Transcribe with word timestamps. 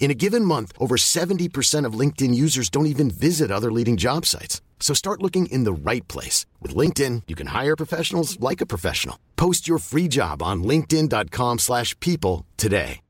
In 0.00 0.10
a 0.10 0.20
given 0.24 0.44
month, 0.44 0.72
over 0.80 0.96
70% 0.96 1.84
of 1.84 1.98
LinkedIn 1.98 2.34
users 2.34 2.70
don't 2.70 2.86
even 2.86 3.10
visit 3.10 3.50
other 3.50 3.70
leading 3.70 3.98
job 3.98 4.24
sites. 4.24 4.62
So 4.80 4.94
start 4.94 5.22
looking 5.22 5.46
in 5.52 5.64
the 5.64 5.90
right 5.90 6.08
place. 6.08 6.46
With 6.62 6.74
LinkedIn, 6.74 7.24
you 7.28 7.36
can 7.36 7.48
hire 7.48 7.76
professionals 7.76 8.40
like 8.40 8.62
a 8.62 8.66
professional. 8.66 9.16
Post 9.36 9.68
your 9.68 9.78
free 9.78 10.08
job 10.08 10.42
on 10.42 10.62
linkedin.com 10.64 11.58
slash 11.58 11.94
people 12.00 12.46
today. 12.56 13.00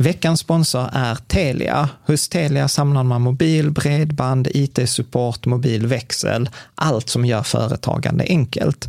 Veckans 0.00 0.40
sponsor 0.40 0.88
är 0.92 1.14
Telia. 1.14 1.88
Hos 2.06 2.28
Telia 2.28 2.68
samlar 2.68 3.02
man 3.02 3.22
mobil, 3.22 3.70
bredband, 3.70 4.48
IT-support, 4.54 5.46
mobilväxel, 5.46 6.48
allt 6.74 7.08
som 7.08 7.24
gör 7.24 7.42
företagande 7.42 8.24
enkelt. 8.28 8.88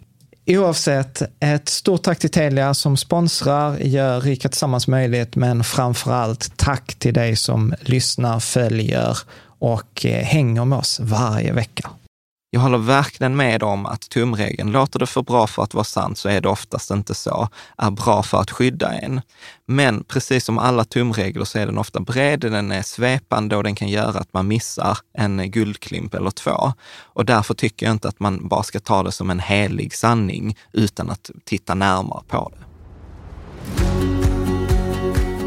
Oavsett, 0.45 1.21
ett 1.39 1.69
stort 1.69 2.03
tack 2.03 2.19
till 2.19 2.29
Telia 2.29 2.73
som 2.73 2.97
sponsrar, 2.97 3.77
gör 3.77 4.21
Rika 4.21 4.49
Tillsammans 4.49 4.87
möjligt, 4.87 5.35
men 5.35 5.63
framför 5.63 6.11
allt 6.13 6.57
tack 6.57 6.95
till 6.95 7.13
dig 7.13 7.35
som 7.35 7.73
lyssnar, 7.81 8.39
följer 8.39 9.17
och 9.59 10.05
eh, 10.05 10.23
hänger 10.23 10.65
med 10.65 10.79
oss 10.79 10.99
varje 10.99 11.53
vecka. 11.53 11.89
Jag 12.53 12.61
håller 12.61 12.77
verkligen 12.77 13.35
med 13.35 13.63
om 13.63 13.85
att 13.85 14.09
tumregeln, 14.09 14.71
låter 14.71 14.99
det 14.99 15.05
för 15.05 15.21
bra 15.21 15.47
för 15.47 15.63
att 15.63 15.73
vara 15.73 15.83
sant 15.83 16.17
så 16.17 16.29
är 16.29 16.41
det 16.41 16.49
oftast 16.49 16.91
inte 16.91 17.15
så, 17.15 17.49
är 17.77 17.91
bra 17.91 18.23
för 18.23 18.37
att 18.37 18.51
skydda 18.51 18.93
en. 18.93 19.21
Men 19.65 20.03
precis 20.03 20.45
som 20.45 20.57
alla 20.57 20.83
tumregler 20.83 21.45
så 21.45 21.59
är 21.59 21.65
den 21.65 21.77
ofta 21.77 21.99
bred, 21.99 22.39
den 22.39 22.71
är 22.71 22.81
svepande 22.81 23.55
och 23.55 23.63
den 23.63 23.75
kan 23.75 23.87
göra 23.87 24.19
att 24.19 24.33
man 24.33 24.47
missar 24.47 24.97
en 25.17 25.51
guldklimp 25.51 26.13
eller 26.13 26.31
två. 26.31 26.73
Och 27.03 27.25
därför 27.25 27.53
tycker 27.53 27.85
jag 27.85 27.93
inte 27.93 28.07
att 28.07 28.19
man 28.19 28.47
bara 28.47 28.63
ska 28.63 28.79
ta 28.79 29.03
det 29.03 29.11
som 29.11 29.29
en 29.29 29.39
helig 29.39 29.93
sanning 29.95 30.57
utan 30.73 31.09
att 31.09 31.31
titta 31.43 31.75
närmare 31.75 32.23
på 32.27 32.51
det. 32.55 32.65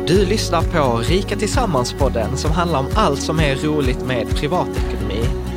Du 0.06 0.26
lyssnar 0.26 0.62
på 0.62 0.98
Rika 0.98 1.36
Tillsammans-podden 1.36 2.36
som 2.36 2.50
handlar 2.50 2.78
om 2.78 2.88
allt 2.94 3.22
som 3.22 3.40
är 3.40 3.56
roligt 3.56 4.06
med 4.06 4.28
privatekonomi 4.28 5.53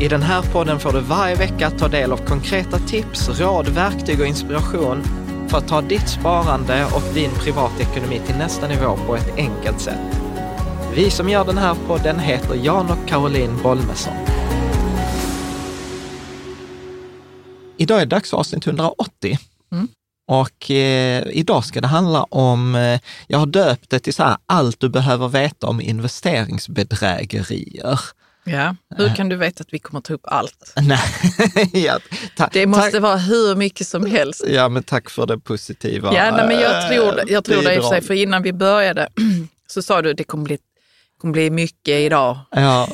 i 0.00 0.08
den 0.08 0.22
här 0.22 0.42
podden 0.42 0.80
får 0.80 0.92
du 0.92 1.00
varje 1.00 1.34
vecka 1.34 1.70
ta 1.70 1.88
del 1.88 2.12
av 2.12 2.16
konkreta 2.16 2.78
tips, 2.78 3.40
råd, 3.40 3.68
verktyg 3.68 4.20
och 4.20 4.26
inspiration 4.26 5.02
för 5.48 5.58
att 5.58 5.68
ta 5.68 5.80
ditt 5.80 6.08
sparande 6.08 6.84
och 6.84 7.02
din 7.14 7.30
privatekonomi 7.30 8.20
till 8.26 8.36
nästa 8.36 8.68
nivå 8.68 8.96
på 9.06 9.16
ett 9.16 9.36
enkelt 9.36 9.80
sätt. 9.80 10.20
Vi 10.94 11.10
som 11.10 11.28
gör 11.28 11.44
den 11.44 11.58
här 11.58 11.76
podden 11.86 12.18
heter 12.18 12.54
Jan 12.54 12.90
och 12.90 13.08
Caroline 13.08 13.62
Bolmesson. 13.62 14.14
Idag 17.76 18.02
är 18.02 18.06
dags 18.06 18.30
för 18.30 18.36
avsnitt 18.36 18.66
180. 18.66 19.38
Mm. 19.72 19.88
Och 20.28 20.70
eh, 20.70 21.26
idag 21.30 21.64
ska 21.64 21.80
det 21.80 21.86
handla 21.86 22.24
om, 22.24 22.74
eh, 22.74 23.00
jag 23.26 23.38
har 23.38 23.46
döpt 23.46 23.90
det 23.90 23.98
till 23.98 24.14
så 24.14 24.22
här, 24.22 24.36
allt 24.46 24.80
du 24.80 24.88
behöver 24.88 25.28
veta 25.28 25.66
om 25.66 25.80
investeringsbedrägerier. 25.80 28.00
Ja, 28.46 28.76
hur 28.96 29.14
kan 29.14 29.28
du 29.28 29.36
veta 29.36 29.62
att 29.62 29.72
vi 29.72 29.78
kommer 29.78 30.00
ta 30.00 30.14
upp 30.14 30.24
allt? 30.24 30.72
Nej, 30.82 31.70
ja, 31.72 31.98
det 32.52 32.66
måste 32.66 33.00
vara 33.00 33.16
hur 33.16 33.54
mycket 33.54 33.86
som 33.86 34.06
helst. 34.06 34.44
Ja, 34.48 34.68
men 34.68 34.82
tack 34.82 35.10
för 35.10 35.26
det 35.26 35.38
positiva. 35.38 36.14
Ja, 36.14 36.36
nej, 36.36 36.46
men 36.46 36.60
jag 36.60 36.88
tror, 36.88 37.30
jag 37.30 37.44
tror 37.44 37.62
det 37.62 37.74
i 37.74 37.78
och 37.78 37.82
för 37.82 37.90
sig, 37.90 38.02
för 38.02 38.14
innan 38.14 38.42
vi 38.42 38.52
började 38.52 39.08
så 39.66 39.82
sa 39.82 40.02
du 40.02 40.10
att 40.10 40.16
det 40.16 40.24
kommer 40.24 40.44
bli, 40.44 40.58
kommer 41.20 41.32
bli 41.32 41.50
mycket 41.50 42.00
idag. 42.00 42.38
Ja, 42.50 42.88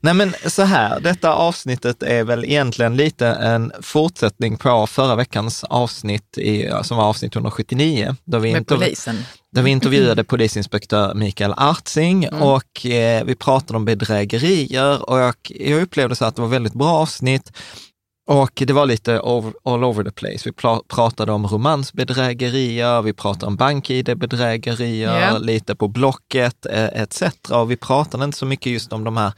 nej 0.00 0.14
men 0.14 0.34
så 0.46 0.62
här, 0.62 1.00
detta 1.00 1.34
avsnittet 1.34 2.02
är 2.02 2.24
väl 2.24 2.44
egentligen 2.44 2.96
lite 2.96 3.26
en 3.26 3.72
fortsättning 3.80 4.56
på 4.56 4.86
förra 4.86 5.14
veckans 5.16 5.64
avsnitt, 5.64 6.38
i, 6.38 6.70
som 6.82 6.96
var 6.96 7.04
avsnitt 7.04 7.34
179. 7.34 8.16
Då 8.24 8.38
vi 8.38 8.52
Med 8.52 8.66
polisen. 8.66 9.24
Där 9.52 9.62
vi 9.62 9.70
intervjuade 9.70 10.24
polisinspektör 10.24 11.14
Mikael 11.14 11.54
Artsing 11.56 12.24
mm. 12.24 12.42
och 12.42 12.86
eh, 12.86 13.24
vi 13.24 13.34
pratade 13.34 13.76
om 13.76 13.84
bedrägerier 13.84 15.10
och 15.10 15.18
jag, 15.18 15.34
jag 15.48 15.82
upplevde 15.82 16.16
så 16.16 16.24
att 16.24 16.36
det 16.36 16.42
var 16.42 16.48
väldigt 16.48 16.74
bra 16.74 16.88
avsnitt. 16.88 17.52
Och 18.28 18.62
det 18.66 18.72
var 18.72 18.86
lite 18.86 19.20
over, 19.20 19.52
all 19.64 19.84
over 19.84 20.04
the 20.04 20.10
place. 20.10 20.38
Vi 20.44 20.52
pratade 20.88 21.32
om 21.32 21.46
romansbedrägerier, 21.46 23.02
vi 23.02 23.12
pratade 23.12 23.46
om 23.46 23.56
bank-id-bedrägerier, 23.56 25.18
yeah. 25.18 25.40
lite 25.40 25.74
på 25.74 25.88
Blocket 25.88 26.66
eh, 26.66 26.84
etc. 26.84 27.22
Och 27.50 27.70
vi 27.70 27.76
pratade 27.76 28.24
inte 28.24 28.38
så 28.38 28.46
mycket 28.46 28.72
just 28.72 28.92
om 28.92 29.04
de 29.04 29.16
här 29.16 29.32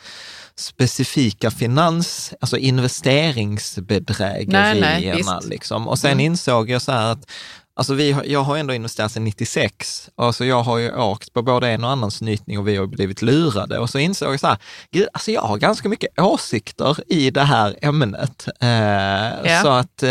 specifika 0.57 1.51
finans, 1.51 2.35
alltså 2.41 2.57
investeringsbedrägerierna. 2.57 4.75
Nej, 4.75 4.81
nej, 4.81 5.23
liksom. 5.45 5.89
Och 5.89 5.99
sen 5.99 6.13
mm. 6.13 6.25
insåg 6.25 6.71
jag 6.71 6.83
så 6.83 6.93
här 6.93 7.13
att 7.13 7.31
Alltså 7.79 7.95
vi, 7.95 8.17
jag 8.25 8.43
har 8.43 8.57
ändå 8.57 8.75
investerat 8.75 9.13
sedan 9.13 9.25
96, 9.25 10.11
alltså 10.17 10.45
jag 10.45 10.63
har 10.63 10.79
ju 10.79 10.97
åkt 10.97 11.33
på 11.33 11.43
både 11.43 11.69
en 11.69 11.85
och 11.85 11.91
annan 11.91 12.11
snytning 12.11 12.59
och 12.59 12.69
vi 12.69 12.77
har 12.77 12.87
blivit 12.87 13.23
lurade. 13.23 13.79
Och 13.79 13.91
så 13.91 13.99
insåg 13.99 14.33
jag 14.33 14.41
så 14.41 14.47
här, 14.47 14.59
gud, 14.91 15.09
alltså 15.13 15.31
jag 15.31 15.41
har 15.41 15.57
ganska 15.57 15.89
mycket 15.89 16.21
åsikter 16.21 16.97
i 17.07 17.31
det 17.31 17.43
här 17.43 17.77
ämnet. 17.83 18.49
Eh, 18.61 18.69
ja. 18.69 19.61
Så 19.63 19.69
att 19.69 20.03
eh, 20.03 20.11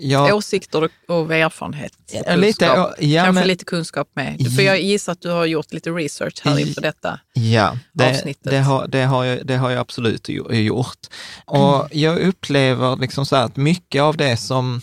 jag... 0.00 0.34
Åsikter 0.34 0.88
och 1.08 1.34
erfarenhet. 1.34 1.92
Ja, 2.26 2.36
lite, 2.36 2.64
ja, 2.64 2.94
Kanske 2.98 3.32
men, 3.32 3.48
lite 3.48 3.64
kunskap 3.64 4.08
med. 4.14 4.52
För 4.56 4.62
jag 4.62 4.80
gissar 4.80 5.12
att 5.12 5.20
du 5.20 5.30
har 5.30 5.46
gjort 5.46 5.72
lite 5.72 5.90
research 5.90 6.40
här 6.44 6.58
inför 6.58 6.80
detta 6.80 7.20
ja, 7.32 7.78
det, 7.92 8.10
avsnittet. 8.10 8.50
Det 8.50 8.58
har, 8.58 8.86
det, 8.86 9.02
har 9.02 9.24
jag, 9.24 9.46
det 9.46 9.56
har 9.56 9.70
jag 9.70 9.80
absolut 9.80 10.28
gjort. 10.28 11.06
Och 11.44 11.74
mm. 11.74 11.88
jag 11.90 12.18
upplever 12.18 12.96
liksom 12.96 13.26
så 13.26 13.36
att 13.36 13.56
mycket 13.56 14.02
av 14.02 14.16
det 14.16 14.36
som 14.36 14.80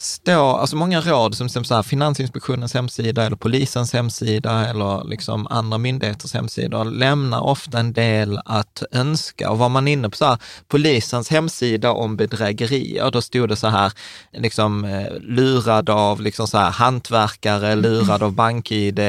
står, 0.00 0.58
alltså 0.58 0.76
många 0.76 1.00
råd 1.00 1.34
som 1.34 1.48
så 1.48 1.74
här, 1.74 1.82
Finansinspektionens 1.82 2.74
hemsida 2.74 3.24
eller 3.24 3.36
polisens 3.36 3.92
hemsida 3.92 4.66
eller 4.66 5.04
liksom 5.04 5.46
andra 5.50 5.78
myndigheters 5.78 6.34
hemsidor 6.34 6.84
lämnar 6.84 7.40
ofta 7.40 7.78
en 7.78 7.92
del 7.92 8.40
att 8.44 8.82
önska. 8.92 9.50
Och 9.50 9.58
var 9.58 9.68
man 9.68 9.88
inne 9.88 10.10
på 10.10 10.16
så 10.16 10.24
här, 10.24 10.38
polisens 10.68 11.30
hemsida 11.30 11.92
om 11.92 12.16
bedrägerier, 12.16 13.10
då 13.10 13.22
stod 13.22 13.48
det 13.48 13.56
så 13.56 13.68
här, 13.68 13.92
liksom 14.32 14.84
eh, 14.84 15.12
lurad 15.20 15.90
av 15.90 16.20
liksom 16.20 16.46
så 16.48 16.58
här, 16.58 16.70
hantverkare, 16.70 17.74
lurad 17.76 18.22
av 18.22 18.32
bank-id, 18.32 19.00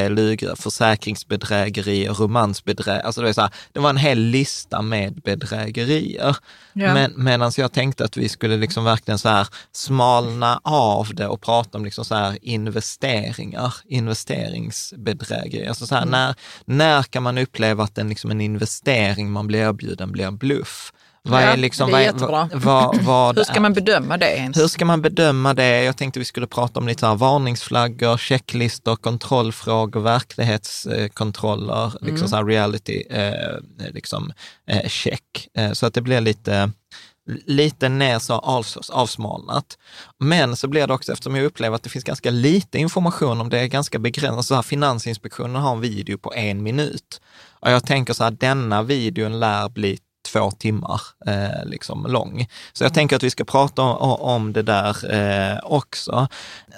försäkringsbedrägerier, 0.55 2.13
romansbedrägerier. 2.13 3.05
Alltså 3.05 3.21
det, 3.21 3.27
var 3.27 3.33
så 3.33 3.41
här, 3.41 3.51
det 3.73 3.79
var 3.79 3.89
en 3.89 3.97
hel 3.97 4.19
lista 4.19 4.81
med 4.81 5.21
bedrägerier. 5.21 6.37
Ja. 6.73 6.93
Men, 6.93 7.13
medan 7.15 7.51
jag 7.57 7.71
tänkte 7.71 8.05
att 8.05 8.17
vi 8.17 8.29
skulle 8.29 8.57
liksom 8.57 8.83
verkligen 8.83 9.19
så 9.19 9.29
här 9.29 9.47
smalna 9.71 10.59
av 10.63 10.78
det 11.13 11.27
och 11.27 11.41
prata 11.41 11.77
om 11.77 11.85
liksom 11.85 12.05
så 12.05 12.15
här 12.15 12.37
investeringar, 12.41 13.73
investeringsbedrägeri. 13.85 15.67
Alltså 15.67 15.87
så 15.87 15.95
här, 15.95 16.01
mm. 16.01 16.11
när, 16.11 16.35
när 16.65 17.03
kan 17.03 17.23
man 17.23 17.37
uppleva 17.37 17.83
att 17.83 17.97
en, 17.97 18.09
liksom 18.09 18.31
en 18.31 18.41
investering 18.41 19.31
man 19.31 19.47
blir 19.47 19.59
erbjuden 19.59 20.11
blir 20.11 20.25
en 20.25 20.37
bluff? 20.37 20.93
Vad 21.23 21.41
är 21.41 21.57
liksom, 21.57 21.91
det 21.91 21.97
är 21.97 22.01
jättebra. 22.01 22.49
Vad, 22.53 23.01
vad 23.01 23.37
hur 23.37 23.43
ska 23.43 23.59
man 23.59 23.73
bedöma 23.73 24.17
det 24.17 24.37
ens? 24.37 24.57
Hur 24.57 24.67
ska 24.67 24.85
man 24.85 25.01
bedöma 25.01 25.53
det? 25.53 25.83
Jag 25.83 25.97
tänkte 25.97 26.19
vi 26.19 26.25
skulle 26.25 26.47
prata 26.47 26.79
om 26.79 26.87
lite 26.87 27.07
här 27.07 27.15
varningsflaggor, 27.15 28.17
checklistor, 28.17 28.95
kontrollfrågor, 28.95 29.99
verklighetskontroller, 29.99 31.83
mm. 31.83 32.11
liksom 32.11 32.27
så 32.27 32.35
här 32.35 32.45
reality 32.45 33.03
eh, 33.09 33.57
liksom, 33.93 34.33
eh, 34.67 34.87
check. 34.87 35.47
Eh, 35.57 35.71
så 35.71 35.85
att 35.85 35.93
det 35.93 36.01
blir 36.01 36.21
lite, 36.21 36.71
lite 37.45 37.89
ner 37.89 38.19
så 38.19 38.33
avsmalnat. 38.89 39.77
Men 40.17 40.55
så 40.55 40.67
blir 40.67 40.87
det 40.87 40.93
också, 40.93 41.11
eftersom 41.11 41.35
jag 41.35 41.45
upplever 41.45 41.75
att 41.75 41.83
det 41.83 41.89
finns 41.89 42.05
ganska 42.05 42.31
lite 42.31 42.77
information 42.77 43.41
om 43.41 43.49
det, 43.49 43.59
är 43.59 43.67
ganska 43.67 43.99
begränsat. 43.99 44.45
Så 44.45 44.55
här, 44.55 44.61
Finansinspektionen 44.61 45.55
har 45.55 45.71
en 45.71 45.81
video 45.81 46.17
på 46.17 46.33
en 46.33 46.63
minut. 46.63 47.21
Och 47.59 47.71
jag 47.71 47.85
tänker 47.85 48.13
så 48.13 48.23
här, 48.23 48.31
denna 48.31 48.83
videon 48.83 49.39
lär 49.39 49.69
bli 49.69 49.99
två 50.27 50.51
timmar 50.51 51.01
eh, 51.25 51.65
liksom 51.65 52.05
lång. 52.05 52.47
Så 52.73 52.83
jag 52.83 52.93
tänker 52.93 53.15
att 53.15 53.23
vi 53.23 53.29
ska 53.29 53.43
prata 53.43 53.81
om, 53.81 54.21
om 54.21 54.53
det 54.53 54.61
där 54.61 55.13
eh, 55.13 55.59
också. 55.63 56.27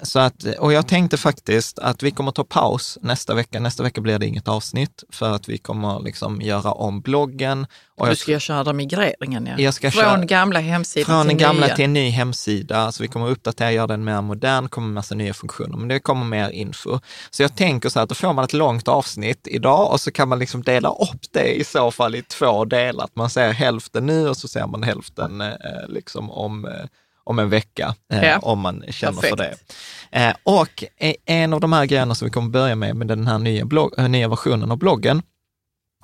Så 0.02 0.18
att, 0.18 0.44
och 0.58 0.72
jag 0.72 0.88
tänkte 0.88 1.16
faktiskt 1.16 1.78
att 1.78 2.02
vi 2.02 2.10
kommer 2.10 2.32
ta 2.32 2.44
paus 2.44 2.98
nästa 3.02 3.34
vecka. 3.34 3.60
Nästa 3.60 3.82
vecka 3.82 4.00
blir 4.00 4.18
det 4.18 4.26
inget 4.26 4.48
avsnitt 4.48 5.04
för 5.10 5.30
att 5.30 5.48
vi 5.48 5.58
kommer 5.58 6.00
liksom 6.00 6.40
göra 6.40 6.72
om 6.72 7.00
bloggen 7.00 7.66
och 8.02 8.08
du 8.08 8.16
ska 8.16 8.32
jag, 8.32 8.40
köra 8.40 8.72
migreringen, 8.72 9.46
ja. 9.46 9.54
Jag 9.58 9.74
ska 9.74 9.90
från 9.90 10.02
köra, 10.02 10.24
gamla 10.24 10.60
hemsidan 10.60 11.06
från 11.06 11.28
till 11.28 11.36
gamla 11.36 11.66
nya. 11.66 11.76
till 11.76 11.84
en 11.84 11.92
ny 11.92 12.10
hemsida. 12.10 12.92
Så 12.92 13.02
vi 13.02 13.08
kommer 13.08 13.30
uppdatera, 13.30 13.72
göra 13.72 13.86
den 13.86 14.04
mer 14.04 14.20
modern, 14.20 14.68
kommer 14.68 14.88
massa 14.88 15.14
nya 15.14 15.34
funktioner, 15.34 15.76
men 15.76 15.88
det 15.88 16.00
kommer 16.00 16.24
mer 16.24 16.50
info. 16.50 16.98
Så 17.30 17.42
jag 17.42 17.56
tänker 17.56 17.88
så 17.88 17.98
här, 17.98 18.06
då 18.06 18.14
får 18.14 18.32
man 18.32 18.44
ett 18.44 18.52
långt 18.52 18.88
avsnitt 18.88 19.46
idag 19.46 19.92
och 19.92 20.00
så 20.00 20.10
kan 20.10 20.28
man 20.28 20.38
liksom 20.38 20.62
dela 20.62 20.88
upp 20.88 21.32
det 21.32 21.60
i 21.60 21.64
så 21.64 21.90
fall 21.90 22.14
i 22.14 22.22
två 22.22 22.64
delar. 22.64 23.04
Att 23.04 23.16
man 23.16 23.30
ser 23.32 23.52
hälften 23.52 24.06
nu 24.06 24.28
och 24.28 24.36
så 24.36 24.48
ser 24.48 24.66
man 24.66 24.82
hälften 24.82 25.40
eh, 25.40 25.88
liksom 25.88 26.30
om 26.30 26.64
eh, 26.64 26.84
om 27.24 27.38
en 27.38 27.50
vecka, 27.50 27.94
eh, 28.12 28.24
ja. 28.24 28.38
om 28.38 28.60
man 28.60 28.84
känner 28.88 29.20
Perfekt. 29.20 29.30
för 29.30 29.36
det. 29.36 29.56
Eh, 30.10 30.34
och 30.42 30.84
en 31.24 31.52
av 31.52 31.60
de 31.60 31.72
här 31.72 31.86
grejerna 31.86 32.14
som 32.14 32.26
vi 32.26 32.30
kommer 32.30 32.50
börja 32.50 32.74
med, 32.74 32.96
med 32.96 33.06
den 33.06 33.26
här 33.26 33.38
nya, 33.38 33.64
blogg, 33.64 34.10
nya 34.10 34.28
versionen 34.28 34.70
av 34.70 34.76
bloggen, 34.76 35.22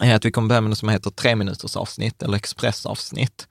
är 0.00 0.14
att 0.14 0.24
vi 0.24 0.30
kommer 0.30 0.48
börja 0.48 0.60
med 0.60 0.70
något 0.70 0.78
som 0.78 0.88
heter 0.88 1.10
tre 1.10 1.36
minuters 1.36 1.76
avsnitt 1.76 2.22
eller 2.22 2.36
expressavsnitt. 2.36 3.48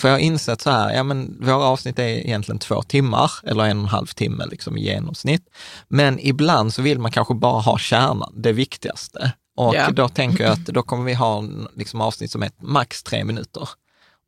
För 0.00 0.08
jag 0.08 0.14
har 0.14 0.20
insett 0.20 0.60
så 0.60 0.70
här, 0.70 0.94
ja 0.94 1.02
men 1.02 1.36
våra 1.40 1.64
avsnitt 1.64 1.98
är 1.98 2.08
egentligen 2.08 2.58
två 2.58 2.82
timmar 2.82 3.32
eller 3.44 3.64
en 3.64 3.78
och 3.78 3.82
en 3.82 3.88
halv 3.88 4.06
timme 4.06 4.46
liksom 4.50 4.76
i 4.76 4.84
genomsnitt. 4.84 5.42
Men 5.88 6.18
ibland 6.20 6.74
så 6.74 6.82
vill 6.82 6.98
man 6.98 7.10
kanske 7.10 7.34
bara 7.34 7.60
ha 7.60 7.78
kärnan, 7.78 8.32
det 8.36 8.52
viktigaste. 8.52 9.32
Och 9.58 9.74
yeah. 9.74 9.92
då 9.92 10.08
tänker 10.08 10.44
jag 10.44 10.52
att 10.52 10.66
då 10.66 10.82
kommer 10.82 11.04
vi 11.04 11.14
ha 11.14 11.44
liksom 11.74 12.00
avsnitt 12.00 12.30
som 12.30 12.42
är 12.42 12.50
max 12.60 13.02
tre 13.02 13.24
minuter. 13.24 13.68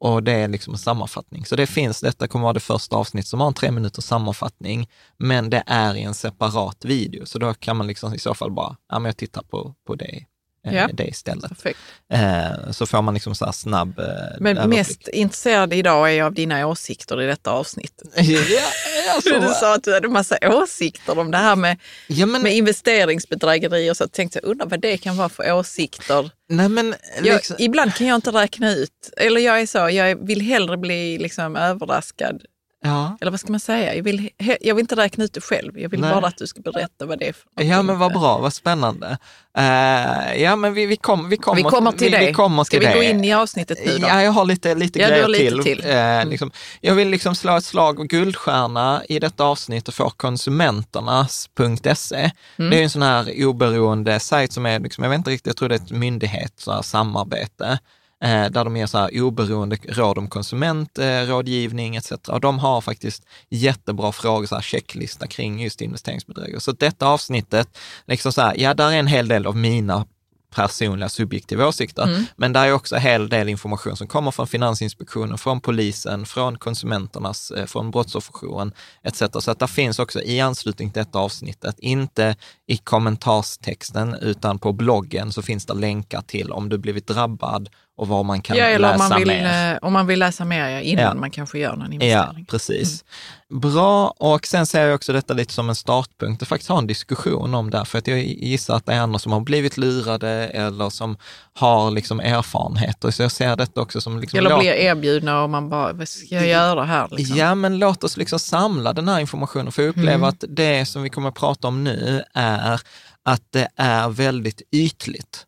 Och 0.00 0.22
det 0.22 0.32
är 0.32 0.48
liksom 0.48 0.74
en 0.74 0.78
sammanfattning. 0.78 1.46
Så 1.46 1.56
det 1.56 1.66
finns, 1.66 2.00
detta 2.00 2.28
kommer 2.28 2.42
vara 2.42 2.52
det 2.52 2.60
första 2.60 2.96
avsnitt 2.96 3.26
som 3.26 3.40
har 3.40 3.46
en 3.46 3.54
tre 3.54 3.70
minuters 3.70 4.04
sammanfattning, 4.04 4.88
men 5.18 5.50
det 5.50 5.62
är 5.66 5.94
i 5.94 6.02
en 6.02 6.14
separat 6.14 6.84
video. 6.84 7.26
Så 7.26 7.38
då 7.38 7.54
kan 7.54 7.76
man 7.76 7.86
liksom 7.86 8.14
i 8.14 8.18
så 8.18 8.34
fall 8.34 8.52
bara, 8.52 8.76
ja 8.88 8.98
men 8.98 9.04
jag 9.04 9.16
tittar 9.16 9.42
på, 9.42 9.74
på 9.86 9.94
det 9.94 10.24
ja. 10.62 10.88
det 10.92 11.04
istället. 11.04 11.66
Eh, 12.12 12.70
så 12.70 12.86
får 12.86 13.02
man 13.02 13.14
liksom 13.14 13.34
så 13.34 13.52
snabb 13.52 13.98
eh, 13.98 14.04
Men 14.40 14.58
överblick. 14.58 14.78
mest 14.78 15.08
intresserad 15.08 15.72
idag 15.72 16.10
är 16.10 16.14
jag 16.14 16.26
av 16.26 16.34
dina 16.34 16.66
åsikter 16.66 17.22
i 17.22 17.26
detta 17.26 17.50
avsnitt. 17.50 18.02
ja, 18.16 18.40
alltså. 19.14 19.40
du 19.40 19.48
sa 19.48 19.74
att 19.74 19.84
du 19.84 19.94
hade 19.94 20.08
massa 20.08 20.38
åsikter 20.42 21.18
om 21.18 21.30
det 21.30 21.38
här 21.38 21.56
med, 21.56 21.78
ja, 22.06 22.26
men... 22.26 22.42
med 22.42 22.56
investeringsbedrägerier. 22.56 23.94
Så 23.94 24.02
jag 24.02 24.12
tänkte 24.12 24.40
jag 24.42 24.50
undrar 24.50 24.66
vad 24.66 24.80
det 24.80 24.96
kan 24.96 25.16
vara 25.16 25.28
för 25.28 25.52
åsikter. 25.52 26.30
Nej, 26.48 26.68
men, 26.68 26.94
liksom... 27.20 27.56
jag, 27.58 27.60
ibland 27.60 27.94
kan 27.94 28.06
jag 28.06 28.14
inte 28.14 28.30
räkna 28.30 28.74
ut, 28.74 29.10
eller 29.16 29.40
jag 29.40 29.60
är 29.60 29.66
så, 29.66 29.78
jag 29.78 30.26
vill 30.26 30.40
hellre 30.40 30.76
bli 30.76 31.18
liksom 31.18 31.56
överraskad 31.56 32.42
Ja. 32.82 33.16
Eller 33.20 33.30
vad 33.30 33.40
ska 33.40 33.52
man 33.52 33.60
säga? 33.60 33.94
Jag 33.94 34.02
vill, 34.02 34.30
jag 34.60 34.74
vill 34.74 34.82
inte 34.82 34.96
räkna 34.96 35.24
ut 35.24 35.32
det 35.32 35.40
själv. 35.40 35.78
Jag 35.78 35.88
vill 35.88 36.00
Nej. 36.00 36.10
bara 36.10 36.26
att 36.26 36.36
du 36.36 36.46
ska 36.46 36.60
berätta 36.60 37.06
vad 37.06 37.18
det 37.18 37.28
är 37.28 37.32
för 37.32 37.64
Ja, 37.64 37.82
men 37.82 37.98
vad 37.98 38.12
bra, 38.12 38.38
vad 38.38 38.52
spännande. 38.52 39.18
Uh, 39.58 40.42
ja, 40.42 40.56
men 40.56 40.74
vi, 40.74 40.86
vi, 40.86 40.96
kom, 40.96 41.28
vi, 41.28 41.36
kommer, 41.36 41.56
vi 41.56 41.62
kommer 41.62 41.92
till 41.92 42.12
vi, 42.12 42.18
det. 42.18 42.26
Vi 42.26 42.32
kommer 42.32 42.64
ska 42.64 42.78
vi 42.78 42.86
gå 42.86 43.02
in 43.02 43.24
i 43.24 43.32
avsnittet 43.32 43.78
nu 43.86 43.98
då? 43.98 44.06
Ja, 44.08 44.22
jag 44.22 44.32
har 44.32 44.44
lite, 44.44 44.74
lite 44.74 44.98
ja, 44.98 45.08
grejer 45.08 45.28
lite 45.28 45.44
till. 45.44 45.62
till. 45.62 45.84
Uh, 45.90 46.26
liksom, 46.26 46.50
jag 46.80 46.94
vill 46.94 47.08
liksom 47.08 47.34
slå 47.34 47.56
ett 47.56 47.64
slag 47.64 48.00
och 48.00 48.08
guldstjärna 48.08 49.02
i 49.08 49.18
detta 49.18 49.44
avsnitt 49.44 49.94
få 49.94 50.10
konsumenternas.se. 50.10 52.30
Mm. 52.56 52.70
Det 52.70 52.78
är 52.78 52.82
en 52.82 52.90
sån 52.90 53.02
här 53.02 53.46
oberoende 53.46 54.20
sajt 54.20 54.52
som 54.52 54.66
är, 54.66 54.80
liksom, 54.80 55.04
jag 55.04 55.10
vet 55.10 55.18
inte 55.18 55.30
riktigt, 55.30 55.46
jag 55.46 55.56
tror 55.56 55.68
det 55.68 55.74
är 55.74 55.80
ett 55.80 55.90
myndighetssamarbete 55.90 57.66
eh, 57.66 57.78
där 58.28 58.64
de 58.64 58.76
ger 58.76 58.86
så 58.86 58.98
här 58.98 59.22
oberoende 59.22 59.76
råd 59.88 60.18
om 60.18 60.28
konsumentrådgivning 60.28 61.96
eh, 61.96 61.98
etc. 61.98 62.12
Och 62.28 62.40
de 62.40 62.58
har 62.58 62.80
faktiskt 62.80 63.26
jättebra 63.48 64.12
frågor, 64.12 64.46
så 64.46 64.54
här 64.54 64.62
checklista 64.62 65.26
kring 65.26 65.62
just 65.62 65.80
investeringsbedrägerier. 65.80 66.58
Så 66.58 66.72
detta 66.72 67.06
avsnittet, 67.06 67.78
liksom 68.06 68.32
så 68.32 68.40
här, 68.40 68.54
ja, 68.58 68.74
där 68.74 68.92
är 68.92 68.96
en 68.96 69.06
hel 69.06 69.28
del 69.28 69.46
av 69.46 69.56
mina 69.56 70.06
personliga 70.50 71.08
subjektiva 71.08 71.68
åsikter. 71.68 72.02
Mm. 72.02 72.24
Men 72.36 72.52
det 72.52 72.58
är 72.58 72.72
också 72.72 72.96
en 72.96 73.02
hel 73.02 73.28
del 73.28 73.48
information 73.48 73.96
som 73.96 74.06
kommer 74.06 74.30
från 74.30 74.46
Finansinspektionen, 74.46 75.38
från 75.38 75.60
polisen, 75.60 76.26
från 76.26 76.58
konsumenternas, 76.58 77.50
eh, 77.50 77.66
från 77.66 77.90
brottsofferjouren 77.90 78.72
etc. 79.02 79.22
Så 79.38 79.50
att 79.50 79.58
det 79.58 79.68
finns 79.68 79.98
också 79.98 80.22
i 80.22 80.40
anslutning 80.40 80.90
till 80.90 81.00
detta 81.00 81.18
avsnittet, 81.18 81.78
inte 81.78 82.36
i 82.66 82.76
kommentarstexten 82.76 84.14
utan 84.14 84.58
på 84.58 84.72
bloggen 84.72 85.32
så 85.32 85.42
finns 85.42 85.66
det 85.66 85.74
länkar 85.74 86.22
till 86.22 86.52
om 86.52 86.68
du 86.68 86.78
blivit 86.78 87.06
drabbad 87.06 87.68
och 88.00 88.08
vad 88.08 88.24
man 88.24 88.42
kan 88.42 88.56
ja, 88.56 88.64
eller 88.64 88.92
läsa 88.92 89.04
om 89.04 89.08
man 89.08 89.18
vill, 89.18 89.28
mer. 89.28 89.72
Eh, 89.72 89.78
om 89.82 89.92
man 89.92 90.06
vill 90.06 90.18
läsa 90.18 90.44
mer 90.44 90.80
innan 90.80 91.04
ja. 91.04 91.14
man 91.14 91.30
kanske 91.30 91.58
gör 91.58 91.76
någon 91.76 91.92
investering. 91.92 92.38
Ja, 92.38 92.44
precis. 92.48 93.04
Mm. 93.50 93.60
Bra, 93.60 94.08
och 94.08 94.46
sen 94.46 94.66
ser 94.66 94.86
jag 94.86 94.94
också 94.94 95.12
detta 95.12 95.34
lite 95.34 95.52
som 95.52 95.68
en 95.68 95.74
startpunkt, 95.74 96.42
att 96.42 96.48
faktiskt 96.48 96.68
ha 96.68 96.78
en 96.78 96.86
diskussion 96.86 97.54
om 97.54 97.70
det, 97.70 97.84
för 97.84 97.98
att 97.98 98.06
jag 98.06 98.18
gissar 98.18 98.76
att 98.76 98.86
det 98.86 98.92
är 98.92 99.00
andra 99.00 99.18
som 99.18 99.32
har 99.32 99.40
blivit 99.40 99.76
lurade 99.76 100.28
eller 100.30 100.90
som 100.90 101.16
har 101.54 101.90
liksom 101.90 102.20
erfarenheter. 102.20 103.10
Så 103.10 103.22
jag 103.22 103.32
ser 103.32 103.56
detta 103.56 103.80
också 103.80 104.00
som... 104.00 104.20
Liksom, 104.20 104.38
eller 104.38 104.58
blir 104.58 104.72
erbjudna 104.72 105.42
och 105.42 105.50
man 105.50 105.68
bara, 105.68 105.92
vad 105.92 106.08
ska 106.08 106.34
jag 106.34 106.46
göra 106.46 106.84
här? 106.84 107.08
Liksom? 107.10 107.36
Ja, 107.36 107.54
men 107.54 107.78
låt 107.78 108.04
oss 108.04 108.16
liksom 108.16 108.38
samla 108.38 108.92
den 108.92 109.08
här 109.08 109.20
informationen, 109.20 109.72
för 109.72 109.82
jag 109.82 109.88
upplever 109.88 110.14
mm. 110.14 110.28
att 110.28 110.44
det 110.48 110.86
som 110.86 111.02
vi 111.02 111.10
kommer 111.10 111.28
att 111.28 111.34
prata 111.34 111.68
om 111.68 111.84
nu 111.84 112.22
är 112.34 112.80
att 113.24 113.42
det 113.50 113.68
är 113.76 114.08
väldigt 114.08 114.62
ytligt 114.72 115.46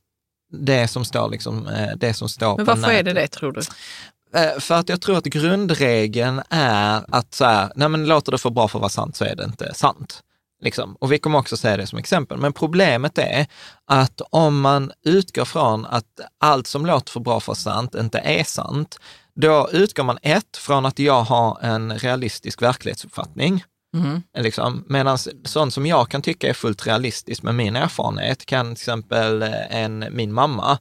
det 0.52 0.88
som 0.88 1.04
står, 1.04 1.30
liksom, 1.30 1.66
eh, 1.66 1.96
det 1.96 2.14
som 2.14 2.28
står 2.28 2.56
Men 2.56 2.66
varför 2.66 2.92
är 2.92 3.02
det 3.02 3.12
det 3.12 3.28
tror 3.28 3.52
du? 3.52 3.60
Eh, 4.34 4.58
för 4.58 4.74
att 4.74 4.88
jag 4.88 5.00
tror 5.00 5.16
att 5.18 5.24
grundregeln 5.24 6.42
är 6.50 7.04
att 7.08 7.34
så 7.34 7.44
här, 7.44 7.72
nej 7.76 7.88
men 7.88 8.06
låter 8.06 8.32
det 8.32 8.38
för 8.38 8.50
bra 8.50 8.68
för 8.68 8.78
att 8.78 8.80
vara 8.80 8.90
sant 8.90 9.16
så 9.16 9.24
är 9.24 9.36
det 9.36 9.44
inte 9.44 9.74
sant. 9.74 10.22
Liksom. 10.62 10.96
Och 11.00 11.12
vi 11.12 11.18
kommer 11.18 11.38
också 11.38 11.56
säga 11.56 11.76
det 11.76 11.86
som 11.86 11.98
exempel. 11.98 12.38
Men 12.38 12.52
problemet 12.52 13.18
är 13.18 13.46
att 13.86 14.20
om 14.30 14.60
man 14.60 14.92
utgår 15.04 15.44
från 15.44 15.86
att 15.86 16.04
allt 16.40 16.66
som 16.66 16.86
låter 16.86 17.12
för 17.12 17.20
bra 17.20 17.40
för 17.40 17.54
sant 17.54 17.94
inte 17.94 18.18
är 18.18 18.44
sant, 18.44 18.98
då 19.34 19.68
utgår 19.72 20.04
man 20.04 20.18
ett, 20.22 20.56
från 20.56 20.86
att 20.86 20.98
jag 20.98 21.22
har 21.22 21.58
en 21.62 21.98
realistisk 21.98 22.62
verklighetsuppfattning. 22.62 23.64
Mm. 23.94 24.22
Liksom. 24.38 24.84
Medan 24.88 25.18
sånt 25.44 25.74
som 25.74 25.86
jag 25.86 26.08
kan 26.08 26.22
tycka 26.22 26.48
är 26.48 26.52
fullt 26.52 26.86
realistiskt 26.86 27.42
med 27.42 27.54
min 27.54 27.76
erfarenhet 27.76 28.46
kan 28.46 28.66
till 28.66 28.72
exempel 28.72 29.42
eh, 29.42 29.76
en, 29.76 30.06
min 30.10 30.32
mamma, 30.32 30.78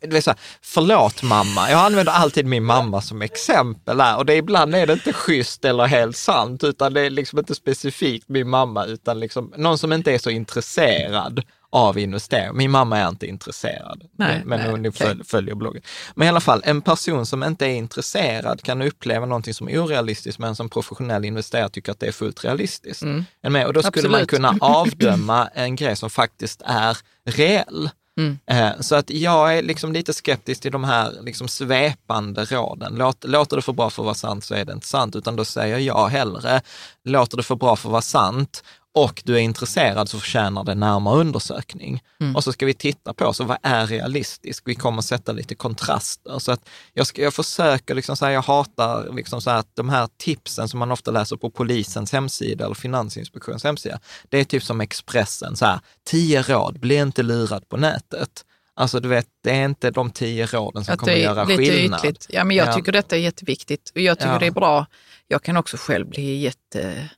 det 0.00 0.12
vill 0.14 0.22
säga, 0.22 0.36
förlåt 0.62 1.22
mamma, 1.22 1.70
jag 1.70 1.80
använder 1.80 2.12
alltid 2.12 2.46
min 2.46 2.64
mamma 2.64 3.00
som 3.00 3.22
exempel 3.22 4.00
här 4.00 4.16
och 4.16 4.26
det, 4.26 4.34
ibland 4.34 4.74
är 4.74 4.86
det 4.86 4.92
inte 4.92 5.12
schysst 5.12 5.64
eller 5.64 5.86
helt 5.86 6.16
sant, 6.16 6.64
utan 6.64 6.94
det 6.94 7.00
är 7.00 7.10
liksom 7.10 7.38
inte 7.38 7.54
specifikt 7.54 8.28
min 8.28 8.48
mamma, 8.48 8.84
utan 8.84 9.20
liksom 9.20 9.52
någon 9.56 9.78
som 9.78 9.92
inte 9.92 10.12
är 10.12 10.18
så 10.18 10.30
intresserad 10.30 11.42
av 11.70 11.98
investering. 11.98 12.56
Min 12.56 12.70
mamma 12.70 12.98
är 12.98 13.08
inte 13.08 13.26
intresserad, 13.26 14.04
nej, 14.16 14.42
men 14.44 14.60
nej, 14.60 14.70
hon 14.70 14.86
okay. 14.86 15.14
följer 15.24 15.54
bloggen. 15.54 15.82
Men 16.14 16.26
i 16.26 16.28
alla 16.28 16.40
fall, 16.40 16.62
en 16.64 16.82
person 16.82 17.26
som 17.26 17.42
inte 17.42 17.66
är 17.66 17.74
intresserad 17.74 18.62
kan 18.62 18.82
uppleva 18.82 19.26
någonting 19.26 19.54
som 19.54 19.68
är 19.68 19.78
orealistiskt, 19.78 20.38
men 20.38 20.56
som 20.56 20.68
professionell 20.68 21.24
investerare 21.24 21.68
tycker 21.68 21.92
att 21.92 22.00
det 22.00 22.06
är 22.06 22.12
fullt 22.12 22.44
realistiskt. 22.44 23.02
Mm. 23.02 23.24
Och 23.66 23.72
då 23.72 23.82
skulle 23.82 23.88
Absolut. 23.88 24.10
man 24.10 24.26
kunna 24.26 24.56
avdöma 24.66 25.48
en 25.54 25.76
grej 25.76 25.96
som 25.96 26.10
faktiskt 26.10 26.62
är 26.64 26.98
reell. 27.24 27.90
Mm. 28.18 28.38
Eh, 28.46 28.80
så 28.80 28.94
att 28.94 29.10
jag 29.10 29.58
är 29.58 29.62
liksom 29.62 29.92
lite 29.92 30.12
skeptisk 30.12 30.62
till 30.62 30.72
de 30.72 30.84
här 30.84 31.12
liksom 31.22 31.48
svepande 31.48 32.44
råden. 32.44 32.94
Låter, 32.94 33.28
låter 33.28 33.56
det 33.56 33.62
för 33.62 33.72
bra 33.72 33.90
för 33.90 34.02
att 34.02 34.04
vara 34.04 34.14
sant 34.14 34.44
så 34.44 34.54
är 34.54 34.64
det 34.64 34.72
inte 34.72 34.86
sant, 34.86 35.16
utan 35.16 35.36
då 35.36 35.44
säger 35.44 35.78
jag 35.78 36.08
hellre, 36.08 36.60
låter 37.04 37.36
det 37.36 37.42
för 37.42 37.54
bra 37.54 37.76
för 37.76 37.88
att 37.88 37.92
vara 37.92 38.02
sant 38.02 38.62
och 39.04 39.22
du 39.24 39.34
är 39.34 39.38
intresserad 39.38 40.08
så 40.08 40.18
förtjänar 40.18 40.64
det 40.64 40.74
närmare 40.74 41.18
undersökning. 41.18 42.02
Mm. 42.20 42.36
Och 42.36 42.44
så 42.44 42.52
ska 42.52 42.66
vi 42.66 42.74
titta 42.74 43.14
på, 43.14 43.32
så 43.32 43.44
vad 43.44 43.58
är 43.62 43.86
realistiskt? 43.86 44.62
Vi 44.66 44.74
kommer 44.74 45.02
sätta 45.02 45.32
lite 45.32 45.54
kontraster. 45.54 46.38
Så 46.38 46.52
att 46.52 46.68
jag, 46.92 47.06
ska, 47.06 47.22
jag 47.22 47.34
försöker, 47.34 47.94
liksom 47.94 48.16
så 48.16 48.24
här, 48.24 48.32
jag 48.32 48.42
hatar 48.42 49.12
liksom 49.12 49.40
så 49.40 49.50
här, 49.50 49.58
att 49.58 49.76
de 49.76 49.88
här 49.88 50.08
tipsen 50.16 50.68
som 50.68 50.78
man 50.78 50.92
ofta 50.92 51.10
läser 51.10 51.36
på 51.36 51.50
polisens 51.50 52.12
hemsida 52.12 52.64
eller 52.64 52.74
Finansinspektionens 52.74 53.64
hemsida, 53.64 54.00
det 54.28 54.38
är 54.38 54.44
typ 54.44 54.62
som 54.62 54.80
Expressen, 54.80 55.56
så 55.56 55.64
här, 55.64 55.80
tio 56.06 56.42
råd, 56.42 56.80
bli 56.80 56.94
inte 56.94 57.22
lurad 57.22 57.68
på 57.68 57.76
nätet. 57.76 58.44
Alltså 58.74 59.00
du 59.00 59.08
vet, 59.08 59.26
det 59.44 59.50
är 59.50 59.64
inte 59.64 59.90
de 59.90 60.10
tio 60.10 60.46
råden 60.46 60.84
som 60.84 60.94
att 60.94 61.00
kommer 61.00 61.14
göra 61.14 61.46
skillnad. 61.46 62.00
Ytligt. 62.00 62.26
Ja, 62.28 62.44
men 62.44 62.56
jag 62.56 62.74
tycker 62.74 62.92
detta 62.92 63.16
är 63.16 63.20
jätteviktigt 63.20 63.92
och 63.94 64.00
jag 64.00 64.18
tycker 64.18 64.32
ja. 64.32 64.38
det 64.38 64.46
är 64.46 64.50
bra. 64.50 64.86
Jag 65.28 65.42
kan 65.42 65.56
också 65.56 65.76
själv 65.76 66.08
bli 66.08 66.36
jätte 66.36 67.08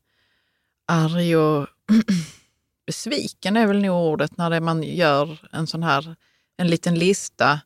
arg 0.91 1.37
och 1.37 1.67
besviken 2.87 3.57
är 3.57 3.67
väl 3.67 3.83
nog 3.83 4.13
ordet 4.13 4.37
när 4.37 4.61
man 4.61 4.83
gör 4.83 5.39
en 5.53 5.67
sån 5.67 5.83
här, 5.83 6.17
en 6.57 6.69
liten 6.69 6.95
lista 6.95 7.61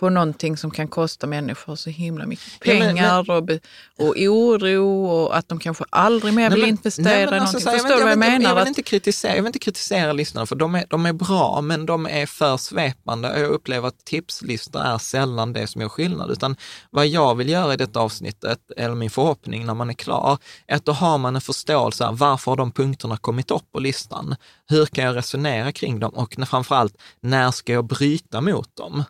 på 0.00 0.10
någonting 0.10 0.56
som 0.56 0.70
kan 0.70 0.88
kosta 0.88 1.26
människor 1.26 1.76
så 1.76 1.90
himla 1.90 2.26
mycket 2.26 2.60
pengar 2.60 3.24
ja, 3.26 3.34
men, 3.34 3.44
men, 3.44 3.60
och, 3.96 4.08
och 4.08 4.16
oro 4.16 5.06
och 5.06 5.36
att 5.36 5.48
de 5.48 5.58
kanske 5.58 5.84
aldrig 5.90 6.34
mer 6.34 6.50
nej, 6.50 6.60
vill 6.60 6.68
investera 6.68 7.04
nej, 7.04 7.26
men, 7.26 7.34
i 7.34 7.38
alltså, 7.38 7.58
någonting. 7.58 7.80
Förstår 7.80 7.96
du 7.96 8.02
vad 8.02 8.10
jag, 8.10 8.18
menar? 8.18 8.50
Jag 8.50 8.56
vill, 8.56 8.68
inte 8.68 8.82
kritisera, 8.82 9.36
jag 9.36 9.42
vill 9.42 9.46
inte 9.46 9.58
kritisera 9.58 10.12
lyssnarna 10.12 10.46
för 10.46 10.56
de 10.56 10.74
är, 10.74 10.84
de 10.88 11.06
är 11.06 11.12
bra, 11.12 11.60
men 11.60 11.86
de 11.86 12.06
är 12.06 12.26
för 12.26 12.56
svepande. 12.56 13.40
Jag 13.40 13.50
upplever 13.50 13.88
att 13.88 14.04
tipslistor 14.04 14.80
är 14.80 14.98
sällan 14.98 15.52
det 15.52 15.66
som 15.66 15.80
gör 15.80 15.88
skillnad, 15.88 16.30
utan 16.30 16.56
vad 16.90 17.06
jag 17.06 17.34
vill 17.34 17.48
göra 17.48 17.74
i 17.74 17.76
detta 17.76 18.00
avsnittet, 18.00 18.58
eller 18.76 18.94
min 18.94 19.10
förhoppning 19.10 19.66
när 19.66 19.74
man 19.74 19.90
är 19.90 19.94
klar, 19.94 20.38
är 20.66 20.76
att 20.76 20.84
då 20.84 20.92
har 20.92 21.18
man 21.18 21.34
en 21.34 21.40
förståelse 21.40 22.06
av 22.06 22.18
varför 22.18 22.50
har 22.50 22.56
de 22.56 22.72
punkterna 22.72 23.16
kommit 23.16 23.50
upp 23.50 23.72
på 23.72 23.80
listan? 23.80 24.36
Hur 24.68 24.86
kan 24.86 25.04
jag 25.04 25.16
resonera 25.16 25.72
kring 25.72 26.00
dem? 26.00 26.14
Och 26.14 26.36
framförallt, 26.46 26.96
när 27.20 27.50
ska 27.50 27.72
jag 27.72 27.84
bryta 27.84 28.40
mot 28.40 28.76
dem? 28.76 29.04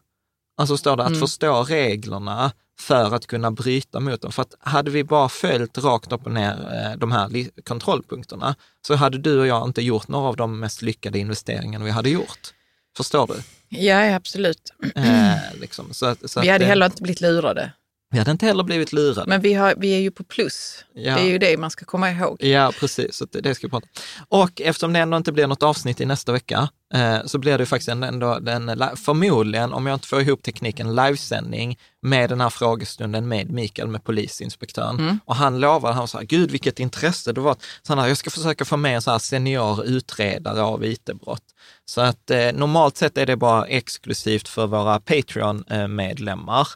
Alltså 0.56 0.76
står 0.76 0.97
det 0.97 1.02
att 1.02 1.09
mm. 1.09 1.21
förstå 1.21 1.64
reglerna 1.64 2.52
för 2.80 3.14
att 3.14 3.26
kunna 3.26 3.50
bryta 3.50 4.00
mot 4.00 4.23
dem. 4.23 4.32
För 4.32 4.42
att 4.42 4.54
hade 4.61 4.90
vi 4.90 5.04
bara 5.04 5.28
följt 5.28 5.78
rakt 5.78 6.12
upp 6.12 6.26
och 6.26 6.32
ner 6.32 6.52
eh, 6.52 6.99
de 6.99 7.12
här 7.12 7.62
kontrollpunkterna 7.64 8.54
så 8.87 8.94
hade 8.94 9.18
du 9.18 9.40
och 9.40 9.47
jag 9.47 9.68
inte 9.68 9.82
gjort 9.82 10.09
några 10.09 10.28
av 10.28 10.37
de 10.37 10.61
mest 10.61 10.82
lyckade 10.82 11.18
investeringarna 11.18 11.85
vi 11.85 11.90
hade 11.90 12.11
gjort. 12.11 12.54
Förstår 12.97 13.26
du? 13.26 13.35
Ja, 13.78 14.14
absolut. 14.14 14.73
Eh, 14.94 15.35
liksom, 15.61 15.94
så 15.94 16.06
att, 16.06 16.30
så 16.30 16.40
vi 16.40 16.49
hade 16.49 16.64
det, 16.64 16.68
heller 16.68 16.87
inte 16.87 17.02
blivit 17.02 17.21
lurade. 17.21 17.73
Vi 18.11 18.18
hade 18.18 18.30
inte 18.30 18.47
heller 18.47 18.64
blivit 18.64 18.92
lurade. 18.92 19.28
Men 19.28 19.40
vi, 19.40 19.54
har, 19.54 19.75
vi 19.76 19.94
är 19.94 19.99
ju 19.99 20.11
på 20.11 20.25
plus. 20.25 20.85
Ja. 20.94 21.14
Det 21.14 21.21
är 21.21 21.28
ju 21.28 21.38
det 21.38 21.56
man 21.56 21.71
ska 21.71 21.85
komma 21.85 22.11
ihåg. 22.11 22.44
Ja, 22.44 22.73
precis. 22.80 23.16
Så 23.16 23.25
det, 23.25 23.40
det 23.40 23.54
ska 23.54 23.66
vi 23.66 23.71
prata 23.71 23.87
Och 24.28 24.61
eftersom 24.61 24.92
det 24.92 24.99
ändå 24.99 25.16
inte 25.16 25.32
blir 25.32 25.47
något 25.47 25.62
avsnitt 25.62 26.00
i 26.00 26.06
nästa 26.06 26.32
vecka, 26.32 26.68
så 27.25 27.39
blir 27.39 27.59
det 27.59 27.67
faktiskt 27.67 27.89
ändå 27.89 28.39
den, 28.39 28.81
förmodligen, 28.97 29.73
om 29.73 29.87
jag 29.87 29.97
inte 29.97 30.09
får 30.09 30.21
ihop 30.21 30.43
tekniken, 30.43 30.95
livesändning 30.95 31.79
med 32.03 32.31
den 32.31 32.41
här 32.41 32.51
frågestunden 32.51 33.29
med 33.29 33.51
Mikael, 33.51 33.89
med 33.89 34.05
polisinspektören. 34.05 34.99
Mm. 34.99 35.21
Och 35.25 35.37
han 35.37 35.61
lovade, 35.61 35.95
han 35.95 36.09
sa, 36.09 36.21
gud 36.21 36.51
vilket 36.51 36.81
intresse 36.81 37.33
det 37.33 37.41
var. 37.41 37.57
Så 37.83 37.95
han 37.95 38.09
jag 38.09 38.17
ska 38.17 38.31
försöka 38.31 38.65
få 38.65 38.77
med 38.77 38.95
en 38.95 39.03
så 39.03 39.11
här 39.11 39.19
senior 39.19 39.85
utredare 39.85 40.63
av 40.63 40.85
it-brott. 40.85 41.45
Så 41.85 42.01
att 42.01 42.31
eh, 42.31 42.53
normalt 42.53 42.97
sett 42.97 43.19
är 43.19 43.27
det 43.27 43.37
bara 43.37 43.67
exklusivt 43.67 44.49
för 44.49 44.67
våra 44.67 45.01
Patreon-medlemmar. 45.01 46.69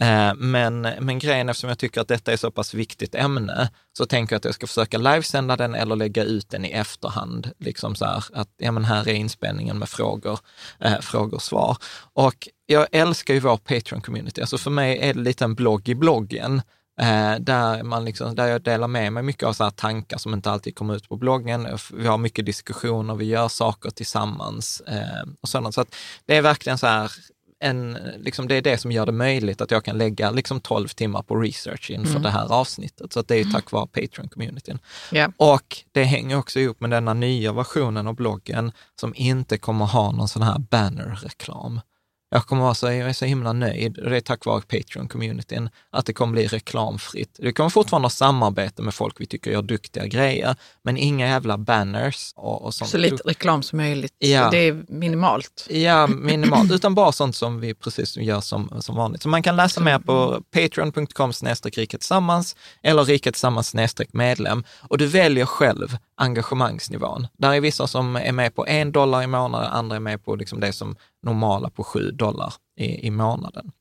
Eh, 0.00 0.34
men, 0.34 0.80
men 0.80 1.18
grejen, 1.18 1.48
eftersom 1.48 1.68
jag 1.68 1.78
tycker 1.78 2.00
att 2.00 2.08
detta 2.08 2.32
är 2.32 2.36
så 2.36 2.50
pass 2.50 2.74
viktigt 2.74 3.14
ämne, 3.14 3.70
så 3.98 4.06
tänker 4.06 4.34
jag 4.34 4.38
att 4.38 4.44
jag 4.44 4.54
ska 4.54 4.66
försöka 4.66 4.98
livesända 4.98 5.56
den 5.56 5.74
eller 5.74 5.96
lägga 5.96 6.24
ut 6.24 6.50
den 6.50 6.64
i 6.64 6.70
efterhand. 6.70 7.52
Liksom 7.58 7.94
så 7.94 8.04
här, 8.04 8.24
att 8.32 8.48
ja, 8.56 8.72
men 8.72 8.84
här 8.84 9.08
är 9.08 9.14
inspelningen 9.14 9.78
med 9.78 9.88
frågor, 9.88 10.38
eh, 10.80 11.00
frågor 11.00 11.34
och 11.34 11.42
svar. 11.42 11.76
Och 12.12 12.48
jag 12.66 12.86
älskar 12.92 13.34
ju 13.34 13.40
vår 13.40 13.56
Patreon-community. 13.56 14.40
Alltså 14.40 14.58
för 14.58 14.70
mig 14.70 14.98
är 14.98 15.14
det 15.14 15.20
lite 15.20 15.44
en 15.44 15.54
blogg 15.54 15.88
i 15.88 15.94
bloggen. 15.94 16.62
Eh, 17.00 17.34
där, 17.40 17.82
man 17.82 18.04
liksom, 18.04 18.34
där 18.34 18.46
jag 18.46 18.62
delar 18.62 18.88
med 18.88 19.12
mig 19.12 19.22
mycket 19.22 19.42
av 19.42 19.52
så 19.52 19.70
tankar 19.70 20.18
som 20.18 20.34
inte 20.34 20.50
alltid 20.50 20.74
kommer 20.74 20.96
ut 20.96 21.08
på 21.08 21.16
bloggen. 21.16 21.78
Vi 21.92 22.06
har 22.06 22.18
mycket 22.18 22.46
diskussioner, 22.46 23.14
vi 23.14 23.24
gör 23.24 23.48
saker 23.48 23.90
tillsammans 23.90 24.80
eh, 24.80 25.28
och 25.40 25.48
sådant. 25.48 25.74
Så 25.74 25.80
att 25.80 25.94
det 26.26 26.36
är 26.36 26.42
verkligen 26.42 26.78
så 26.78 26.86
här, 26.86 27.12
en, 27.60 27.98
liksom 28.18 28.48
det 28.48 28.54
är 28.54 28.62
det 28.62 28.78
som 28.78 28.92
gör 28.92 29.06
det 29.06 29.12
möjligt 29.12 29.60
att 29.60 29.70
jag 29.70 29.84
kan 29.84 29.98
lägga 29.98 30.30
liksom 30.30 30.60
12 30.60 30.88
timmar 30.88 31.22
på 31.22 31.36
research 31.36 31.90
inför 31.90 32.10
mm. 32.10 32.22
det 32.22 32.30
här 32.30 32.52
avsnittet. 32.52 33.12
Så 33.12 33.22
det 33.22 33.36
är 33.36 33.44
tack 33.44 33.72
vare 33.72 33.86
Patreon-communityn. 33.86 34.78
Yeah. 35.12 35.32
Och 35.36 35.76
det 35.92 36.04
hänger 36.04 36.38
också 36.38 36.60
ihop 36.60 36.80
med 36.80 36.90
denna 36.90 37.14
nya 37.14 37.52
versionen 37.52 38.06
av 38.06 38.14
bloggen 38.14 38.72
som 39.00 39.12
inte 39.16 39.58
kommer 39.58 39.84
ha 39.84 40.12
någon 40.12 40.28
sån 40.28 40.42
här 40.42 40.58
banner-reklam. 40.58 41.80
Jag 42.30 42.46
kommer 42.46 42.62
vara 42.62 42.74
så, 42.74 42.86
jag 42.86 43.08
är 43.08 43.12
så 43.12 43.24
himla 43.24 43.52
nöjd, 43.52 43.98
och 43.98 44.10
det 44.10 44.16
är 44.16 44.20
tack 44.20 44.44
vare 44.44 44.60
Patreon-communityn, 44.60 45.70
att 45.90 46.06
det 46.06 46.12
kommer 46.12 46.32
bli 46.32 46.46
reklamfritt. 46.46 47.36
Det 47.38 47.52
kommer 47.52 47.70
fortfarande 47.70 48.04
ha 48.04 48.10
samarbete 48.10 48.82
med 48.82 48.94
folk 48.94 49.20
vi 49.20 49.26
tycker 49.26 49.50
gör 49.50 49.62
duktiga 49.62 50.06
grejer, 50.06 50.56
men 50.82 50.96
inga 50.96 51.26
jävla 51.26 51.58
banners 51.58 52.32
och, 52.36 52.64
och 52.64 52.74
sånt. 52.74 52.90
Så 52.90 52.98
lite 52.98 53.22
reklam 53.24 53.62
som 53.62 53.76
möjligt. 53.76 54.14
Ja. 54.18 54.50
Det 54.50 54.58
är 54.58 54.84
minimalt. 54.88 55.66
Ja, 55.70 56.06
minimalt, 56.06 56.72
utan 56.72 56.94
bara 56.94 57.12
sånt 57.12 57.36
som 57.36 57.60
vi 57.60 57.74
precis 57.74 58.16
gör 58.16 58.40
som, 58.40 58.72
som 58.80 58.96
vanligt. 58.96 59.22
Så 59.22 59.28
man 59.28 59.42
kan 59.42 59.56
läsa 59.56 59.80
mer 59.80 59.98
på 59.98 60.42
patreon.com 60.50 61.32
riket 61.64 62.00
tillsammans 62.00 62.56
eller 62.82 63.04
riket 63.04 63.34
tillsammans 63.34 63.74
medlem 64.12 64.64
och 64.80 64.98
du 64.98 65.06
väljer 65.06 65.46
själv 65.46 65.96
engagemangsnivån. 66.16 67.26
Där 67.38 67.52
är 67.52 67.60
vissa 67.60 67.86
som 67.86 68.16
är 68.16 68.32
med 68.32 68.54
på 68.54 68.66
en 68.66 68.92
dollar 68.92 69.22
i 69.22 69.26
månaden, 69.26 69.72
andra 69.72 69.96
är 69.96 70.00
med 70.00 70.24
på 70.24 70.36
liksom 70.36 70.60
det 70.60 70.72
som 70.72 70.96
normala 71.22 71.70
på 71.70 71.84
sju 71.84 72.10
dollar 72.10 72.54
i, 72.76 73.06
i 73.06 73.10
månaden. 73.10 73.72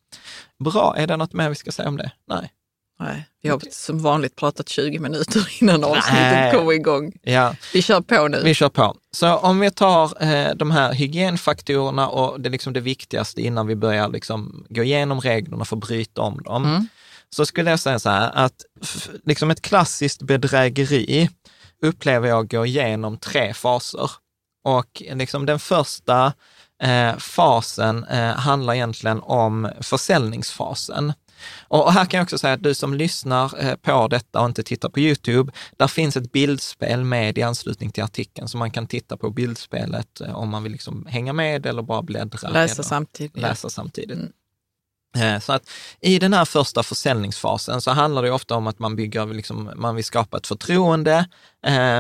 Bra, 0.60 0.96
är 0.98 1.08
det 1.08 1.18
något 1.18 1.34
mer 1.34 1.50
vi 1.50 1.56
ska 1.56 1.72
säga 1.72 1.90
om 1.90 1.98
det? 1.98 2.12
Nej. 2.28 2.54
Nej, 3.00 3.30
vi 3.42 3.50
har 3.50 3.62
som 3.72 4.00
vanligt 4.00 4.36
pratat 4.36 4.70
20 4.70 5.00
minuter 5.00 5.48
innan 5.62 5.84
avsnittet 5.84 6.54
kommer 6.54 6.74
igång. 6.74 7.14
Ja. 7.24 7.56
Vi 7.74 7.82
kör 7.82 8.02
på 8.02 8.28
nu. 8.28 8.42
Vi 8.44 8.54
kör 8.54 8.70
på. 8.70 8.96
Så 9.12 9.36
om 9.36 9.60
vi 9.60 9.72
tar 9.72 10.24
eh, 10.24 10.56
de 10.56 10.72
här 10.72 10.94
hygienfaktorerna 10.94 12.08
och 12.08 12.42
det, 12.42 12.50
är 12.50 12.52
liksom 12.52 12.74
det 12.74 12.80
viktigaste 12.80 13.42
innan 13.42 13.68
vi 13.68 13.76
börjar 13.76 14.10
liksom 14.10 14.66
gå 14.70 14.84
igenom 14.84 15.22
reglerna 15.22 15.66
för 15.66 15.76
att 15.76 15.84
bryta 15.84 16.22
om 16.22 16.44
dem, 16.44 16.66
mm. 16.66 16.88
så 17.30 17.46
skulle 17.46 17.70
jag 17.70 17.80
säga 17.80 18.00
så 18.00 18.10
här 18.10 18.32
att 18.34 18.66
liksom 19.26 19.52
ett 19.52 19.62
klassiskt 19.62 20.22
bedrägeri 20.22 21.30
upplever 21.82 22.28
jag 22.28 22.50
går 22.50 22.66
igenom 22.66 23.18
tre 23.18 23.54
faser. 23.54 24.12
Och 24.64 25.04
liksom 25.14 25.46
den 25.46 25.60
första 25.60 26.34
eh, 26.84 27.18
fasen 27.18 28.04
eh, 28.04 28.36
handlar 28.36 28.74
egentligen 28.74 29.20
om 29.22 29.70
försäljningsfasen. 29.82 31.14
Och 31.68 31.94
här 31.94 32.06
kan 32.06 32.18
jag 32.18 32.24
också 32.26 32.38
säga 32.38 32.54
att 32.54 32.64
du 32.64 32.74
som 32.74 32.94
lyssnar 32.94 33.66
eh, 33.66 33.76
på 33.76 34.08
detta 34.08 34.40
och 34.42 34.46
inte 34.46 34.64
tittar 34.64 34.90
på 34.90 35.00
YouTube, 35.00 35.52
där 35.78 35.88
finns 35.88 36.18
ett 36.18 36.32
bildspel 36.32 37.04
med 37.04 37.38
i 37.38 37.42
anslutning 37.42 37.92
till 37.92 38.04
artikeln, 38.04 38.48
så 38.48 38.58
man 38.58 38.72
kan 38.72 38.88
titta 38.88 39.18
på 39.18 39.30
bildspelet 39.30 40.22
om 40.34 40.50
man 40.50 40.64
vill 40.64 40.72
liksom 40.72 41.06
hänga 41.10 41.34
med 41.34 41.66
eller 41.66 41.82
bara 41.82 42.02
bläddra. 42.02 42.50
Läsa 42.50 42.84
samtidigt. 42.84 43.38
Läsa 43.38 43.70
samtidigt. 43.70 44.18
Mm. 44.18 44.32
Så 45.42 45.54
att 45.54 45.70
i 46.02 46.20
den 46.20 46.34
här 46.34 46.46
första 46.46 46.84
försäljningsfasen 46.84 47.82
så 47.82 47.92
handlar 47.92 48.24
det 48.24 48.32
ofta 48.32 48.56
om 48.56 48.68
att 48.68 48.80
man 48.80 48.96
bygger, 48.96 49.26
liksom, 49.26 49.72
man 49.76 49.96
vill 49.96 50.06
skapa 50.06 50.38
ett 50.38 50.48
förtroende, 50.48 51.26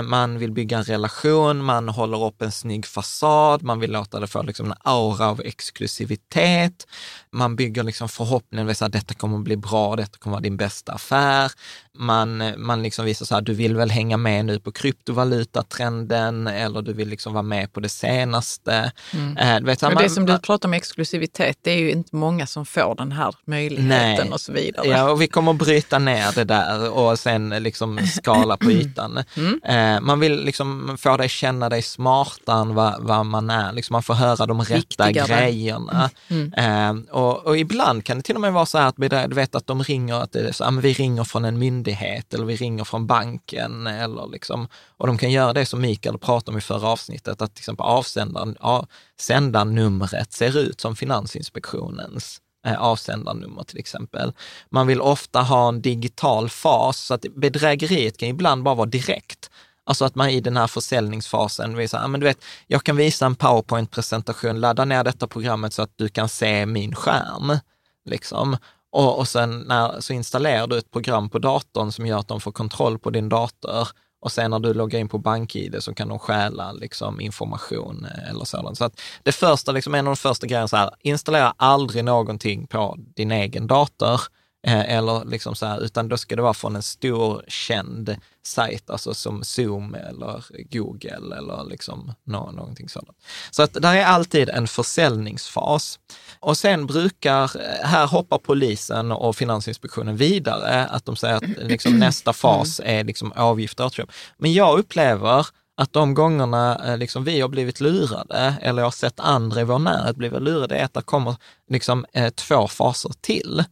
man 0.03 0.39
vill 0.39 0.51
bygga 0.51 0.77
en 0.77 0.83
relation, 0.83 1.63
man 1.63 1.89
håller 1.89 2.25
upp 2.25 2.41
en 2.41 2.51
snygg 2.51 2.85
fasad, 2.85 3.63
man 3.63 3.79
vill 3.79 3.91
låta 3.91 4.19
det 4.19 4.27
få 4.27 4.43
liksom 4.43 4.65
en 4.65 4.77
aura 4.83 5.27
av 5.27 5.41
exklusivitet. 5.41 6.87
Man 7.31 7.55
bygger 7.55 7.83
liksom 7.83 8.09
förhoppningen 8.09 8.69
att 8.81 8.91
detta 8.91 9.13
kommer 9.13 9.37
att 9.37 9.43
bli 9.43 9.57
bra, 9.57 9.95
detta 9.95 10.17
kommer 10.17 10.35
att 10.35 10.39
vara 10.39 10.43
din 10.43 10.57
bästa 10.57 10.93
affär. 10.93 11.51
Man, 11.99 12.53
man 12.57 12.83
liksom 12.83 13.05
visar 13.05 13.25
så 13.25 13.35
här, 13.35 13.41
du 13.41 13.53
vill 13.53 13.75
väl 13.75 13.91
hänga 13.91 14.17
med 14.17 14.45
nu 14.45 14.59
på 14.59 14.71
kryptovalutatrenden 14.71 16.47
eller 16.47 16.81
du 16.81 16.93
vill 16.93 17.07
liksom 17.09 17.33
vara 17.33 17.43
med 17.43 17.73
på 17.73 17.79
det 17.79 17.89
senaste. 17.89 18.91
Mm. 19.13 19.37
Eh, 19.37 19.65
vet, 19.65 19.81
man, 19.81 19.95
det 19.95 20.09
som 20.09 20.25
du 20.25 20.39
pratar 20.39 20.69
om 20.69 20.73
exklusivitet, 20.73 21.57
det 21.61 21.71
är 21.71 21.77
ju 21.77 21.91
inte 21.91 22.15
många 22.15 22.47
som 22.47 22.65
får 22.65 22.95
den 22.95 23.11
här 23.11 23.35
möjligheten 23.45 24.25
nej. 24.25 24.31
och 24.31 24.41
så 24.41 24.51
vidare. 24.53 24.87
Ja, 24.87 25.11
och 25.11 25.21
vi 25.21 25.27
kommer 25.27 25.51
att 25.51 25.57
bryta 25.57 25.99
ner 25.99 26.35
det 26.35 26.43
där 26.43 26.89
och 26.89 27.19
sen 27.19 27.49
liksom 27.49 27.99
skala 28.07 28.57
på 28.57 28.71
ytan. 28.71 29.23
Mm. 29.35 29.46
Eh, 29.63 30.01
man 30.01 30.19
vill 30.19 30.43
liksom 30.43 30.97
få 30.99 31.17
dig 31.17 31.29
känna 31.29 31.69
dig 31.69 31.81
smartare 31.81 32.61
än 32.61 32.75
vad, 32.75 33.03
vad 33.03 33.25
man 33.25 33.49
är. 33.49 33.73
Liksom 33.73 33.93
man 33.93 34.03
får 34.03 34.13
höra 34.13 34.45
de 34.45 34.61
rätta 34.61 34.75
Viktigare. 34.75 35.27
grejerna. 35.27 36.09
Mm. 36.27 36.53
Mm. 36.57 37.07
Eh, 37.07 37.13
och, 37.13 37.45
och, 37.45 37.57
ibland 37.57 38.05
kan 38.05 38.17
det 38.17 38.23
till 38.23 38.35
och 38.35 38.41
med 38.41 38.53
vara 38.53 38.65
så 38.65 38.77
här 38.77 38.87
att 38.87 39.29
du 39.29 39.35
vet 39.35 39.55
att 39.55 39.67
de 39.67 39.83
ringer, 39.83 40.15
att 40.15 40.31
det 40.31 40.39
är 40.39 40.51
så, 40.51 40.71
vi 40.81 40.93
ringer 40.93 41.23
från 41.23 41.45
en 41.45 41.59
myndighet 41.59 42.33
eller 42.33 42.45
vi 42.45 42.55
ringer 42.55 42.83
från 42.83 43.07
banken 43.07 43.87
eller 43.87 44.27
liksom, 44.27 44.67
och 44.97 45.07
de 45.07 45.17
kan 45.17 45.31
göra 45.31 45.53
det 45.53 45.65
som 45.65 45.81
Mikael 45.81 46.17
pratade 46.17 46.51
om 46.51 46.57
i 46.57 46.61
förra 46.61 46.87
avsnittet, 46.87 47.41
att 47.41 47.55
till 47.55 47.61
exempel 47.61 47.85
avsändaren, 47.85 48.55
avsändarnumret 48.59 50.33
ser 50.33 50.57
ut 50.57 50.81
som 50.81 50.95
Finansinspektionens 50.95 52.41
Eh, 52.67 52.81
avsändarnummer 52.81 53.63
till 53.63 53.79
exempel. 53.79 54.33
Man 54.69 54.87
vill 54.87 55.01
ofta 55.01 55.41
ha 55.41 55.67
en 55.67 55.81
digital 55.81 56.49
fas, 56.49 56.97
så 56.97 57.13
att 57.13 57.25
bedrägeriet 57.35 58.17
kan 58.17 58.29
ibland 58.29 58.63
bara 58.63 58.75
vara 58.75 58.85
direkt. 58.85 59.49
Alltså 59.83 60.05
att 60.05 60.15
man 60.15 60.29
i 60.29 60.41
den 60.41 60.57
här 60.57 60.67
försäljningsfasen 60.67 61.75
visar, 61.75 62.01
ja 62.01 62.07
men 62.07 62.19
du 62.19 62.25
vet, 62.25 62.43
jag 62.67 62.83
kan 62.83 62.95
visa 62.95 63.25
en 63.25 63.35
powerpoint-presentation, 63.35 64.59
ladda 64.59 64.85
ner 64.85 65.03
detta 65.03 65.27
programmet 65.27 65.73
så 65.73 65.81
att 65.81 65.91
du 65.95 66.09
kan 66.09 66.29
se 66.29 66.65
min 66.65 66.95
skärm. 66.95 67.59
Liksom. 68.05 68.57
Och, 68.91 69.19
och 69.19 69.27
sen 69.27 69.59
när, 69.59 70.01
så 70.01 70.13
installerar 70.13 70.67
du 70.67 70.77
ett 70.77 70.91
program 70.91 71.29
på 71.29 71.39
datorn 71.39 71.91
som 71.91 72.07
gör 72.07 72.19
att 72.19 72.27
de 72.27 72.41
får 72.41 72.51
kontroll 72.51 72.99
på 72.99 73.09
din 73.09 73.29
dator 73.29 73.87
och 74.19 74.31
sen 74.31 74.51
när 74.51 74.59
du 74.59 74.73
loggar 74.73 74.99
in 74.99 75.07
på 75.09 75.17
BankID 75.17 75.75
så 75.79 75.93
kan 75.93 76.07
de 76.07 76.19
stjäla 76.19 76.71
liksom, 76.71 77.21
information 77.21 78.05
eh, 78.05 78.29
eller 78.29 78.45
sådant. 78.45 78.77
Så 78.77 78.85
att 78.85 79.01
det 79.23 79.31
första, 79.31 79.71
liksom, 79.71 79.95
en 79.95 80.07
av 80.07 80.11
de 80.11 80.17
första 80.17 80.47
grejerna, 80.47 80.67
så 80.67 80.77
här, 80.77 80.89
installera 81.01 81.53
aldrig 81.57 82.03
någonting 82.03 82.67
på 82.67 82.97
din 83.15 83.31
egen 83.31 83.67
dator. 83.67 84.21
Eh, 84.67 84.97
eller 84.97 85.25
liksom 85.25 85.55
så 85.55 85.65
här, 85.65 85.83
utan 85.83 86.07
då 86.07 86.17
ska 86.17 86.35
det 86.35 86.41
vara 86.41 86.53
från 86.53 86.75
en 86.75 86.83
stor 86.83 87.43
känd 87.47 88.15
sajt, 88.43 88.89
alltså 88.89 89.13
som 89.13 89.43
Zoom 89.43 89.95
eller 89.95 90.45
Google 90.71 91.37
eller 91.37 91.69
liksom 91.69 92.13
nå, 92.23 92.51
någonting 92.51 92.89
sådant. 92.89 93.17
Så 93.51 93.63
att 93.63 93.73
där 93.73 93.95
är 93.95 94.05
alltid 94.05 94.49
en 94.49 94.67
försäljningsfas. 94.67 95.99
Och 96.39 96.57
sen 96.57 96.85
brukar, 96.85 97.51
här 97.85 98.07
hoppar 98.07 98.37
polisen 98.37 99.11
och 99.11 99.35
Finansinspektionen 99.35 100.17
vidare, 100.17 100.85
att 100.85 101.05
de 101.05 101.15
säger 101.15 101.35
att 101.35 101.43
liksom 101.57 101.93
nästa 101.99 102.33
fas 102.33 102.81
är 102.83 103.03
liksom 103.03 103.31
avgifter 103.31 103.83
och 103.83 103.87
återköp. 103.87 104.11
Men 104.37 104.53
jag 104.53 104.79
upplever 104.79 105.47
att 105.77 105.93
de 105.93 106.13
gångerna 106.13 106.85
eh, 106.85 106.97
liksom 106.97 107.23
vi 107.23 107.41
har 107.41 107.49
blivit 107.49 107.79
lurade, 107.79 108.55
eller 108.61 108.81
jag 108.81 108.85
har 108.85 108.91
sett 108.91 109.19
andra 109.19 109.61
i 109.61 109.63
vår 109.63 109.79
närhet 109.79 110.15
blivit 110.15 110.41
lurade, 110.41 110.77
är 110.77 110.85
att 110.85 110.93
det 110.93 111.01
kommer 111.01 111.35
liksom, 111.69 112.05
eh, 112.13 112.29
två 112.29 112.67
faser 112.67 113.11
till. 113.21 113.63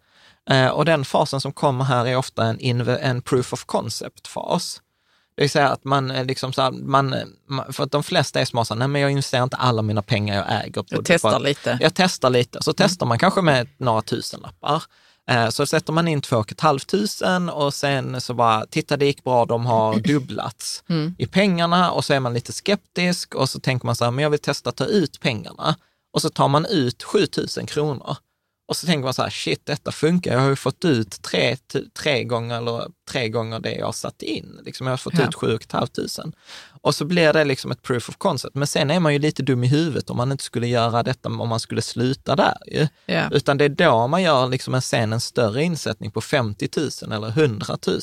Eh, 0.50 0.68
och 0.68 0.86
den 0.86 1.06
fasen 1.06 1.42
som 1.42 1.52
kommer 1.54 1.86
här 1.86 2.06
är 2.06 2.16
ofta 2.16 2.46
en, 2.46 2.88
en 2.88 3.22
proof 3.22 3.54
of 3.54 3.66
concept-fas. 3.66 4.82
Det 5.36 5.42
vill 5.42 5.50
säga 5.50 5.70
att 5.70 5.84
man 5.84 6.08
liksom 6.08 6.54
så 6.54 6.62
här, 6.62 6.72
man, 6.72 7.16
för 7.70 7.84
att 7.84 7.92
de 7.92 8.04
flesta 8.04 8.42
är 8.42 8.46
små, 8.46 8.66
så 8.66 8.74
här, 8.74 8.80
nej 8.80 8.88
men 8.88 9.02
jag 9.02 9.12
investerar 9.12 9.44
inte 9.44 9.58
alla 9.58 9.82
mina 9.82 10.02
pengar 10.02 10.36
jag 10.36 10.66
äger. 10.66 10.82
På, 10.82 10.88
jag 10.90 11.06
testar 11.06 11.40
lite. 11.40 11.78
Jag 11.82 11.94
testar 11.94 12.30
lite. 12.30 12.64
Så 12.64 12.70
mm. 12.72 12.76
testar 12.78 13.06
man 13.06 13.20
kanske 13.20 13.42
med 13.42 13.68
några 13.78 14.02
tusenlappar. 14.02 14.84
Eh, 15.30 15.50
så 15.50 15.66
sätter 15.66 15.94
man 15.94 16.08
in 16.08 16.22
två 16.22 16.38
och 16.38 16.52
ett 16.52 16.62
halvt 16.62 16.88
tusen 16.88 17.50
och 17.50 17.74
sen 17.74 18.22
så 18.22 18.34
bara, 18.34 18.66
titta 18.66 18.98
det 18.98 19.06
gick 19.06 19.24
bra, 19.24 19.46
de 19.46 19.66
har 19.66 19.96
dubblats 20.08 20.84
mm. 20.90 21.16
i 21.18 21.28
pengarna 21.28 21.92
och 21.92 22.06
så 22.06 22.14
är 22.14 22.20
man 22.20 22.34
lite 22.34 22.54
skeptisk 22.54 23.36
och 23.36 23.50
så 23.50 23.60
tänker 23.60 23.86
man 23.86 23.96
så 23.96 24.04
här, 24.04 24.12
men 24.12 24.24
jag 24.24 24.30
vill 24.30 24.40
testa 24.40 24.70
att 24.70 24.76
ta 24.76 24.86
ut 24.86 25.20
pengarna. 25.20 25.76
Och 26.14 26.22
så 26.22 26.30
tar 26.30 26.48
man 26.48 26.66
ut 26.66 27.04
7000 27.04 27.66
kronor 27.66 28.18
och 28.68 28.78
så 28.78 28.86
tänker 28.88 29.04
man 29.04 29.14
så 29.14 29.22
här, 29.22 29.30
shit, 29.30 29.66
detta 29.66 29.92
funkar. 29.92 30.34
Jag 30.34 30.40
har 30.40 30.50
ju 30.50 30.56
fått 30.56 30.86
ut 30.86 31.22
tre, 31.22 31.58
tre, 31.94 32.24
gånger, 32.24 32.58
eller 32.58 32.88
tre 33.12 33.30
gånger 33.30 33.60
det 33.60 33.76
jag 33.76 33.86
har 33.86 33.94
satt 33.94 34.22
in. 34.22 34.60
Liksom 34.66 34.88
jag 34.88 34.92
har 34.92 34.98
fått 34.98 35.14
ja. 35.18 35.28
ut 35.28 35.36
sju 35.36 35.54
och 35.54 35.62
ett 35.62 35.72
halvt 35.72 35.96
tusen. 35.96 36.34
Och 36.82 36.96
så 36.96 37.06
blir 37.06 37.34
det 37.34 37.44
liksom 37.44 37.72
ett 37.72 37.82
proof 37.82 38.10
of 38.10 38.18
concept. 38.18 38.56
Men 38.56 38.68
sen 38.68 38.92
är 38.92 39.00
man 39.00 39.14
ju 39.14 39.20
lite 39.20 39.44
dum 39.44 39.64
i 39.64 39.68
huvudet 39.68 40.10
om 40.10 40.18
man 40.18 40.32
inte 40.32 40.44
skulle 40.44 40.68
göra 40.68 41.04
detta, 41.04 41.30
om 41.30 41.50
man 41.50 41.60
skulle 41.60 41.82
sluta 41.82 42.36
där 42.36 42.58
ju. 42.68 42.88
Ja. 43.06 43.30
Utan 43.32 43.58
det 43.58 43.66
är 43.66 43.70
då 43.70 44.08
man 44.08 44.24
gör 44.24 44.48
liksom 44.48 44.74
en, 44.74 44.82
sen 44.82 45.14
en 45.14 45.22
större 45.22 45.64
insättning 45.64 46.12
på 46.12 46.22
50 46.22 46.70
000 47.02 47.12
eller 47.14 47.28
100 47.28 47.78
000. 47.88 48.00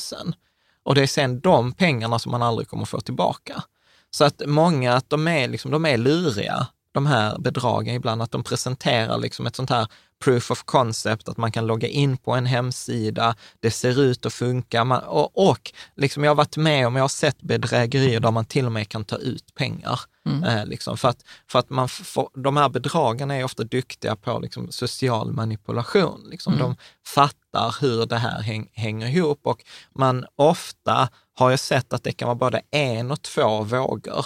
Och 0.83 0.95
det 0.95 1.01
är 1.01 1.07
sen 1.07 1.39
de 1.39 1.73
pengarna 1.73 2.19
som 2.19 2.31
man 2.31 2.41
aldrig 2.41 2.67
kommer 2.67 2.85
få 2.85 3.01
tillbaka. 3.01 3.63
Så 4.11 4.23
att 4.25 4.41
många, 4.45 4.93
att 4.93 5.09
de 5.09 5.27
är, 5.27 5.47
liksom, 5.47 5.71
de 5.71 5.85
är 5.85 5.97
luriga, 5.97 6.67
de 6.91 7.05
här 7.05 7.39
bedragen 7.39 7.95
ibland, 7.95 8.21
att 8.21 8.31
de 8.31 8.43
presenterar 8.43 9.17
liksom 9.17 9.47
ett 9.47 9.55
sånt 9.55 9.69
här 9.69 9.87
proof 10.23 10.51
of 10.51 10.63
concept, 10.63 11.29
att 11.29 11.37
man 11.37 11.51
kan 11.51 11.67
logga 11.67 11.87
in 11.87 12.17
på 12.17 12.31
en 12.31 12.45
hemsida, 12.45 13.35
det 13.59 13.71
ser 13.71 14.01
ut 14.01 14.25
att 14.25 14.33
funka. 14.33 14.83
Man, 14.83 15.03
och, 15.03 15.49
och 15.49 15.71
liksom 15.95 16.23
jag 16.23 16.31
har 16.31 16.35
varit 16.35 16.57
med 16.57 16.87
om, 16.87 16.95
jag 16.95 17.03
har 17.03 17.07
sett 17.07 17.41
bedrägerier 17.41 18.19
där 18.19 18.31
man 18.31 18.45
till 18.45 18.65
och 18.65 18.71
med 18.71 18.89
kan 18.89 19.05
ta 19.05 19.17
ut 19.17 19.55
pengar. 19.55 19.99
Mm. 20.25 20.43
Eh, 20.43 20.65
liksom, 20.65 20.97
för 20.97 21.09
att, 21.09 21.23
för 21.47 21.59
att 21.59 21.69
man 21.69 21.89
får, 21.89 22.29
de 22.33 22.57
här 22.57 22.69
bedragarna 22.69 23.35
är 23.35 23.43
ofta 23.43 23.63
duktiga 23.63 24.15
på 24.15 24.39
liksom, 24.39 24.71
social 24.71 25.31
manipulation. 25.31 26.27
Liksom. 26.29 26.53
Mm. 26.53 26.65
De 26.65 26.75
fattar 27.07 27.75
hur 27.81 28.05
det 28.05 28.17
här 28.17 28.41
häng, 28.41 28.69
hänger 28.73 29.07
ihop 29.07 29.39
och 29.43 29.63
man 29.95 30.25
ofta 30.35 31.09
har 31.35 31.49
jag 31.49 31.59
sett 31.59 31.93
att 31.93 32.03
det 32.03 32.11
kan 32.11 32.25
vara 32.25 32.35
både 32.35 32.61
en 32.71 33.11
och 33.11 33.21
två 33.21 33.63
vågor. 33.63 34.25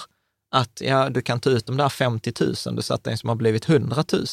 Att 0.51 0.81
ja, 0.81 1.09
du 1.09 1.21
kan 1.21 1.39
ta 1.39 1.49
ut 1.49 1.65
de 1.65 1.77
där 1.77 1.89
50 1.89 2.33
000, 2.65 2.75
du 2.75 2.81
satte 2.81 3.11
en 3.11 3.17
som 3.17 3.29
har 3.29 3.35
blivit 3.35 3.69
100 3.69 4.03
000. 4.13 4.25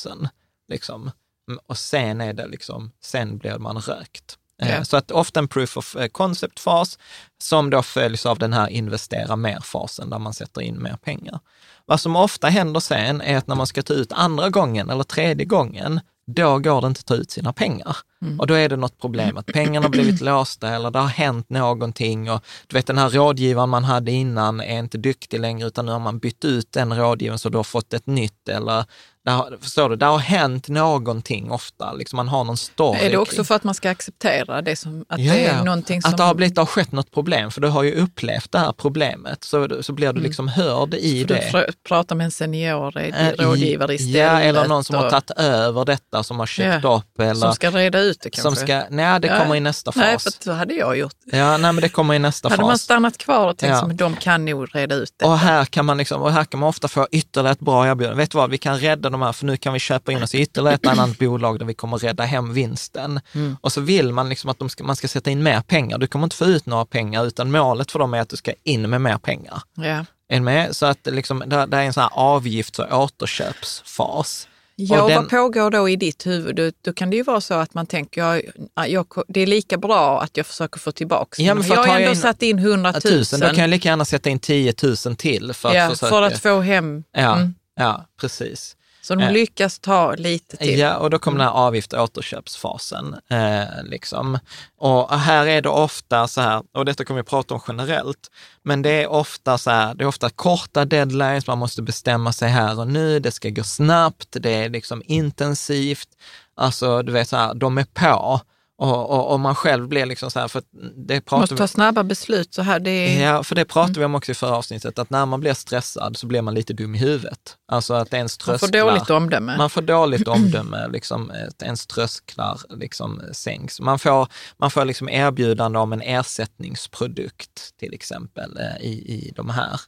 Liksom. 0.69 1.11
Mm, 1.49 1.61
och 1.67 1.79
sen 1.79 2.21
är 2.21 2.33
det 2.33 2.47
liksom, 2.47 2.93
sen 3.01 3.39
blir 3.39 3.59
man 3.59 3.79
rökt. 3.79 4.39
Yeah. 4.63 4.83
Så 4.83 4.97
att 4.97 5.11
ofta 5.11 5.41
en 5.41 5.49
proof 5.49 5.77
of 5.77 5.97
eh, 5.97 6.09
concept-fas 6.09 6.99
som 7.39 7.71
då 7.71 7.83
följs 7.83 8.27
av 8.27 8.39
den 8.39 8.53
här 8.53 8.69
investera 8.69 9.37
mer-fasen 9.37 10.11
där 10.11 10.19
man 10.19 10.35
sätter 10.35 10.61
in 10.61 10.83
mer 10.83 10.97
pengar. 10.97 11.41
Vad 11.87 12.01
som 12.01 12.17
ofta 12.17 12.49
händer 12.49 12.81
sen 12.81 13.21
är 13.21 13.37
att 13.37 13.47
när 13.47 13.55
man 13.55 13.67
ska 13.67 13.83
ta 13.83 13.95
ut 13.95 14.13
andra 14.13 14.51
gången 14.51 14.91
eller 14.91 15.05
tredje 15.05 15.47
gången, 15.47 16.01
då 16.27 16.59
går 16.59 16.81
det 16.81 16.87
inte 16.87 16.99
att 16.99 17.07
ta 17.07 17.15
ut 17.15 17.31
sina 17.31 17.53
pengar. 17.53 17.97
Mm. 18.25 18.41
Och 18.41 18.47
då 18.47 18.55
är 18.55 18.69
det 18.69 18.77
något 18.77 19.01
problem, 19.01 19.37
att 19.37 19.47
pengarna 19.47 19.85
har 19.85 19.91
blivit 19.91 20.21
låsta 20.21 20.69
eller 20.69 20.91
det 20.91 20.99
har 20.99 21.07
hänt 21.07 21.51
någonting. 21.51 22.31
Och 22.31 22.45
du 22.67 22.77
vet 22.77 22.87
den 22.87 22.99
här 22.99 23.11
rådgivaren 23.11 23.69
man 23.69 23.85
hade 23.85 24.11
innan 24.11 24.61
är 24.61 24.79
inte 24.79 24.99
duktig 24.99 25.41
längre, 25.41 25.67
utan 25.67 25.87
nu 25.87 25.93
har 25.93 25.99
man 25.99 26.19
bytt 26.19 26.45
ut 26.45 26.73
den 26.73 26.97
rådgivaren 26.97 27.39
så 27.39 27.49
du 27.49 27.57
har 27.57 27.65
fått 27.65 27.95
ett 27.95 28.07
nytt. 28.07 28.49
Eller 28.49 28.85
där, 29.25 29.59
förstår 29.61 29.89
du, 29.89 29.97
det 29.97 30.07
har 30.07 30.19
hänt 30.19 30.69
någonting 30.69 31.51
ofta, 31.51 31.93
liksom 31.93 32.17
man 32.17 32.29
har 32.29 32.45
någon 32.45 32.57
story. 32.57 33.01
Är 33.01 33.11
det 33.11 33.17
också 33.17 33.45
för 33.45 33.55
att 33.55 33.65
man 33.65 33.75
ska 33.75 33.91
acceptera 33.91 34.63
det 34.63 34.77
som, 34.77 35.05
att 35.09 35.21
ja, 35.21 35.33
det 35.33 35.45
är 35.47 35.65
någonting 35.65 36.03
som... 36.03 36.11
Att 36.11 36.17
det 36.17 36.23
har, 36.23 36.35
blivit, 36.35 36.55
det 36.55 36.61
har 36.61 36.67
skett 36.67 36.93
något 36.93 37.11
problem, 37.11 37.51
för 37.51 37.61
du 37.61 37.69
har 37.69 37.83
ju 37.83 37.95
upplevt 37.95 38.53
det 38.53 38.59
här 38.59 38.73
problemet, 38.73 39.45
så, 39.45 39.83
så 39.83 39.93
blir 39.93 40.07
du 40.07 40.11
mm. 40.11 40.23
liksom 40.23 40.49
hörd 40.49 40.95
i 40.95 41.21
så 41.21 41.27
det. 41.27 41.51
Du 41.53 41.73
pratar 41.89 42.17
med 42.17 42.25
en 42.25 42.31
senior 42.31 42.99
äh, 42.99 43.31
rådgivare 43.39 43.95
istället. 43.95 44.17
Ja, 44.17 44.41
eller 44.41 44.69
någon 44.69 44.85
som 44.85 44.97
och... 44.97 45.03
har 45.03 45.11
tagit 45.11 45.31
över 45.31 45.85
detta, 45.85 46.23
som 46.23 46.39
har 46.39 46.47
köpt 46.47 46.85
ja, 46.85 46.97
upp. 46.97 47.21
Eller, 47.21 47.35
som 47.35 47.53
ska 47.53 47.71
reda 47.71 48.01
ut 48.01 48.14
det 48.23 48.31
kanske? 48.31 48.43
Som 48.43 48.67
ska, 48.67 48.83
nej, 48.91 49.21
det 49.21 49.29
kommer 49.29 49.57
i 49.57 49.61
nästa 49.61 49.93
fas. 49.93 50.01
Nej, 50.01 50.19
för 50.19 50.31
så 50.45 50.53
hade 50.53 50.75
jag 50.75 50.97
gjort. 50.97 51.17
Ja, 51.25 51.57
nej, 51.57 51.73
men 51.73 51.83
det 51.83 51.89
kommer 51.89 52.15
i 52.15 52.19
nästa 52.19 52.49
hade 52.49 52.57
fas. 52.57 52.61
Hade 52.63 52.69
man 52.69 52.79
stannat 52.79 53.19
kvar 53.19 53.49
och 53.49 53.59
tänkt 53.59 53.73
ja. 53.73 53.87
att 53.87 53.99
de 53.99 54.17
kan 54.17 54.45
nog 54.45 54.77
reda 54.77 54.95
ut 54.95 55.15
det. 55.17 55.27
Och 55.27 55.39
här 55.39 55.65
kan 55.65 55.85
man 55.85 55.99
liksom, 55.99 56.23
och 56.23 56.33
här 56.33 56.45
kan 56.45 56.61
man 56.61 56.69
ofta 56.69 56.89
få 56.89 57.09
ytterligare 57.11 57.53
ett 57.53 57.61
bra 57.61 57.89
erbjudande. 57.89 58.23
Vet 58.23 58.31
du 58.31 58.39
vad, 58.39 58.51
vi 58.51 58.59
kan 58.59 58.79
rädda 58.79 59.11
de 59.11 59.23
här, 59.23 59.33
för 59.33 59.47
nu 59.47 59.57
kan 59.57 59.73
vi 59.73 59.79
köpa 59.79 60.05
köpa 60.05 60.13
in 60.13 60.23
oss 60.23 60.35
i 60.35 60.41
ytterligare 60.41 60.75
ett 60.75 60.87
annat 60.87 61.19
bolag 61.19 61.59
där 61.59 61.67
vi 61.67 61.75
kommer 61.75 61.99
rädda 61.99 62.25
hem 62.25 62.53
vinsten. 62.53 63.21
Mm. 63.35 63.57
Och 63.61 63.73
så 63.73 63.81
vill 63.81 64.13
man 64.13 64.29
liksom 64.29 64.51
att 64.51 64.71
ska, 64.71 64.85
man 64.85 64.97
ska 64.97 65.09
sätta 65.09 65.31
in 65.31 65.43
mer 65.43 65.61
pengar. 65.61 65.99
Du 65.99 66.07
kommer 66.07 66.25
inte 66.25 66.37
få 66.37 66.45
ut 66.45 66.67
några 66.67 66.85
pengar, 66.85 67.27
utan 67.27 67.51
målet 67.51 67.91
för 67.91 67.99
dem 67.99 68.15
är 68.15 68.21
att 68.21 68.29
du 68.29 68.37
ska 68.37 68.53
in 68.65 68.91
med 68.91 69.01
mer 69.01 69.19
pengar. 69.19 69.63
Ja. 69.77 70.05
Är 70.29 70.41
med? 70.41 70.77
Så 70.77 70.87
att 70.87 71.07
liksom, 71.07 71.43
det, 71.47 71.67
det 71.67 71.77
är 71.77 71.83
en 71.83 71.93
sån 71.93 72.03
här 72.03 72.11
avgifts 72.15 72.79
och 72.79 72.93
återköpsfas. 72.93 74.49
Ja, 74.77 75.03
och 75.03 75.09
den... 75.09 75.23
vad 75.23 75.31
pågår 75.31 75.71
då 75.71 75.89
i 75.89 75.97
ditt 75.97 76.27
huvud? 76.27 76.57
Då, 76.57 76.71
då, 76.83 76.93
kan 76.93 77.11
det 77.11 77.17
ju 77.17 77.23
vara 77.23 77.41
så 77.41 77.55
att 77.55 77.75
man 77.75 77.87
tänker, 77.87 78.21
jag, 78.21 78.43
jag, 78.89 79.07
det 79.29 79.41
är 79.41 79.47
lika 79.47 79.79
bra 79.79 80.23
att 80.23 80.37
jag 80.37 80.47
försöker 80.47 80.81
få 80.81 80.93
tillbaka 80.93 81.43
ja, 81.43 81.55
men 81.55 81.65
för 81.65 81.75
Jag 81.75 81.85
har 81.85 81.97
ändå 81.97 82.11
in, 82.11 82.17
satt 82.17 82.43
in 82.43 82.59
100 82.59 82.93
000. 82.93 83.01
Tusen, 83.01 83.41
då 83.41 83.47
kan 83.47 83.59
jag 83.59 83.71
lika 83.71 83.89
gärna 83.89 84.05
sätta 84.05 84.31
in 84.31 84.39
10 84.39 84.75
000 84.83 85.17
till 85.17 85.53
för 85.53 85.69
att 85.69 85.75
ja, 85.75 85.89
försöka. 85.89 86.11
För 86.11 86.23
att 86.23 86.43
få 86.43 86.61
hem. 86.61 87.05
Ja, 87.13 87.37
mm. 87.37 87.55
ja 87.77 88.07
precis. 88.21 88.77
Så 89.05 89.15
de 89.15 89.25
eh, 89.25 89.33
lyckas 89.33 89.79
ta 89.79 90.15
lite 90.15 90.57
till? 90.57 90.79
Ja, 90.79 90.97
och 90.97 91.11
då 91.11 91.19
kommer 91.19 91.39
den 91.39 91.47
här 91.47 91.55
avgift 91.55 91.93
och 91.93 92.03
återköpsfasen. 92.03 93.17
Eh, 93.31 93.85
liksom. 93.85 94.39
Och 94.79 95.19
här 95.19 95.47
är 95.47 95.63
det 95.63 95.69
ofta 95.69 96.29
så 96.29 96.41
här, 96.41 96.63
och 96.73 96.85
detta 96.85 97.05
kommer 97.05 97.21
vi 97.21 97.25
prata 97.25 97.55
om 97.55 97.61
generellt, 97.69 98.31
men 98.63 98.83
det 98.83 98.91
är 98.91 99.07
ofta 99.07 99.59
så 99.59 99.71
här, 99.71 99.95
det 99.95 100.05
är 100.05 100.09
ofta 100.09 100.31
korta 100.31 100.85
deadlines, 100.85 101.47
man 101.47 101.59
måste 101.59 101.83
bestämma 101.83 102.33
sig 102.33 102.49
här 102.49 102.81
och 102.81 102.89
nu, 102.89 103.21
det 103.21 103.31
ska 103.31 103.49
gå 103.49 103.65
snabbt, 103.65 104.29
det 104.31 104.55
är 104.55 104.69
liksom 104.69 105.03
intensivt. 105.07 106.09
Alltså, 106.57 107.03
du 107.03 107.13
vet 107.13 107.29
så 107.29 107.37
här, 107.37 107.55
de 107.55 107.79
är 107.79 107.85
på. 107.85 108.41
Och, 108.77 109.11
och, 109.11 109.33
och, 109.33 109.41
man 109.41 109.55
själv 109.55 109.89
blir 109.89 110.07
liksom 110.07 110.31
så 110.31 110.41
här, 110.41 110.49
för 110.49 110.63
det 111.07 111.21
pratar 111.21 111.41
Måste 111.41 111.57
ta 111.57 111.69
snabba 111.69 112.05
beslut 112.05 112.55
så 112.55 112.63
här. 112.63 112.81
Det 112.81 112.91
är... 112.91 113.23
Ja, 113.23 113.43
för 113.43 113.55
det 113.55 113.65
pratade 113.65 113.91
mm. 113.91 114.01
vi 114.01 114.05
om 114.05 114.15
också 114.15 114.33
i 114.33 114.35
förra 114.35 114.57
avsnittet, 114.57 114.99
att 114.99 115.11
när 115.11 115.27
man 115.27 115.41
blir 115.41 115.55
stressad 115.55 116.17
så 116.17 116.27
blir 116.27 116.43
man 116.43 116.55
lite 116.55 116.73
dum 116.73 116.95
i 116.95 116.99
huvudet. 116.99 117.57
Alltså 117.69 117.95
att 117.95 118.15
ens 118.15 118.39
trösklar... 118.39 118.83
Man 118.83 118.83
får 118.83 118.91
dåligt 118.91 119.11
omdöme. 119.11 119.57
Man 119.57 119.71
får 119.71 119.83
dåligt 119.83 120.29
omdöme, 120.29 120.89
liksom, 120.89 121.33
ens 121.63 121.87
trösklar 121.87 122.61
liksom 122.69 123.23
sänks. 123.33 123.81
Man 123.81 123.99
får, 123.99 124.29
man 124.57 124.71
får 124.71 124.85
liksom 124.85 125.09
erbjudande 125.09 125.79
om 125.79 125.93
en 125.93 126.03
ersättningsprodukt 126.03 127.77
till 127.79 127.95
exempel 127.95 128.57
eh, 128.57 128.87
i, 128.87 128.93
i 128.93 129.33
de 129.37 129.51
här. 129.51 129.81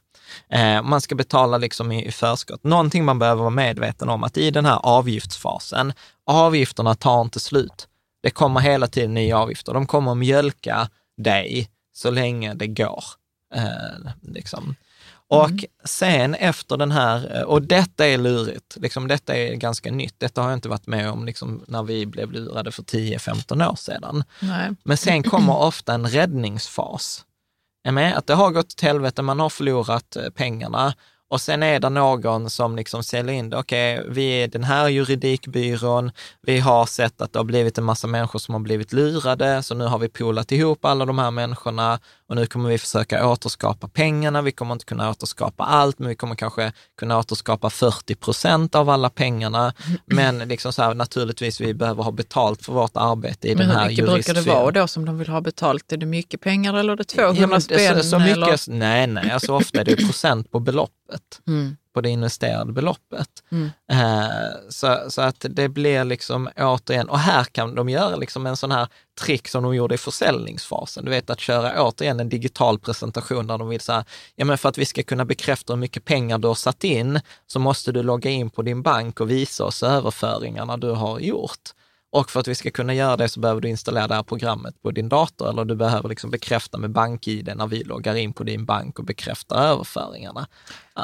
Eh, 0.49 0.83
man 0.83 1.01
ska 1.01 1.15
betala 1.15 1.57
liksom 1.57 1.91
i, 1.91 2.07
i 2.07 2.11
förskott. 2.11 2.63
Någonting 2.63 3.05
man 3.05 3.19
behöver 3.19 3.39
vara 3.39 3.49
medveten 3.49 4.09
om, 4.09 4.23
att 4.23 4.37
i 4.37 4.51
den 4.51 4.65
här 4.65 4.79
avgiftsfasen, 4.83 5.93
avgifterna 6.25 6.95
tar 6.95 7.21
inte 7.21 7.39
slut 7.39 7.87
det 8.27 8.31
kommer 8.31 8.59
hela 8.59 8.87
tiden 8.87 9.13
nya 9.13 9.37
avgifter. 9.37 9.73
De 9.73 9.85
kommer 9.85 10.11
att 10.11 10.17
mjölka 10.17 10.89
dig 11.17 11.69
så 11.93 12.11
länge 12.11 12.53
det 12.53 12.67
går. 12.67 13.03
Eh, 13.55 14.11
liksom. 14.21 14.75
Och 15.27 15.49
mm. 15.49 15.65
sen 15.83 16.35
efter 16.35 16.77
den 16.77 16.91
här, 16.91 17.45
och 17.45 17.61
detta 17.61 18.07
är 18.07 18.17
lurigt, 18.17 18.77
liksom, 18.77 19.07
detta 19.07 19.35
är 19.35 19.55
ganska 19.55 19.91
nytt. 19.91 20.15
Detta 20.17 20.41
har 20.41 20.49
jag 20.49 20.57
inte 20.57 20.69
varit 20.69 20.87
med 20.87 21.09
om 21.11 21.25
liksom, 21.25 21.63
när 21.67 21.83
vi 21.83 22.05
blev 22.05 22.31
lurade 22.31 22.71
för 22.71 22.83
10-15 22.83 23.71
år 23.71 23.75
sedan. 23.75 24.23
Nej. 24.39 24.69
Men 24.83 24.97
sen 24.97 25.23
kommer 25.23 25.57
ofta 25.57 25.93
en 25.93 26.07
räddningsfas. 26.07 27.25
Med? 27.91 28.17
Att 28.17 28.27
det 28.27 28.33
har 28.33 28.51
gått 28.51 28.69
till 28.69 28.87
helvete, 28.87 29.21
man 29.21 29.39
har 29.39 29.49
förlorat 29.49 30.15
eh, 30.15 30.29
pengarna 30.29 30.93
och 31.29 31.41
sen 31.41 31.63
är 31.63 31.79
det 31.79 31.89
någon 31.89 32.49
som 32.49 32.75
liksom 32.75 33.03
säljer 33.03 33.33
in 33.33 33.49
det. 33.49 33.57
Okej, 33.57 33.99
okay, 33.99 34.11
vi 34.13 34.43
är 34.43 34.47
den 34.47 34.63
här 34.63 34.87
juridikbyrån. 34.87 36.11
Vi 36.41 36.59
har 36.59 36.85
sett 36.85 37.21
att 37.21 37.33
det 37.33 37.39
har 37.39 37.43
blivit 37.43 37.77
en 37.77 37.83
massa 37.83 38.07
människor 38.07 38.39
som 38.39 38.53
har 38.53 38.59
blivit 38.59 38.93
lurade, 38.93 39.63
så 39.63 39.75
nu 39.75 39.85
har 39.85 39.99
vi 39.99 40.09
polat 40.09 40.51
ihop 40.51 40.85
alla 40.85 41.05
de 41.05 41.19
här 41.19 41.31
människorna 41.31 41.99
och 42.29 42.35
nu 42.35 42.45
kommer 42.45 42.69
vi 42.69 42.77
försöka 42.77 43.27
återskapa 43.27 43.87
pengarna. 43.87 44.41
Vi 44.41 44.51
kommer 44.51 44.73
inte 44.73 44.85
kunna 44.85 45.09
återskapa 45.09 45.63
allt, 45.63 45.99
men 45.99 46.09
vi 46.09 46.15
kommer 46.15 46.35
kanske 46.35 46.71
kunna 46.99 47.17
återskapa 47.17 47.69
40 47.69 48.15
procent 48.15 48.75
av 48.75 48.89
alla 48.89 49.09
pengarna. 49.09 49.73
Men 50.05 50.37
liksom 50.37 50.73
så 50.73 50.81
här, 50.81 50.93
naturligtvis, 50.93 51.61
vi 51.61 51.73
behöver 51.73 52.03
ha 52.03 52.11
betalt 52.11 52.65
för 52.65 52.73
vårt 52.73 52.97
arbete 52.97 53.47
i 53.47 53.55
men 53.55 53.67
den 53.67 53.77
här 53.77 53.89
juristsfären. 53.89 54.09
hur 54.09 54.17
mycket 54.17 54.35
brukar 54.35 54.53
det 54.53 54.59
vara 54.61 54.71
då 54.71 54.87
som 54.87 55.05
de 55.05 55.17
vill 55.17 55.29
ha 55.29 55.41
betalt? 55.41 55.91
Är 55.91 55.97
det 55.97 56.05
mycket 56.05 56.41
pengar 56.41 56.73
eller 56.73 56.93
är 56.93 56.97
det 56.97 57.03
200 57.03 57.47
ja, 57.51 57.59
spänn? 57.59 58.03
Så, 58.03 58.09
så 58.09 58.19
mycket, 58.19 58.67
nej, 58.67 59.07
nej, 59.07 59.31
alltså 59.31 59.53
ofta 59.53 59.81
är 59.81 59.85
det 59.85 59.95
procent 59.95 60.51
på 60.51 60.59
beloppet. 60.59 61.41
Mm 61.47 61.77
på 61.97 62.01
det 62.01 62.09
investerade 62.09 62.73
beloppet. 62.73 63.29
Mm. 63.51 63.69
Eh, 63.91 64.69
så, 64.69 64.97
så 65.09 65.21
att 65.21 65.45
det 65.49 65.69
blir 65.69 66.03
liksom 66.03 66.49
återigen, 66.57 67.09
och 67.09 67.19
här 67.19 67.43
kan 67.43 67.75
de 67.75 67.89
göra 67.89 68.15
liksom 68.15 68.45
en 68.47 68.57
sån 68.57 68.71
här 68.71 68.87
trick 69.21 69.47
som 69.47 69.63
de 69.63 69.75
gjorde 69.75 69.95
i 69.95 69.97
försäljningsfasen. 69.97 71.05
Du 71.05 71.11
vet 71.11 71.29
att 71.29 71.39
köra 71.39 71.83
återigen 71.83 72.19
en 72.19 72.29
digital 72.29 72.79
presentation 72.79 73.47
där 73.47 73.57
de 73.57 73.69
vill 73.69 73.81
säga, 73.81 74.05
ja 74.35 74.45
men 74.45 74.57
för 74.57 74.69
att 74.69 74.77
vi 74.77 74.85
ska 74.85 75.03
kunna 75.03 75.25
bekräfta 75.25 75.73
hur 75.73 75.79
mycket 75.79 76.05
pengar 76.05 76.37
du 76.37 76.47
har 76.47 76.55
satt 76.55 76.83
in 76.83 77.19
så 77.47 77.59
måste 77.59 77.91
du 77.91 78.03
logga 78.03 78.29
in 78.29 78.49
på 78.49 78.61
din 78.61 78.81
bank 78.81 79.19
och 79.19 79.29
visa 79.29 79.65
oss 79.65 79.83
överföringarna 79.83 80.77
du 80.77 80.91
har 80.91 81.19
gjort. 81.19 81.73
Och 82.11 82.31
för 82.31 82.39
att 82.39 82.47
vi 82.47 82.55
ska 82.55 82.71
kunna 82.71 82.93
göra 82.93 83.17
det 83.17 83.29
så 83.29 83.39
behöver 83.39 83.61
du 83.61 83.69
installera 83.69 84.07
det 84.07 84.15
här 84.15 84.23
programmet 84.23 84.81
på 84.81 84.91
din 84.91 85.09
dator 85.09 85.49
eller 85.49 85.65
du 85.65 85.75
behöver 85.75 86.09
liksom 86.09 86.29
bekräfta 86.29 86.77
med 86.77 86.91
bank-id 86.91 87.53
när 87.55 87.67
vi 87.67 87.83
loggar 87.83 88.15
in 88.15 88.33
på 88.33 88.43
din 88.43 88.65
bank 88.65 88.99
och 88.99 89.05
bekräftar 89.05 89.55
överföringarna. 89.55 90.47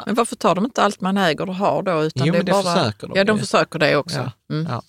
Men 0.06 0.14
varför 0.14 0.36
tar 0.36 0.54
de 0.54 0.64
inte 0.64 0.82
allt 0.82 1.00
man 1.00 1.16
äger 1.16 1.48
och 1.48 1.54
har 1.54 1.82
då? 1.82 2.02
Utan 2.02 2.26
jo, 2.26 2.32
det, 2.32 2.38
men 2.38 2.46
det 2.46 2.52
bara... 2.52 2.62
försöker 2.62 3.06
de. 3.06 3.18
Ja, 3.18 3.24
de 3.24 3.38
försöker 3.38 3.78
det 3.78 3.96
också. 3.96 4.18
Ja, 4.18 4.54
mm. 4.54 4.66
ja. 4.70 4.82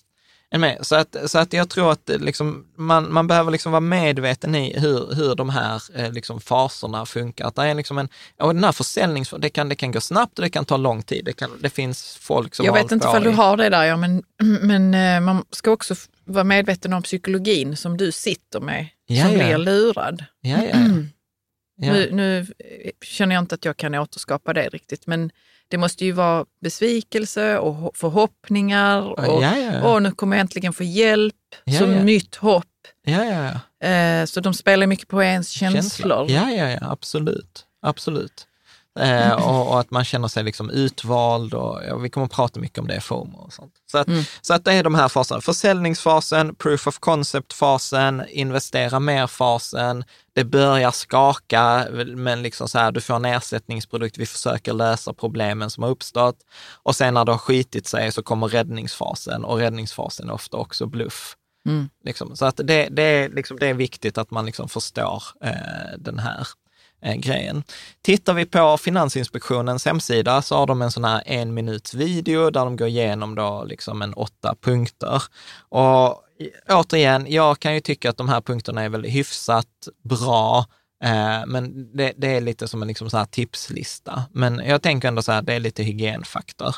Med. 0.58 0.78
Så, 0.80 0.94
att, 0.96 1.16
så 1.26 1.38
att 1.38 1.52
jag 1.52 1.68
tror 1.68 1.92
att 1.92 2.10
liksom, 2.18 2.66
man, 2.76 3.12
man 3.12 3.26
behöver 3.26 3.50
liksom 3.50 3.72
vara 3.72 3.80
medveten 3.80 4.54
i 4.54 4.78
hur, 4.78 5.14
hur 5.14 5.34
de 5.34 5.50
här 5.50 5.82
eh, 5.94 6.12
liksom 6.12 6.40
faserna 6.40 7.06
funkar. 7.06 7.46
Att 7.46 7.54
det 7.54 7.62
är 7.62 7.74
liksom 7.74 7.98
en, 7.98 8.08
och 8.40 8.54
den 8.54 8.64
här 8.64 8.72
försäljnings... 8.72 9.34
Det 9.38 9.50
kan, 9.50 9.68
det 9.68 9.74
kan 9.74 9.92
gå 9.92 10.00
snabbt 10.00 10.38
och 10.38 10.42
det 10.44 10.50
kan 10.50 10.64
ta 10.64 10.76
lång 10.76 11.02
tid. 11.02 11.24
Det, 11.24 11.32
kan, 11.32 11.50
det 11.60 11.70
finns 11.70 12.16
folk 12.20 12.54
som 12.54 12.66
Jag 12.66 12.72
vet 12.72 12.92
inte 12.92 13.08
om 13.08 13.22
du 13.22 13.30
har 13.30 13.56
det 13.56 13.68
där, 13.68 13.84
ja, 13.84 13.96
men, 13.96 14.22
men 14.62 14.94
eh, 14.94 15.20
man 15.20 15.44
ska 15.50 15.70
också 15.70 15.94
vara 16.24 16.44
medveten 16.44 16.92
om 16.92 17.02
psykologin 17.02 17.76
som 17.76 17.96
du 17.96 18.12
sitter 18.12 18.60
med, 18.60 18.88
ja, 19.06 19.24
som 19.24 19.32
ja. 19.32 19.38
blir 19.38 19.58
lurad. 19.58 20.24
Ja, 20.40 20.58
ja, 20.64 20.78
ja. 21.76 21.92
Nu, 21.92 22.10
nu, 22.12 22.46
känner 23.02 23.34
jag 23.34 23.42
inte 23.42 23.54
att 23.54 23.64
jag 23.64 23.76
kan 23.76 23.94
återskapa 23.94 24.52
det 24.52 24.68
riktigt, 24.68 25.06
men 25.06 25.30
det 25.68 25.78
måste 25.78 26.04
ju 26.04 26.12
vara 26.12 26.44
besvikelse 26.60 27.58
och 27.58 27.96
förhoppningar 27.96 29.02
och, 29.02 29.42
ja, 29.42 29.58
ja, 29.58 29.72
ja. 29.72 29.92
och 29.92 30.02
nu 30.02 30.10
kommer 30.10 30.36
jag 30.36 30.40
äntligen 30.40 30.72
få 30.72 30.84
hjälp, 30.84 31.34
ja, 31.64 31.78
som 31.78 31.92
nytt 31.92 32.36
hopp. 32.36 32.64
Eh, 33.88 34.24
så 34.24 34.40
de 34.40 34.54
spelar 34.54 34.86
mycket 34.86 35.08
på 35.08 35.22
ens 35.22 35.50
känslor. 35.50 35.82
känslor. 35.82 36.30
Ja, 36.30 36.50
ja, 36.50 36.70
ja, 36.70 36.78
absolut. 36.90 37.66
absolut. 37.82 38.46
Eh, 38.96 39.32
och, 39.32 39.68
och, 39.68 39.80
att 39.80 39.90
man 39.90 40.04
känner 40.04 40.28
sig 40.28 40.44
liksom 40.44 40.70
utvald 40.70 41.54
och 41.54 41.80
ja, 41.88 41.96
vi 41.96 42.10
kommer 42.10 42.24
att 42.24 42.32
prata 42.32 42.60
mycket 42.60 42.78
om 42.78 42.86
det, 42.86 43.00
FOMO 43.00 43.38
och 43.38 43.52
sånt. 43.52 43.72
Så 43.90 43.98
att, 43.98 44.08
mm. 44.08 44.24
så 44.40 44.54
att 44.54 44.64
det 44.64 44.72
är 44.72 44.82
de 44.82 44.94
här 44.94 45.08
faserna. 45.08 45.40
Försäljningsfasen, 45.40 46.54
proof 46.54 46.86
of 46.86 46.98
concept-fasen, 46.98 48.24
investera 48.28 49.00
mer-fasen, 49.00 50.04
det 50.32 50.44
börjar 50.44 50.90
skaka, 50.90 51.86
men 52.06 52.42
liksom 52.42 52.68
så 52.68 52.78
här, 52.78 52.92
du 52.92 53.00
får 53.00 53.14
en 53.14 53.24
ersättningsprodukt, 53.24 54.18
vi 54.18 54.26
försöker 54.26 54.72
lösa 54.72 55.12
problemen 55.12 55.70
som 55.70 55.82
har 55.82 55.90
uppstått. 55.90 56.36
Och 56.82 56.96
sen 56.96 57.14
när 57.14 57.24
det 57.24 57.32
har 57.32 57.38
skitit 57.38 57.86
sig 57.86 58.12
så 58.12 58.22
kommer 58.22 58.48
räddningsfasen 58.48 59.44
och 59.44 59.58
räddningsfasen 59.58 60.28
är 60.28 60.32
ofta 60.32 60.56
också 60.56 60.86
bluff. 60.86 61.36
Mm. 61.66 61.88
Liksom. 62.04 62.36
Så 62.36 62.44
att 62.44 62.56
det, 62.56 62.88
det, 62.90 63.02
är, 63.02 63.28
liksom, 63.28 63.58
det 63.58 63.66
är 63.66 63.74
viktigt 63.74 64.18
att 64.18 64.30
man 64.30 64.46
liksom 64.46 64.68
förstår 64.68 65.22
eh, 65.40 65.98
den 65.98 66.18
här 66.18 66.46
Eh, 67.02 67.14
grejen. 67.14 67.62
Tittar 68.02 68.34
vi 68.34 68.46
på 68.46 68.78
Finansinspektionens 68.78 69.86
hemsida 69.86 70.42
så 70.42 70.56
har 70.56 70.66
de 70.66 70.82
en 70.82 70.90
sån 70.90 71.04
här 71.04 71.22
en 71.26 71.54
minuts 71.54 71.94
video 71.94 72.50
där 72.50 72.64
de 72.64 72.76
går 72.76 72.88
igenom 72.88 73.34
då 73.34 73.64
liksom 73.64 74.02
en 74.02 74.14
åtta 74.14 74.54
punkter. 74.60 75.22
Och 75.68 76.22
återigen, 76.68 77.26
jag 77.28 77.58
kan 77.58 77.74
ju 77.74 77.80
tycka 77.80 78.10
att 78.10 78.16
de 78.16 78.28
här 78.28 78.40
punkterna 78.40 78.82
är 78.82 78.88
väl 78.88 79.04
hyfsat 79.04 79.88
bra, 80.04 80.66
eh, 81.04 81.46
men 81.46 81.96
det, 81.96 82.12
det, 82.16 82.36
är 82.36 82.40
lite 82.40 82.68
som 82.68 82.82
en 82.82 82.88
liksom 82.88 83.10
så 83.10 83.16
här 83.16 83.24
tipslista. 83.24 84.22
Men 84.32 84.62
jag 84.66 84.82
tänker 84.82 85.08
ändå 85.08 85.22
så 85.22 85.32
här, 85.32 85.42
det 85.42 85.54
är 85.54 85.60
lite 85.60 85.82
hygienfaktor. 85.82 86.74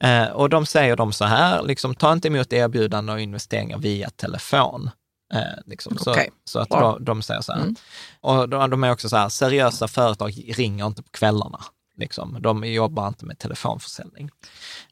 Eh, 0.00 0.24
och 0.24 0.48
de 0.48 0.66
säger 0.66 0.96
de 0.96 1.12
så 1.12 1.24
här, 1.24 1.62
liksom, 1.62 1.94
ta 1.94 2.12
inte 2.12 2.28
emot 2.28 2.52
erbjudanden 2.52 3.14
och 3.14 3.20
investeringar 3.20 3.78
via 3.78 4.10
telefon. 4.10 4.90
Eh, 5.32 5.40
liksom. 5.66 5.96
okay. 6.00 6.28
så, 6.44 6.50
så, 6.50 6.58
att 6.58 6.68
de, 6.68 7.04
de 7.04 7.22
säger 7.22 7.40
så 7.40 7.52
här. 7.52 7.60
Mm. 7.60 7.74
Och 8.20 8.48
de, 8.48 8.70
de, 8.70 8.84
är 8.84 8.92
också 8.92 9.08
så 9.08 9.16
här, 9.16 9.28
seriösa 9.28 9.88
företag 9.88 10.44
ringer 10.48 10.86
inte 10.86 11.02
på 11.02 11.10
kvällarna. 11.10 11.64
Liksom. 11.96 12.38
De 12.40 12.64
jobbar 12.64 13.08
inte 13.08 13.26
med 13.26 13.38
telefonförsäljning. 13.38 14.30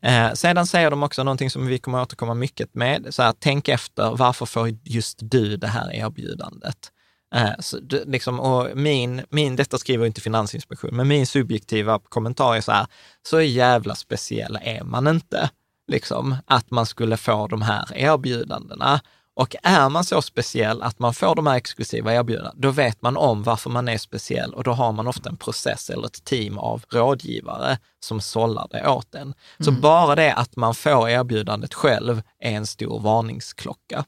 Eh, 0.01 0.33
sedan 0.33 0.67
säger 0.67 0.91
de 0.91 1.03
också 1.03 1.23
någonting 1.23 1.51
som 1.51 1.67
vi 1.67 1.79
kommer 1.79 2.03
återkomma 2.03 2.35
mycket 2.35 2.75
med. 2.75 3.07
Så 3.15 3.23
här, 3.23 3.35
tänk 3.39 3.69
efter, 3.69 4.17
varför 4.17 4.47
får 4.47 4.69
just 4.85 5.19
du 5.23 5.57
det 5.57 5.67
här 5.67 5.95
erbjudandet? 5.95 6.93
Eh, 7.35 7.51
så, 7.59 7.79
liksom, 8.07 8.41
och 8.41 8.77
min, 8.77 9.23
min, 9.31 9.57
detta 9.57 9.79
skriver 9.79 10.07
inte 10.07 10.21
Finansinspektionen, 10.21 10.97
men 10.97 11.09
min 11.09 11.27
subjektiva 11.27 11.99
kommentar 11.99 12.57
är 12.57 12.61
så 12.61 12.73
här, 12.73 12.87
så 13.23 13.41
jävla 13.41 13.95
speciell 13.95 14.59
är 14.63 14.85
man 14.85 15.07
inte, 15.07 15.51
liksom, 15.89 16.37
att 16.47 16.71
man 16.71 16.87
skulle 16.87 17.17
få 17.17 17.47
de 17.47 17.63
här 17.63 17.85
erbjudandena. 17.95 19.01
Och 19.35 19.57
är 19.63 19.89
man 19.89 20.05
så 20.05 20.23
speciell 20.23 20.83
att 20.83 20.99
man 20.99 21.15
får 21.15 21.35
de 21.35 21.47
här 21.47 21.57
exklusiva 21.57 22.15
erbjudandena, 22.15 22.55
då 22.57 22.71
vet 22.71 23.03
man 23.03 23.17
om 23.17 23.43
varför 23.43 23.71
man 23.71 23.89
är 23.89 23.99
speciell 23.99 24.55
och 24.55 24.65
då 24.65 24.73
har 24.73 24.93
man 24.93 25.07
ofta 25.07 25.29
en 25.29 25.37
process 25.37 25.91
eller 25.91 26.07
ett 26.07 26.25
team 26.25 26.59
av 26.59 26.85
rådgivare 26.93 27.79
som 28.01 28.21
sållar 28.21 28.67
det 28.71 28.89
åt 28.89 29.15
en. 29.15 29.35
Så 29.59 29.71
mm. 29.71 29.81
bara 29.81 30.15
det 30.15 30.35
att 30.35 30.57
man 30.57 30.75
får 30.75 31.09
erbjudandet 31.09 31.75
själv 31.75 32.23
är 32.39 32.53
en 32.53 32.67
stor 32.67 33.01
varningsklocka. 33.01 34.05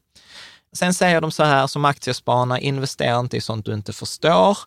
Sen 0.76 0.94
säger 0.94 1.20
de 1.20 1.30
så 1.30 1.44
här 1.44 1.66
som 1.66 1.84
aktiespararna, 1.84 2.60
investera 2.60 3.20
inte 3.20 3.36
i 3.36 3.40
sånt 3.40 3.66
du 3.66 3.74
inte 3.74 3.92
förstår. 3.92 4.58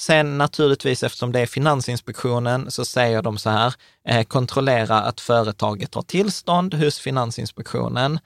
Sen 0.00 0.38
naturligtvis, 0.38 1.02
eftersom 1.02 1.32
det 1.32 1.40
är 1.40 1.46
Finansinspektionen, 1.46 2.70
så 2.70 2.84
säger 2.84 3.22
de 3.22 3.38
så 3.38 3.50
här, 3.50 3.74
eh, 4.08 4.24
kontrollera 4.24 5.00
att 5.00 5.20
företaget 5.20 5.94
har 5.94 6.02
tillstånd 6.02 6.74
hos 6.74 6.98
Finansinspektionen. 6.98 8.18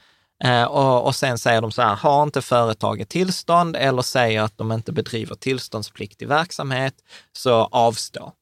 Eh, 0.44 0.64
och, 0.64 1.06
och 1.06 1.14
sen 1.14 1.38
säger 1.38 1.60
de 1.60 1.72
så 1.72 1.82
här, 1.82 1.96
har 1.96 2.22
inte 2.22 2.42
företaget 2.42 3.08
tillstånd 3.08 3.76
eller 3.76 4.02
säger 4.02 4.42
att 4.42 4.58
de 4.58 4.72
inte 4.72 4.92
bedriver 4.92 5.34
tillståndspliktig 5.34 6.28
verksamhet, 6.28 6.94
så 7.32 7.52
avstå. 7.72 8.32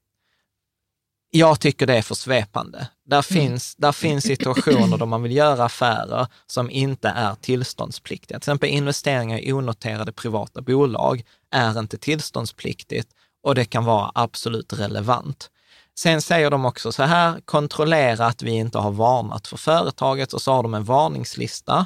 jag 1.31 1.59
tycker 1.59 1.87
det 1.87 1.97
är 1.97 2.01
för 2.01 2.15
svepande. 2.15 2.87
Där 3.05 3.21
finns, 3.21 3.75
där 3.75 3.91
finns 3.91 4.23
situationer 4.23 4.97
då 4.97 5.05
man 5.05 5.23
vill 5.23 5.35
göra 5.35 5.63
affärer 5.63 6.27
som 6.47 6.69
inte 6.69 7.09
är 7.09 7.35
tillståndspliktiga. 7.35 8.39
Till 8.39 8.49
exempel 8.49 8.69
investeringar 8.69 9.39
i 9.39 9.53
onoterade 9.53 10.11
privata 10.11 10.61
bolag 10.61 11.23
är 11.51 11.79
inte 11.79 11.97
tillståndspliktigt 11.97 13.09
och 13.43 13.55
det 13.55 13.65
kan 13.65 13.85
vara 13.85 14.11
absolut 14.15 14.73
relevant. 14.73 15.49
Sen 15.97 16.21
säger 16.21 16.49
de 16.49 16.65
också 16.65 16.91
så 16.91 17.03
här, 17.03 17.39
kontrollera 17.45 18.25
att 18.25 18.43
vi 18.43 18.51
inte 18.51 18.77
har 18.77 18.91
varnat 18.91 19.47
för 19.47 19.57
företaget 19.57 20.33
och 20.33 20.41
så 20.41 20.51
har 20.53 20.63
de 20.63 20.73
en 20.73 20.83
varningslista 20.83 21.85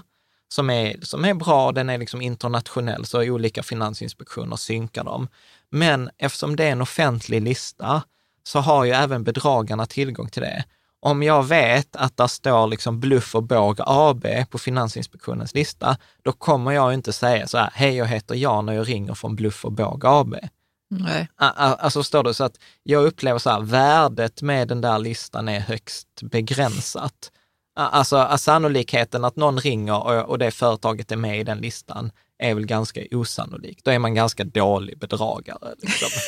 som 0.54 0.70
är, 0.70 1.00
som 1.02 1.26
är 1.26 1.34
bra, 1.34 1.72
den 1.72 1.90
är 1.90 1.98
liksom 1.98 2.22
internationell, 2.22 3.06
så 3.06 3.22
olika 3.22 3.64
finansinspektioner 3.64 4.56
synkar 4.56 5.04
dem. 5.04 5.28
Men 5.70 6.10
eftersom 6.18 6.56
det 6.56 6.64
är 6.64 6.72
en 6.72 6.82
offentlig 6.82 7.42
lista 7.42 8.02
så 8.44 8.60
har 8.60 8.86
ju 8.86 8.92
även 8.92 9.24
bedragarna 9.24 9.86
tillgång 9.86 10.30
till 10.30 10.42
det. 10.42 10.64
Om 11.02 11.24
jag 11.24 11.48
vet 11.48 11.96
att 11.96 12.18
där 12.18 12.28
står 12.28 12.68
liksom 12.68 13.00
Bluff 13.00 13.36
och 13.36 13.44
båg 13.44 13.80
AB 13.86 14.26
på 14.50 14.58
Finansinspektionens 14.58 15.54
lista, 15.54 15.98
då 16.24 16.32
kommer 16.32 16.72
jag 16.72 16.94
inte 16.94 17.14
säga 17.14 17.48
så 17.48 17.58
här, 17.58 17.70
hej 17.74 17.96
jag 17.96 18.06
heter 18.06 18.36
Jan 18.36 18.70
och 18.70 18.76
jag 18.76 18.90
ringer 18.90 19.14
från 19.14 19.36
Bluff 19.36 19.66
och 19.66 19.72
båg 19.72 20.06
AB. 20.06 20.36
Nej. 20.90 21.30
Alltså 21.36 22.04
står 22.04 22.24
det 22.24 22.34
så 22.34 22.44
att 22.44 22.60
jag 22.84 23.06
upplever 23.06 23.40
så 23.40 23.50
här, 23.50 23.62
värdet 23.62 24.42
med 24.42 24.68
den 24.68 24.82
där 24.82 25.00
listan 25.00 25.48
är 25.48 25.60
högst 25.60 26.08
begränsat. 26.22 27.32
Alltså 27.76 28.38
sannolikheten 28.38 29.26
att 29.26 29.36
någon 29.36 29.60
ringer 29.60 30.04
och, 30.04 30.30
och 30.30 30.40
det 30.40 30.52
företaget 30.52 31.12
är 31.12 31.16
med 31.16 31.40
i 31.40 31.44
den 31.44 31.58
listan 31.58 32.12
är 32.38 32.54
väl 32.54 32.66
ganska 32.66 33.02
osannolikt. 33.12 33.86
Då 33.86 33.92
är 33.92 34.00
man 34.00 34.16
ganska 34.16 34.44
dålig 34.44 35.00
bedragare. 35.00 35.76
Liksom. 35.82 36.10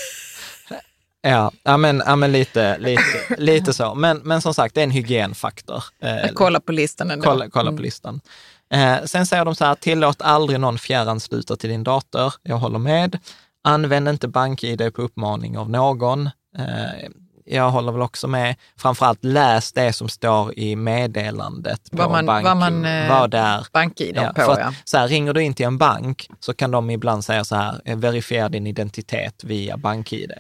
Ja, 1.24 1.52
ja, 1.63 1.78
men, 1.78 2.04
ja, 2.06 2.15
men 2.15 2.32
lite, 2.32 2.78
lite, 2.78 3.36
lite 3.38 3.74
så. 3.74 3.95
Men, 3.95 4.17
men 4.17 4.41
som 4.41 4.54
sagt, 4.54 4.76
det 4.76 4.82
är 4.82 4.84
en 4.84 4.91
hygienfaktor. 4.91 5.84
Eh, 6.00 6.30
kolla 6.34 6.60
på 6.60 6.71
listan 6.71 7.12
ändå. 7.12 7.26
Kolla, 7.26 7.50
kolla 7.50 7.69
på 7.69 7.74
mm. 7.74 7.84
listan. 7.84 8.21
Eh, 8.74 9.04
sen 9.06 9.26
säger 9.26 9.45
de 9.45 9.56
så 9.56 9.65
här, 9.65 9.76
tillåt 9.76 10.21
aldrig 10.21 10.60
någon 10.60 10.78
fjärransluta 10.78 11.56
till 11.56 11.69
din 11.69 11.84
dator. 11.84 12.34
Jag 12.43 12.58
håller 12.58 12.80
med. 12.80 13.19
Använd 13.63 14.08
inte 14.08 14.28
BankID 14.28 14.93
på 14.93 15.02
uppmaning 15.02 15.58
av 15.58 15.69
någon. 15.69 16.26
Eh, 16.58 17.10
jag 17.45 17.69
håller 17.69 17.91
väl 17.91 18.02
också 18.02 18.28
med. 18.28 18.56
Framförallt 18.78 19.24
läs 19.24 19.74
det 19.74 19.93
som 19.93 20.10
står 20.10 20.60
i 20.60 20.76
meddelandet 20.76 21.82
vad 21.91 22.08
på 22.08 22.12
man, 22.12 22.26
bank, 22.26 22.45
vad 22.45 22.58
man 22.58 22.86
eh, 22.86 23.10
vad 23.10 23.32
där. 23.32 23.67
BankID 23.74 24.15
ja, 24.15 24.34
på. 24.36 24.52
Att, 24.52 24.60
ja. 24.60 24.74
så 24.84 24.97
här, 24.97 25.08
ringer 25.08 25.34
du 25.34 25.43
in 25.43 25.54
till 25.54 25.65
en 25.65 25.78
bank 25.78 26.28
så 26.39 26.54
kan 26.54 26.71
de 26.71 26.89
ibland 26.89 27.26
säga 27.26 27.43
så 27.43 27.56
här, 27.56 27.82
eh, 27.86 27.97
verifiera 27.97 28.50
din 28.50 28.67
identitet 28.67 29.43
via 29.43 29.78
BankID. 29.78 30.32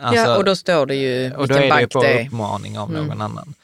Alltså, 0.00 0.24
ja, 0.24 0.36
och 0.36 0.44
då 0.44 0.56
står 0.56 0.86
det 0.86 0.94
ju 0.94 1.34
Och 1.34 1.48
då 1.48 1.54
är 1.54 1.80
det 1.80 1.88
på 1.88 2.02
det 2.02 2.26
uppmaning 2.26 2.78
av 2.78 2.90
någon 2.90 3.04
mm. 3.04 3.20
annan. 3.20 3.54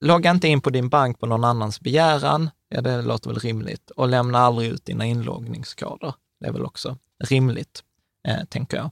Logga 0.00 0.30
inte 0.30 0.48
in 0.48 0.60
på 0.60 0.70
din 0.70 0.88
bank 0.88 1.20
på 1.20 1.26
någon 1.26 1.44
annans 1.44 1.80
begäran. 1.80 2.50
Ja, 2.68 2.80
det 2.80 3.02
låter 3.02 3.30
väl 3.30 3.38
rimligt. 3.38 3.90
Och 3.90 4.08
lämna 4.08 4.38
aldrig 4.38 4.70
ut 4.70 4.84
dina 4.84 5.06
inloggningskoder. 5.06 6.14
Det 6.40 6.46
är 6.46 6.52
väl 6.52 6.64
också 6.64 6.96
rimligt, 7.24 7.82
eh, 8.28 8.44
tänker 8.44 8.76
jag. 8.76 8.90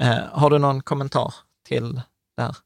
Eh, 0.00 0.24
har 0.32 0.50
du 0.50 0.58
någon 0.58 0.82
kommentar 0.82 1.34
till 1.68 1.94
det 2.36 2.42
här? 2.42 2.56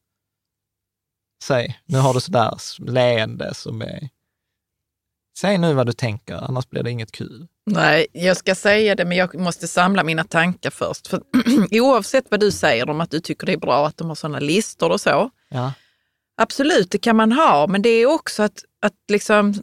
Säg, 1.44 1.80
nu 1.84 1.98
har 1.98 2.14
du 2.14 2.20
sådär 2.20 2.58
leende 2.90 3.54
som 3.54 3.82
är... 3.82 4.08
Säg 5.38 5.58
nu 5.58 5.74
vad 5.74 5.86
du 5.86 5.92
tänker, 5.92 6.34
annars 6.34 6.68
blir 6.68 6.82
det 6.82 6.90
inget 6.90 7.12
kul. 7.12 7.46
Nej, 7.70 8.06
jag 8.12 8.36
ska 8.36 8.54
säga 8.54 8.94
det, 8.94 9.04
men 9.04 9.16
jag 9.16 9.40
måste 9.40 9.68
samla 9.68 10.04
mina 10.04 10.24
tankar 10.24 10.70
först. 10.70 11.06
För 11.06 11.22
oavsett 11.80 12.30
vad 12.30 12.40
du 12.40 12.52
säger 12.52 12.90
om 12.90 13.00
att 13.00 13.10
du 13.10 13.20
tycker 13.20 13.46
det 13.46 13.52
är 13.52 13.56
bra 13.56 13.86
att 13.86 13.96
de 13.96 14.08
har 14.08 14.14
sådana 14.14 14.38
listor 14.38 14.90
och 14.90 15.00
så. 15.00 15.30
Ja. 15.48 15.72
Absolut, 16.36 16.90
det 16.90 16.98
kan 16.98 17.16
man 17.16 17.32
ha, 17.32 17.66
men 17.66 17.82
det 17.82 17.88
är 17.88 18.06
också 18.06 18.42
att, 18.42 18.64
att 18.82 18.94
liksom... 19.08 19.54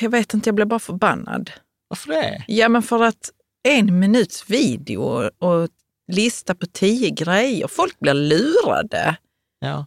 Jag 0.00 0.10
vet 0.10 0.34
inte, 0.34 0.48
jag 0.48 0.54
blir 0.54 0.66
bara 0.66 0.78
förbannad. 0.78 1.50
Varför 1.88 2.08
det? 2.08 2.44
Ja, 2.46 2.68
men 2.68 2.82
för 2.82 3.02
att 3.02 3.30
en 3.62 3.98
minuts 3.98 4.50
video 4.50 5.30
och 5.38 5.68
lista 6.12 6.54
på 6.54 6.66
tio 6.66 7.10
grejer. 7.10 7.68
Folk 7.68 7.98
blir 8.00 8.14
lurade. 8.14 9.16
Ja. 9.60 9.86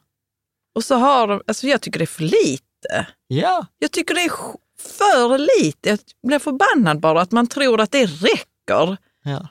Och 0.75 0.83
så 0.83 0.95
har 0.95 1.27
de, 1.27 1.41
alltså 1.47 1.67
jag 1.67 1.81
tycker 1.81 1.99
det 1.99 2.03
är 2.03 2.07
för 2.07 2.23
lite. 2.23 3.07
Ja. 3.27 3.65
Jag 3.79 3.91
tycker 3.91 4.15
det 4.15 4.21
är 4.21 4.31
för 4.79 5.37
lite. 5.37 5.89
Jag 5.89 5.99
blir 6.27 6.39
förbannad 6.39 6.99
bara 6.99 7.21
att 7.21 7.31
man 7.31 7.47
tror 7.47 7.81
att 7.81 7.91
det 7.91 8.05
räcker. 8.05 8.97
Ja. 9.23 9.47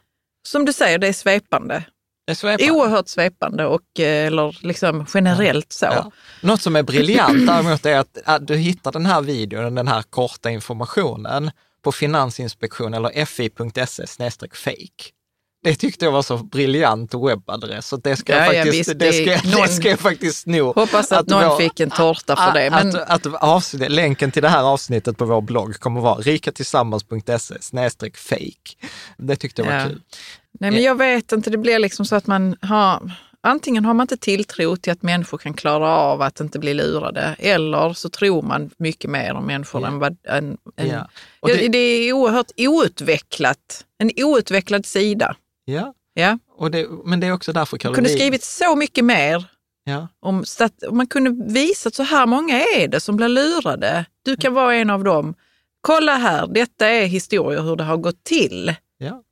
Som 0.47 0.65
du 0.65 0.73
säger, 0.73 0.99
det 0.99 1.09
är 1.09 1.13
svepande. 1.13 1.85
Det 2.27 2.33
är 2.33 2.35
svepande. 2.35 2.73
Oerhört 2.73 3.09
svepande 3.09 3.67
och 3.67 4.01
eh, 4.01 4.27
eller 4.27 4.59
liksom 4.67 5.07
generellt 5.15 5.73
så. 5.73 5.87
Ja. 5.87 6.11
Något 6.41 6.63
som 6.63 6.77
är 6.77 6.83
briljant 6.83 7.47
däremot 7.47 7.87
är 7.87 7.99
att, 7.99 8.19
att 8.25 8.47
du 8.47 8.57
hittar 8.57 8.93
den 8.93 9.07
här 9.07 9.23
videon, 9.23 9.75
den 9.75 9.89
här 9.89 10.03
korta 10.03 10.51
informationen 10.51 11.51
på 11.85 11.93
Finansinspektion 11.93 12.95
eller 12.95 13.25
fi.se 13.25 14.49
fake. 14.53 15.13
Det 15.65 15.75
tyckte 15.75 16.05
jag 16.05 16.13
var 16.13 16.23
så 16.23 16.37
briljant 16.37 17.15
webbadress, 17.15 17.89
så 17.89 17.97
det 17.97 18.17
ska, 18.17 18.33
ja, 18.33 18.53
jag, 18.53 18.65
faktiskt, 18.65 18.89
ja, 18.89 18.95
det, 18.95 19.13
ska, 19.13 19.49
någon, 19.49 19.67
det 19.67 19.73
ska 19.73 19.89
jag 19.89 20.01
faktiskt 20.01 20.43
sno. 20.43 20.73
Hoppas 20.73 21.13
att, 21.13 21.21
att 21.21 21.27
någon 21.27 21.49
vår, 21.49 21.57
fick 21.57 21.81
en 21.81 21.91
tårta 21.91 22.37
för 22.37 22.53
det. 22.53 22.71
Men... 22.71 22.89
Att, 22.89 23.27
att 23.27 23.43
avsnitt, 23.43 23.91
länken 23.91 24.31
till 24.31 24.43
det 24.43 24.49
här 24.49 24.63
avsnittet 24.63 25.19
på 25.19 25.25
vår 25.25 25.41
blogg 25.41 25.75
kommer 25.75 26.01
vara 26.01 26.15
rikatillsammans.se 26.15 28.11
fake. 28.15 28.89
Det 29.17 29.37
tyckte 29.37 29.63
jag 29.63 29.67
var 29.67 29.79
ja. 29.79 29.87
kul. 29.87 30.01
Nej, 30.61 30.71
men 30.71 30.83
jag 30.83 30.99
vet 30.99 31.33
inte, 31.33 31.51
det 31.51 31.59
blir 31.59 31.79
liksom 31.79 32.07
så 32.07 32.17
att 32.17 32.27
man 32.27 32.57
har 32.61 33.13
Antingen 33.47 33.85
har 33.85 33.95
man 33.95 34.05
inte 34.05 34.17
tilltro 34.17 34.77
till 34.77 34.93
att 34.93 35.03
människor 35.03 35.39
kan 35.39 35.55
klara 35.55 35.89
av 35.89 36.23
att 36.23 36.41
inte 36.41 36.59
bli 36.59 36.75
lurade 36.75 37.37
eller 37.39 37.93
så 37.93 38.09
tror 38.09 38.43
man 38.43 38.71
mycket 38.77 39.11
mer 39.11 39.35
om 39.35 39.47
människor 39.47 39.83
ja. 39.83 39.89
än 39.89 39.99
vad... 39.99 40.17
En, 40.23 40.59
en, 40.77 40.89
ja. 40.89 41.09
det, 41.43 41.69
det 41.69 41.79
är 41.79 42.13
oerhört 42.13 42.51
outvecklat, 42.57 43.85
en 43.99 44.11
outvecklad 44.25 44.87
sida. 44.87 45.37
Ja, 45.65 45.95
ja. 46.15 46.39
Och 46.57 46.71
det, 46.71 46.89
men 47.05 47.21
det 47.21 47.27
är 47.27 47.33
också 47.33 47.53
därför 47.53 47.77
Caroline... 47.77 48.03
Man 48.03 48.05
kunde 48.05 48.19
skrivit 48.19 48.43
så 48.43 48.77
mycket 48.77 49.05
mer. 49.05 49.45
Ja. 49.85 50.09
Om 50.21 50.45
stat, 50.45 50.73
man 50.93 51.07
kunde 51.07 51.53
visat 51.53 51.95
så 51.95 52.03
här 52.03 52.27
många 52.27 52.61
är 52.61 52.89
det 52.89 53.01
som 53.01 53.17
blir 53.17 53.29
lurade. 53.29 54.07
Du 54.23 54.37
kan 54.37 54.55
vara 54.55 54.75
en 54.75 54.91
av 54.91 55.05
dem. 55.05 55.35
Kolla 55.81 56.17
här, 56.17 56.47
detta 56.47 56.89
är 56.89 57.07
historier 57.07 57.63
hur 57.63 57.77
det 57.77 57.85
har 57.85 57.97
gått 57.97 58.25
till. 58.25 58.75
Ja. 58.99 59.23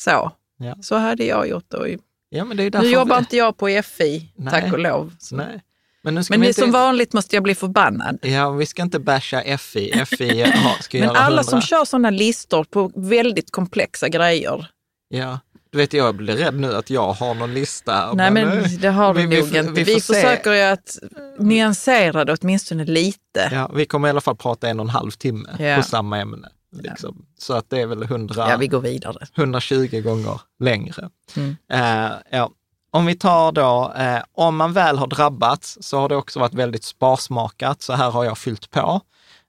Så. 0.00 0.32
Ja. 0.58 0.76
Så 0.82 0.96
hade 0.96 1.24
jag 1.24 1.48
gjort. 1.48 1.74
Och 1.74 1.86
ja, 2.34 2.44
men 2.44 2.56
det 2.56 2.62
är 2.74 2.82
nu 2.82 2.88
jobbar 2.88 3.18
inte 3.18 3.36
jag 3.36 3.56
på 3.56 3.82
FI, 3.84 4.32
Nej. 4.36 4.52
tack 4.52 4.72
och 4.72 4.78
lov. 4.78 5.12
Nej. 5.32 5.62
Men, 6.02 6.14
men 6.30 6.42
inte... 6.44 6.60
som 6.60 6.70
vanligt 6.70 7.12
måste 7.12 7.36
jag 7.36 7.42
bli 7.42 7.54
förbannad. 7.54 8.18
Ja, 8.22 8.50
vi 8.50 8.66
ska 8.66 8.82
inte 8.82 8.98
basha 8.98 9.58
FI. 9.58 10.04
FI 10.06 10.44
ska 10.80 10.98
Men 10.98 11.08
alla 11.08 11.26
100... 11.26 11.42
som 11.42 11.60
kör 11.60 11.84
sådana 11.84 12.10
listor 12.10 12.64
på 12.64 12.92
väldigt 12.94 13.50
komplexa 13.50 14.08
grejer, 14.08 14.66
Ja, 15.08 15.38
du 15.70 15.78
vet 15.78 15.92
jag 15.92 16.14
blir 16.14 16.36
rädd 16.36 16.54
nu 16.54 16.74
att 16.74 16.90
jag 16.90 17.12
har 17.12 17.34
någon 17.34 17.54
lista. 17.54 18.12
Nej 18.14 18.30
men, 18.30 18.48
men 18.48 18.80
det 18.80 18.88
har 18.88 19.14
du 19.14 19.26
vi, 19.26 19.36
nog 19.40 19.48
vi, 19.48 19.58
inte. 19.58 19.72
Vi, 19.72 19.84
vi 19.84 20.00
försöker 20.00 20.52
ju 20.52 20.60
att 20.62 20.98
nyansera 21.38 22.24
det 22.24 22.36
åtminstone 22.40 22.84
lite. 22.84 23.48
Ja, 23.52 23.70
vi 23.74 23.86
kommer 23.86 24.08
i 24.08 24.10
alla 24.10 24.20
fall 24.20 24.36
prata 24.36 24.68
en 24.68 24.80
och 24.80 24.84
en 24.86 24.90
halv 24.90 25.10
timme 25.10 25.48
ja. 25.58 25.76
på 25.76 25.82
samma 25.82 26.18
ämne. 26.18 26.48
Liksom. 26.82 27.16
Ja. 27.18 27.34
Så 27.38 27.52
att 27.52 27.70
det 27.70 27.80
är 27.80 27.86
väl 27.86 28.02
100, 28.02 28.50
ja, 28.50 28.56
vi 28.56 28.66
går 28.66 28.80
vidare. 28.80 29.26
120 29.34 30.00
gånger 30.00 30.40
längre. 30.60 31.10
Mm. 31.36 31.56
Uh, 31.72 32.12
ja. 32.30 32.50
Om 32.90 33.06
vi 33.06 33.14
tar 33.14 33.52
då, 33.52 33.92
eh, 33.96 34.22
om 34.32 34.56
man 34.56 34.72
väl 34.72 34.98
har 34.98 35.06
drabbats 35.06 35.78
så 35.80 35.98
har 35.98 36.08
det 36.08 36.16
också 36.16 36.40
varit 36.40 36.54
väldigt 36.54 36.84
sparsmakat, 36.84 37.82
så 37.82 37.92
här 37.92 38.10
har 38.10 38.24
jag 38.24 38.38
fyllt 38.38 38.70
på. 38.70 39.00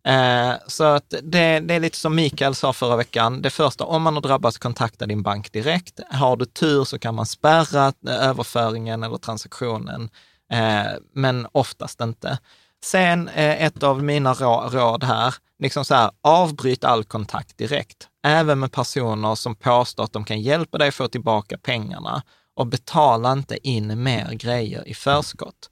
Eh, 0.06 0.54
så 0.68 0.84
att 0.84 1.10
det, 1.24 1.60
det, 1.60 1.74
är 1.74 1.80
lite 1.80 1.98
som 1.98 2.16
Mikael 2.16 2.56
sa 2.56 2.74
förra 2.74 2.96
veckan. 2.96 3.42
Det 3.42 3.50
första, 3.50 3.84
om 3.84 4.02
man 4.02 4.14
har 4.14 4.22
drabbats, 4.22 4.58
kontakta 4.58 5.06
din 5.06 5.24
bank 5.24 5.52
direkt. 5.52 6.00
Har 6.10 6.38
du 6.38 6.46
tur 6.46 6.84
så 6.84 7.00
kan 7.00 7.16
man 7.16 7.26
spärra 7.26 7.88
eh, 7.88 8.30
överföringen 8.30 9.04
eller 9.04 9.18
transaktionen, 9.18 10.10
eh, 10.52 10.92
men 11.14 11.48
oftast 11.52 12.02
inte. 12.02 12.38
Sen 12.86 13.28
ett 13.28 13.84
av 13.84 14.04
mina 14.04 14.34
råd 14.34 15.04
här, 15.04 15.36
liksom 15.60 15.86
så 15.86 15.96
här, 15.96 16.12
avbryt 16.22 16.84
all 16.84 17.04
kontakt 17.04 17.58
direkt. 17.58 18.08
Även 18.24 18.60
med 18.60 18.72
personer 18.72 19.36
som 19.36 19.56
påstår 19.56 20.04
att 20.04 20.14
de 20.14 20.26
kan 20.26 20.42
hjälpa 20.42 20.78
dig 20.78 20.92
få 20.92 21.08
tillbaka 21.08 21.58
pengarna 21.58 22.24
och 22.56 22.68
betala 22.68 23.32
inte 23.32 23.68
in 23.68 24.04
mer 24.04 24.32
grejer 24.32 24.88
i 24.88 24.94
förskott. 24.94 25.70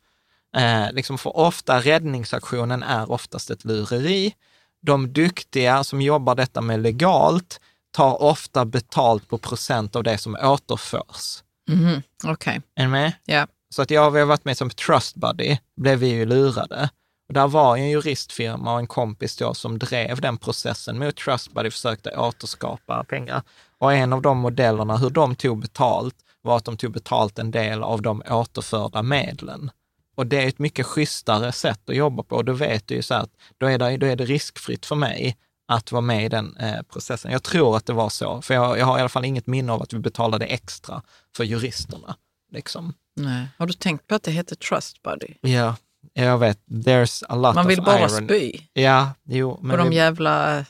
Eh, 0.58 0.92
liksom 0.92 1.18
för 1.18 1.38
ofta, 1.38 1.80
räddningsaktionen 1.80 2.84
är 2.84 3.12
oftast 3.12 3.50
ett 3.50 3.66
lureri. 3.66 4.36
De 4.82 5.14
duktiga 5.14 5.84
som 5.84 6.02
jobbar 6.02 6.36
detta 6.36 6.62
med 6.62 6.80
legalt 6.82 7.60
tar 7.92 8.22
ofta 8.22 8.66
betalt 8.66 9.28
på 9.30 9.38
procent 9.38 9.96
av 9.96 10.04
det 10.04 10.18
som 10.18 10.38
återförs. 10.42 11.44
Mm, 11.70 12.02
Okej. 12.24 12.32
Okay. 12.32 12.62
Är 12.76 12.84
ni 12.84 12.88
med? 12.92 13.14
Ja. 13.26 13.48
Så 13.70 13.82
att 13.82 13.92
jag 13.92 14.12
har 14.12 14.26
varit 14.26 14.46
med 14.46 14.58
som 14.58 14.70
trust 14.70 15.16
buddy, 15.16 15.58
blev 15.76 16.00
vi 16.00 16.08
ju 16.08 16.26
lurade. 16.26 16.90
Och 17.28 17.34
där 17.34 17.48
var 17.48 17.78
en 17.78 17.90
juristfirma 17.90 18.74
och 18.74 18.80
en 18.80 18.88
kompis 18.88 19.38
då 19.38 19.54
som 19.54 19.80
drev 19.80 20.22
den 20.22 20.38
processen 20.38 21.00
mot 21.00 21.16
Trustbuddy, 21.16 21.72
försökte 21.72 22.18
återskapa 22.18 23.04
pengar. 23.04 23.42
Och 23.78 23.94
en 23.94 24.14
av 24.14 24.22
de 24.22 24.38
modellerna, 24.38 24.98
hur 24.98 25.10
de 25.10 25.36
tog 25.36 25.62
betalt, 25.62 26.16
var 26.42 26.58
att 26.58 26.66
de 26.66 26.78
tog 26.78 26.92
betalt 26.92 27.40
en 27.40 27.52
del 27.52 27.84
av 27.84 28.02
de 28.02 28.24
återförda 28.30 29.02
medlen. 29.02 29.72
Och 30.16 30.28
det 30.28 30.44
är 30.44 30.48
ett 30.48 30.60
mycket 30.60 30.86
schysstare 30.86 31.52
sätt 31.52 31.90
att 31.90 31.96
jobba 31.96 32.24
på. 32.24 32.36
Och 32.36 32.46
då 32.46 32.54
vet 32.54 32.88
du 32.88 32.96
ju 32.96 33.02
så 33.02 33.14
att 33.14 33.30
då 33.58 33.66
är 33.66 33.78
det, 33.78 33.98
då 33.98 34.06
är 34.06 34.16
det 34.16 34.26
riskfritt 34.26 34.86
för 34.86 34.96
mig 34.96 35.38
att 35.68 35.92
vara 35.92 36.02
med 36.02 36.26
i 36.26 36.30
den 36.30 36.58
eh, 36.58 36.82
processen. 36.82 37.32
Jag 37.32 37.44
tror 37.44 37.78
att 37.78 37.86
det 37.86 37.94
var 37.94 38.10
så, 38.10 38.42
för 38.42 38.54
jag, 38.54 38.80
jag 38.80 38.86
har 38.86 38.98
i 38.98 39.00
alla 39.00 39.10
fall 39.10 39.26
inget 39.26 39.48
minne 39.48 39.72
av 39.72 39.82
att 39.82 39.94
vi 39.94 40.00
betalade 40.00 40.46
extra 40.46 41.02
för 41.36 41.44
juristerna. 41.44 42.16
Liksom. 42.52 42.94
Nej. 43.16 43.48
Har 43.58 43.68
du 43.68 43.74
tänkt 43.74 44.08
på 44.08 44.16
att 44.16 44.24
det 44.24 44.32
heter 44.32 44.56
Trust 44.56 45.04
Buddy? 45.04 45.34
Ja, 45.42 45.76
jag 46.14 46.38
vet. 46.38 46.60
There's 46.68 47.24
a 47.30 47.36
lot 47.36 47.56
Man 47.56 47.68
vill 47.68 47.80
of 47.80 47.86
bara 47.86 48.00
iron. 48.00 48.10
spy 48.28 48.52
Ja, 48.74 49.12
jo. 49.24 49.56
på 49.72 49.78
de 49.78 49.90
vi- 49.90 49.96
jävla... 49.96 50.66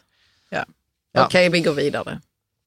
Ja. 0.50 0.66
Ja. 1.12 1.26
Okej, 1.26 1.50
vi 1.50 1.60
går 1.62 1.74
vidare. 1.74 2.22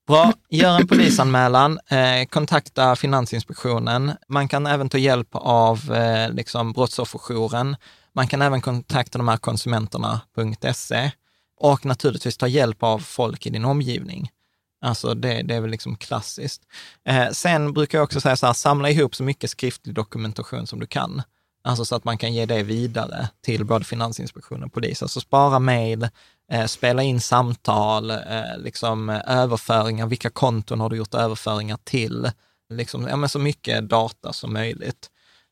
Bra, 0.06 0.32
gör 0.50 0.80
en 0.80 0.86
polisanmälan, 0.88 1.78
eh, 1.88 2.26
kontakta 2.30 2.96
Finansinspektionen. 2.96 4.12
Man 4.28 4.48
kan 4.48 4.66
även 4.66 4.88
ta 4.88 4.98
hjälp 4.98 5.28
av 5.32 5.92
eh, 5.94 6.30
liksom 6.32 6.72
brottsofferjouren. 6.72 7.76
Man 8.12 8.26
kan 8.28 8.42
även 8.42 8.60
kontakta 8.60 9.18
de 9.18 9.28
här 9.28 9.36
konsumenterna.se 9.36 11.10
och 11.56 11.84
naturligtvis 11.86 12.36
ta 12.36 12.46
hjälp 12.48 12.82
av 12.82 12.98
folk 12.98 13.46
i 13.46 13.50
din 13.50 13.64
omgivning. 13.64 14.30
Alltså 14.80 15.14
det, 15.14 15.42
det 15.42 15.54
är 15.54 15.60
väl 15.60 15.70
liksom 15.70 15.96
klassiskt. 15.96 16.62
Eh, 17.04 17.28
sen 17.30 17.72
brukar 17.72 17.98
jag 17.98 18.04
också 18.04 18.20
säga 18.20 18.36
så 18.36 18.46
här, 18.46 18.52
samla 18.52 18.90
ihop 18.90 19.14
så 19.14 19.22
mycket 19.22 19.50
skriftlig 19.50 19.94
dokumentation 19.94 20.66
som 20.66 20.80
du 20.80 20.86
kan. 20.86 21.22
Alltså 21.66 21.85
så 21.85 21.94
att 21.94 22.05
man 22.05 22.18
kan 22.18 22.35
ge 22.35 22.46
det 22.46 22.62
vidare 22.62 23.29
till 23.44 23.64
både 23.64 23.85
Finansinspektionen 23.85 24.64
och 24.64 24.72
polis. 24.72 25.02
Alltså 25.02 25.20
spara 25.20 25.59
mejl, 25.59 26.09
eh, 26.52 26.66
spela 26.66 27.02
in 27.02 27.20
samtal, 27.20 28.11
eh, 28.11 28.18
liksom 28.59 29.11
eh, 29.11 29.20
överföringar, 29.26 30.07
vilka 30.07 30.31
konton 30.31 30.81
har 30.81 30.90
du 30.90 30.96
gjort 30.96 31.14
överföringar 31.14 31.79
till? 31.85 32.31
Liksom, 32.72 33.07
ja, 33.07 33.16
men 33.16 33.29
så 33.29 33.38
mycket 33.38 33.88
data 33.88 34.33
som 34.33 34.52
möjligt. 34.52 35.11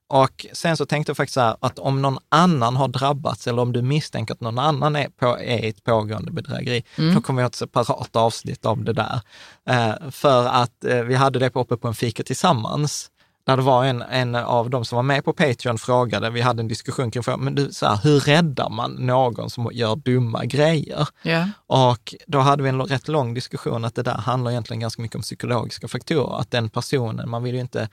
Och 0.09 0.47
sen 0.53 0.77
så 0.77 0.87
tänkte 0.87 1.11
jag 1.11 1.17
faktiskt 1.17 1.35
så 1.35 1.41
här, 1.41 1.57
att 1.61 1.79
om 1.79 2.03
någon 2.03 2.19
annan 2.29 2.77
har 2.77 2.89
drabbats 2.89 3.47
eller 3.47 3.63
om 3.63 3.73
du 3.73 3.83
misstänker 3.83 4.35
att 4.35 4.41
någon 4.41 4.59
annan 4.59 4.97
är, 4.97 5.09
på, 5.09 5.27
är 5.27 5.69
ett 5.69 5.85
pågående 5.85 6.33
bedrägeri, 6.33 6.85
då 7.15 7.21
kommer 7.21 7.39
vi 7.39 7.43
ha 7.43 7.49
ett 7.49 7.55
separat 7.55 8.17
avsnitt 8.17 8.67
om 8.67 8.85
det 8.85 8.93
där. 8.93 9.21
Eh, 9.69 10.11
för 10.11 10.47
att 10.47 10.85
eh, 10.85 11.03
vi 11.03 11.15
hade 11.15 11.39
det 11.39 11.51
på 11.51 11.61
uppe 11.61 11.77
på 11.77 11.89
en 11.89 11.95
fika 11.95 12.23
tillsammans, 12.23 13.11
där 13.47 13.57
det 13.57 13.63
var 13.63 13.85
en, 13.85 14.03
en 14.03 14.35
av 14.35 14.71
de 14.71 14.85
som 14.85 14.97
var 14.97 15.03
med 15.03 15.25
på 15.25 15.33
Patreon 15.33 15.79
frågade, 15.79 16.31
vi 16.31 16.41
hade 16.41 16.61
en 16.61 16.69
diskussion 16.69 17.11
kring 17.11 17.23
frågan, 17.23 17.41
men 17.41 17.55
du, 17.55 17.73
så 17.73 17.87
här, 17.87 18.01
hur 18.03 18.21
räddar 18.21 18.71
man 18.71 18.93
någon 18.93 19.51
som 19.51 19.71
gör 19.73 19.97
dumma 19.97 20.45
grejer? 20.45 21.09
Ja. 21.23 21.49
Och 21.67 22.15
då 22.27 22.39
hade 22.39 22.63
vi 22.63 22.69
en 22.69 22.83
rätt 22.83 23.09
lång 23.09 23.35
diskussion 23.35 23.85
att 23.85 23.95
det 23.95 24.03
där 24.03 24.15
handlar 24.15 24.51
egentligen 24.51 24.81
ganska 24.81 25.03
mycket 25.03 25.17
om 25.17 25.23
psykologiska 25.23 25.89
faktorer. 25.89 26.41
Att 26.41 26.51
den 26.51 26.71
personen, 26.71 27.31
man 27.31 27.43
vill 27.43 27.55
ju 27.55 27.61
inte 27.61 27.89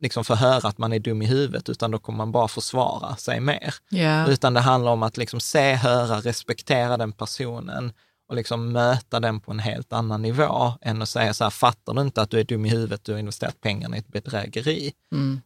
liksom 0.00 0.24
få 0.24 0.34
höra 0.34 0.68
att 0.68 0.78
man 0.78 0.92
är 0.92 0.98
dum 0.98 1.22
i 1.22 1.26
huvudet, 1.26 1.68
utan 1.68 1.90
då 1.90 1.98
kommer 1.98 2.16
man 2.16 2.32
bara 2.32 2.48
försvara 2.48 3.16
sig 3.16 3.40
mer. 3.40 3.74
Ja. 3.88 4.26
Utan 4.26 4.54
det 4.54 4.60
handlar 4.60 4.92
om 4.92 5.02
att 5.02 5.16
liksom 5.16 5.40
se, 5.40 5.74
höra, 5.74 6.20
respektera 6.20 6.96
den 6.96 7.12
personen 7.12 7.92
och 8.28 8.34
liksom 8.36 8.72
möta 8.72 9.20
den 9.20 9.40
på 9.40 9.50
en 9.52 9.58
helt 9.58 9.92
annan 9.92 10.22
nivå 10.22 10.72
än 10.82 11.02
att 11.02 11.08
säga 11.08 11.34
så 11.34 11.44
här, 11.44 11.50
fattar 11.50 11.94
du 11.94 12.00
inte 12.00 12.22
att 12.22 12.30
du 12.30 12.40
är 12.40 12.44
dum 12.44 12.66
i 12.66 12.68
huvudet, 12.68 13.04
du 13.04 13.12
har 13.12 13.18
investerat 13.18 13.60
pengarna 13.60 13.96
i 13.96 13.98
ett 13.98 14.08
bedrägeri. 14.08 14.92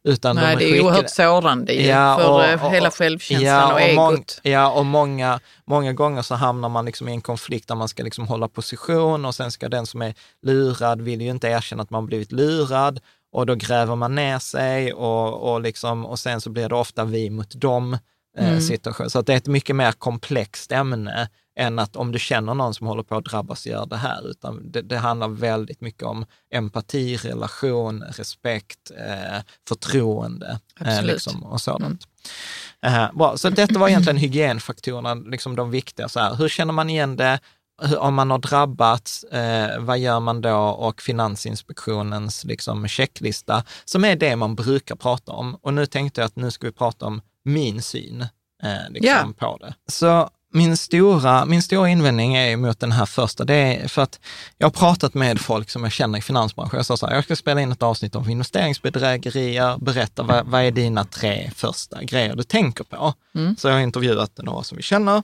Utan 0.04 0.36
Nej, 0.36 0.56
de 0.56 0.64
det 0.64 0.64
är 0.64 0.72
skickade- 0.72 0.88
oerhört 0.88 1.10
sårande 1.10 1.72
ju, 1.72 1.86
Ja, 1.86 2.18
för 2.20 2.30
och- 2.30 2.44
eh, 2.44 2.64
och- 2.66 2.72
hela 2.72 2.88
och- 2.88 2.94
självkänslan 2.94 3.72
och, 3.72 3.80
mång- 3.80 4.12
egot. 4.14 4.40
ja, 4.42 4.70
och 4.70 4.86
många, 4.86 5.40
många 5.66 5.92
gånger 5.92 6.22
så 6.22 6.34
hamnar 6.34 6.68
man 6.68 6.84
liksom 6.84 7.08
i 7.08 7.12
en 7.12 7.20
konflikt 7.20 7.68
där 7.68 7.74
man 7.74 7.88
ska 7.88 8.02
liksom 8.02 8.26
hålla 8.28 8.48
position 8.48 9.24
och 9.24 9.34
sen 9.34 9.50
ska 9.52 9.68
den 9.68 9.86
som 9.86 10.02
är 10.02 10.14
lurad 10.42 11.00
vill 11.02 11.20
ju 11.20 11.30
inte 11.30 11.48
erkänna 11.48 11.82
att 11.82 11.90
man 11.90 12.06
blivit 12.06 12.32
lurad 12.32 13.00
och 13.32 13.46
då 13.46 13.54
gräver 13.54 13.96
man 13.96 14.14
ner 14.14 14.38
sig 14.38 14.92
och, 14.92 15.52
och, 15.52 15.60
liksom, 15.60 16.06
och 16.06 16.18
sen 16.18 16.40
så 16.40 16.50
blir 16.50 16.68
det 16.68 16.74
ofta 16.74 17.04
vi 17.04 17.30
mot 17.30 17.60
dem 17.60 17.98
eh, 18.38 18.58
situation. 18.58 19.10
Så 19.10 19.22
det 19.22 19.32
är 19.32 19.36
ett 19.36 19.46
mycket 19.46 19.76
mer 19.76 19.92
komplext 19.92 20.72
ämne 20.72 21.28
än 21.58 21.78
att 21.78 21.96
om 21.96 22.12
du 22.12 22.18
känner 22.18 22.54
någon 22.54 22.74
som 22.74 22.86
håller 22.86 23.02
på 23.02 23.16
att 23.16 23.24
drabbas, 23.24 23.66
gör 23.66 23.86
det 23.86 23.96
här. 23.96 24.30
Utan 24.30 24.72
det, 24.72 24.82
det 24.82 24.96
handlar 24.96 25.28
väldigt 25.28 25.80
mycket 25.80 26.02
om 26.02 26.26
empati, 26.54 27.16
relation, 27.16 28.02
respekt, 28.02 28.90
eh, 28.90 29.42
förtroende 29.68 30.60
eh, 30.80 31.02
liksom, 31.02 31.44
och 31.44 31.60
sådant. 31.60 32.08
Eh, 32.82 33.12
bra, 33.12 33.36
så 33.36 33.50
detta 33.50 33.78
var 33.78 33.88
egentligen 33.88 34.16
hygienfaktorerna, 34.16 35.14
liksom 35.14 35.56
de 35.56 35.70
viktiga. 35.70 36.08
Så 36.08 36.20
här, 36.20 36.34
hur 36.34 36.48
känner 36.48 36.72
man 36.72 36.90
igen 36.90 37.16
det? 37.16 37.40
Hur, 37.82 37.98
om 37.98 38.14
man 38.14 38.30
har 38.30 38.38
drabbats, 38.38 39.24
eh, 39.24 39.80
vad 39.80 39.98
gör 39.98 40.20
man 40.20 40.40
då? 40.40 40.58
Och 40.58 41.02
Finansinspektionens 41.02 42.44
liksom, 42.44 42.88
checklista, 42.88 43.64
som 43.84 44.04
är 44.04 44.16
det 44.16 44.36
man 44.36 44.54
brukar 44.54 44.96
prata 44.96 45.32
om. 45.32 45.54
Och 45.54 45.74
nu 45.74 45.86
tänkte 45.86 46.20
jag 46.20 46.26
att 46.26 46.36
nu 46.36 46.50
ska 46.50 46.66
vi 46.66 46.72
prata 46.72 47.06
om 47.06 47.20
min 47.44 47.82
syn 47.82 48.20
eh, 48.62 48.90
liksom, 48.90 49.34
på 49.34 49.58
det. 49.60 49.74
Så 49.86 50.30
min 50.52 50.76
stora, 50.76 51.44
min 51.44 51.62
stora 51.62 51.88
invändning 51.88 52.34
är 52.34 52.56
mot 52.56 52.80
den 52.80 52.92
här 52.92 53.06
första, 53.06 53.44
det 53.44 53.54
är 53.54 53.88
för 53.88 54.02
att 54.02 54.20
jag 54.58 54.66
har 54.66 54.72
pratat 54.72 55.14
med 55.14 55.40
folk 55.40 55.70
som 55.70 55.82
jag 55.82 55.92
känner 55.92 56.18
i 56.18 56.22
finansbranschen. 56.22 56.76
Jag 56.76 56.86
sa 56.86 56.96
så 56.96 57.06
här, 57.06 57.14
jag 57.14 57.24
ska 57.24 57.36
spela 57.36 57.60
in 57.60 57.72
ett 57.72 57.82
avsnitt 57.82 58.14
om 58.14 58.30
investeringsbedrägerier, 58.30 59.78
berätta 59.78 60.22
vad, 60.22 60.46
vad 60.46 60.62
är 60.62 60.70
dina 60.70 61.04
tre 61.04 61.50
första 61.56 62.02
grejer 62.02 62.36
du 62.36 62.42
tänker 62.42 62.84
på? 62.84 63.14
Så 63.58 63.68
jag 63.68 63.74
har 63.74 63.80
intervjuat 63.80 64.38
några 64.38 64.62
som 64.62 64.76
vi 64.76 64.82
känner. 64.82 65.22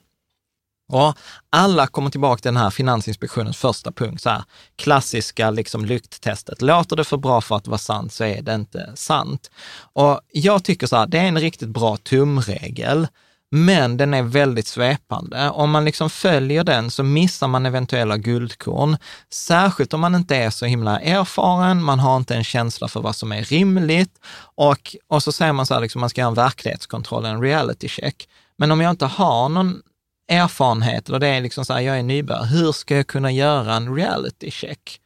Och 0.93 1.15
alla 1.51 1.87
kommer 1.87 2.11
tillbaka 2.11 2.41
till 2.41 2.49
den 2.49 2.63
här 2.63 2.71
Finansinspektionens 2.71 3.57
första 3.57 3.93
punkt, 3.93 4.23
så 4.23 4.31
här, 4.31 4.43
klassiska 4.77 5.51
liksom 5.51 5.85
lykttestet. 5.85 6.63
Låter 6.63 6.97
det 6.97 7.05
för 7.05 7.17
bra 7.17 7.41
för 7.41 7.57
att 7.57 7.67
vara 7.67 7.79
sant 7.79 8.13
så 8.13 8.25
är 8.25 8.43
det 8.43 8.55
inte 8.55 8.93
sant. 8.95 9.51
Och 9.93 10.21
jag 10.33 10.65
tycker 10.65 10.87
så 10.87 10.97
här, 10.97 11.07
det 11.07 11.19
är 11.19 11.25
en 11.25 11.41
riktigt 11.41 11.69
bra 11.69 11.97
tumregel, 11.97 13.09
men 13.51 13.97
den 13.97 14.15
är 14.15 14.23
väldigt 14.23 14.67
svepande. 14.67 15.51
Om 15.51 15.71
man 15.71 15.85
liksom 15.85 16.11
följer 16.11 16.65
den 16.65 16.91
så 16.91 17.03
missar 17.03 17.49
man 17.49 17.67
eventuella 17.67 18.17
guldkorn, 18.17 18.97
särskilt 19.31 19.95
om 19.95 20.01
man 20.01 20.15
inte 20.15 20.37
är 20.37 20.51
så 20.51 20.67
himla 20.67 21.01
erfaren, 21.01 21.83
man 21.83 21.99
har 21.99 22.17
inte 22.17 22.35
en 22.35 22.45
känsla 22.45 22.89
för 22.89 23.01
vad 23.01 23.17
som 23.17 23.33
är 23.33 23.43
rimligt 23.43 24.19
och, 24.39 24.97
och 25.07 25.23
så 25.23 25.33
säger 25.33 25.53
man 25.53 25.67
så 25.67 25.75
här, 25.75 25.81
liksom, 25.81 26.01
man 26.01 26.11
ska 26.11 26.21
göra 26.21 26.29
en 26.29 26.35
verklighetskontroll, 26.35 27.25
en 27.25 27.43
reality 27.43 27.89
check. 27.89 28.29
Men 28.57 28.71
om 28.71 28.81
jag 28.81 28.91
inte 28.91 29.07
har 29.07 29.49
någon 29.49 29.83
erfarenhet, 30.29 31.09
eller 31.09 31.19
det 31.19 31.29
är 31.29 31.41
liksom 31.41 31.65
så 31.65 31.73
här, 31.73 31.81
jag 31.81 31.99
är 31.99 32.03
nybörjare, 32.03 32.47
hur 32.47 32.73
ska 32.73 32.97
jag 32.97 33.07
kunna 33.07 33.33
göra 33.33 33.75
en 33.75 33.95
reality 33.95 34.51
check? 34.51 35.01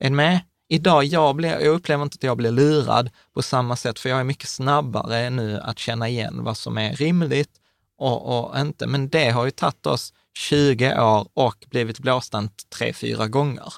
Är 0.00 0.10
ni 0.10 0.16
med? 0.16 0.40
Idag, 0.70 1.04
jag, 1.04 1.36
blir, 1.36 1.50
jag 1.50 1.74
upplever 1.74 2.02
inte 2.02 2.14
att 2.14 2.22
jag 2.22 2.36
blir 2.36 2.50
lurad 2.50 3.10
på 3.34 3.42
samma 3.42 3.76
sätt, 3.76 3.98
för 3.98 4.08
jag 4.08 4.20
är 4.20 4.24
mycket 4.24 4.48
snabbare 4.48 5.30
nu 5.30 5.60
att 5.60 5.78
känna 5.78 6.08
igen 6.08 6.44
vad 6.44 6.56
som 6.56 6.78
är 6.78 6.92
rimligt 6.92 7.50
och, 7.98 8.50
och 8.50 8.60
inte. 8.60 8.86
Men 8.86 9.08
det 9.08 9.30
har 9.30 9.44
ju 9.44 9.50
tagit 9.50 9.86
oss 9.86 10.12
20 10.38 11.00
år 11.00 11.28
och 11.34 11.66
blivit 11.70 11.98
blåstant 11.98 12.62
tre, 12.78 12.92
fyra 12.92 13.28
gånger. 13.28 13.72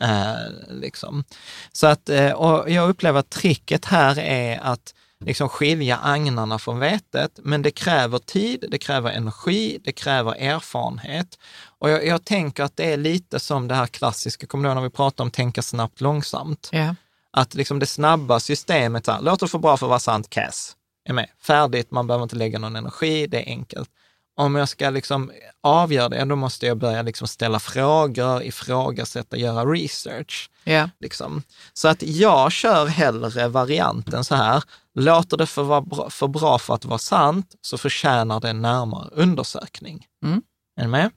Eh, 0.00 0.74
liksom. 0.80 1.24
Så 1.72 1.86
att, 1.86 2.08
eh, 2.08 2.30
och 2.30 2.70
jag 2.70 2.88
upplever 2.88 3.20
att 3.20 3.30
tricket 3.30 3.84
här 3.84 4.18
är 4.18 4.58
att 4.62 4.94
liksom 5.20 5.48
skilja 5.48 5.98
agnarna 6.02 6.58
från 6.58 6.78
vetet, 6.78 7.38
men 7.42 7.62
det 7.62 7.70
kräver 7.70 8.18
tid, 8.18 8.64
det 8.70 8.78
kräver 8.78 9.10
energi, 9.10 9.78
det 9.84 9.92
kräver 9.92 10.34
erfarenhet. 10.34 11.38
Och 11.78 11.90
jag, 11.90 12.06
jag 12.06 12.24
tänker 12.24 12.62
att 12.62 12.76
det 12.76 12.92
är 12.92 12.96
lite 12.96 13.40
som 13.40 13.68
det 13.68 13.74
här 13.74 13.86
klassiska, 13.86 14.46
kommer 14.46 14.68
du 14.68 14.74
när 14.74 14.82
vi 14.82 14.90
pratade 14.90 15.22
om 15.22 15.30
tänka 15.30 15.62
snabbt, 15.62 16.00
långsamt? 16.00 16.68
Ja. 16.72 16.94
Att 17.30 17.54
liksom 17.54 17.78
det 17.78 17.86
snabba 17.86 18.40
systemet, 18.40 19.04
så 19.04 19.12
här, 19.12 19.22
låter 19.22 19.46
för 19.46 19.58
bra 19.58 19.76
för 19.76 19.86
att 19.86 19.90
vara 19.90 19.98
sant, 19.98 20.30
cass, 20.30 20.76
är 21.06 21.12
med. 21.12 21.30
Färdigt, 21.42 21.90
man 21.90 22.06
behöver 22.06 22.22
inte 22.22 22.36
lägga 22.36 22.58
någon 22.58 22.76
energi, 22.76 23.26
det 23.26 23.42
är 23.42 23.46
enkelt. 23.46 23.90
Om 24.36 24.54
jag 24.54 24.68
ska 24.68 24.90
liksom 24.90 25.32
avgöra 25.60 26.08
det, 26.08 26.24
då 26.24 26.36
måste 26.36 26.66
jag 26.66 26.78
börja 26.78 27.02
liksom 27.02 27.28
ställa 27.28 27.58
frågor, 27.58 28.42
ifrågasätta, 28.42 29.36
göra 29.36 29.64
research. 29.64 30.50
Ja. 30.64 30.90
Liksom. 31.00 31.42
Så 31.72 31.88
att 31.88 32.02
jag 32.02 32.52
kör 32.52 32.86
hellre 32.86 33.48
varianten 33.48 34.24
så 34.24 34.34
här, 34.34 34.64
låter 34.94 35.36
det 35.36 35.46
för, 35.46 35.62
vara 35.62 35.80
bra, 35.80 36.10
för 36.10 36.28
bra 36.28 36.58
för 36.58 36.74
att 36.74 36.84
vara 36.84 36.98
sant, 36.98 37.54
så 37.60 37.78
förtjänar 37.78 38.40
det 38.40 38.50
en 38.50 38.62
närmare 38.62 39.08
undersökning. 39.12 40.06
Mm. 40.24 40.42
Är 40.76 40.82
ni 40.82 40.88
med? 40.88 41.10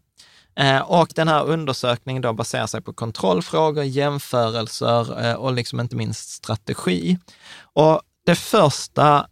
Eh, 0.56 0.82
och 0.82 1.12
den 1.16 1.28
här 1.28 1.46
undersökningen 1.46 2.22
då 2.22 2.34
baserar 2.34 2.68
sig 2.68 2.82
på 2.82 2.94
kontrollfrågor, 2.94 3.84
jämförelser 3.84 5.26
eh, 5.26 5.34
och 5.34 5.54
liksom 5.54 5.80
inte 5.80 5.96
minst 5.96 6.30
strategi. 6.30 7.18
Och 7.62 8.02
det 8.26 8.36
första 8.36 9.28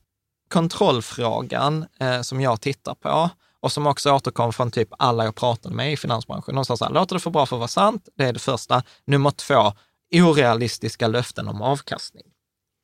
kontrollfrågan 0.50 1.86
eh, 2.00 2.22
som 2.22 2.42
jag 2.42 2.62
tittar 2.62 2.96
på 2.96 3.30
och 3.60 3.72
som 3.72 3.88
också 3.88 4.12
återkom 4.12 4.54
från 4.54 4.72
typ 4.72 4.90
alla 5.00 5.26
jag 5.26 5.36
pratade 5.36 5.76
med 5.76 5.94
i 5.94 5.98
finansbranschen. 5.98 6.56
De 6.56 6.66
sa 6.66 6.78
så 6.78 6.86
här, 6.86 6.92
låter 6.92 7.16
det 7.16 7.20
för 7.20 7.32
bra 7.32 7.46
för 7.46 7.56
att 7.56 7.60
vara 7.60 7.68
sant? 7.68 8.10
Det 8.18 8.24
är 8.24 8.34
det 8.34 8.40
första. 8.40 8.84
Nummer 9.06 9.32
två, 9.32 9.74
orealistiska 10.16 11.08
löften 11.08 11.48
om 11.48 11.62
avkastning. 11.62 12.24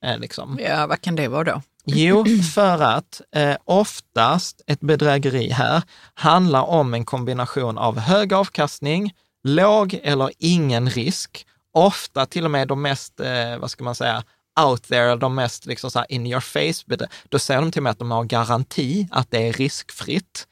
Eh, 0.05 0.17
liksom. 0.17 0.59
ja, 0.61 0.87
vad 0.87 1.01
kan 1.01 1.15
det 1.15 1.27
vara 1.27 1.43
då? 1.43 1.61
Jo, 1.85 2.25
för 2.55 2.81
att 2.81 3.21
eh, 3.35 3.55
oftast 3.65 4.61
ett 4.67 4.79
bedrägeri 4.79 5.49
här 5.49 5.83
handlar 6.13 6.61
om 6.61 6.93
en 6.93 7.05
kombination 7.05 7.77
av 7.77 7.99
hög 7.99 8.33
avkastning, 8.33 9.13
låg 9.43 9.99
eller 10.03 10.31
ingen 10.37 10.89
risk, 10.89 11.47
ofta 11.73 12.25
till 12.25 12.45
och 12.45 12.51
med 12.51 12.67
de 12.67 12.81
mest, 12.81 13.19
eh, 13.19 13.57
vad 13.57 13.71
ska 13.71 13.83
man 13.83 13.95
säga, 13.95 14.23
out 14.59 14.83
there, 14.83 15.15
de 15.15 15.35
mest 15.35 15.65
liksom 15.65 15.91
så 15.91 16.05
in 16.09 16.27
your 16.27 16.39
face, 16.39 17.07
då 17.29 17.39
säger 17.39 17.61
de 17.61 17.71
till 17.71 17.81
mig 17.81 17.91
att 17.91 17.99
de 17.99 18.11
har 18.11 18.23
garanti 18.23 19.07
att 19.11 19.31
det 19.31 19.47
är 19.47 19.53
riskfritt. 19.53 20.47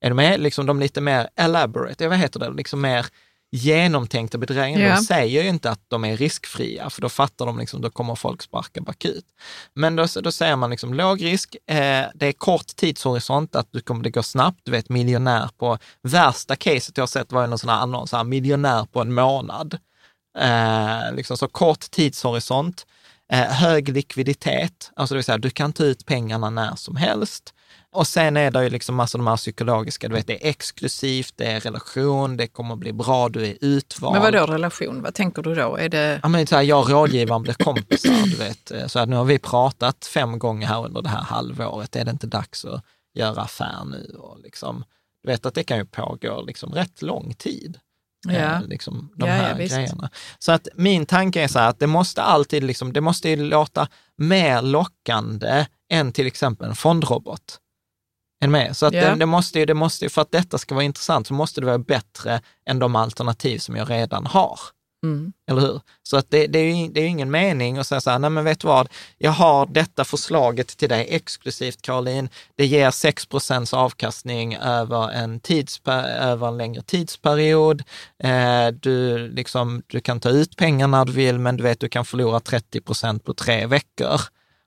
Är 0.00 0.10
du 0.10 0.14
med? 0.14 0.40
Liksom 0.40 0.66
de 0.66 0.80
lite 0.80 1.00
mer 1.00 1.28
elaborate, 1.36 2.08
vad 2.08 2.18
heter 2.18 2.40
det, 2.40 2.50
liksom 2.50 2.80
mer 2.80 3.06
genomtänkta 3.52 4.38
bedrägerier. 4.38 4.88
Ja. 4.88 4.94
De 4.94 5.02
säger 5.02 5.42
ju 5.42 5.48
inte 5.48 5.70
att 5.70 5.80
de 5.88 6.04
är 6.04 6.16
riskfria, 6.16 6.90
för 6.90 7.02
då 7.02 7.08
fattar 7.08 7.46
de 7.46 7.58
liksom, 7.58 7.80
då 7.80 7.90
kommer 7.90 8.14
folk 8.14 8.42
sparka 8.42 8.80
bakut. 8.80 9.24
Men 9.74 9.96
då, 9.96 10.06
då 10.22 10.32
säger 10.32 10.56
man 10.56 10.70
liksom 10.70 10.94
låg 10.94 11.24
risk, 11.24 11.56
eh, 11.66 12.06
det 12.14 12.26
är 12.26 12.32
kort 12.32 12.66
tidshorisont, 12.66 13.56
att 13.56 13.68
du 13.70 13.80
kommer, 13.80 14.02
det 14.02 14.10
går 14.10 14.22
snabbt, 14.22 14.60
du 14.62 14.70
vet 14.70 14.88
miljonär 14.88 15.50
på, 15.58 15.78
värsta 16.02 16.56
caset 16.56 16.96
jag 16.96 17.02
har 17.02 17.06
sett 17.06 17.32
var 17.32 17.44
en 17.44 17.58
sån 17.58 17.70
här 17.70 17.80
annons, 17.80 18.12
här, 18.12 18.24
miljonär 18.24 18.84
på 18.84 19.00
en 19.00 19.14
månad. 19.14 19.78
Eh, 20.38 21.14
liksom 21.14 21.36
så 21.36 21.48
kort 21.48 21.90
tidshorisont, 21.90 22.86
eh, 22.86 22.99
hög 23.36 23.88
likviditet, 23.88 24.90
alltså 24.96 25.14
det 25.14 25.16
vill 25.16 25.24
säga 25.24 25.38
du 25.38 25.50
kan 25.50 25.72
ta 25.72 25.84
ut 25.84 26.06
pengarna 26.06 26.50
när 26.50 26.74
som 26.74 26.96
helst. 26.96 27.54
Och 27.92 28.06
sen 28.06 28.36
är 28.36 28.50
det 28.50 28.62
ju 28.62 28.70
liksom 28.70 28.94
massa 28.94 29.18
de 29.18 29.26
här 29.26 29.36
psykologiska, 29.36 30.08
du 30.08 30.14
vet 30.14 30.26
det 30.26 30.46
är 30.46 30.50
exklusivt, 30.50 31.34
det 31.36 31.44
är 31.44 31.60
relation, 31.60 32.36
det 32.36 32.46
kommer 32.46 32.76
bli 32.76 32.92
bra, 32.92 33.28
du 33.28 33.46
är 33.46 33.56
utvald. 33.60 34.12
Men 34.12 34.22
vad 34.22 34.32
då 34.32 34.46
relation? 34.46 35.02
Vad 35.02 35.14
tänker 35.14 35.42
du 35.42 35.54
då? 35.54 35.76
Är 35.76 35.88
det... 35.88 36.20
Ja, 36.22 36.28
men 36.28 36.46
så 36.46 36.56
här, 36.56 36.62
jag 36.62 36.80
och 36.80 36.90
rådgivaren 36.90 37.42
blir 37.42 37.54
kompisar, 37.54 38.26
du 38.26 38.36
vet. 38.36 38.92
Så 38.92 38.98
här, 38.98 39.06
nu 39.06 39.16
har 39.16 39.24
vi 39.24 39.38
pratat 39.38 40.06
fem 40.06 40.38
gånger 40.38 40.66
här 40.66 40.86
under 40.86 41.02
det 41.02 41.08
här 41.08 41.22
halvåret, 41.22 41.96
är 41.96 42.04
det 42.04 42.10
inte 42.10 42.26
dags 42.26 42.64
att 42.64 42.84
göra 43.14 43.42
affär 43.42 43.84
nu? 43.84 44.16
Och 44.18 44.40
liksom, 44.40 44.84
du 45.22 45.30
vet 45.30 45.46
att 45.46 45.54
det 45.54 45.64
kan 45.64 45.78
ju 45.78 45.84
pågå 45.84 46.42
liksom 46.42 46.72
rätt 46.72 47.02
lång 47.02 47.34
tid. 47.34 47.78
Ja. 48.28 48.32
Eh, 48.32 48.62
liksom, 48.62 49.12
de 49.16 49.28
ja, 49.28 49.34
här 49.34 49.50
ja, 49.50 49.66
grejerna. 49.66 50.10
Så 50.38 50.52
att 50.52 50.68
min 50.74 51.06
tanke 51.06 51.42
är 51.42 51.48
så 51.48 51.58
här 51.58 51.68
att 51.68 51.78
det 51.78 51.86
måste 51.86 52.22
alltid, 52.22 52.64
liksom, 52.64 52.92
det 52.92 53.00
måste 53.00 53.36
låta 53.36 53.88
mer 54.16 54.62
lockande 54.62 55.66
än 55.92 56.12
till 56.12 56.26
exempel 56.26 56.68
en 56.68 56.76
fondrobot. 56.76 57.60
Än 58.42 58.50
med. 58.50 58.76
Så 58.76 58.86
att 58.86 58.92
det, 58.92 59.14
det, 59.14 59.26
måste 59.26 59.64
det 59.64 59.74
måste 59.74 60.08
för 60.08 60.22
att 60.22 60.32
detta 60.32 60.58
ska 60.58 60.74
vara 60.74 60.84
intressant 60.84 61.26
så 61.26 61.34
måste 61.34 61.60
det 61.60 61.66
vara 61.66 61.78
bättre 61.78 62.40
än 62.66 62.78
de 62.78 62.96
alternativ 62.96 63.58
som 63.58 63.76
jag 63.76 63.90
redan 63.90 64.26
har. 64.26 64.60
Mm. 65.02 65.32
Eller 65.46 65.60
hur? 65.60 65.80
Så 66.02 66.16
att 66.16 66.30
det, 66.30 66.46
det, 66.46 66.58
är 66.58 66.74
ju, 66.74 66.88
det 66.88 67.00
är 67.00 67.06
ingen 67.06 67.30
mening 67.30 67.78
att 67.78 67.86
säga 67.86 68.00
så 68.00 68.10
här, 68.10 68.18
nej 68.18 68.30
men 68.30 68.44
vet 68.44 68.60
du 68.60 68.68
vad, 68.68 68.88
jag 69.18 69.30
har 69.30 69.66
detta 69.66 70.04
förslaget 70.04 70.68
till 70.68 70.88
dig 70.88 71.06
exklusivt 71.10 71.82
Caroline, 71.82 72.28
det 72.56 72.66
ger 72.66 72.90
6 72.90 73.26
procents 73.26 73.74
avkastning 73.74 74.56
över 74.56 75.10
en, 75.10 75.40
över 76.20 76.48
en 76.48 76.56
längre 76.56 76.82
tidsperiod. 76.82 77.82
Eh, 78.18 78.68
du, 78.68 79.18
liksom, 79.28 79.82
du 79.86 80.00
kan 80.00 80.20
ta 80.20 80.28
ut 80.28 80.56
pengar 80.56 80.86
när 80.88 81.04
du 81.04 81.12
vill, 81.12 81.38
men 81.38 81.56
du 81.56 81.62
vet 81.62 81.80
du 81.80 81.88
kan 81.88 82.04
förlora 82.04 82.40
30 82.40 82.80
procent 82.80 83.24
på 83.24 83.34
tre 83.34 83.66
veckor. 83.66 84.20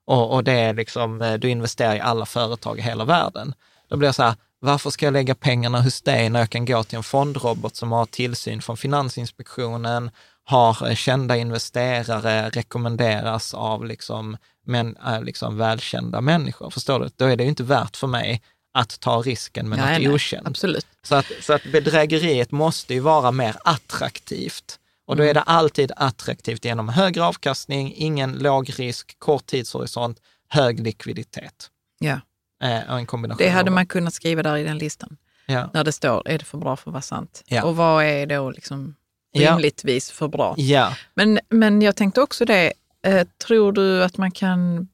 Och, 0.05 0.34
och 0.34 0.43
det 0.43 0.53
är 0.53 0.73
liksom, 0.73 1.21
eh, 1.21 1.34
du 1.34 1.49
investerar 1.49 1.95
i 1.95 1.99
alla 1.99 2.25
företag 2.25 2.79
i 2.79 2.81
hela 2.81 3.05
världen. 3.05 3.53
Då 3.89 3.97
blir 3.97 4.07
jag 4.07 4.15
så 4.15 4.23
här, 4.23 4.36
varför 4.64 4.89
ska 4.89 5.05
jag 5.05 5.14
lägga 5.14 5.36
pengarna 5.36 5.82
hos 5.82 6.01
dig 6.01 6.30
när 6.30 6.39
jag 6.39 6.49
kan 6.49 6.66
gå 6.66 6.84
till 6.84 6.97
en 6.97 7.03
fondrobot 7.03 7.76
som 7.76 7.91
har 7.91 8.05
tillsyn 8.05 8.61
från 8.61 8.78
Finansinspektionen, 8.78 10.11
har 10.43 10.89
eh, 10.89 10.95
kända 10.95 11.38
investerare, 11.38 12.49
rekommenderas 12.49 13.53
av 13.53 13.86
liksom, 13.86 14.38
men, 14.66 14.97
eh, 14.97 15.24
liksom 15.24 15.57
välkända 15.57 16.22
människor. 16.22 16.70
Förstår 16.70 16.99
du? 16.99 17.09
Då 17.16 17.26
är 17.26 17.36
det 17.36 17.43
ju 17.43 17.49
inte 17.49 17.64
värt 17.64 17.97
för 17.97 18.07
mig 18.07 18.41
att 18.74 18.99
ta 18.99 19.22
risken 19.22 19.70
med 19.70 19.80
nej, 19.80 19.93
något 19.93 20.07
nej, 20.07 20.16
okänt. 20.16 20.47
Absolut. 20.47 20.88
Så 21.03 21.16
att, 21.16 21.32
så 21.41 21.53
att 21.53 21.64
bedrägeriet 21.72 22.51
måste 22.51 22.93
ju 22.93 22.99
vara 22.99 23.32
mer 23.32 23.55
attraktivt. 23.64 24.80
Och 25.05 25.16
då 25.16 25.24
är 25.24 25.34
det 25.34 25.41
alltid 25.41 25.91
attraktivt 25.95 26.66
genom 26.66 26.89
högre 26.89 27.24
avkastning, 27.24 27.93
ingen 27.95 28.34
låg 28.34 28.80
risk, 28.80 29.20
kort 29.20 29.45
tidshorisont, 29.45 30.20
hög 30.49 30.80
likviditet. 30.80 31.70
Ja. 31.99 32.20
Eh, 32.64 32.91
en 32.91 33.05
kombination 33.05 33.45
det 33.45 33.49
hade 33.49 33.72
man 33.72 33.86
kunnat 33.86 34.14
skriva 34.14 34.43
där 34.43 34.57
i 34.57 34.64
den 34.64 34.78
listan. 34.78 35.18
Ja. 35.45 35.70
När 35.74 35.84
det 35.84 35.91
står, 35.91 36.28
är 36.28 36.38
det 36.38 36.45
för 36.45 36.57
bra 36.57 36.76
för 36.76 36.89
att 36.89 36.93
vara 36.93 37.01
sant? 37.01 37.43
Ja. 37.45 37.64
Och 37.64 37.76
vad 37.76 38.05
är 38.05 38.26
då 38.26 38.51
liksom 38.51 38.95
rimligtvis 39.36 40.11
för 40.11 40.28
bra? 40.28 40.55
Ja. 40.57 40.95
Men, 41.14 41.39
men 41.49 41.82
jag 41.82 41.95
tänkte 41.95 42.22
också 42.22 42.45
det, 42.45 42.74
eh, 43.05 43.28
tror 43.47 43.72
du 43.72 44.03
att 44.03 44.18
man 44.18 44.32
kan 44.32 44.88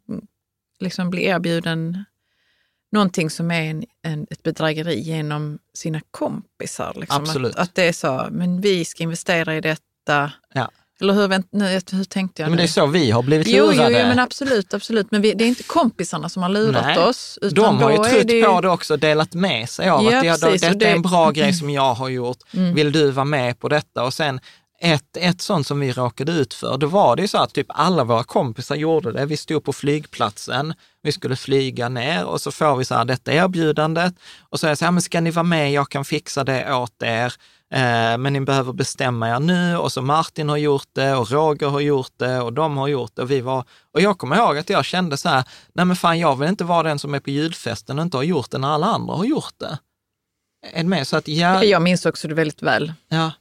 liksom 0.79 1.09
bli 1.09 1.25
erbjuden 1.25 2.03
någonting 2.91 3.29
som 3.29 3.51
är 3.51 3.61
en, 3.61 3.83
en, 4.01 4.27
ett 4.29 4.43
bedrägeri 4.43 4.99
genom 4.99 5.59
sina 5.73 6.01
kompisar? 6.11 6.93
Liksom? 6.95 7.21
Absolut. 7.21 7.55
Att, 7.55 7.59
att 7.59 7.75
det 7.75 7.83
är 7.83 7.93
så, 7.93 8.27
men 8.31 8.61
vi 8.61 8.85
ska 8.85 9.03
investera 9.03 9.55
i 9.55 9.61
detta 9.61 9.83
detta. 10.09 10.31
Ja. 10.53 10.71
Eller 11.01 11.13
hur, 11.13 11.27
vänt, 11.27 11.47
nu, 11.51 11.81
hur 11.91 12.03
tänkte 12.03 12.41
jag? 12.41 12.49
Men 12.49 12.57
det 12.57 12.63
är 12.63 12.67
så 12.67 12.85
vi 12.85 13.11
har 13.11 13.23
blivit 13.23 13.47
lurade. 13.47 13.75
Jo, 13.75 13.83
jo, 13.83 13.97
jo 13.99 14.07
men 14.07 14.19
absolut, 14.19 14.73
absolut. 14.73 15.11
Men 15.11 15.21
vi, 15.21 15.33
det 15.33 15.43
är 15.43 15.47
inte 15.47 15.63
kompisarna 15.63 16.29
som 16.29 16.43
har 16.43 16.49
lurat 16.49 16.85
Nej. 16.85 16.97
oss. 16.97 17.39
Utan 17.41 17.63
de 17.63 17.83
har 17.83 17.91
ju 17.91 17.97
trott 17.97 18.27
det... 18.27 18.43
på 18.43 18.61
det 18.61 18.69
också 18.69 18.93
och 18.93 18.99
delat 18.99 19.33
med 19.33 19.69
sig 19.69 19.89
av 19.89 20.03
ja, 20.03 20.17
att 20.17 20.23
det, 20.23 20.29
precis, 20.29 20.61
detta 20.61 20.73
det... 20.73 20.85
är 20.85 20.95
en 20.95 21.01
bra 21.01 21.31
grej 21.31 21.53
som 21.53 21.69
jag 21.69 21.93
har 21.93 22.09
gjort. 22.09 22.37
Mm. 22.53 22.73
Vill 22.73 22.91
du 22.91 23.11
vara 23.11 23.25
med 23.25 23.59
på 23.59 23.69
detta? 23.69 24.03
Och 24.03 24.13
sen 24.13 24.39
ett, 24.81 25.17
ett 25.17 25.41
sånt 25.41 25.67
som 25.67 25.79
vi 25.79 25.91
råkade 25.91 26.31
ut 26.31 26.53
för, 26.53 26.77
då 26.77 26.87
var 26.87 27.15
det 27.15 27.21
ju 27.21 27.27
så 27.27 27.37
att 27.37 27.53
typ 27.53 27.67
alla 27.69 28.03
våra 28.03 28.23
kompisar 28.23 28.75
gjorde 28.75 29.11
det. 29.11 29.25
Vi 29.25 29.37
stod 29.37 29.63
på 29.63 29.73
flygplatsen, 29.73 30.73
vi 31.01 31.11
skulle 31.11 31.35
flyga 31.35 31.89
ner 31.89 32.25
och 32.25 32.41
så 32.41 32.51
får 32.51 32.75
vi 32.75 32.85
så 32.85 32.95
här, 32.95 33.05
detta 33.05 33.33
erbjudandet. 33.33 34.13
Och 34.49 34.59
så 34.59 34.67
är 34.67 34.71
jag 34.71 34.77
så 34.77 34.85
här, 34.85 34.91
men 34.91 35.01
ska 35.01 35.21
ni 35.21 35.31
vara 35.31 35.43
med, 35.43 35.71
jag 35.71 35.89
kan 35.89 36.05
fixa 36.05 36.43
det 36.43 36.73
åt 36.73 37.03
er. 37.03 37.33
Eh, 37.71 38.17
men 38.17 38.33
ni 38.33 38.41
behöver 38.41 38.73
bestämma 38.73 39.29
er 39.29 39.39
nu 39.39 39.77
och 39.77 39.91
så 39.91 40.01
Martin 40.01 40.49
har 40.49 40.57
gjort 40.57 40.87
det 40.93 41.15
och 41.15 41.31
Roger 41.31 41.67
har 41.67 41.79
gjort 41.79 42.13
det 42.17 42.39
och 42.41 42.53
de 42.53 42.77
har 42.77 42.87
gjort 42.87 43.15
det 43.15 43.21
och 43.21 43.31
vi 43.31 43.41
var, 43.41 43.63
och 43.93 44.01
jag 44.01 44.17
kommer 44.17 44.35
ihåg 44.35 44.57
att 44.57 44.69
jag 44.69 44.85
kände 44.85 45.17
så 45.17 45.29
här, 45.29 45.43
nej 45.73 45.85
men 45.85 45.95
fan 45.95 46.19
jag 46.19 46.35
vill 46.35 46.49
inte 46.49 46.63
vara 46.63 46.83
den 46.83 46.99
som 46.99 47.13
är 47.13 47.19
på 47.19 47.29
julfesten 47.29 47.99
och 47.99 48.03
inte 48.03 48.17
har 48.17 48.23
gjort 48.23 48.51
det 48.51 48.57
när 48.57 48.67
alla 48.67 48.87
andra 48.87 49.13
har 49.13 49.25
gjort 49.25 49.53
det. 49.57 49.79
Är 50.73 50.83
med? 50.83 51.07
Så 51.07 51.17
att 51.17 51.27
jag... 51.27 51.65
jag 51.65 51.81
minns 51.81 52.05
också 52.05 52.27
det 52.27 52.33
väldigt 52.33 52.63
väl. 52.63 52.93
Ja. 53.07 53.31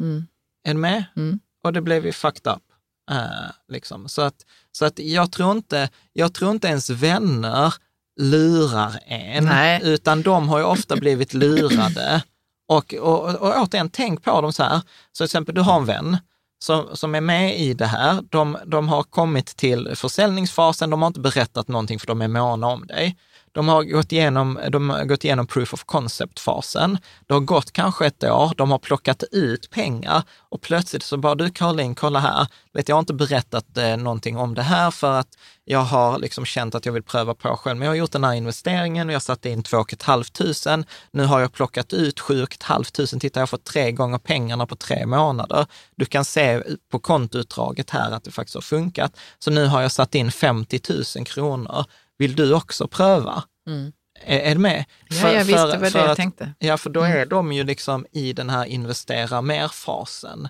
Mm. 0.00 0.26
Är 0.68 0.74
med? 0.74 1.04
Mm. 1.16 1.40
Och 1.64 1.72
det 1.72 1.80
blev 1.80 2.06
ju 2.06 2.12
fucked 2.12 2.52
up. 2.52 2.62
Uh, 3.10 3.50
liksom. 3.68 4.08
Så 4.08 4.22
att, 4.22 4.34
så 4.72 4.84
att 4.84 4.98
jag, 4.98 5.32
tror 5.32 5.52
inte, 5.52 5.88
jag 6.12 6.34
tror 6.34 6.50
inte 6.50 6.68
ens 6.68 6.90
vänner 6.90 7.74
lurar 8.20 9.00
en, 9.06 9.44
Nej. 9.44 9.80
utan 9.84 10.22
de 10.22 10.48
har 10.48 10.58
ju 10.58 10.64
ofta 10.64 10.96
blivit 10.96 11.34
lurade 11.34 12.22
och, 12.66 12.94
och, 12.94 13.34
och 13.34 13.62
återigen, 13.62 13.90
tänk 13.90 14.22
på 14.22 14.40
dem 14.40 14.52
så 14.52 14.62
här. 14.62 14.80
Så 15.12 15.16
till 15.16 15.24
exempel, 15.24 15.54
du 15.54 15.60
har 15.60 15.76
en 15.76 15.84
vän 15.84 16.16
som, 16.58 16.88
som 16.92 17.14
är 17.14 17.20
med 17.20 17.60
i 17.60 17.74
det 17.74 17.86
här. 17.86 18.22
De, 18.30 18.58
de 18.66 18.88
har 18.88 19.02
kommit 19.02 19.46
till 19.46 19.92
försäljningsfasen, 19.94 20.90
de 20.90 21.02
har 21.02 21.06
inte 21.06 21.20
berättat 21.20 21.68
någonting 21.68 21.98
för 21.98 22.06
de 22.06 22.22
är 22.22 22.28
måna 22.28 22.66
om 22.66 22.86
dig. 22.86 23.16
De 23.54 23.68
har 23.68 23.84
gått 23.84 24.12
igenom, 24.12 24.60
de 24.70 24.90
har 24.90 25.04
gått 25.04 25.24
igenom 25.24 25.46
proof 25.46 25.74
of 25.74 25.84
concept-fasen. 25.84 26.98
Det 27.26 27.34
har 27.34 27.40
gått 27.40 27.72
kanske 27.72 28.06
ett 28.06 28.24
år, 28.24 28.52
de 28.56 28.70
har 28.70 28.78
plockat 28.78 29.22
ut 29.32 29.70
pengar 29.70 30.22
och 30.48 30.60
plötsligt 30.60 31.02
så 31.02 31.16
bara, 31.16 31.34
du 31.34 31.50
Caroline, 31.50 31.94
kolla 31.94 32.18
här, 32.18 32.46
vet, 32.72 32.88
jag 32.88 32.96
har 32.96 33.00
inte 33.00 33.14
berättat 33.14 33.78
eh, 33.78 33.96
någonting 33.96 34.36
om 34.36 34.54
det 34.54 34.62
här 34.62 34.90
för 34.90 35.12
att 35.12 35.28
jag 35.64 35.78
har 35.78 36.18
liksom 36.18 36.44
känt 36.44 36.74
att 36.74 36.86
jag 36.86 36.92
vill 36.92 37.02
pröva 37.02 37.34
på 37.34 37.56
själv. 37.56 37.78
Men 37.78 37.86
jag 37.86 37.90
har 37.90 37.96
gjort 37.96 38.12
den 38.12 38.24
här 38.24 38.34
investeringen 38.34 39.08
och 39.08 39.14
jag 39.14 39.22
satte 39.22 39.50
in 39.50 39.62
2 39.62 39.84
500. 40.04 40.84
Nu 41.10 41.24
har 41.24 41.40
jag 41.40 41.52
plockat 41.52 41.92
ut 41.92 42.20
7 42.20 42.46
500. 42.68 42.84
Titta, 43.20 43.40
jag 43.40 43.42
har 43.42 43.46
fått 43.46 43.64
tre 43.64 43.92
gånger 43.92 44.18
pengarna 44.18 44.66
på 44.66 44.76
tre 44.76 45.06
månader. 45.06 45.66
Du 45.96 46.04
kan 46.04 46.24
se 46.24 46.62
på 46.90 46.98
kontoutdraget 46.98 47.90
här 47.90 48.10
att 48.10 48.24
det 48.24 48.30
faktiskt 48.30 48.54
har 48.54 48.62
funkat. 48.62 49.16
Så 49.38 49.50
nu 49.50 49.66
har 49.66 49.82
jag 49.82 49.92
satt 49.92 50.14
in 50.14 50.32
50 50.32 50.80
000 51.16 51.26
kronor 51.26 51.84
vill 52.18 52.36
du 52.36 52.54
också 52.54 52.88
pröva? 52.88 53.44
Mm. 53.68 53.92
Är, 54.20 54.38
är 54.38 54.54
du 54.54 54.60
med? 54.60 54.84
Ja, 55.08 55.16
för, 55.16 55.32
jag 55.32 55.44
visste 55.44 55.78
vad 55.78 55.92
det 55.92 55.98
jag 55.98 56.16
tänkte. 56.16 56.52
Ja, 56.58 56.76
för 56.76 56.90
då 56.90 57.00
mm. 57.00 57.18
är 57.18 57.26
de 57.26 57.52
ju 57.52 57.64
liksom 57.64 58.06
i 58.12 58.32
den 58.32 58.50
här 58.50 58.64
investera 58.64 59.42
mer-fasen. 59.42 60.48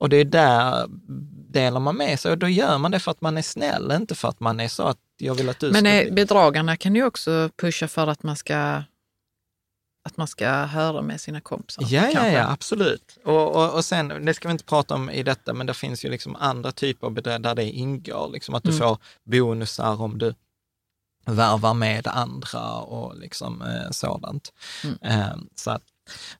Och 0.00 0.08
det 0.08 0.16
är 0.16 0.24
där 0.24 0.86
delar 1.50 1.80
man 1.80 1.96
med 1.96 2.20
sig 2.20 2.32
och 2.32 2.38
då 2.38 2.48
gör 2.48 2.78
man 2.78 2.90
det 2.90 3.00
för 3.00 3.10
att 3.10 3.20
man 3.20 3.38
är 3.38 3.42
snäll, 3.42 3.92
inte 3.92 4.14
för 4.14 4.28
att 4.28 4.40
man 4.40 4.60
är 4.60 4.68
så 4.68 4.82
att 4.82 4.98
jag 5.16 5.34
vill 5.34 5.48
att 5.48 5.58
du 5.60 5.70
Men 5.70 5.74
ska... 5.74 5.82
Men 5.82 6.14
bedragarna 6.14 6.76
kan 6.76 6.94
ju 6.94 7.04
också 7.04 7.50
pusha 7.56 7.88
för 7.88 8.06
att 8.06 8.22
man 8.22 8.36
ska 8.36 8.82
att 10.04 10.16
man 10.16 10.28
ska 10.28 10.50
höra 10.50 11.02
med 11.02 11.20
sina 11.20 11.40
kompisar. 11.40 11.84
Ja, 11.88 12.10
ja, 12.14 12.28
ja 12.28 12.52
absolut. 12.52 13.18
Och, 13.24 13.56
och, 13.56 13.74
och 13.74 13.84
sen, 13.84 14.24
det 14.26 14.34
ska 14.34 14.48
vi 14.48 14.52
inte 14.52 14.64
prata 14.64 14.94
om 14.94 15.10
i 15.10 15.22
detta, 15.22 15.54
men 15.54 15.66
det 15.66 15.74
finns 15.74 16.04
ju 16.04 16.10
liksom 16.10 16.36
andra 16.36 16.72
typer 16.72 17.06
av 17.06 17.12
bedrägerier 17.12 17.38
där 17.38 17.54
det 17.54 17.70
ingår, 17.70 18.30
liksom 18.32 18.54
att 18.54 18.62
du 18.62 18.70
mm. 18.70 18.78
får 18.78 18.98
bonusar 19.24 20.02
om 20.02 20.18
du 20.18 20.34
värvar 21.34 21.74
med 21.74 22.06
andra 22.06 22.74
och 22.74 23.18
liksom 23.18 23.62
eh, 23.62 23.90
sådant. 23.90 24.52
Mm. 24.84 24.98
Eh, 25.02 25.36
så 25.54 25.70
att, 25.70 25.82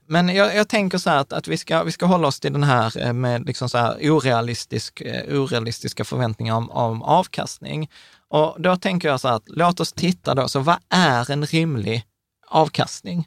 men 0.07 0.29
jag, 0.29 0.57
jag, 0.57 0.69
tänker 0.69 0.99
så 0.99 1.11
här 1.11 1.17
att, 1.17 1.33
att 1.33 1.49
vi, 1.49 1.57
ska, 1.57 1.83
vi 1.83 1.93
ska 1.93 2.07
hålla 2.07 2.29
oss 2.29 2.41
till 2.41 2.53
den 2.53 2.63
här 2.63 3.07
eh, 3.07 3.13
med 3.13 3.47
liksom 3.47 3.69
så 3.69 3.79
här 3.79 4.11
orealistisk, 4.11 5.01
eh, 5.01 5.41
orealistiska 5.41 6.05
förväntningar 6.05 6.55
om, 6.55 6.71
om 6.71 7.03
avkastning. 7.03 7.91
Och 8.29 8.57
då 8.59 8.77
tänker 8.77 9.09
jag 9.09 9.21
så 9.21 9.29
här 9.29 9.35
att 9.37 9.49
låt 9.49 9.81
oss 9.81 9.93
titta 9.93 10.35
då, 10.35 10.49
så 10.49 10.61
vad 10.61 10.77
är 10.89 11.31
en 11.31 11.47
rimlig 11.47 12.05
avkastning? 12.47 13.27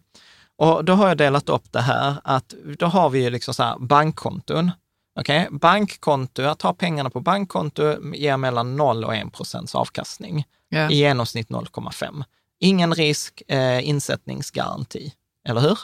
Och 0.57 0.86
då 0.86 0.93
har 0.93 1.07
jag 1.07 1.18
delat 1.18 1.49
upp 1.49 1.72
det 1.72 1.82
här 1.82 2.16
att 2.24 2.53
då 2.80 2.86
har 2.86 3.09
vi 3.09 3.30
liksom 3.30 3.53
så 3.53 3.64
här 3.64 3.80
bankkonton 3.80 4.72
okay? 5.20 5.47
bankkonto, 5.51 6.43
att 6.43 6.62
ha 6.62 6.74
pengarna 6.74 7.09
på 7.09 7.20
bankkonto 7.20 8.14
ger 8.16 8.38
mellan 8.38 8.76
0 8.76 9.03
och 9.03 9.16
1 9.16 9.34
procents 9.34 9.76
avkastning. 9.76 10.45
Yeah. 10.72 10.91
I 10.91 10.95
genomsnitt 10.95 11.49
0,5. 11.49 12.24
Ingen 12.59 12.93
risk, 12.93 13.41
eh, 13.47 13.89
insättningsgaranti, 13.89 15.13
eller 15.47 15.61
hur? 15.61 15.80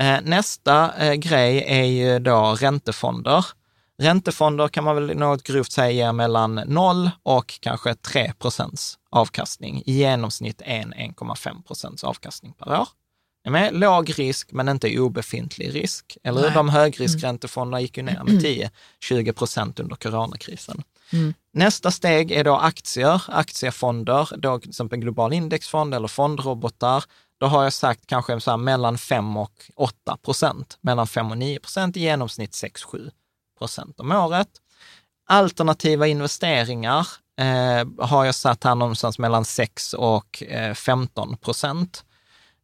Eh, 0.00 0.20
nästa 0.22 0.92
eh, 0.96 1.14
grej 1.14 1.64
är 1.66 1.84
ju 1.84 2.18
då 2.18 2.56
räntefonder. 2.60 3.46
Räntefonder 3.98 4.68
kan 4.68 4.84
man 4.84 4.94
väl 4.94 5.16
något 5.16 5.42
grovt 5.42 5.72
säga 5.72 5.90
ger 5.90 6.12
mellan 6.12 6.54
0 6.54 7.10
och 7.22 7.60
kanske 7.60 7.94
3 7.94 8.32
procents 8.38 8.98
avkastning. 9.10 9.82
I 9.86 9.92
genomsnitt 9.92 10.62
1-1,5 10.62 11.62
procents 11.62 12.04
avkastning 12.04 12.52
per 12.52 12.80
år. 12.80 12.88
Med? 13.50 13.74
Låg 13.74 14.18
risk, 14.18 14.52
men 14.52 14.68
inte 14.68 14.98
obefintlig 14.98 15.74
risk. 15.74 16.16
Eller 16.22 16.42
hur? 16.42 16.50
De 16.50 16.68
högriskräntefonderna 16.68 17.80
gick 17.80 17.96
ju 17.96 18.02
ner 18.02 18.22
med 18.24 18.42
10-20 19.00 19.32
procent 19.32 19.80
under 19.80 19.96
coronakrisen. 19.96 20.82
Mm. 21.12 21.34
Nästa 21.52 21.90
steg 21.90 22.32
är 22.32 22.44
då 22.44 22.56
aktier, 22.56 23.22
aktiefonder, 23.28 24.28
då 24.36 24.58
till 24.58 24.70
exempel 24.70 24.98
global 24.98 25.32
indexfond 25.32 25.94
eller 25.94 26.08
fondrobotar. 26.08 27.04
Då 27.38 27.46
har 27.46 27.64
jag 27.64 27.72
sagt 27.72 28.06
kanske 28.06 28.40
så 28.40 28.56
mellan 28.56 28.98
5 28.98 29.36
och 29.36 29.70
8 29.76 30.16
procent, 30.16 30.78
mellan 30.80 31.06
5 31.06 31.30
och 31.30 31.38
9 31.38 31.58
procent, 31.58 31.96
i 31.96 32.00
genomsnitt 32.00 32.50
6-7 32.50 33.10
procent 33.58 34.00
om 34.00 34.12
året. 34.12 34.48
Alternativa 35.28 36.06
investeringar 36.06 37.06
eh, 37.40 38.06
har 38.06 38.24
jag 38.24 38.34
satt 38.34 38.64
här 38.64 38.74
någonstans 38.74 39.18
mellan 39.18 39.44
6 39.44 39.94
och 39.94 40.42
eh, 40.42 40.74
15 40.74 41.36
procent. 41.36 42.04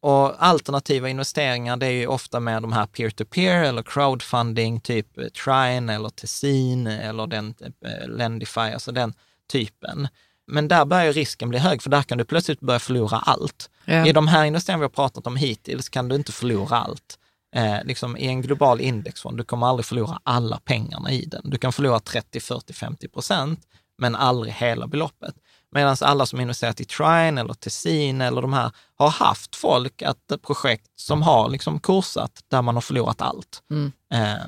Och 0.03 0.45
alternativa 0.45 1.09
investeringar, 1.09 1.77
det 1.77 1.87
är 1.87 1.91
ju 1.91 2.07
ofta 2.07 2.41
med 2.41 2.63
de 2.63 2.73
här 2.73 2.87
peer-to-peer 2.87 3.65
eller 3.65 3.83
crowdfunding, 3.83 4.81
typ 4.81 5.19
eh, 5.19 5.25
Trine 5.25 5.95
eller 5.95 6.09
Tessin 6.09 6.87
eller 6.87 7.27
den 7.27 7.55
eh, 7.61 8.09
Lendify, 8.09 8.61
alltså 8.61 8.93
den 8.93 9.15
typen. 9.53 10.09
Men 10.47 10.69
där 10.69 10.85
börjar 10.85 11.13
risken 11.13 11.49
bli 11.49 11.59
hög, 11.59 11.83
för 11.83 11.91
där 11.91 12.03
kan 12.03 12.19
du 12.19 12.25
plötsligt 12.25 12.61
börja 12.61 12.79
förlora 12.79 13.19
allt. 13.19 13.71
Ja. 13.85 14.07
I 14.07 14.13
de 14.13 14.29
här 14.29 14.45
investeringarna 14.45 14.81
vi 14.81 14.85
har 14.85 15.09
pratat 15.09 15.27
om 15.27 15.37
hittills 15.37 15.89
kan 15.89 16.09
du 16.09 16.15
inte 16.17 16.33
förlora 16.33 16.77
allt. 16.77 17.19
Eh, 17.57 17.85
liksom 17.85 18.17
I 18.17 18.27
en 18.27 18.43
global 18.43 18.81
indexfond, 18.81 19.37
du 19.37 19.45
kommer 19.45 19.67
aldrig 19.67 19.87
förlora 19.87 20.21
alla 20.23 20.61
pengarna 20.65 21.13
i 21.13 21.25
den. 21.25 21.51
Du 21.51 21.59
kan 21.59 21.73
förlora 21.73 22.01
30, 22.01 22.41
40, 22.41 22.73
50 22.73 23.09
procent, 23.09 23.61
men 23.99 24.15
aldrig 24.15 24.53
hela 24.53 24.87
beloppet. 24.87 25.35
Medan 25.73 25.97
alla 26.01 26.27
som 26.27 26.41
investerat 26.41 26.81
i 26.81 26.85
Trine 26.85 27.41
eller 27.41 27.55
Tessin 27.55 28.21
eller 28.21 28.43
de 28.43 28.53
här 28.53 28.71
har 28.97 29.11
haft 29.11 29.57
folk, 29.57 30.03
att 30.03 30.43
projekt 30.47 30.87
som 30.97 31.23
har 31.23 31.49
liksom 31.51 31.81
kursat 31.81 32.33
där 32.51 32.63
man 32.63 32.75
har 32.75 32.83
förlorat 32.83 33.23
allt. 33.23 33.63
Mm. 33.71 33.93
Eh, 34.13 34.33
eh, 34.33 34.39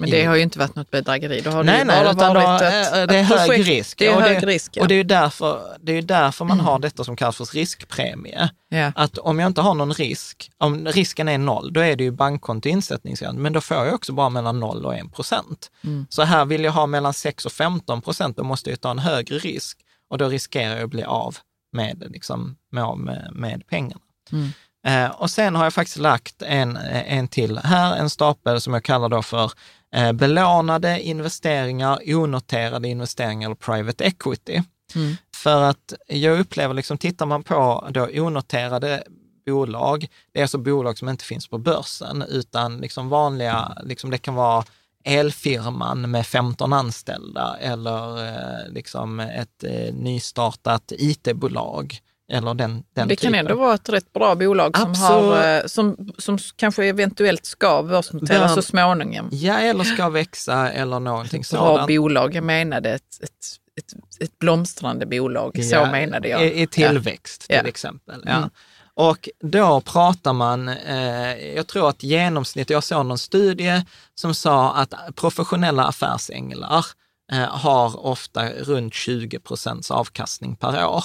Men 0.00 0.10
det 0.10 0.20
i... 0.20 0.24
har 0.24 0.36
ju 0.36 0.42
inte 0.42 0.58
varit 0.58 0.74
något 0.74 0.90
bedrägeri. 0.90 1.40
Då 1.40 1.50
har 1.50 1.64
nej, 1.64 1.78
det 1.78 1.84
nej, 1.84 2.04
bara 2.04 2.12
utan 2.12 2.34
varit 2.34 2.60
då, 2.60 2.66
ett, 2.66 2.92
ett 2.92 3.08
det 3.08 3.18
är 3.18 3.22
hög 3.22 3.46
projekt. 3.46 3.68
risk. 3.68 3.98
Det 3.98 4.06
är 4.06 4.16
och 4.16 4.22
hög 4.22 4.40
det, 4.40 4.46
risk, 4.46 4.76
ja. 4.76 4.82
Och 4.82 4.88
det 4.88 4.94
är 4.94 5.04
därför, 5.04 5.76
det 5.80 5.92
är 5.92 6.02
därför 6.02 6.44
man 6.44 6.56
mm. 6.56 6.66
har 6.66 6.78
detta 6.78 7.04
som 7.04 7.16
kallas 7.16 7.36
för 7.36 7.44
riskpremie. 7.44 8.50
Ja. 8.68 8.92
Att 8.94 9.18
om 9.18 9.38
jag 9.38 9.46
inte 9.46 9.60
har 9.60 9.74
någon 9.74 9.94
risk, 9.94 10.50
om 10.58 10.86
risken 10.86 11.28
är 11.28 11.38
noll, 11.38 11.72
då 11.72 11.80
är 11.80 11.96
det 11.96 12.04
ju 12.04 12.10
bankkonto 12.10 12.68
insättningsgrad, 12.68 13.34
men 13.34 13.52
då 13.52 13.60
får 13.60 13.76
jag 13.76 13.94
också 13.94 14.12
bara 14.12 14.28
mellan 14.28 14.60
0 14.60 14.86
och 14.86 14.94
1 14.94 15.14
procent. 15.14 15.70
Mm. 15.84 16.06
Så 16.10 16.22
här 16.22 16.44
vill 16.44 16.64
jag 16.64 16.72
ha 16.72 16.86
mellan 16.86 17.14
6 17.14 17.46
och 17.46 17.52
15 17.52 18.02
procent, 18.02 18.36
då 18.36 18.44
måste 18.44 18.70
jag 18.70 18.80
ta 18.80 18.90
en 18.90 18.98
högre 18.98 19.38
risk 19.38 19.78
och 20.10 20.18
då 20.18 20.28
riskerar 20.28 20.74
jag 20.74 20.84
att 20.84 20.90
bli 20.90 21.04
av 21.04 21.36
med, 21.72 22.06
liksom, 22.10 22.56
med, 22.70 23.28
med 23.32 23.66
pengarna. 23.66 24.00
Mm. 24.32 24.50
Eh, 24.86 25.10
och 25.10 25.30
sen 25.30 25.54
har 25.54 25.64
jag 25.64 25.74
faktiskt 25.74 25.96
lagt 25.96 26.42
en, 26.42 26.76
en 26.76 27.28
till 27.28 27.58
här, 27.58 27.96
en 27.96 28.10
stapel 28.10 28.60
som 28.60 28.74
jag 28.74 28.84
kallar 28.84 29.08
då 29.08 29.22
för 29.22 29.52
eh, 29.94 30.12
belånade 30.12 31.00
investeringar, 31.00 31.98
onoterade 32.06 32.88
investeringar 32.88 33.48
eller 33.48 33.56
private 33.56 34.04
equity. 34.04 34.62
Mm. 34.94 35.16
För 35.34 35.62
att 35.62 35.92
jag 36.06 36.40
upplever, 36.40 36.74
liksom, 36.74 36.98
tittar 36.98 37.26
man 37.26 37.42
på 37.42 37.88
då 37.90 38.08
onoterade 38.14 39.02
bolag, 39.46 40.06
det 40.32 40.40
är 40.40 40.44
alltså 40.44 40.58
bolag 40.58 40.98
som 40.98 41.08
inte 41.08 41.24
finns 41.24 41.48
på 41.48 41.58
börsen, 41.58 42.24
utan 42.28 42.78
liksom 42.78 43.08
vanliga, 43.08 43.78
liksom 43.84 44.10
det 44.10 44.18
kan 44.18 44.34
vara 44.34 44.64
elfirman 45.06 46.10
med 46.10 46.26
15 46.26 46.72
anställda 46.72 47.56
eller 47.60 48.28
eh, 48.28 48.72
liksom 48.72 49.20
ett 49.20 49.64
eh, 49.64 49.94
nystartat 49.94 50.92
IT-bolag. 50.98 51.98
Eller 52.32 52.54
den, 52.54 52.84
den 52.94 53.08
det 53.08 53.16
typen. 53.16 53.32
kan 53.32 53.40
ändå 53.40 53.54
vara 53.54 53.74
ett 53.74 53.88
rätt 53.88 54.12
bra 54.12 54.34
bolag 54.34 54.78
som, 54.78 54.94
har, 54.94 55.56
eh, 55.56 55.66
som, 55.66 56.12
som 56.18 56.38
kanske 56.56 56.84
eventuellt 56.84 57.44
ska 57.44 57.82
börsnoteras 57.82 58.54
så 58.54 58.62
småningom. 58.62 59.28
Ja, 59.32 59.58
eller 59.58 59.84
ska 59.84 60.08
växa 60.08 60.72
eller 60.72 61.00
någonting 61.00 61.40
ett 61.40 61.50
bra 61.50 61.58
sådant. 61.58 61.88
bolag, 61.88 62.34
jag 62.34 62.44
menade 62.44 62.90
ett, 62.90 63.22
ett, 63.22 63.30
ett, 63.78 64.22
ett 64.22 64.38
blomstrande 64.38 65.06
bolag, 65.06 65.50
ja, 65.54 65.62
så 65.62 65.90
menade 65.90 66.28
jag. 66.28 66.46
I, 66.46 66.62
i 66.62 66.66
tillväxt 66.66 67.46
ja. 67.48 67.54
till 67.54 67.66
ja. 67.66 67.68
exempel. 67.68 68.22
Ja. 68.26 68.36
Mm. 68.36 68.50
Och 68.96 69.28
då 69.40 69.80
pratar 69.80 70.32
man, 70.32 70.68
eh, 70.68 71.54
jag 71.54 71.66
tror 71.66 71.88
att 71.88 72.02
genomsnitt, 72.02 72.70
jag 72.70 72.84
såg 72.84 73.06
någon 73.06 73.18
studie 73.18 73.84
som 74.14 74.34
sa 74.34 74.74
att 74.74 74.94
professionella 75.14 75.84
affärsänglar 75.84 76.86
eh, 77.32 77.38
har 77.38 78.06
ofta 78.06 78.48
runt 78.50 78.94
20 78.94 79.38
procents 79.38 79.90
avkastning 79.90 80.56
per 80.56 80.86
år. 80.86 81.04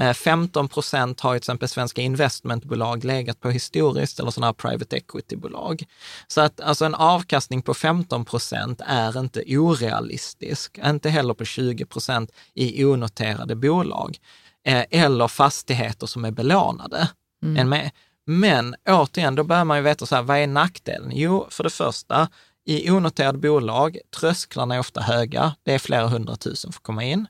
Eh, 0.00 0.12
15 0.12 0.68
procent 0.68 1.20
har 1.20 1.34
ju 1.34 1.38
till 1.38 1.42
exempel 1.42 1.68
svenska 1.68 2.02
investmentbolag 2.02 3.04
legat 3.04 3.40
på 3.40 3.50
historiskt, 3.50 4.20
eller 4.20 4.30
sådana 4.30 4.46
här 4.46 4.52
private 4.52 4.96
equity-bolag. 4.96 5.84
Så 6.28 6.40
att 6.40 6.60
alltså 6.60 6.84
en 6.84 6.94
avkastning 6.94 7.62
på 7.62 7.74
15 7.74 8.24
procent 8.24 8.80
är 8.86 9.18
inte 9.20 9.44
orealistisk, 9.48 10.78
inte 10.84 11.10
heller 11.10 11.34
på 11.34 11.44
20 11.44 11.84
procent 11.84 12.30
i 12.54 12.84
onoterade 12.84 13.56
bolag 13.56 14.18
eh, 14.66 14.84
eller 14.90 15.28
fastigheter 15.28 16.06
som 16.06 16.24
är 16.24 16.30
belånade 16.30 17.08
mm. 17.46 17.56
än 17.56 17.68
med. 17.68 17.90
Men 18.26 18.74
återigen, 18.88 19.34
då 19.34 19.44
börjar 19.44 19.64
man 19.64 19.76
ju 19.76 19.82
veta, 19.82 20.06
så 20.06 20.14
här, 20.14 20.22
vad 20.22 20.38
är 20.38 20.46
nackdelen? 20.46 21.10
Jo, 21.14 21.46
för 21.50 21.64
det 21.64 21.70
första, 21.70 22.28
i 22.64 22.90
onoterade 22.90 23.38
bolag, 23.38 23.98
trösklarna 24.20 24.74
är 24.74 24.78
ofta 24.78 25.00
höga. 25.00 25.54
Det 25.62 25.74
är 25.74 25.78
flera 25.78 26.06
hundratusen 26.06 26.72
för 26.72 26.78
att 26.78 26.82
komma 26.82 27.04
in. 27.04 27.26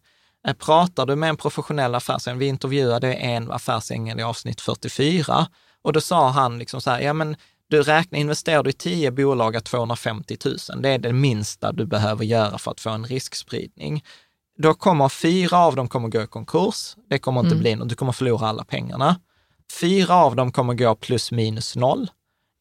Eh, 0.47 0.55
pratar 0.55 1.07
du 1.07 1.17
med 1.17 1.29
en 1.29 1.37
professionell 1.37 1.95
affärsängel, 1.95 2.39
vi 2.39 2.47
intervjuade 2.47 3.15
en 3.15 3.51
affärsängel 3.51 4.21
i 4.21 4.23
avsnitt 4.23 4.61
44 4.61 5.47
och 5.83 5.93
då 5.93 6.01
sa 6.01 6.29
han 6.29 6.59
liksom 6.59 6.81
så 6.81 6.91
här, 6.91 7.01
ja 7.01 7.13
men 7.13 7.37
du 7.69 7.83
räknar, 7.83 8.19
investerar 8.19 8.63
du 8.63 8.71
i 8.71 8.73
10 8.73 9.11
bolag 9.11 9.57
av 9.57 9.61
250 9.61 10.37
000, 10.45 10.83
det 10.83 10.89
är 10.89 10.99
det 10.99 11.13
minsta 11.13 11.73
du 11.73 11.87
behöver 11.87 12.25
göra 12.25 12.59
för 12.59 12.71
att 12.71 12.81
få 12.81 12.91
en 12.91 13.05
riskspridning. 13.05 14.05
Då 14.59 14.75
kommer 14.75 15.09
fyra 15.09 15.59
av 15.59 15.77
dem 15.77 15.89
kommer 15.89 16.09
gå 16.09 16.23
i 16.23 16.27
konkurs. 16.27 16.97
Det 17.11 17.19
kommer 17.19 17.41
inte 17.41 17.55
mm. 17.55 17.61
bli 17.61 17.75
något, 17.75 17.89
du 17.89 17.95
kommer 17.95 18.13
förlora 18.13 18.49
alla 18.49 18.65
pengarna. 18.65 19.21
Fyra 19.73 20.15
av 20.15 20.37
dem 20.37 20.53
kommer 20.53 20.75
gå 20.75 20.95
plus 20.95 21.33
minus 21.33 21.77
noll. 21.77 22.11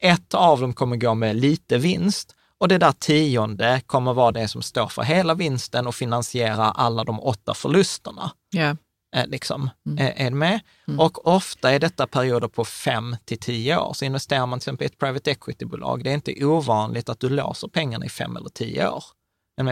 Ett 0.01 0.34
av 0.34 0.62
dem 0.62 0.74
kommer 0.74 0.95
gå 0.95 1.14
med 1.14 1.36
lite 1.36 1.78
vinst 1.78 2.36
och 2.58 2.68
det 2.68 2.78
där 2.78 2.91
tionde 2.91 3.82
kommer 3.86 4.14
vara 4.14 4.32
det 4.32 4.47
som 4.47 4.62
står 4.62 4.88
för 4.88 5.03
hela 5.03 5.34
vinsten 5.34 5.88
och 5.88 5.95
finansierar 5.95 6.72
alla 6.76 7.03
de 7.03 7.20
åtta 7.20 7.53
förlusterna. 7.53 8.32
Yeah. 8.56 8.76
Liksom. 9.26 9.70
Mm. 9.86 10.14
Är, 10.18 10.32
med? 10.32 10.60
Mm. 10.88 10.99
Och 10.99 11.28
ofta 11.28 11.72
är 11.72 11.80
detta 11.80 12.08
perioder 12.08 12.47
på 12.47 12.66
fem 12.66 13.16
till 13.26 13.39
tio 13.39 13.78
år. 13.78 13.93
Så 13.93 14.06
investerar 14.06 14.45
man 14.45 14.60
till 14.60 14.64
exempel 14.64 14.86
i 14.86 14.88
ett 14.88 14.97
private 14.97 15.32
equity-bolag, 15.32 16.03
det 16.03 16.10
är 16.10 16.14
inte 16.14 16.45
ovanligt 16.45 17.10
att 17.10 17.20
du 17.20 17.30
låser 17.30 17.68
pengarna 17.68 18.06
i 18.06 18.10
fem 18.10 18.38
eller 18.38 18.49
tio 18.49 18.89
år. 18.89 19.03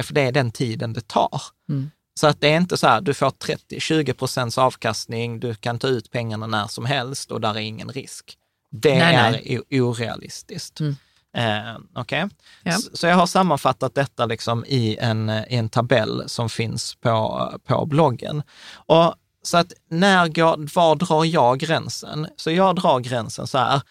För 0.04 0.14
det 0.14 0.22
är 0.22 0.32
den 0.32 0.52
tiden 0.52 0.94
det 0.94 1.08
tar. 1.08 1.42
Mm. 1.70 1.92
Så 2.20 2.28
att 2.28 2.41
det 2.41 2.47
är 2.47 2.57
inte 2.57 2.78
så 2.78 2.88
här, 2.88 3.01
du 3.01 3.14
får 3.14 3.30
30-20 3.30 4.14
procents 4.14 4.57
avkastning, 4.57 5.39
du 5.39 5.55
kan 5.55 5.80
ta 5.80 5.88
ut 5.88 6.11
pengarna 6.11 6.47
när 6.47 6.68
som 6.68 6.86
helst 6.86 7.32
och 7.32 7.41
där 7.41 7.55
är 7.55 7.59
ingen 7.59 7.89
risk. 7.89 8.38
Det 8.72 8.97
nej, 8.97 9.16
är 9.16 9.32
nej. 9.32 9.82
orealistiskt. 9.82 10.80
Mm. 10.80 10.95
Eh, 11.38 12.01
okay? 12.01 12.30
ja. 12.64 12.72
så, 12.72 12.97
så, 12.97 13.07
jag 13.07 13.16
har 13.16 13.26
sammanfattat 13.26 13.95
detta 13.95 14.26
liksom 14.26 14.66
i, 14.66 14.97
en, 14.97 15.30
i 15.30 15.55
en 15.55 15.70
tabell 15.70 16.24
som 16.28 16.49
finns 16.49 16.95
på, 16.95 17.49
på 17.66 17.86
bloggen. 17.86 18.43
Och, 18.74 19.16
så 19.41 19.57
att 19.57 19.74
när 19.89 20.28
går, 20.28 20.76
var 20.76 20.95
drar 20.95 21.26
jag 21.26 21.59
gränsen? 21.59 22.28
Så 22.36 22.51
jag 22.51 22.76
drar 22.76 22.99
gränsen 22.99 23.47
så 23.47 23.57
här, 23.57 23.82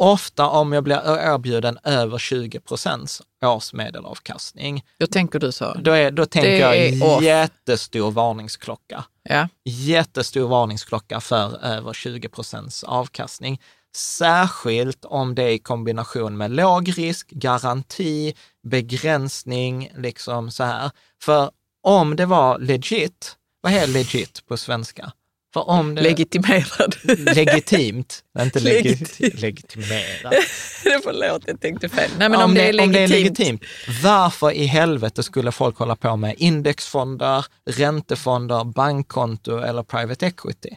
Ofta 0.00 0.48
om 0.48 0.72
jag 0.72 0.84
blir 0.84 0.96
erbjuden 1.06 1.78
över 1.84 2.18
20 2.18 2.60
procents 2.60 3.22
årsmedelavkastning. 3.44 4.84
Då 4.98 5.06
tänker 5.06 5.38
du 5.38 5.52
så? 5.52 5.74
Då, 5.74 5.92
är, 5.92 6.10
då 6.10 6.26
tänker 6.26 6.50
det 6.50 6.88
jag 6.88 7.22
jättestor 7.22 8.10
varningsklocka. 8.10 9.04
Ja. 9.22 9.48
Jättestor 9.64 10.48
varningsklocka 10.48 11.20
för 11.20 11.64
över 11.64 11.92
20 11.92 12.28
procents 12.28 12.84
avkastning. 12.84 13.60
Särskilt 13.96 15.04
om 15.04 15.34
det 15.34 15.42
är 15.42 15.50
i 15.50 15.58
kombination 15.58 16.36
med 16.36 16.50
låg 16.50 16.98
risk, 16.98 17.30
garanti, 17.30 18.34
begränsning, 18.62 19.92
liksom 19.96 20.50
så 20.50 20.64
här. 20.64 20.90
För 21.22 21.50
om 21.82 22.16
det 22.16 22.26
var 22.26 22.58
legit, 22.58 23.36
vad 23.60 23.72
är 23.72 23.86
legit 23.86 24.46
på 24.46 24.56
svenska? 24.56 25.12
För 25.54 25.68
om 25.70 25.94
det, 25.94 26.02
Legitimerad. 26.02 26.96
legitimt, 27.34 28.24
inte 28.38 28.60
legi, 28.60 28.88
Legitim. 28.88 29.30
legitimerad. 29.40 30.34
Förlåt, 31.04 31.42
jag 31.46 31.60
tänkte 31.60 31.88
fel. 31.88 32.10
Nej, 32.18 32.28
men 32.28 32.38
om, 32.38 32.44
om, 32.44 32.54
det 32.54 32.72
legitimt. 32.72 32.86
om 32.86 32.92
det 32.92 32.98
är 33.04 33.08
legitimt, 33.08 33.62
varför 34.02 34.52
i 34.52 34.66
helvete 34.66 35.22
skulle 35.22 35.52
folk 35.52 35.76
hålla 35.78 35.96
på 35.96 36.16
med 36.16 36.34
indexfonder, 36.38 37.46
räntefonder, 37.70 38.64
bankkonto 38.64 39.58
eller 39.58 39.82
private 39.82 40.26
equity? 40.26 40.70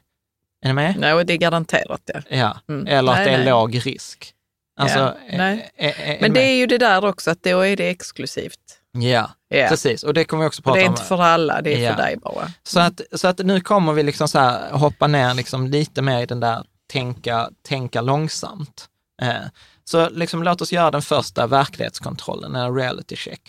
Är 0.63 0.67
ni 0.67 0.73
med? 0.73 0.95
Nej, 0.99 1.13
och 1.13 1.25
det 1.25 1.33
är 1.33 1.37
garanterat 1.37 2.01
det. 2.05 2.23
Ja, 2.29 2.57
Mm. 2.69 2.87
eller 2.87 3.11
att 3.11 3.17
Nej, 3.17 3.25
det 3.27 3.31
är 3.33 3.37
nej. 3.37 3.49
låg 3.49 3.85
risk. 3.85 4.33
Alltså, 4.79 4.99
Ja, 4.99 5.15
är- 5.29 5.69
är- 5.77 5.93
är- 5.99 6.17
Men 6.21 6.33
det 6.33 6.41
är 6.41 6.53
ju 6.55 6.67
det 6.67 6.77
där 6.77 7.05
också, 7.05 7.31
att 7.31 7.43
då 7.43 7.59
är 7.59 7.75
det 7.77 7.89
exklusivt. 7.89 8.57
Ja, 8.91 9.29
Ja. 9.47 9.67
precis. 9.69 10.03
Och 10.03 10.13
det 10.13 10.25
kommer 10.25 10.43
vi 10.43 10.49
också 10.49 10.61
prata 10.61 10.75
det 10.75 10.83
är 10.83 10.87
om. 10.87 10.93
inte 10.93 11.03
för 11.03 11.21
alla, 11.21 11.61
det 11.61 11.73
är 11.73 11.79
Ja. 11.79 11.95
för 11.95 12.01
dig 12.03 12.17
bara. 12.17 12.51
Så 12.63 12.79
att, 12.79 13.01
så 13.15 13.27
att 13.27 13.37
nu 13.39 13.61
kommer 13.61 13.93
vi 13.93 14.03
liksom 14.03 14.27
så 14.27 14.39
här 14.39 14.71
hoppa 14.71 15.07
ner 15.07 15.33
liksom 15.33 15.67
lite 15.67 16.01
mer 16.01 16.21
i 16.21 16.25
den 16.25 16.39
där 16.39 16.63
tänka, 16.91 17.49
tänka 17.67 18.01
långsamt. 18.01 18.87
Eh, 19.21 19.35
så 19.83 20.09
liksom 20.09 20.43
låt 20.43 20.61
oss 20.61 20.71
göra 20.71 20.91
den 20.91 21.01
första 21.01 21.47
verklighetskontrollen, 21.47 22.55
en 22.55 22.75
reality 22.75 23.15
check. 23.15 23.41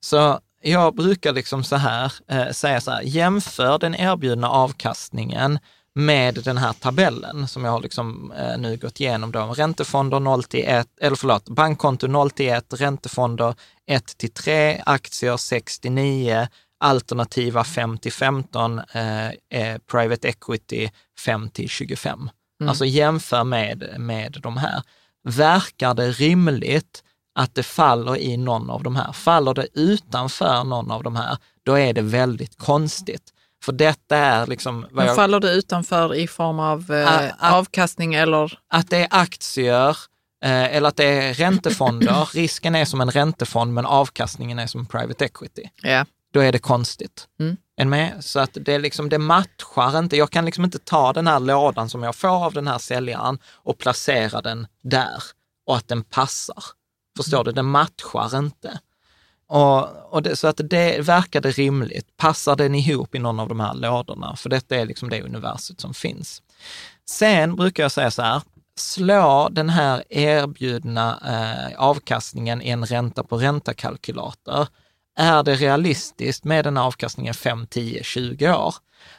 Så 0.00 0.40
jag 0.62 0.94
brukar 0.94 1.32
liksom 1.32 1.64
så 1.64 1.76
här 1.76 2.12
eh, 2.28 2.50
säga 2.50 2.80
så 2.80 2.90
här, 2.90 3.02
jämför 3.02 3.78
den 3.78 3.94
erbjudna 3.94 4.48
avkastningen 4.50 5.58
med 5.96 6.34
den 6.44 6.56
här 6.58 6.72
tabellen 6.72 7.48
som 7.48 7.64
jag 7.64 7.72
har 7.72 7.80
liksom, 7.80 8.32
eh, 8.32 8.58
nu 8.58 8.76
gått 8.76 9.00
igenom. 9.00 9.32
Då. 9.32 9.40
Räntefonder 9.46 10.20
0 10.20 10.42
till 10.44 10.64
1, 10.68 10.88
eller 11.00 11.16
förlåt, 11.16 11.48
bankkonto 11.48 12.06
0 12.06 12.30
till 12.30 12.48
1, 12.48 12.64
räntefonder 12.80 13.54
1 13.86 14.18
till 14.18 14.32
3, 14.32 14.82
aktier 14.86 15.36
6 15.36 15.80
till 15.80 15.92
9, 15.92 16.48
alternativa 16.80 17.64
5 17.64 17.98
till 17.98 18.12
15, 18.12 18.78
eh, 18.78 19.28
eh, 19.28 19.78
private 19.90 20.28
equity 20.28 20.90
5 21.24 21.50
till 21.50 21.68
25. 21.68 22.30
Alltså 22.64 22.84
jämför 22.84 23.44
med, 23.44 23.94
med 23.98 24.36
de 24.42 24.56
här. 24.56 24.82
Verkar 25.28 25.94
det 25.94 26.10
rimligt 26.10 27.02
att 27.34 27.54
det 27.54 27.62
faller 27.62 28.16
i 28.16 28.36
någon 28.36 28.70
av 28.70 28.82
de 28.82 28.96
här? 28.96 29.12
Faller 29.12 29.54
det 29.54 29.68
utanför 29.74 30.64
någon 30.64 30.90
av 30.90 31.02
de 31.02 31.16
här, 31.16 31.38
då 31.62 31.78
är 31.78 31.92
det 31.92 32.02
väldigt 32.02 32.58
konstigt. 32.58 33.30
För 33.64 33.72
detta 33.72 34.16
är 34.16 34.46
liksom, 34.46 34.86
Men 34.90 35.14
faller 35.14 35.40
det 35.40 35.52
utanför 35.52 36.14
i 36.14 36.28
form 36.28 36.60
av 36.60 36.92
eh, 36.92 37.30
ah. 37.38 37.58
avkastning 37.58 38.14
eller? 38.14 38.58
att 38.68 38.90
det 38.90 38.96
är 38.96 39.08
aktier 39.10 39.96
eller 40.50 40.88
att 40.88 40.96
det 40.96 41.04
är 41.04 41.34
räntefonder. 41.34 42.28
Risken 42.34 42.74
är 42.74 42.84
som 42.84 43.00
en 43.00 43.10
räntefond, 43.10 43.74
men 43.74 43.86
avkastningen 43.86 44.58
är 44.58 44.66
som 44.66 44.86
private 44.86 45.24
equity. 45.24 45.62
Ja. 45.82 46.06
Då 46.32 46.40
är 46.40 46.52
det 46.52 46.58
konstigt. 46.58 47.28
Mm. 47.40 47.56
En 47.76 47.90
med? 47.90 48.24
Så 48.24 48.40
att 48.40 48.50
det, 48.60 48.74
är 48.74 48.78
liksom, 48.78 49.08
det 49.08 49.18
matchar 49.18 49.98
inte. 49.98 50.16
Jag 50.16 50.30
kan 50.30 50.44
liksom 50.44 50.64
inte 50.64 50.78
ta 50.78 51.12
den 51.12 51.26
här 51.26 51.40
lådan 51.40 51.88
som 51.88 52.02
jag 52.02 52.14
får 52.14 52.44
av 52.44 52.52
den 52.52 52.68
här 52.68 52.78
säljaren 52.78 53.38
och 53.46 53.78
placera 53.78 54.40
den 54.40 54.66
där 54.82 55.22
och 55.66 55.76
att 55.76 55.88
den 55.88 56.04
passar. 56.04 56.64
Förstår 57.16 57.44
du? 57.44 57.52
Den 57.52 57.66
matchar 57.66 58.38
inte. 58.38 58.78
Och, 59.46 60.12
och 60.12 60.22
det, 60.22 60.36
så 60.36 60.48
att 60.48 60.60
det 60.64 61.00
verkade 61.00 61.50
rimligt. 61.50 62.16
Passar 62.16 62.56
den 62.56 62.74
ihop 62.74 63.14
i 63.14 63.18
någon 63.18 63.40
av 63.40 63.48
de 63.48 63.60
här 63.60 63.74
lådorna? 63.74 64.36
För 64.36 64.50
detta 64.50 64.76
är 64.76 64.86
liksom 64.86 65.10
det 65.10 65.22
universet 65.22 65.80
som 65.80 65.94
finns. 65.94 66.42
Sen 67.08 67.56
brukar 67.56 67.82
jag 67.82 67.92
säga 67.92 68.10
så 68.10 68.22
här, 68.22 68.42
slå 68.76 69.48
den 69.50 69.68
här 69.68 70.04
erbjudna 70.08 71.20
eh, 71.26 71.80
avkastningen 71.80 72.62
i 72.62 72.70
en 72.70 72.86
ränta 72.86 73.24
på 73.24 73.36
ränta-kalkylator. 73.36 74.66
Är 75.16 75.42
det 75.42 75.54
realistiskt 75.54 76.44
med 76.44 76.64
den 76.64 76.76
här 76.76 76.84
avkastningen 76.84 77.34
5, 77.34 77.66
10, 77.66 78.02
20 78.02 78.54
år? 78.54 78.74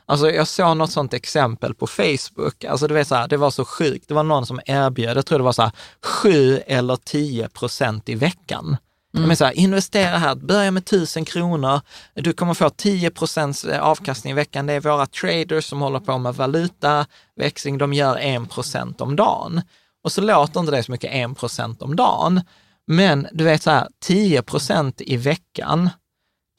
Alltså 0.06 0.32
jag 0.32 0.48
såg 0.48 0.78
något 0.78 0.92
sånt 0.92 1.14
exempel 1.14 1.74
på 1.74 1.88
Facebook, 1.88 2.64
alltså 2.64 2.88
det, 2.88 2.94
var 2.94 3.04
så 3.04 3.16
här, 3.16 3.28
det 3.28 3.38
var 3.38 3.52
så 3.52 3.66
sjukt, 3.66 4.08
det 4.08 4.14
var 4.14 4.24
någon 4.24 4.46
som 4.46 4.62
erbjöd, 4.66 5.18
jag 5.18 5.26
tror 5.26 5.38
det 5.38 5.44
var 5.44 5.52
så 5.52 5.62
här 5.62 5.72
7 6.02 6.58
eller 6.58 6.96
10 6.96 7.50
procent 7.50 8.10
i 8.10 8.16
veckan. 8.16 8.78
Men 9.18 9.38
så 9.38 9.46
här, 9.46 9.58
investera 9.58 10.18
här, 10.18 10.36
börja 10.36 10.72
med 10.72 10.84
1000 10.84 11.26
kronor, 11.26 11.82
du 12.14 12.34
kommer 12.34 12.54
få 12.54 12.70
10 12.70 13.10
procents 13.10 13.66
eh, 13.66 13.82
avkastning 13.82 14.32
i 14.32 14.36
veckan. 14.36 14.66
Det 14.66 14.74
är 14.74 14.80
våra 14.80 15.06
traders 15.06 15.66
som 15.66 15.82
håller 15.82 16.00
på 16.00 16.18
med 16.18 16.36
valutaväxling, 16.36 17.78
de 17.78 17.94
gör 17.94 18.18
1 18.18 18.50
procent 18.50 19.02
om 19.02 19.16
dagen. 19.16 19.62
Och 20.04 20.12
så 20.12 20.22
låter 20.22 20.60
inte 20.60 20.72
det 20.72 20.84
så 20.84 20.92
mycket 20.92 21.14
1 21.14 21.38
procent 21.38 21.82
om 21.82 21.96
dagen. 21.96 22.42
Men 22.88 23.28
du 23.32 23.44
vet 23.44 23.64
så 23.64 23.72
här, 23.72 23.88
10 24.04 24.42
procent 24.42 25.02
i 25.02 25.18
veckan, 25.18 25.90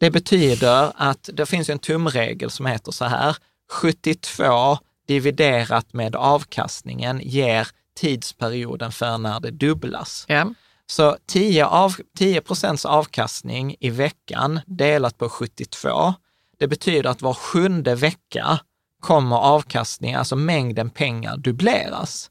det 0.00 0.10
betyder 0.10 0.92
att 0.94 1.30
det 1.32 1.46
finns 1.46 1.68
en 1.68 1.78
tumregel 1.78 2.50
som 2.50 2.66
heter 2.66 2.92
så 2.92 3.04
här, 3.04 3.36
72 3.72 4.78
dividerat 5.08 5.92
med 5.92 6.16
avkastningen 6.16 7.20
ger 7.24 7.68
tidsperioden 7.96 8.92
för 8.92 9.18
när 9.18 9.40
det 9.40 9.50
dubblas. 9.50 10.26
Yeah. 10.28 10.48
Så 10.90 11.16
10, 11.26 11.66
av, 11.66 11.96
10 12.18 12.40
procents 12.40 12.84
avkastning 12.84 13.76
i 13.80 13.90
veckan 13.90 14.60
delat 14.66 15.18
på 15.18 15.28
72, 15.28 16.14
det 16.58 16.68
betyder 16.68 17.10
att 17.10 17.22
var 17.22 17.34
sjunde 17.34 17.94
vecka 17.94 18.58
kommer 19.00 19.36
avkastningen, 19.36 20.18
alltså 20.18 20.36
mängden 20.36 20.90
pengar, 20.90 21.36
dubbleras. 21.36 22.30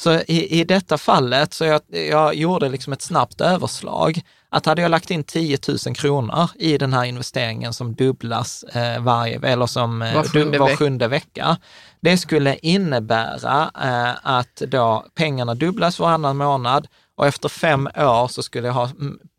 Så 0.00 0.12
i, 0.12 0.60
i 0.60 0.64
detta 0.64 0.98
fallet, 0.98 1.54
så 1.54 1.64
jag, 1.64 1.80
jag 1.88 2.34
gjorde 2.34 2.68
liksom 2.68 2.92
ett 2.92 3.02
snabbt 3.02 3.40
överslag, 3.40 4.20
att 4.48 4.66
hade 4.66 4.82
jag 4.82 4.90
lagt 4.90 5.10
in 5.10 5.24
10 5.24 5.58
000 5.86 5.94
kronor 5.94 6.50
i 6.54 6.78
den 6.78 6.92
här 6.92 7.04
investeringen 7.04 7.72
som 7.72 7.94
dubblas 7.94 8.62
eh, 8.62 9.02
varje, 9.02 9.40
eller 9.42 9.66
som 9.66 10.02
eh, 10.02 10.14
Var 10.14 10.24
sjunde 10.24 10.58
var 10.58 10.76
sjunde 10.76 11.08
vecka, 11.08 11.56
det 12.00 12.18
skulle 12.18 12.56
innebära 12.56 13.70
eh, 13.82 14.14
att 14.22 14.56
då 14.56 15.06
pengarna 15.14 15.54
dubblas 15.54 15.98
varannan 15.98 16.36
månad 16.36 16.88
och 17.16 17.26
efter 17.26 17.48
fem 17.48 17.88
år 17.96 18.28
så 18.28 18.42
skulle 18.42 18.66
jag 18.66 18.74
ha 18.74 18.90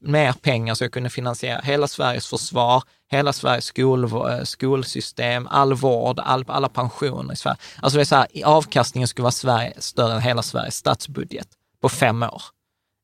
mer 0.02 0.34
pengar 0.34 0.76
så 0.76 0.84
jag 0.84 0.92
kunde 0.92 1.10
finansiera 1.10 1.60
hela 1.60 1.88
Sveriges 1.88 2.28
försvar, 2.28 2.84
hela 3.12 3.34
Sveriges 3.34 3.66
skol, 3.66 4.04
eh, 4.04 4.44
skolsystem, 4.44 5.48
all 5.48 5.74
vård, 5.74 6.20
all, 6.20 6.46
alla 6.48 6.70
pensioner 6.70 7.34
i 7.34 7.36
Sverige. 7.36 7.58
Alltså 7.82 7.98
det 7.98 8.04
är 8.04 8.06
så 8.06 8.16
här, 8.16 8.28
avkastningen 8.46 9.08
skulle 9.08 9.24
vara 9.24 9.32
Sverige, 9.32 9.74
större 9.78 10.14
än 10.14 10.22
hela 10.22 10.42
Sveriges 10.42 10.76
statsbudget 10.76 11.48
på 11.82 11.90
fem 11.90 12.24
år. 12.24 12.42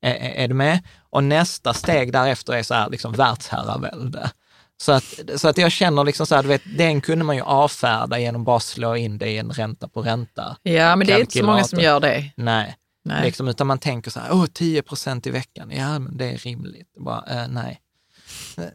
Är, 0.01 0.43
är, 0.43 0.47
du 0.47 0.53
med? 0.53 0.79
Och 1.09 1.23
nästa 1.23 1.73
steg 1.73 2.11
därefter 2.11 2.53
är 2.53 2.63
så 2.63 2.73
här, 2.73 2.89
liksom 2.89 3.13
världsherravälde. 3.13 4.31
Så 4.77 4.91
att, 4.91 5.19
så 5.35 5.47
att 5.47 5.57
jag 5.57 5.71
känner 5.71 6.03
liksom 6.03 6.25
så 6.25 6.35
här, 6.35 6.43
du 6.43 6.49
vet, 6.49 6.61
den 6.77 7.01
kunde 7.01 7.25
man 7.25 7.35
ju 7.35 7.41
avfärda 7.41 8.19
genom 8.19 8.43
bara 8.43 8.59
slå 8.59 8.95
in 8.95 9.17
det 9.17 9.29
i 9.29 9.37
en 9.37 9.51
ränta 9.51 9.87
på 9.87 10.01
ränta. 10.01 10.57
ja, 10.63 10.95
men 10.95 11.07
det 11.07 11.13
är 11.13 11.19
inte 11.19 11.37
så 11.37 11.45
många 11.45 11.63
som 11.63 11.79
gör 11.79 11.99
det. 11.99 12.31
Nej, 12.37 12.75
Nej. 13.05 13.25
Liksom, 13.25 13.47
utan 13.47 13.67
man 13.67 13.79
tänker 13.79 14.11
så 14.11 14.19
här, 14.19 14.33
åh, 14.33 14.45
10 14.45 14.81
procent 14.81 15.27
i 15.27 15.31
veckan, 15.31 15.71
ja 15.71 15.99
men 15.99 16.17
det 16.17 16.25
är 16.25 16.37
rimligt. 16.37 16.93
Bara, 16.97 17.25
eh, 17.27 17.47
nej. 17.47 17.79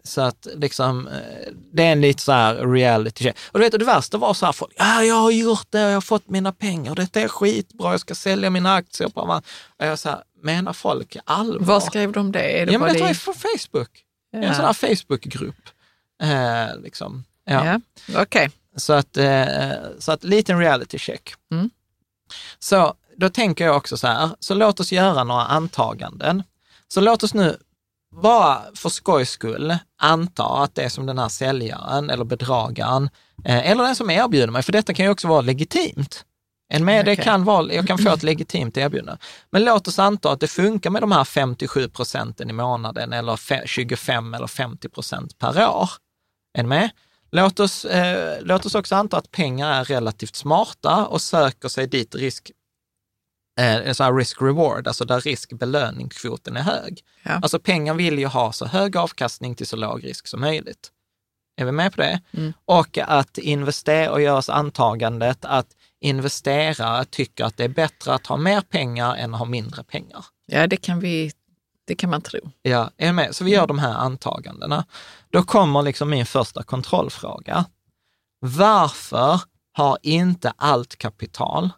Så 0.05 0.21
att 0.21 0.47
liksom, 0.55 1.09
eh, 1.09 1.53
det 1.73 1.83
är 1.83 1.93
en 1.93 2.01
lite 2.01 2.23
så 2.23 2.33
här 2.33 2.55
reality 2.55 3.25
check. 3.25 3.37
Och 3.53 3.59
du 3.59 3.65
vet, 3.65 3.73
och 3.73 3.79
det 3.79 3.85
värsta 3.85 4.19
var 4.19 4.35
så 4.35 4.47
här, 4.47 4.53
folk, 4.53 4.73
ja, 4.77 5.03
jag 5.05 5.15
har 5.15 5.31
gjort 5.31 5.67
det, 5.71 5.81
jag 5.81 5.95
har 5.95 6.01
fått 6.01 6.29
mina 6.29 6.53
pengar, 6.53 6.95
detta 6.95 7.21
är 7.21 7.29
skitbra, 7.29 7.91
jag 7.91 8.01
ska 8.01 8.15
sälja 8.15 8.51
mina 8.51 8.75
aktier. 8.75 9.09
På. 9.09 9.21
Och 9.21 9.87
jag 9.87 9.99
så 9.99 10.09
här, 10.09 10.23
menar 10.43 10.73
folk 10.73 11.17
allvar? 11.25 11.67
Var 11.67 11.81
skrev 11.81 12.13
de 12.13 12.33
det? 12.33 12.61
Är 12.61 12.67
det 12.67 12.73
ja, 12.73 12.79
men 12.79 12.95
det 12.95 13.01
var 13.01 13.09
ju 13.09 13.15
från 13.15 13.35
Facebook. 13.35 14.05
Ja. 14.31 14.43
En 14.43 14.55
sån 14.55 14.65
här 14.65 14.73
Facebookgrupp. 14.73 15.69
Eh, 16.23 16.81
liksom. 16.83 17.25
ja. 17.45 17.67
Ja. 17.67 17.81
Okej. 18.23 18.51
Så 18.77 18.93
att, 18.93 19.17
eh, 19.17 19.73
så 19.99 20.13
att 20.13 20.25
liten 20.25 20.59
reality 20.59 20.99
check. 20.99 21.35
Mm. 21.53 21.71
Så 22.59 22.95
då 23.21 23.29
tänker 23.29 23.65
jag 23.65 23.77
också 23.77 23.97
så 23.97 24.07
här, 24.07 24.31
så 24.41 24.55
låt 24.55 24.81
oss 24.81 24.93
göra 24.93 25.25
några 25.25 25.45
antaganden. 25.45 26.43
Så 26.89 27.01
låt 27.01 27.23
oss 27.23 27.35
nu 27.35 27.57
bara 28.23 28.63
för 28.75 28.89
skojs 28.89 29.31
skull 29.31 29.77
anta 30.03 30.45
att 30.45 30.75
det 30.75 30.83
är 30.83 30.89
som 30.89 31.07
den 31.07 31.19
här 31.19 31.29
säljaren 31.29 32.11
eller 32.11 32.25
bedragaren, 32.25 33.11
eh, 33.45 33.71
eller 33.71 33.85
den 33.85 33.97
som 33.97 34.11
erbjuder 34.11 34.51
mig, 34.53 34.63
för 34.63 34.73
detta 34.73 34.95
kan 34.95 35.05
ju 35.07 35.11
också 35.13 35.29
vara 35.29 35.41
legitimt. 35.41 36.25
En 36.73 36.85
med, 36.85 37.01
Okej. 37.03 37.17
kan 37.17 37.45
vara, 37.45 37.73
jag 37.73 37.87
kan 37.87 37.99
få 37.99 38.09
ett 38.11 38.23
legitimt 38.23 38.77
erbjudande. 38.77 39.21
Men 39.51 39.65
låt 39.65 39.89
oss 39.89 39.99
anta 39.99 40.33
att 40.33 40.41
det 40.41 40.49
funkar 40.49 40.91
med 40.91 41.03
de 41.03 41.13
här 41.13 41.25
57 41.25 41.89
procenten 41.89 42.51
i 42.51 42.53
månaden 42.53 43.13
eller 43.13 43.33
fe- 43.37 43.67
25 43.67 44.35
eller 44.35 44.47
50 44.47 44.89
procent 44.89 45.39
per 45.39 45.69
år. 45.69 45.91
Ni 46.57 46.63
med? 46.63 46.91
Låt 47.31 47.61
oss, 47.61 47.85
eh, 47.85 48.39
låt 48.43 48.67
oss 48.67 48.75
också 48.75 48.95
anta 48.95 49.17
att 49.17 49.31
pengar 49.31 49.73
är 49.81 49.85
relativt 49.85 50.37
smarta 50.37 51.07
och 51.07 51.23
söker 51.23 51.69
sig 51.69 51.87
dit 51.87 52.15
risk, 52.15 52.51
eh, 53.59 53.93
så 53.93 54.05
här 54.05 54.13
risk-reward, 54.13 54.89
alltså 54.89 55.05
där 55.05 55.21
risk-belöningskvoten 55.21 56.57
är 56.57 56.63
hög. 56.63 57.01
Ja. 57.23 57.31
Alltså 57.31 57.59
pengar 57.59 57.95
vill 57.95 58.19
ju 58.19 58.27
ha 58.27 58.53
så 58.53 58.67
hög 58.67 58.97
avkastning 58.97 59.55
till 59.55 59.67
så 59.67 59.77
låg 59.77 60.05
risk 60.05 60.27
som 60.27 60.41
möjligt. 60.41 60.93
Är 61.57 61.65
vi 61.65 61.73
med 61.73 61.95
på 61.95 62.01
det? 62.01 62.21
Mm. 62.33 62.53
Och 62.65 62.99
att 62.99 63.39
investera 63.39 64.13
och 64.13 64.21
göra 64.21 64.55
antagandet 64.55 65.45
att 65.45 65.67
investerare 66.01 67.05
tycker 67.05 67.45
att 67.45 67.57
det 67.57 67.65
är 67.65 67.69
bättre 67.69 68.15
att 68.15 68.27
ha 68.27 68.37
mer 68.37 68.61
pengar 68.61 69.15
än 69.15 69.35
att 69.35 69.39
ha 69.39 69.47
mindre 69.47 69.85
pengar. 69.85 70.25
ja, 70.47 70.67
det 70.67 70.77
kan 70.77 71.01
vi, 71.01 71.33
det 71.87 71.95
kan 71.95 72.11
man 72.11 72.23
tro. 72.23 72.41
Ja, 72.63 72.91
är 72.97 73.13
med? 73.13 73.37
Så 73.37 73.45
vi 73.45 73.51
gör 73.51 73.67
de 73.67 73.79
här 73.79 73.95
antagandena. 73.95 74.85
Då 75.31 75.43
kommer 75.43 75.83
liksom 75.83 76.11
min 76.11 76.27
första 76.27 76.63
kontrollfråga. 76.63 77.65
Varför 78.41 79.41
har 79.73 79.99
inte 80.03 80.53
allt 80.57 80.97
kapital, 80.97 81.71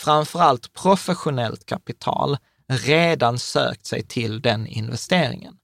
framförallt 0.00 0.72
professionellt 0.72 1.66
kapital, 1.66 2.36
redan 2.68 3.38
sökt 3.38 3.86
sig 3.86 4.06
till 4.06 4.40
den 4.40 4.66
investeringen. 4.66 5.56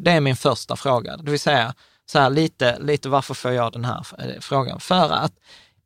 Det 0.00 0.10
är 0.10 0.20
min 0.20 0.36
första 0.36 0.76
fråga, 0.76 1.16
det 1.16 1.30
vill 1.30 1.40
säga 1.40 1.74
så 2.06 2.18
här, 2.18 2.30
lite, 2.30 2.78
lite 2.78 3.08
varför 3.08 3.34
får 3.34 3.50
jag 3.52 3.72
den 3.72 3.84
här 3.84 4.06
eh, 4.18 4.40
frågan? 4.40 4.80
För 4.80 5.10
att 5.10 5.32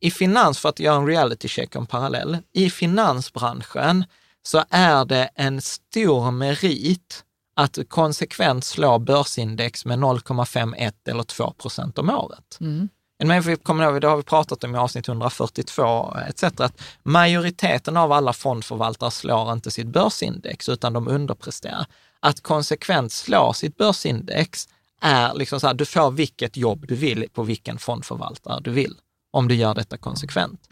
i 0.00 0.11
finans, 0.11 0.59
för 0.59 0.68
att 0.68 0.80
göra 0.80 0.96
en 0.96 1.07
reality 1.07 1.48
check 1.48 1.74
en 1.74 1.86
parallell, 1.86 2.38
i 2.53 2.70
finansbranschen 2.70 4.05
så 4.42 4.64
är 4.70 5.05
det 5.05 5.30
en 5.34 5.61
stor 5.61 6.30
merit 6.30 7.24
att 7.55 7.78
konsekvent 7.88 8.64
slå 8.64 8.98
börsindex 8.98 9.84
med 9.84 9.98
0,51 9.98 10.92
eller 11.05 11.22
2 11.22 11.50
procent 11.53 11.98
om 11.98 12.11
året. 12.11 12.59
Mm. 12.61 12.88
Men 13.24 13.42
vi 13.42 13.56
kommer 13.56 13.84
ihåg, 13.84 14.00
det 14.00 14.06
har 14.06 14.16
vi 14.16 14.22
pratat 14.22 14.64
om 14.64 14.74
i 14.74 14.78
avsnitt 14.78 15.08
142 15.08 16.16
etc. 16.28 16.42
att 16.42 16.82
majoriteten 17.02 17.96
av 17.96 18.12
alla 18.12 18.32
fondförvaltare 18.32 19.10
slår 19.10 19.52
inte 19.52 19.70
sitt 19.70 19.86
börsindex 19.86 20.68
utan 20.68 20.92
de 20.92 21.08
underpresterar. 21.08 21.86
Att 22.20 22.40
konsekvent 22.40 23.12
slå 23.12 23.52
sitt 23.52 23.76
börsindex 23.76 24.68
är 25.00 25.34
liksom 25.34 25.60
så 25.60 25.66
här, 25.66 25.74
du 25.74 25.84
får 25.84 26.10
vilket 26.10 26.56
jobb 26.56 26.84
du 26.88 26.94
vill 26.94 27.28
på 27.32 27.42
vilken 27.42 27.78
fondförvaltare 27.78 28.60
du 28.60 28.70
vill 28.70 28.94
om 29.32 29.48
du 29.48 29.54
gör 29.54 29.74
detta 29.74 29.96
konsekvent. 29.96 30.68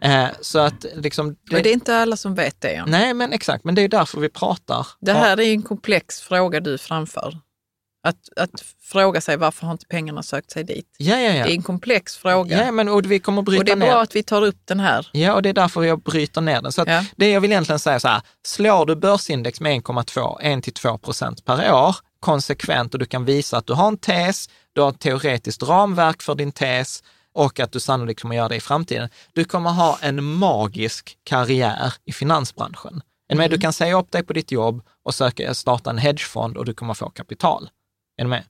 Eh, 0.00 0.28
så 0.40 0.58
att 0.58 0.86
liksom... 0.94 1.28
Det, 1.28 1.52
men 1.52 1.62
det 1.62 1.70
är 1.70 1.72
inte 1.72 1.96
alla 1.96 2.16
som 2.16 2.34
vet 2.34 2.60
det. 2.60 2.84
Nej, 2.86 3.14
men 3.14 3.32
exakt, 3.32 3.64
men 3.64 3.74
det 3.74 3.82
är 3.82 3.88
därför 3.88 4.20
vi 4.20 4.28
pratar. 4.28 4.86
Det 5.00 5.12
här 5.12 5.40
är 5.40 5.52
en 5.52 5.62
komplex 5.62 6.20
fråga 6.20 6.60
du 6.60 6.78
framför. 6.78 7.38
Att, 8.02 8.16
att 8.36 8.60
fråga 8.82 9.20
sig 9.20 9.36
varför 9.36 9.66
har 9.66 9.72
inte 9.72 9.86
pengarna 9.86 10.22
sökt 10.22 10.50
sig 10.50 10.64
dit? 10.64 10.86
Ja, 10.98 11.18
ja, 11.18 11.32
ja. 11.34 11.44
Det 11.44 11.52
är 11.52 11.54
en 11.54 11.62
komplex 11.62 12.16
fråga. 12.16 12.64
Ja, 12.66 12.72
men 12.72 12.88
och 12.88 13.10
vi 13.10 13.18
kommer 13.18 13.42
bryta 13.42 13.60
och 13.60 13.64
det 13.64 13.72
är 13.72 13.90
bra 13.90 14.02
att 14.02 14.16
vi 14.16 14.22
tar 14.22 14.42
upp 14.42 14.60
den 14.64 14.80
här. 14.80 15.08
Ja, 15.12 15.34
och 15.34 15.42
det 15.42 15.48
är 15.48 15.52
därför 15.52 15.82
jag 15.82 16.02
bryter 16.02 16.40
ner 16.40 16.62
den. 16.62 16.72
Så 16.72 16.84
ja. 16.86 17.04
det 17.16 17.30
jag 17.30 17.40
vill 17.40 17.52
egentligen 17.52 17.78
säga 17.78 18.00
så 18.00 18.08
här, 18.08 18.22
slår 18.46 18.86
du 18.86 18.96
börsindex 18.96 19.60
med 19.60 19.82
1,2, 19.82 20.40
1-2 20.40 20.98
procent 20.98 21.44
per 21.44 21.72
år 21.72 21.96
konsekvent 22.20 22.94
och 22.94 23.00
du 23.00 23.06
kan 23.06 23.24
visa 23.24 23.56
att 23.56 23.66
du 23.66 23.72
har 23.72 23.88
en 23.88 23.96
tes, 23.96 24.48
du 24.72 24.80
har 24.80 24.88
ett 24.90 25.00
teoretiskt 25.00 25.62
ramverk 25.62 26.22
för 26.22 26.34
din 26.34 26.52
tes, 26.52 27.02
och 27.32 27.60
att 27.60 27.72
du 27.72 27.80
sannolikt 27.80 28.22
kommer 28.22 28.36
göra 28.36 28.48
det 28.48 28.56
i 28.56 28.60
framtiden. 28.60 29.08
Du 29.32 29.44
kommer 29.44 29.70
ha 29.70 29.98
en 30.02 30.24
magisk 30.24 31.16
karriär 31.24 31.94
i 32.04 32.12
finansbranschen. 32.12 33.02
Mm. 33.32 33.50
Du 33.50 33.58
kan 33.58 33.72
säga 33.72 33.98
upp 33.98 34.10
dig 34.10 34.22
på 34.22 34.32
ditt 34.32 34.52
jobb 34.52 34.82
och 35.04 35.14
söka, 35.14 35.54
starta 35.54 35.90
en 35.90 35.98
hedgefond 35.98 36.56
och 36.56 36.64
du 36.64 36.74
kommer 36.74 36.94
få 36.94 37.10
kapital. 37.10 37.70
Är 38.20 38.24
du 38.24 38.30
med? 38.30 38.44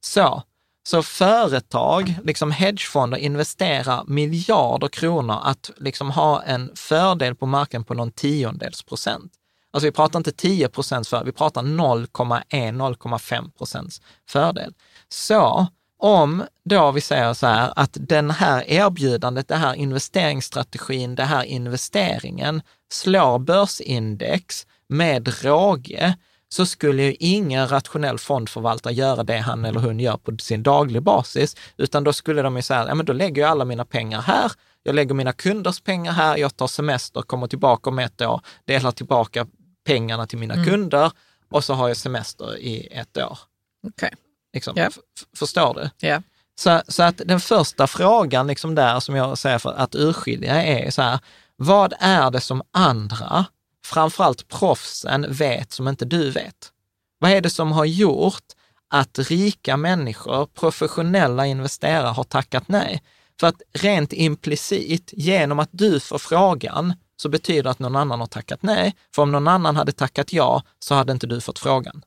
Så, 0.00 0.42
så 0.88 1.02
företag, 1.02 2.14
liksom 2.24 2.50
hedgefonder, 2.50 3.18
investerar 3.18 4.04
miljarder 4.06 4.88
kronor 4.88 5.38
att 5.42 5.70
liksom 5.76 6.10
ha 6.10 6.42
en 6.42 6.70
fördel 6.76 7.34
på 7.34 7.46
marken 7.46 7.84
på 7.84 7.94
någon 7.94 8.12
tiondels 8.12 8.82
procent. 8.82 9.32
Alltså 9.70 9.86
vi 9.86 9.92
pratar 9.92 10.18
inte 10.18 10.32
10 10.32 10.68
procents 10.68 11.08
fördel, 11.08 11.26
vi 11.26 11.32
pratar 11.32 11.62
0,1-0,5 11.62 13.50
procents 13.52 14.00
fördel. 14.28 14.74
Så 15.08 15.66
om 15.98 16.44
då 16.64 16.90
vi 16.90 17.00
säger 17.00 17.34
så 17.34 17.46
här 17.46 17.72
att 17.76 17.96
den 18.00 18.30
här 18.30 18.64
erbjudandet, 18.66 19.48
det 19.48 19.56
här 19.56 19.74
investeringsstrategin, 19.74 21.14
det 21.14 21.24
här 21.24 21.44
investeringen 21.44 22.62
slår 22.92 23.38
börsindex 23.38 24.66
med 24.88 25.44
råge, 25.44 26.14
så 26.52 26.66
skulle 26.66 27.02
ju 27.02 27.14
ingen 27.18 27.68
rationell 27.68 28.18
fondförvaltare 28.18 28.92
göra 28.92 29.22
det 29.22 29.38
han 29.38 29.64
eller 29.64 29.80
hon 29.80 30.00
gör 30.00 30.16
på 30.16 30.36
sin 30.38 30.62
daglig 30.62 31.02
basis, 31.02 31.56
utan 31.76 32.04
då 32.04 32.12
skulle 32.12 32.42
de 32.42 32.56
ju 32.56 32.62
säga, 32.62 32.86
ja 32.88 32.94
men 32.94 33.06
då 33.06 33.12
lägger 33.12 33.42
jag 33.42 33.50
alla 33.50 33.64
mina 33.64 33.84
pengar 33.84 34.20
här, 34.20 34.52
jag 34.82 34.94
lägger 34.94 35.14
mina 35.14 35.32
kunders 35.32 35.80
pengar 35.80 36.12
här, 36.12 36.36
jag 36.36 36.56
tar 36.56 36.66
semester, 36.66 37.22
kommer 37.22 37.46
tillbaka 37.46 37.90
om 37.90 37.98
ett 37.98 38.20
år, 38.20 38.40
delar 38.64 38.92
tillbaka 38.92 39.46
pengarna 39.86 40.26
till 40.26 40.38
mina 40.38 40.54
mm. 40.54 40.66
kunder 40.66 41.12
och 41.50 41.64
så 41.64 41.74
har 41.74 41.88
jag 41.88 41.96
semester 41.96 42.58
i 42.58 42.88
ett 42.90 43.16
år. 43.16 43.38
Okay. 43.86 44.10
Liksom. 44.52 44.78
Yeah. 44.78 44.92
Förstår 45.36 45.74
du? 45.74 46.06
Yeah. 46.06 46.22
Så, 46.58 46.82
så 46.88 47.02
att 47.02 47.20
den 47.24 47.40
första 47.40 47.86
frågan 47.86 48.46
liksom 48.46 48.74
där 48.74 49.00
som 49.00 49.16
jag 49.16 49.38
säger 49.38 49.58
för 49.58 49.72
att 49.72 49.94
urskilja 49.94 50.62
är 50.62 50.90
så 50.90 51.02
här, 51.02 51.18
vad 51.56 51.94
är 52.00 52.30
det 52.30 52.40
som 52.40 52.62
andra, 52.70 53.44
framförallt 53.84 54.48
proffsen, 54.48 55.26
vet 55.32 55.72
som 55.72 55.88
inte 55.88 56.04
du 56.04 56.30
vet? 56.30 56.72
Vad 57.18 57.30
är 57.30 57.40
det 57.40 57.50
som 57.50 57.72
har 57.72 57.84
gjort 57.84 58.44
att 58.88 59.18
rika 59.18 59.76
människor, 59.76 60.46
professionella 60.46 61.46
investerare 61.46 62.06
har 62.08 62.24
tackat 62.24 62.68
nej? 62.68 63.02
För 63.40 63.46
att 63.46 63.62
rent 63.72 64.12
implicit, 64.12 65.10
genom 65.16 65.58
att 65.58 65.68
du 65.72 66.00
får 66.00 66.18
frågan, 66.18 66.94
så 67.16 67.28
betyder 67.28 67.62
det 67.62 67.70
att 67.70 67.78
någon 67.78 67.96
annan 67.96 68.20
har 68.20 68.26
tackat 68.26 68.62
nej. 68.62 68.94
För 69.14 69.22
om 69.22 69.32
någon 69.32 69.48
annan 69.48 69.76
hade 69.76 69.92
tackat 69.92 70.32
ja, 70.32 70.62
så 70.78 70.94
hade 70.94 71.12
inte 71.12 71.26
du 71.26 71.40
fått 71.40 71.58
frågan. 71.58 72.04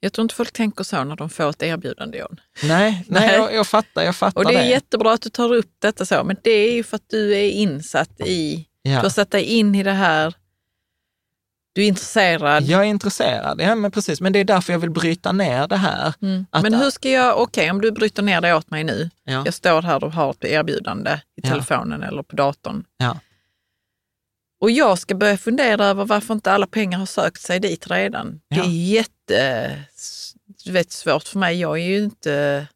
Jag 0.00 0.12
tror 0.12 0.22
inte 0.22 0.34
folk 0.34 0.52
tänker 0.52 0.84
så 0.84 1.04
när 1.04 1.16
de 1.16 1.30
får 1.30 1.50
ett 1.50 1.62
erbjudande, 1.62 2.18
John. 2.18 2.40
Nej, 2.62 3.04
nej, 3.08 3.34
Jag, 3.34 3.54
jag 3.54 3.66
fattar, 3.66 4.02
jag 4.02 4.16
fattar 4.16 4.40
Och 4.40 4.48
det 4.48 4.54
är 4.58 4.62
det. 4.62 4.68
jättebra 4.68 5.12
att 5.12 5.22
du 5.22 5.30
tar 5.30 5.52
upp 5.54 5.70
detta 5.78 6.06
så, 6.06 6.24
men 6.24 6.36
det 6.42 6.50
är 6.50 6.72
ju 6.74 6.82
för 6.82 6.96
att 6.96 7.08
du 7.08 7.34
är 7.36 7.50
insatt 7.50 8.20
i, 8.20 8.66
ja. 8.84 8.90
du 8.90 9.02
har 9.02 9.08
satt 9.08 9.30
dig 9.30 9.44
in 9.44 9.74
i 9.74 9.82
det 9.82 9.92
här, 9.92 10.34
du 11.74 11.82
är 11.82 11.88
intresserad. 11.88 12.64
Jag 12.64 12.80
är 12.80 12.84
intresserad, 12.84 13.60
ja 13.60 13.74
men 13.74 13.90
precis. 13.90 14.20
Men 14.20 14.32
det 14.32 14.38
är 14.38 14.44
därför 14.44 14.72
jag 14.72 14.80
vill 14.80 14.90
bryta 14.90 15.32
ner 15.32 15.68
det 15.68 15.76
här. 15.76 16.14
Mm. 16.22 16.46
Men 16.62 16.74
hur 16.74 16.90
ska 16.90 17.10
jag, 17.10 17.32
okej 17.32 17.42
okay, 17.42 17.70
om 17.70 17.80
du 17.80 17.92
bryter 17.92 18.22
ner 18.22 18.40
det 18.40 18.54
åt 18.54 18.70
mig 18.70 18.84
nu. 18.84 19.10
Ja. 19.24 19.42
Jag 19.44 19.54
står 19.54 19.82
här 19.82 20.04
och 20.04 20.12
har 20.12 20.30
ett 20.30 20.44
erbjudande 20.44 21.20
i 21.36 21.42
telefonen 21.42 22.02
eller 22.02 22.22
på 22.22 22.36
datorn. 22.36 22.84
Och 24.60 24.70
jag 24.70 24.98
ska 24.98 25.14
börja 25.14 25.38
fundera 25.38 25.86
över 25.86 26.04
varför 26.04 26.34
inte 26.34 26.52
alla 26.52 26.66
pengar 26.66 26.98
har 26.98 27.06
sökt 27.06 27.40
sig 27.40 27.60
dit 27.60 27.90
redan. 27.90 28.40
Det 28.50 28.60
är 28.60 28.68
jätte 28.68 29.70
vet, 30.66 30.92
svårt 30.92 31.22
för 31.22 31.38
mig. 31.38 31.60
Jag 31.60 31.78
är 31.78 31.84
ju 31.84 32.04
inte 32.04 32.66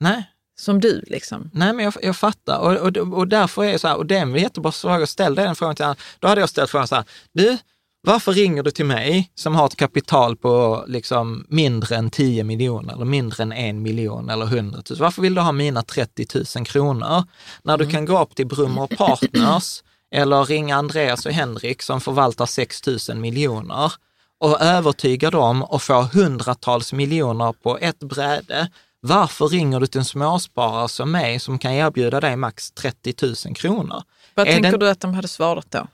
Nej. 0.00 0.30
Som 0.58 0.80
du. 0.80 1.04
Liksom. 1.06 1.50
Nej, 1.54 1.72
men 1.72 1.84
jag, 1.84 1.94
jag 2.02 2.16
fattar. 2.16 2.58
Och, 2.58 2.72
och, 2.72 3.18
och 3.18 3.28
därför 3.28 3.64
är 3.64 3.72
det 3.72 3.78
så 3.78 3.88
här, 3.88 3.96
och 3.96 4.06
det 4.06 4.16
är 4.16 4.22
en 4.22 4.34
jättebra 4.34 4.72
fråga. 4.72 5.06
Ställ 5.06 5.34
den 5.34 5.56
frågan 5.56 5.76
till 5.76 5.84
honom. 5.84 5.96
Då 6.18 6.28
hade 6.28 6.40
jag 6.40 6.50
ställt 6.50 6.70
frågan 6.70 6.88
så 6.88 6.94
här, 6.94 7.04
du, 7.32 7.58
varför 8.06 8.32
ringer 8.32 8.62
du 8.62 8.70
till 8.70 8.84
mig 8.84 9.30
som 9.34 9.54
har 9.54 9.66
ett 9.66 9.76
kapital 9.76 10.36
på 10.36 10.84
liksom 10.88 11.46
mindre 11.48 11.96
än 11.96 12.10
10 12.10 12.44
miljoner 12.44 12.94
eller 12.94 13.04
mindre 13.04 13.42
än 13.42 13.52
en 13.52 13.82
miljon 13.82 14.30
eller 14.30 14.46
100 14.46 14.82
000? 14.90 14.98
Varför 14.98 15.22
vill 15.22 15.34
du 15.34 15.40
ha 15.40 15.52
mina 15.52 15.82
30 15.82 16.26
000 16.56 16.66
kronor? 16.66 17.24
När 17.62 17.74
mm. 17.74 17.86
du 17.86 17.92
kan 17.92 18.04
gå 18.04 18.22
upp 18.22 18.34
till 18.34 18.46
Brummer 18.46 18.86
Partners 18.86 19.82
eller 20.14 20.44
ringa 20.44 20.76
Andreas 20.76 21.26
och 21.26 21.32
Henrik 21.32 21.82
som 21.82 22.00
förvaltar 22.00 22.46
6 22.46 22.82
000 23.08 23.18
miljoner 23.18 23.92
och 24.40 24.60
övertyga 24.60 25.30
dem 25.30 25.62
och 25.62 25.82
få 25.82 26.02
hundratals 26.02 26.92
miljoner 26.92 27.52
på 27.52 27.78
ett 27.78 27.98
bräde. 27.98 28.68
Varför 29.00 29.48
ringer 29.48 29.80
du 29.80 29.86
till 29.86 29.98
en 29.98 30.04
småsparare 30.04 30.88
som 30.88 31.12
mig 31.12 31.40
som 31.40 31.58
kan 31.58 31.72
erbjuda 31.72 32.20
dig 32.20 32.36
max 32.36 32.70
30 32.70 33.14
000 33.46 33.54
kronor? 33.54 34.02
Vad 34.34 34.48
är 34.48 34.52
tänker 34.52 34.70
den... 34.70 34.80
du 34.80 34.90
att 34.90 35.00
de 35.00 35.14
hade 35.14 35.28
svarat 35.28 35.70
då? 35.70 35.86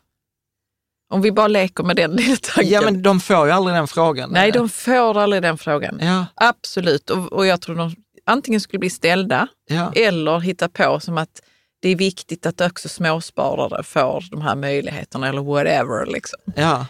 Om 1.10 1.22
vi 1.22 1.32
bara 1.32 1.48
leker 1.48 1.84
med 1.84 1.96
den 1.96 2.10
lilla 2.16 2.36
tanken. 2.36 2.72
Ja, 2.72 2.80
men 2.80 3.02
de 3.02 3.20
får 3.20 3.46
ju 3.46 3.52
aldrig 3.52 3.76
den 3.76 3.88
frågan. 3.88 4.30
Nej, 4.30 4.42
eller? 4.42 4.58
de 4.58 4.68
får 4.68 5.18
aldrig 5.18 5.42
den 5.42 5.58
frågan. 5.58 5.98
Ja. 6.02 6.26
Absolut. 6.34 7.10
Och, 7.10 7.32
och 7.32 7.46
jag 7.46 7.60
tror 7.60 7.76
de 7.76 7.94
antingen 8.24 8.60
skulle 8.60 8.78
bli 8.78 8.90
ställda 8.90 9.48
ja. 9.68 9.92
eller 9.96 10.40
hitta 10.40 10.68
på 10.68 11.00
som 11.00 11.18
att 11.18 11.42
det 11.80 11.88
är 11.88 11.96
viktigt 11.96 12.46
att 12.46 12.60
också 12.60 12.88
småsparare 12.88 13.82
får 13.82 14.24
de 14.30 14.42
här 14.42 14.56
möjligheterna 14.56 15.28
eller 15.28 15.42
whatever. 15.42 16.06
Liksom. 16.06 16.38
Ja. 16.56 16.86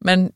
Men 0.00 0.32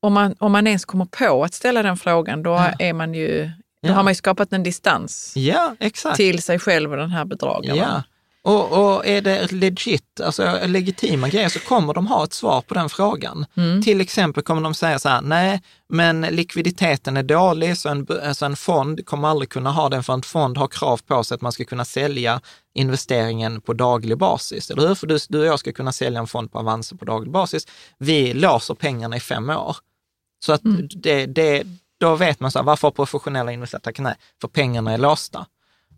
om 0.00 0.12
man, 0.12 0.34
om 0.38 0.52
man 0.52 0.66
ens 0.66 0.84
kommer 0.84 1.04
på 1.04 1.44
att 1.44 1.54
ställa 1.54 1.82
den 1.82 1.96
frågan, 1.96 2.42
då, 2.42 2.50
ja. 2.50 2.72
är 2.78 2.92
man 2.92 3.14
ju, 3.14 3.50
då 3.82 3.88
ja. 3.88 3.92
har 3.92 4.02
man 4.02 4.10
ju 4.10 4.14
skapat 4.14 4.52
en 4.52 4.62
distans 4.62 5.32
ja, 5.36 5.76
till 6.16 6.42
sig 6.42 6.58
själv 6.58 6.90
och 6.90 6.96
den 6.96 7.10
här 7.10 7.24
bedragaren. 7.24 7.76
Ja. 7.76 8.02
Och, 8.46 8.72
och, 8.72 9.06
är 9.06 9.20
det 9.20 9.52
legit, 9.52 10.20
alltså 10.20 10.58
legitima 10.66 11.28
grejer 11.28 11.48
så 11.48 11.60
kommer 11.60 11.94
de 11.94 12.06
ha 12.06 12.24
ett 12.24 12.32
svar 12.32 12.60
på 12.60 12.74
den 12.74 12.88
frågan. 12.88 13.46
Mm. 13.56 13.82
Till 13.82 14.00
exempel 14.00 14.42
kommer 14.42 14.62
de 14.62 14.74
säga 14.74 14.98
så 14.98 15.08
här, 15.08 15.20
nej, 15.22 15.62
men 15.88 16.20
likviditeten 16.20 17.16
är 17.16 17.22
dålig 17.22 17.76
så 17.76 17.88
en, 17.88 18.06
alltså 18.22 18.46
en 18.46 18.56
fond 18.56 19.06
kommer 19.06 19.28
aldrig 19.28 19.48
kunna 19.48 19.72
ha 19.72 19.88
den 19.88 20.02
för 20.02 20.12
en 20.12 20.22
fond 20.22 20.58
har 20.58 20.68
krav 20.68 21.00
på 21.06 21.24
sig 21.24 21.34
att 21.34 21.40
man 21.40 21.52
ska 21.52 21.64
kunna 21.64 21.84
sälja 21.84 22.40
investeringen 22.74 23.60
på 23.60 23.72
daglig 23.72 24.18
basis, 24.18 24.70
eller 24.70 24.88
hur? 24.88 24.94
För 24.94 25.06
du, 25.06 25.18
du 25.28 25.38
och 25.38 25.46
jag 25.46 25.58
ska 25.58 25.72
kunna 25.72 25.92
sälja 25.92 26.20
en 26.20 26.26
fond 26.26 26.52
på 26.52 26.58
Avanza 26.58 26.96
på 26.96 27.04
daglig 27.04 27.32
basis. 27.32 27.66
Vi 27.98 28.34
låser 28.34 28.74
pengarna 28.74 29.16
i 29.16 29.20
fem 29.20 29.50
år. 29.50 29.76
Så 30.44 30.52
att 30.52 30.64
mm. 30.64 30.88
det, 30.90 31.26
det, 31.26 31.62
då 32.00 32.16
vet 32.16 32.40
man 32.40 32.50
så 32.50 32.58
här, 32.58 32.66
varför 32.66 32.88
har 32.88 32.92
professionella 32.92 33.52
investerare 33.52 33.82
tackat 33.82 34.02
nej? 34.02 34.14
För 34.40 34.48
pengarna 34.48 34.92
är 34.92 34.98
låsta. 34.98 35.46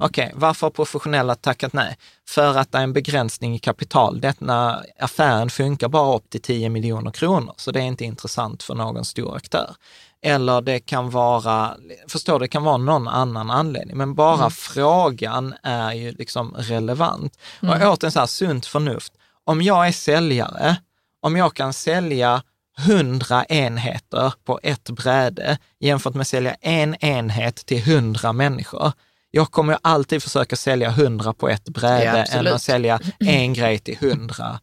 Okej, 0.00 0.26
okay, 0.26 0.40
varför 0.40 0.66
har 0.66 0.70
professionella 0.70 1.34
tackat 1.34 1.72
nej? 1.72 1.98
För 2.28 2.58
att 2.58 2.72
det 2.72 2.78
är 2.78 2.82
en 2.82 2.92
begränsning 2.92 3.54
i 3.54 3.58
kapital. 3.58 4.20
Denna 4.20 4.82
affären 4.98 5.50
funkar 5.50 5.88
bara 5.88 6.16
upp 6.16 6.30
till 6.30 6.42
10 6.42 6.68
miljoner 6.68 7.10
kronor, 7.10 7.54
så 7.56 7.70
det 7.70 7.80
är 7.80 7.84
inte 7.84 8.04
intressant 8.04 8.62
för 8.62 8.74
någon 8.74 9.04
stor 9.04 9.36
aktör. 9.36 9.74
eller 10.22 10.60
det 10.60 10.80
kan 10.80 11.10
vara, 11.10 11.76
förstår 12.08 12.38
det 12.38 12.48
kan 12.48 12.64
vara 12.64 12.76
någon 12.76 13.08
annan 13.08 13.50
anledning, 13.50 13.96
men 13.96 14.14
bara 14.14 14.38
mm. 14.38 14.50
frågan 14.50 15.54
är 15.62 15.92
ju 15.92 16.12
liksom 16.12 16.54
relevant. 16.58 17.38
Mm. 17.62 17.74
Och 17.74 17.92
återigen 17.92 18.12
så 18.12 18.18
här, 18.18 18.26
sunt 18.26 18.66
förnuft. 18.66 19.12
Om 19.44 19.62
jag 19.62 19.88
är 19.88 19.92
säljare, 19.92 20.76
om 21.20 21.36
jag 21.36 21.54
kan 21.54 21.72
sälja 21.72 22.42
hundra 22.86 23.44
enheter 23.44 24.34
på 24.44 24.60
ett 24.62 24.90
bräde 24.90 25.58
jämfört 25.80 26.14
med 26.14 26.20
att 26.20 26.28
sälja 26.28 26.54
en 26.60 26.94
enhet 26.94 27.56
till 27.56 27.82
hundra 27.82 28.32
människor. 28.32 28.92
Jag 29.30 29.50
kommer 29.50 29.78
alltid 29.82 30.22
försöka 30.22 30.56
sälja 30.56 30.90
hundra 30.90 31.32
på 31.32 31.48
ett 31.48 31.68
bräde 31.68 32.26
ja, 32.32 32.38
än 32.38 32.46
att 32.46 32.62
sälja 32.62 33.00
en 33.20 33.54
grej 33.54 33.78
till 33.78 33.96
hundra 34.00 34.60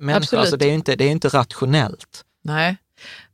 människor. 0.00 0.38
Alltså 0.38 0.56
det 0.56 0.66
är 0.66 0.72
inte, 0.72 0.96
det 0.96 1.04
är 1.04 1.10
inte 1.10 1.28
rationellt. 1.28 2.24
Nej, 2.42 2.76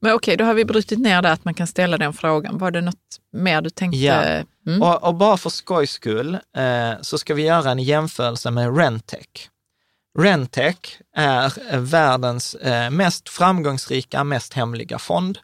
men 0.01 0.13
okej, 0.13 0.37
då 0.37 0.45
har 0.45 0.55
vi 0.55 0.65
brutit 0.65 0.99
ner 0.99 1.23
det 1.23 1.33
att 1.33 1.45
man 1.45 1.55
kan 1.55 1.67
ställa 1.67 1.99
den 1.99 2.13
frågan. 2.13 2.59
Var 2.59 2.71
det 2.71 2.81
något 2.81 3.21
mer 3.33 3.63
du 3.63 3.71
tänkte? 3.71 3.99
Ja, 3.99 4.23
mm. 4.67 4.83
och, 4.83 5.05
och, 5.05 5.15
bara 5.15 5.37
för 5.37 5.51
skojs 5.51 5.91
skull 5.91 6.35
eh, 6.57 6.93
så 7.01 7.19
ska 7.19 7.35
vi 7.35 7.43
göra 7.43 7.71
en 7.71 7.79
jämförelse 7.79 8.51
med 8.51 8.79
Rentec. 8.79 9.27
Rentec 10.19 10.77
är 11.17 11.79
världens 11.79 12.55
eh, 12.55 12.91
mest 12.91 13.29
framgångsrika, 13.29 14.25
mest 14.25 14.55
hemliga 14.55 14.99
fond 14.99 15.39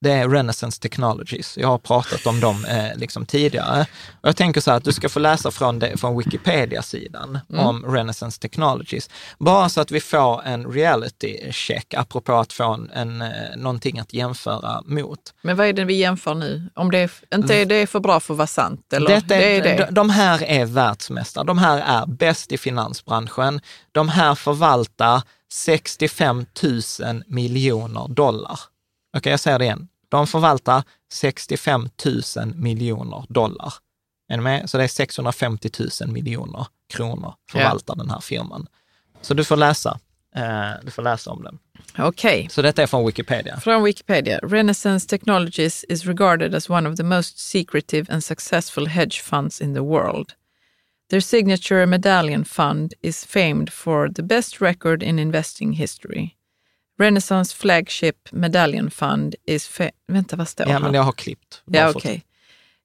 det 0.00 0.12
är 0.12 0.28
Renaissance 0.28 0.80
Technologies. 0.80 1.58
Jag 1.58 1.68
har 1.68 1.78
pratat 1.78 2.26
om 2.26 2.40
dem 2.40 2.64
eh, 2.64 2.98
liksom 2.98 3.26
tidigare. 3.26 3.86
Och 4.20 4.28
jag 4.28 4.36
tänker 4.36 4.60
så 4.60 4.70
här 4.70 4.78
att 4.78 4.84
du 4.84 4.92
ska 4.92 5.08
få 5.08 5.18
läsa 5.18 5.50
från, 5.50 5.78
det, 5.78 5.96
från 5.96 6.18
Wikipedia-sidan 6.18 7.38
mm. 7.50 7.66
om 7.66 7.84
Renaissance 7.86 8.40
Technologies. 8.40 9.10
Bara 9.38 9.68
så 9.68 9.80
att 9.80 9.90
vi 9.90 10.00
får 10.00 10.42
en 10.44 10.66
reality 10.66 11.52
check, 11.52 11.94
apropå 11.94 12.32
att 12.32 12.52
få 12.52 12.72
en, 12.72 12.90
en, 12.90 13.22
eh, 13.22 13.56
någonting 13.56 13.98
att 13.98 14.14
jämföra 14.14 14.82
mot. 14.84 15.20
Men 15.42 15.56
vad 15.56 15.66
är 15.66 15.72
det 15.72 15.84
vi 15.84 15.94
jämför 15.94 16.34
nu? 16.34 16.70
Om 16.74 16.90
det 16.90 16.98
är, 16.98 17.10
inte 17.34 17.54
är 17.54 17.66
det 17.66 17.86
för 17.86 18.00
bra 18.00 18.20
för 18.20 18.34
att 18.34 18.38
vara 18.38 18.46
sant? 18.46 18.92
Eller? 18.92 19.10
Detta 19.10 19.26
det 19.26 19.56
är 19.56 19.62
det. 19.62 19.86
De, 19.86 19.94
de 19.94 20.10
här 20.10 20.42
är 20.42 20.64
världsmästare. 20.64 21.44
De 21.44 21.58
här 21.58 21.78
är 21.78 22.06
bäst 22.06 22.52
i 22.52 22.58
finansbranschen. 22.58 23.60
De 23.92 24.08
här 24.08 24.34
förvaltar 24.34 25.22
65 25.52 26.46
000 26.62 27.22
miljoner 27.26 28.08
dollar. 28.08 28.60
Okej, 29.12 29.18
okay, 29.18 29.30
jag 29.30 29.40
säger 29.40 29.58
det 29.58 29.64
igen. 29.64 29.88
De 30.08 30.26
förvaltar 30.26 30.82
65 31.12 31.88
000 32.36 32.54
miljoner 32.54 33.24
dollar. 33.28 33.74
Är 34.28 34.36
ni 34.36 34.42
med? 34.42 34.70
Så 34.70 34.78
det 34.78 34.84
är 34.84 34.88
650 34.88 35.70
000 36.00 36.10
miljoner 36.10 36.66
kronor 36.88 37.34
förvaltar 37.50 37.94
yeah. 37.94 38.04
den 38.04 38.10
här 38.10 38.20
firman. 38.20 38.66
Så 39.20 39.34
du 39.34 39.44
får 39.44 39.56
läsa. 39.56 39.98
Eh, 40.36 40.70
du 40.82 40.90
får 40.90 41.02
läsa 41.02 41.30
om 41.30 41.42
den. 41.42 41.58
Okej. 41.98 42.38
Okay. 42.38 42.48
Så 42.48 42.62
detta 42.62 42.82
är 42.82 42.86
från 42.86 43.06
Wikipedia. 43.06 43.60
Från 43.60 43.82
Wikipedia. 43.82 44.38
Renaissance 44.38 45.08
Technologies 45.08 45.84
is 45.88 46.04
regarded 46.04 46.54
as 46.54 46.70
one 46.70 46.88
of 46.88 46.96
the 46.96 47.02
most 47.02 47.38
secretive 47.38 48.12
and 48.12 48.24
successful 48.24 48.86
hedge 48.86 49.20
funds 49.22 49.60
in 49.60 49.74
the 49.74 49.80
world. 49.80 50.32
Their 51.10 51.20
signature 51.20 51.86
medallion 51.86 52.44
fund 52.44 52.94
is 53.02 53.24
famed 53.24 53.72
for 53.72 54.08
the 54.08 54.22
best 54.22 54.60
record 54.60 55.02
in 55.02 55.18
investing 55.18 55.72
history. 55.72 56.36
Renaissance 57.02 57.56
Flagship 57.56 58.28
Medallion 58.32 58.90
Fund 58.90 59.34
is... 59.46 59.80
Vänta, 60.08 60.36
vad 60.36 60.48
står 60.48 60.68
Ja, 60.68 60.78
men 60.78 60.94
jag 60.94 61.02
har 61.02 61.12
klippt. 61.12 61.62
Ja, 61.64 61.90
okej. 61.90 62.00
Okay. 62.00 62.20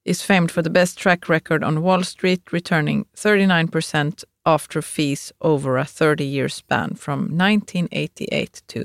Is 0.04 0.22
famed 0.22 0.50
for 0.50 0.62
the 0.62 0.70
best 0.70 0.98
track 0.98 1.30
record 1.30 1.64
on 1.64 1.82
Wall 1.82 2.04
Street, 2.04 2.40
returning 2.50 3.04
39% 3.16 4.24
after 4.44 4.80
fees 4.80 5.32
over 5.40 5.78
a 5.78 5.84
30-year 5.84 6.48
span 6.48 6.96
from 6.96 7.20
1988 7.40 8.62
to 8.66 8.80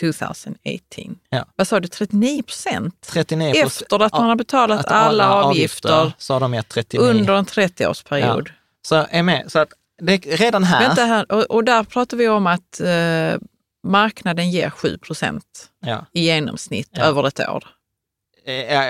2018. 0.00 1.18
Ja. 1.30 1.44
Vad 1.56 1.68
sa 1.68 1.80
du, 1.80 1.88
39 1.88 2.42
procent? 2.42 3.00
39 3.00 3.54
Efter 3.56 4.02
att 4.02 4.12
man 4.12 4.28
har 4.28 4.36
betalat 4.36 4.86
alla, 4.86 5.24
alla 5.24 5.44
avgifter, 5.44 5.92
avgifter 5.92 6.22
så 6.22 6.32
har 6.32 6.40
de 6.40 6.54
gett 6.54 6.68
39. 6.68 7.06
under 7.06 7.34
en 7.34 7.44
30-årsperiod. 7.44 8.48
Ja. 8.48 8.54
Så 8.82 9.06
är 9.10 9.22
med. 9.22 9.52
Så 9.52 9.58
att 9.58 9.68
det, 10.02 10.16
redan 10.16 10.64
här... 10.64 10.86
Vänta 10.86 11.04
här, 11.04 11.32
och, 11.32 11.42
och 11.42 11.64
där 11.64 11.84
pratar 11.84 12.16
vi 12.16 12.28
om 12.28 12.46
att 12.46 12.80
eh, 12.80 13.48
marknaden 13.82 14.50
ger 14.50 14.70
7 14.70 14.98
procent 14.98 15.70
ja. 15.80 16.06
i 16.12 16.20
genomsnitt 16.20 16.90
ja. 16.92 17.02
över 17.02 17.26
ett 17.26 17.40
år. 17.40 17.64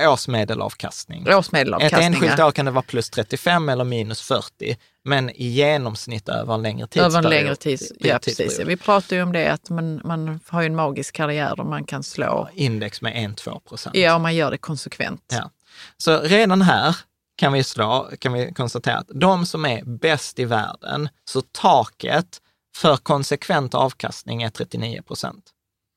Årsmedelavkastning. 0.09 1.28
Årsmedelavkastning. 1.28 2.01
Ett 2.01 2.07
enskilt 2.07 2.40
år 2.40 2.53
kan 2.53 2.64
det 2.64 2.70
vara 2.70 2.82
plus 2.82 3.11
35 3.11 3.68
eller 3.68 3.84
minus 3.84 4.22
40, 4.22 4.76
men 5.05 5.30
i 5.30 5.47
genomsnitt 5.47 6.28
över 6.28 6.55
en 6.55 6.62
längre 6.62 6.86
tidsperiod. 6.86 7.12
Över 7.12 7.24
en 7.24 7.30
längre 7.30 7.57
tids, 7.57 7.93
ja, 7.99 8.18
precis. 8.18 8.61
Vi 8.61 8.76
pratar 8.76 9.16
ju 9.16 9.22
om 9.22 9.32
det 9.32 9.53
att 9.53 9.70
man, 9.70 10.01
man 10.05 10.40
har 10.47 10.61
ju 10.62 10.66
en 10.66 10.76
magisk 10.76 11.14
karriär 11.14 11.61
och 11.61 11.66
man 11.66 11.84
kan 11.84 12.03
slå 12.03 12.49
index 12.55 13.03
med 13.03 13.12
1-2 13.14 13.61
procent. 13.61 13.97
Ja, 13.97 14.14
om 14.14 14.22
man 14.22 14.34
gör 14.34 14.51
det 14.51 14.59
konsekvent. 14.59 15.24
Ja. 15.32 15.51
Så 15.97 16.20
redan 16.20 16.62
här 16.62 16.97
kan 17.36 17.53
vi, 17.53 17.64
slå, 17.64 18.11
kan 18.18 18.32
vi 18.32 18.53
konstatera 18.53 18.99
att 18.99 19.11
de 19.14 19.47
som 19.47 19.64
är 19.64 19.84
bäst 19.84 20.38
i 20.38 20.45
världen, 20.45 21.09
så 21.24 21.40
taket 21.40 22.40
för 22.77 22.97
konsekvent 22.97 23.75
avkastning 23.75 24.43
är 24.43 24.51
39 24.51 25.03
procent. 25.03 25.45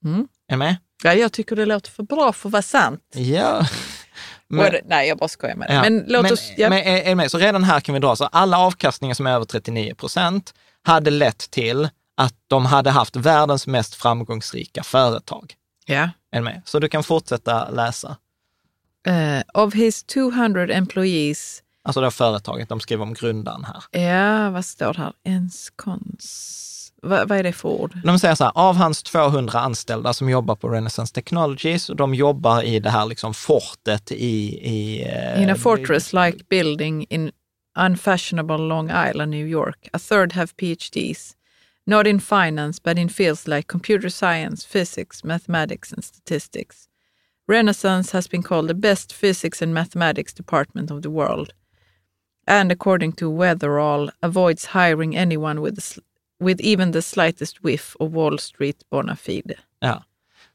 Mm. 0.05 0.27
Är 0.47 0.57
med? 0.57 0.75
Ja, 1.03 1.13
jag 1.13 1.31
tycker 1.31 1.55
det 1.55 1.65
låter 1.65 1.91
för 1.91 2.03
bra 2.03 2.33
för 2.33 2.49
att 2.49 2.53
vara 2.53 2.61
sant. 2.61 3.01
Ja. 3.13 3.67
Men, 4.47 4.71
det, 4.71 4.81
nej, 4.85 5.07
jag 5.07 5.17
bara 5.17 5.27
skojar 5.27 5.55
med 5.55 5.69
det. 5.69 5.73
Ja, 5.73 5.81
men 5.81 6.03
låt 6.07 6.23
men, 6.23 6.33
oss... 6.33 6.51
Ja. 6.57 6.69
Men, 6.69 6.79
är, 6.79 7.01
är 7.01 7.15
med? 7.15 7.31
Så 7.31 7.37
redan 7.37 7.63
här 7.63 7.79
kan 7.79 7.93
vi 7.93 7.99
dra, 7.99 8.15
så 8.15 8.25
alla 8.25 8.59
avkastningar 8.59 9.15
som 9.15 9.27
är 9.27 9.31
över 9.31 9.45
39 9.45 9.95
procent 9.95 10.53
hade 10.83 11.11
lett 11.11 11.51
till 11.51 11.89
att 12.17 12.33
de 12.47 12.65
hade 12.65 12.89
haft 12.89 13.15
världens 13.15 13.67
mest 13.67 13.95
framgångsrika 13.95 14.83
företag. 14.83 15.53
Ja. 15.85 16.09
Är 16.31 16.41
med? 16.41 16.61
Så 16.65 16.79
du 16.79 16.89
kan 16.89 17.03
fortsätta 17.03 17.69
läsa. 17.69 18.17
Uh, 19.07 19.63
of 19.63 19.73
his 19.73 20.03
200 20.03 20.73
employees 20.73 21.61
Alltså 21.85 22.01
det 22.01 22.11
företaget, 22.11 22.69
de 22.69 22.79
skriver 22.79 23.03
om 23.03 23.13
grundaren 23.13 23.65
här. 23.65 24.01
Ja, 24.01 24.49
vad 24.49 24.65
står 24.65 24.93
det 24.93 24.99
här? 24.99 25.13
Ens 25.23 25.69
konst 25.69 26.75
vad, 27.05 27.31
är 27.31 27.43
det 27.43 27.53
för 27.53 27.69
ord? 27.69 27.97
De 28.03 28.19
säger 28.19 28.35
så 28.35 28.43
här, 28.43 28.51
av 28.55 28.75
hans 28.75 29.03
200 29.03 29.59
anställda 29.59 30.13
som 30.13 30.29
jobbar 30.29 30.55
på 30.55 30.69
Renaissance 30.69 31.13
Technologies, 31.13 31.89
och 31.89 31.95
de 31.95 32.13
jobbar 32.13 32.61
i 32.63 32.79
det 32.79 32.89
här 32.89 33.05
liksom 33.05 33.33
fortet 33.33 34.11
i... 34.11 34.15
i 34.15 35.05
uh, 35.05 35.43
in 35.43 35.49
a 35.49 35.55
fortress-like 35.55 36.43
building 36.49 37.05
in 37.09 37.31
unfashionable 37.79 38.57
Long 38.57 38.91
Island, 39.09 39.31
New 39.31 39.47
York. 39.47 39.89
A 39.93 39.99
third 39.99 40.33
have 40.33 40.47
PhDs. 40.47 41.35
Not 41.87 42.07
in 42.07 42.19
finance, 42.19 42.81
but 42.83 42.97
in 42.97 43.09
fields 43.09 43.47
like 43.47 43.67
computer 43.67 44.09
science, 44.09 44.67
physics, 44.67 45.23
mathematics 45.23 45.93
and 45.93 46.03
statistics. 46.03 46.87
Renaissance 47.47 48.17
has 48.17 48.29
been 48.29 48.43
called 48.43 48.67
the 48.67 48.73
best 48.73 49.13
physics 49.13 49.61
and 49.61 49.73
mathematics 49.73 50.33
department 50.33 50.91
of 50.91 51.01
the 51.01 51.09
world. 51.09 51.53
And 52.47 52.71
according 52.71 53.11
to 53.13 53.31
Weatherall, 53.31 54.09
avoids 54.21 54.65
hiring 54.65 55.17
anyone 55.17 55.61
with 55.61 55.99
with 56.39 56.61
even 56.61 56.91
the 56.91 57.01
slightest 57.01 57.57
whiff 57.61 57.95
of 57.99 58.11
Wall 58.11 58.39
Street 58.39 58.89
bona 58.89 59.15
fide. 59.15 59.55
Ja. 59.79 60.03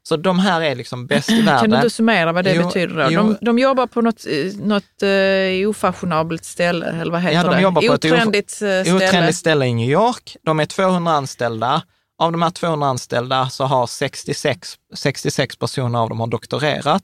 Så 0.03 0.17
de 0.17 0.39
här 0.39 0.61
är 0.61 0.75
liksom 0.75 1.07
bäst 1.07 1.29
i 1.29 1.41
världen. 1.41 1.71
Kan 1.71 1.83
du 1.83 1.89
summera 1.89 2.31
vad 2.31 2.43
det 2.43 2.53
jo, 2.53 2.63
betyder 2.63 2.95
då? 2.95 3.09
De, 3.09 3.37
de, 3.41 3.59
jobbar 3.59 3.87
på 3.87 4.01
något, 4.01 4.25
eh, 4.25 4.57
något 4.57 5.03
uh, 5.03 5.69
ofashionabelt 5.69 6.45
ställe, 6.45 6.85
eller 6.85 7.11
vad 7.11 7.21
heter 7.21 7.37
ja, 7.37 7.43
de 7.43 7.55
det? 7.55 7.61
Jobbar 7.61 7.81
på 7.81 7.93
otrendigt, 7.93 8.51
ett 8.51 8.61
eh, 8.61 8.83
ställe. 8.83 9.07
otrendigt 9.07 9.37
ställe 9.37 9.65
i 9.65 9.73
New 9.73 9.89
York. 9.89 10.35
De 10.41 10.59
är 10.59 10.65
200 10.65 11.11
anställda. 11.13 11.83
Av 12.17 12.31
de 12.31 12.41
här 12.41 12.49
200 12.49 12.87
anställda 12.87 13.49
så 13.49 13.63
har 13.63 13.87
66, 13.87 14.75
66 14.95 15.55
personer 15.55 15.99
av 15.99 16.09
dem 16.09 16.19
har 16.19 16.27
doktorerat. 16.27 17.03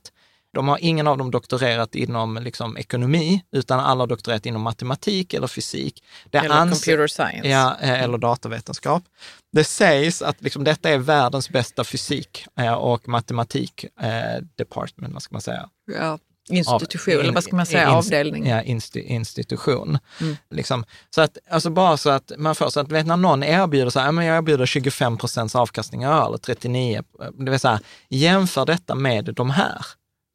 De 0.57 0.67
har 0.67 0.77
ingen 0.81 1.07
av 1.07 1.17
dem 1.17 1.31
doktorerat 1.31 1.95
inom 1.95 2.37
liksom, 2.37 2.77
ekonomi, 2.77 3.43
utan 3.51 3.79
alla 3.79 4.01
har 4.01 4.07
doktorerat 4.07 4.45
inom 4.45 4.61
matematik 4.61 5.33
eller 5.33 5.47
fysik. 5.47 6.03
Det 6.29 6.37
eller 6.37 6.69
computer 6.69 7.07
science. 7.07 7.47
Ja, 7.47 7.77
eh, 7.81 8.03
eller 8.03 8.17
datavetenskap. 8.17 9.03
Det 9.51 9.63
sägs 9.63 10.21
att 10.21 10.41
liksom, 10.41 10.63
detta 10.63 10.89
är 10.89 10.97
världens 10.97 11.49
bästa 11.49 11.83
fysik 11.83 12.45
eh, 12.59 12.73
och 12.73 13.07
matematik 13.07 13.85
eh, 14.01 14.43
department, 14.55 15.13
vad 15.13 15.21
ska 15.21 15.35
man 15.35 15.41
säga? 15.41 15.69
Ja. 15.91 16.19
Institution, 16.49 17.13
av, 17.13 17.19
eller 17.19 17.33
vad 17.33 17.43
ska 17.43 17.55
man 17.55 17.65
säga, 17.65 17.83
in, 17.83 17.89
avdelning? 17.89 18.47
Ja, 18.47 18.61
insti, 18.61 18.99
institution. 18.99 19.99
Mm. 20.21 20.35
Liksom. 20.49 20.85
Så 21.09 21.21
att, 21.21 21.37
alltså 21.49 21.69
bara 21.69 21.97
så 21.97 22.09
att 22.09 22.31
man 22.37 22.55
får, 22.55 22.69
så 22.69 22.79
att 22.79 22.91
vet, 22.91 23.05
när 23.05 23.17
någon 23.17 23.43
erbjuder 23.43 23.89
så 23.89 23.99
här, 23.99 24.11
men 24.11 24.25
jag 24.25 24.37
erbjuder 24.37 24.65
25 24.65 25.17
procents 25.17 25.55
avkastning 25.55 26.03
eller 26.03 26.37
39, 26.37 27.03
det 27.33 27.51
vill 27.51 27.59
säga 27.59 27.79
jämför 28.09 28.65
detta 28.65 28.95
med 28.95 29.33
de 29.33 29.49
här. 29.49 29.85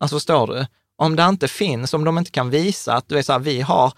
Alltså 0.03 0.17
förstår 0.17 0.47
du? 0.47 0.67
Om 0.97 1.17
det 1.17 1.23
inte 1.23 1.49
finns, 1.49 1.95
om 1.95 2.05
de 2.05 2.19
inte 2.19 2.31
kan 2.31 2.51
visa 2.51 2.95
att 2.95 3.09
du 3.09 3.19
är 3.19 3.23
så 3.23 3.33
här, 3.33 3.39
vi 3.39 3.61
har 3.61 3.93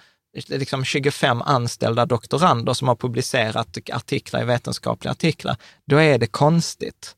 liksom 0.46 0.84
25 0.84 1.42
anställda 1.42 2.06
doktorander 2.06 2.72
som 2.72 2.88
har 2.88 2.96
publicerat 2.96 3.78
artiklar 3.92 4.42
i 4.42 4.44
vetenskapliga 4.44 5.12
artiklar, 5.12 5.56
då 5.84 5.96
är 5.96 6.18
det 6.18 6.26
konstigt. 6.26 7.16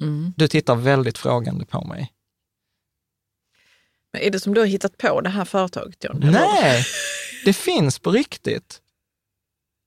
Mm. 0.00 0.32
Du 0.36 0.48
tittar 0.48 0.74
väldigt 0.74 1.18
frågande 1.18 1.64
på 1.64 1.84
mig. 1.84 2.12
Men 4.12 4.22
är 4.22 4.30
det 4.30 4.40
som 4.40 4.54
du 4.54 4.60
har 4.60 4.66
hittat 4.66 4.98
på 4.98 5.20
det 5.20 5.30
här 5.30 5.44
företaget, 5.44 6.04
John? 6.04 6.20
Nej, 6.32 6.84
det 7.44 7.52
finns 7.52 7.98
på 7.98 8.10
riktigt. 8.10 8.82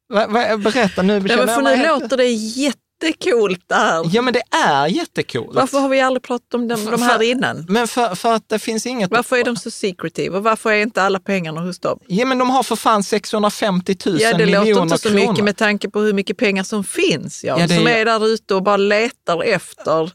Berätta 0.10 1.02
nu. 1.02 1.20
Men 1.20 1.48
för 1.48 1.62
nu 1.62 1.88
låter 1.88 2.18
det 2.18 2.32
jätte 2.32 2.81
jättecoolt 3.08 3.64
det 3.68 3.76
här. 3.76 4.10
Ja, 4.14 4.22
men 4.22 4.34
det 4.34 4.42
är 4.66 4.88
jättekult. 4.88 5.50
Varför 5.54 5.80
har 5.80 5.90
vi 5.90 6.00
aldrig 6.02 6.24
pratat 6.24 6.54
om 6.54 6.68
dem, 6.68 6.86
de 6.92 7.02
här 7.02 7.18
För- 7.18 7.24
innan? 7.24 7.66
Men 7.70 7.88
för, 7.88 8.16
för 8.16 8.34
att 8.34 8.50
det 8.50 8.60
finns 8.60 8.86
inget... 8.86 9.12
Varför 9.12 9.38
är 9.38 9.44
de 9.44 9.56
så 9.56 9.72
secretive 9.72 10.38
och 10.38 10.44
varför 10.44 10.72
är 10.72 10.82
inte 10.82 11.02
alla 11.04 11.20
pengarna 11.20 11.62
hos 11.62 11.80
dem? 11.80 12.00
Ja, 12.08 12.26
men 12.26 12.38
de 12.38 12.50
har 12.50 12.64
för 12.64 12.76
fan 12.76 13.04
650 13.04 13.96
000 14.06 14.22
Ja, 14.22 14.32
det 14.34 14.46
miljoner 14.46 14.66
låter 14.70 14.82
inte 14.84 14.98
så 14.98 15.10
kronor. 15.10 15.28
mycket 15.30 15.44
med 15.46 15.58
tanke 15.58 15.90
på 15.90 16.00
hur 16.00 16.14
mycket 16.14 16.38
pengar 16.38 16.64
som 16.64 16.84
finns. 16.84 17.44
Ja, 17.44 17.60
Ja, 17.60 17.68
det 17.68 17.76
som 17.76 17.88
är- 17.88 17.92
är 17.92 18.06
där 18.06 18.28
ute 18.28 18.56
och 18.56 18.64
bara 18.64 18.78
letar 18.78 19.44
efter 19.44 20.12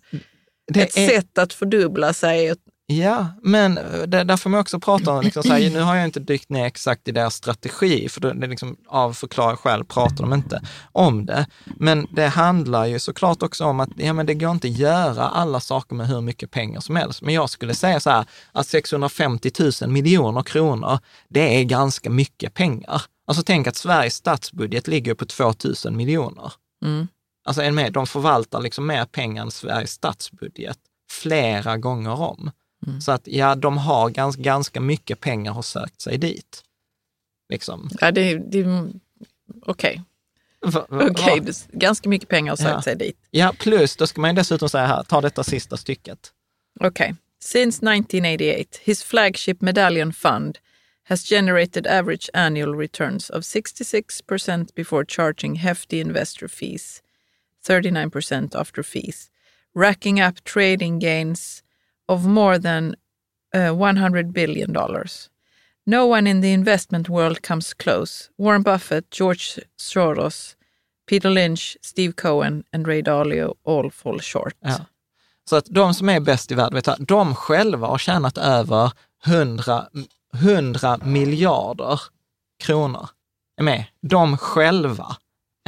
Det 0.72 0.80
ett 0.82 0.96
är- 0.96 1.08
sätt 1.08 1.38
att 1.38 1.52
fördubbla 1.52 2.12
sig. 2.12 2.54
Ja, 2.88 3.26
men 3.42 3.78
eh, 3.78 4.02
det, 4.02 4.24
där 4.24 4.36
får 4.36 4.50
man 4.50 4.60
också 4.60 4.80
prata 4.80 5.12
om, 5.12 5.24
liksom 5.24 5.42
så 5.42 5.52
här, 5.52 5.70
nu 5.70 5.80
har 5.80 5.96
jag 5.96 6.04
inte 6.04 6.20
dykt 6.20 6.50
ner 6.50 6.64
exakt 6.64 7.08
i 7.08 7.12
deras 7.12 7.34
strategi, 7.34 8.08
för 8.08 8.20
det, 8.20 8.46
liksom, 8.46 8.76
av 8.88 9.12
förklara 9.12 9.56
själv 9.56 9.84
pratar 9.84 10.24
de 10.24 10.34
inte 10.34 10.62
om 10.92 11.26
det. 11.26 11.46
Men 11.64 12.06
det 12.10 12.26
handlar 12.26 12.86
ju 12.86 12.98
såklart 12.98 13.42
också 13.42 13.64
om 13.64 13.80
att 13.80 13.88
ja, 13.96 14.12
men 14.12 14.26
det 14.26 14.34
går 14.34 14.50
inte 14.50 14.68
att 14.68 14.78
göra 14.78 15.28
alla 15.28 15.60
saker 15.60 15.94
med 15.96 16.08
hur 16.08 16.20
mycket 16.20 16.50
pengar 16.50 16.80
som 16.80 16.96
helst. 16.96 17.22
Men 17.22 17.34
jag 17.34 17.50
skulle 17.50 17.74
säga 17.74 18.00
så 18.00 18.10
här, 18.10 18.24
att 18.52 18.66
650 18.66 19.50
000 19.82 19.90
miljoner 19.90 20.42
kronor, 20.42 20.98
det 21.28 21.60
är 21.60 21.64
ganska 21.64 22.10
mycket 22.10 22.54
pengar. 22.54 23.02
Alltså 23.26 23.42
tänk 23.42 23.66
att 23.66 23.76
Sveriges 23.76 24.14
statsbudget 24.14 24.88
ligger 24.88 25.14
på 25.14 25.26
2 25.26 25.52
000 25.84 25.94
miljoner. 25.94 26.52
Mm. 26.84 27.08
Alltså 27.44 27.70
med, 27.72 27.92
de 27.92 28.06
förvaltar 28.06 28.60
liksom 28.60 28.86
mer 28.86 29.04
pengar 29.04 29.42
än 29.42 29.50
Sveriges 29.50 29.90
statsbudget 29.90 30.78
flera 31.10 31.76
gånger 31.76 32.20
om. 32.20 32.50
Mm. 32.86 33.00
Så 33.00 33.12
att 33.12 33.26
ja, 33.28 33.54
de 33.54 33.78
har 33.78 34.10
ganska, 34.10 34.42
ganska 34.42 34.80
mycket 34.80 35.20
pengar 35.20 35.52
har 35.52 35.62
sökt 35.62 36.00
sig 36.00 36.18
dit. 36.18 36.62
Liksom. 37.48 37.90
Ja, 38.00 38.10
det, 38.10 38.34
det, 38.38 38.64
Okej, 39.62 40.02
Okej, 40.88 41.40
va- 41.40 41.46
det- 41.46 41.66
ganska 41.72 42.08
mycket 42.08 42.28
pengar 42.28 42.52
har 42.52 42.56
sökt 42.56 42.70
Ja. 42.70 42.82
sig 42.82 42.96
dit. 42.96 43.16
Ja, 43.30 43.54
plus 43.58 43.96
då 43.96 44.06
ska 44.06 44.20
man 44.20 44.30
ju 44.30 44.34
dessutom 44.36 44.68
säga 44.68 44.86
här, 44.86 45.02
ta 45.02 45.20
detta 45.20 45.44
sista 45.44 45.76
stycket. 45.76 46.32
Okay. 46.80 47.12
Since 47.40 47.86
1988, 47.94 48.78
his 48.84 49.02
flagship 49.02 49.60
medallion 49.60 50.12
fund 50.12 50.58
has 51.08 51.24
generated 51.28 51.86
average 51.86 52.30
annual 52.34 52.74
returns 52.78 53.30
of 53.30 53.44
66% 53.44 54.74
before 54.74 55.04
charging 55.08 55.54
hefty 55.56 56.00
investor 56.00 56.48
fees, 56.48 57.02
39% 57.68 58.54
after 58.60 58.82
fees, 58.82 59.30
racking 59.74 60.22
up 60.22 60.44
trading 60.44 60.98
gains 60.98 61.62
of 62.08 62.26
more 62.26 62.58
than 62.58 62.94
uh, 63.54 63.72
100 63.74 64.32
billion 64.32 64.72
dollars. 64.72 65.30
No 65.86 66.06
one 66.06 66.30
in 66.30 66.42
the 66.42 66.52
investment 66.52 67.08
world 67.08 67.42
comes 67.42 67.74
close. 67.74 68.30
Warren 68.38 68.62
Buffett, 68.62 69.10
George 69.10 69.60
Soros, 69.76 70.56
Peter 71.08 71.30
Lynch, 71.30 71.76
Steve 71.82 72.12
Cohen 72.12 72.64
and 72.72 72.86
Ray 72.86 73.02
Dalio 73.02 73.54
all 73.64 73.90
fall 73.90 74.20
short. 74.20 74.54
Ja. 74.60 74.80
Så 75.48 75.56
att 75.56 75.66
de 75.66 75.94
som 75.94 76.08
är 76.08 76.20
bäst 76.20 76.52
i 76.52 76.54
världen, 76.54 76.74
vet 76.74 76.84
du, 76.84 77.04
de 77.04 77.34
själva 77.34 77.86
har 77.86 77.98
tjänat 77.98 78.38
över 78.38 78.92
100, 79.26 79.88
100 80.34 80.98
miljarder 81.04 82.00
kronor. 82.64 83.08
Är 83.56 83.62
med? 83.62 83.84
De 84.02 84.38
själva. 84.38 85.16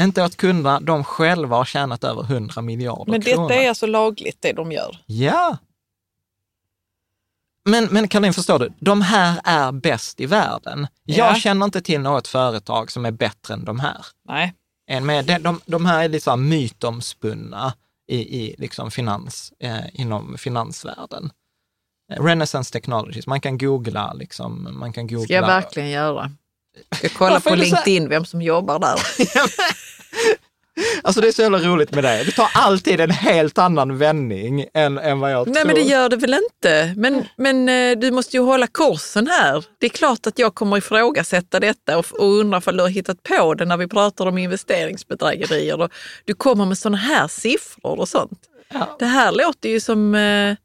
Inte 0.01 0.25
åt 0.25 0.37
kunderna, 0.37 0.81
de 0.81 1.05
själva 1.05 1.57
har 1.57 1.65
tjänat 1.65 2.05
över 2.05 2.23
100 2.23 2.63
miljarder 2.63 3.11
Men 3.13 3.23
kronor. 3.23 3.49
detta 3.49 3.63
är 3.63 3.69
alltså 3.69 3.87
lagligt 3.87 4.37
det 4.41 4.53
de 4.53 4.73
gör? 4.73 4.99
Ja. 5.07 5.59
Men, 7.71 7.85
men 7.85 8.09
Caroline, 8.09 8.33
förstår 8.33 8.59
du? 8.59 8.73
De 8.81 9.03
här 9.03 9.41
är 9.45 9.73
bäst 9.73 10.21
i 10.21 10.27
världen. 10.27 10.87
Jag 11.05 11.31
Ja. 11.31 11.35
känner 11.35 11.65
inte 11.65 11.81
till 11.81 12.01
något 12.01 12.29
företag 12.29 12.91
som 12.91 13.05
är 13.05 13.11
bättre 13.11 13.55
än 13.55 13.65
de 13.65 13.81
här. 13.81 14.07
Nej. 14.29 14.55
Än 14.91 15.07
med, 15.07 15.25
de, 15.25 15.39
de, 15.39 15.61
de 15.67 15.87
här 15.87 16.05
är 16.05 16.31
här 16.31 16.37
mytomspunna 16.37 17.73
i, 18.09 18.17
i 18.17 18.55
liksom 18.59 18.91
finans, 18.91 19.53
eh, 19.61 20.01
inom 20.01 20.39
finansvärlden. 20.39 21.31
Eh, 22.13 22.23
Renaissance 22.25 22.73
Technologies, 22.73 23.27
man 23.27 23.41
kan 23.41 23.59
googla 23.59 24.13
liksom, 24.13 24.79
man 24.79 24.93
kan 24.93 25.07
googla. 25.07 25.25
Ska 25.25 25.35
jag 25.35 25.47
verkligen 25.47 25.89
göra? 25.91 26.31
Jag 27.03 27.13
kolla 27.13 27.33
Varför 27.33 27.51
på 27.51 27.57
LinkedIn 27.57 28.09
vem 28.09 28.25
som 28.25 28.43
jobbar 28.43 28.79
där? 28.79 28.99
Alltså 31.03 31.21
det 31.21 31.29
är 31.29 31.33
så 31.33 31.43
jävla 31.43 31.59
roligt 31.59 31.95
med 31.95 32.05
det. 32.05 32.25
Du 32.25 32.31
tar 32.31 32.49
alltid 32.55 33.01
en 33.01 33.11
helt 33.11 33.59
annan 33.59 33.99
vändning 33.99 34.67
än, 34.75 34.99
än 34.99 35.21
vad 35.21 35.33
jag 35.33 35.47
Nej 35.47 35.55
tror. 35.55 35.67
men 35.67 35.75
det 35.75 35.83
gör 35.83 36.09
det 36.09 36.17
väl 36.17 36.35
inte. 36.35 36.95
Men, 36.97 37.25
men 37.37 37.69
eh, 37.69 37.99
du 37.99 38.11
måste 38.11 38.37
ju 38.37 38.43
hålla 38.43 38.67
kursen 38.67 39.27
här. 39.27 39.65
Det 39.79 39.87
är 39.87 39.91
klart 39.91 40.27
att 40.27 40.39
jag 40.39 40.55
kommer 40.55 40.77
ifrågasätta 40.77 41.61
detta 41.61 41.99
och, 41.99 42.07
och 42.13 42.39
undra 42.39 42.63
om 42.67 42.77
du 42.77 42.83
har 42.83 42.89
hittat 42.89 43.23
på 43.23 43.55
det 43.55 43.65
när 43.65 43.77
vi 43.77 43.89
pratar 43.89 44.27
om 44.27 44.39
investeringsbedrägerier. 44.39 45.81
Och 45.81 45.93
du 46.25 46.35
kommer 46.35 46.65
med 46.65 46.79
sådana 46.79 46.97
här 46.97 47.29
siffror 47.29 48.01
och 48.01 48.09
sånt. 48.09 48.41
Ja. 48.73 48.97
Det 48.99 49.07
här 49.07 49.33
låter 49.33 49.69
ju 49.69 49.81
som, 49.81 50.15
eh, 50.15 50.57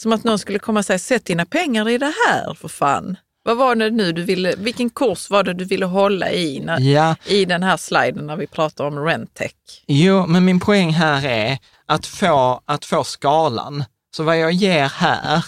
som 0.00 0.12
att 0.12 0.24
någon 0.24 0.38
skulle 0.38 0.58
komma 0.58 0.78
och 0.78 0.86
säga, 0.86 0.98
sätt 0.98 1.24
dina 1.24 1.46
pengar 1.46 1.88
i 1.88 1.98
det 1.98 2.12
här 2.26 2.54
för 2.54 2.68
fan. 2.68 3.16
Vad 3.50 3.56
var 3.56 3.74
det 3.74 3.90
nu 3.90 4.12
du 4.12 4.22
ville, 4.22 4.54
vilken 4.58 4.90
kurs 4.90 5.30
var 5.30 5.42
det 5.42 5.54
du 5.54 5.64
ville 5.64 5.86
hålla 5.86 6.30
i 6.32 6.60
när, 6.60 6.80
Ja, 6.80 7.16
i 7.26 7.44
den 7.44 7.62
här 7.62 7.76
sliden 7.76 8.26
när 8.26 8.36
vi 8.36 8.46
pratar 8.46 8.84
om 8.84 8.98
Rentec? 8.98 9.52
Jo, 9.86 10.26
men 10.26 10.44
min 10.44 10.60
poäng 10.60 10.92
här 10.92 11.26
är 11.26 11.58
att 11.86 12.06
få, 12.06 12.60
att 12.64 12.84
få 12.84 13.04
skalan. 13.04 13.84
Så 14.16 14.22
vad 14.22 14.38
jag 14.38 14.52
ger 14.52 14.88
här 14.88 15.44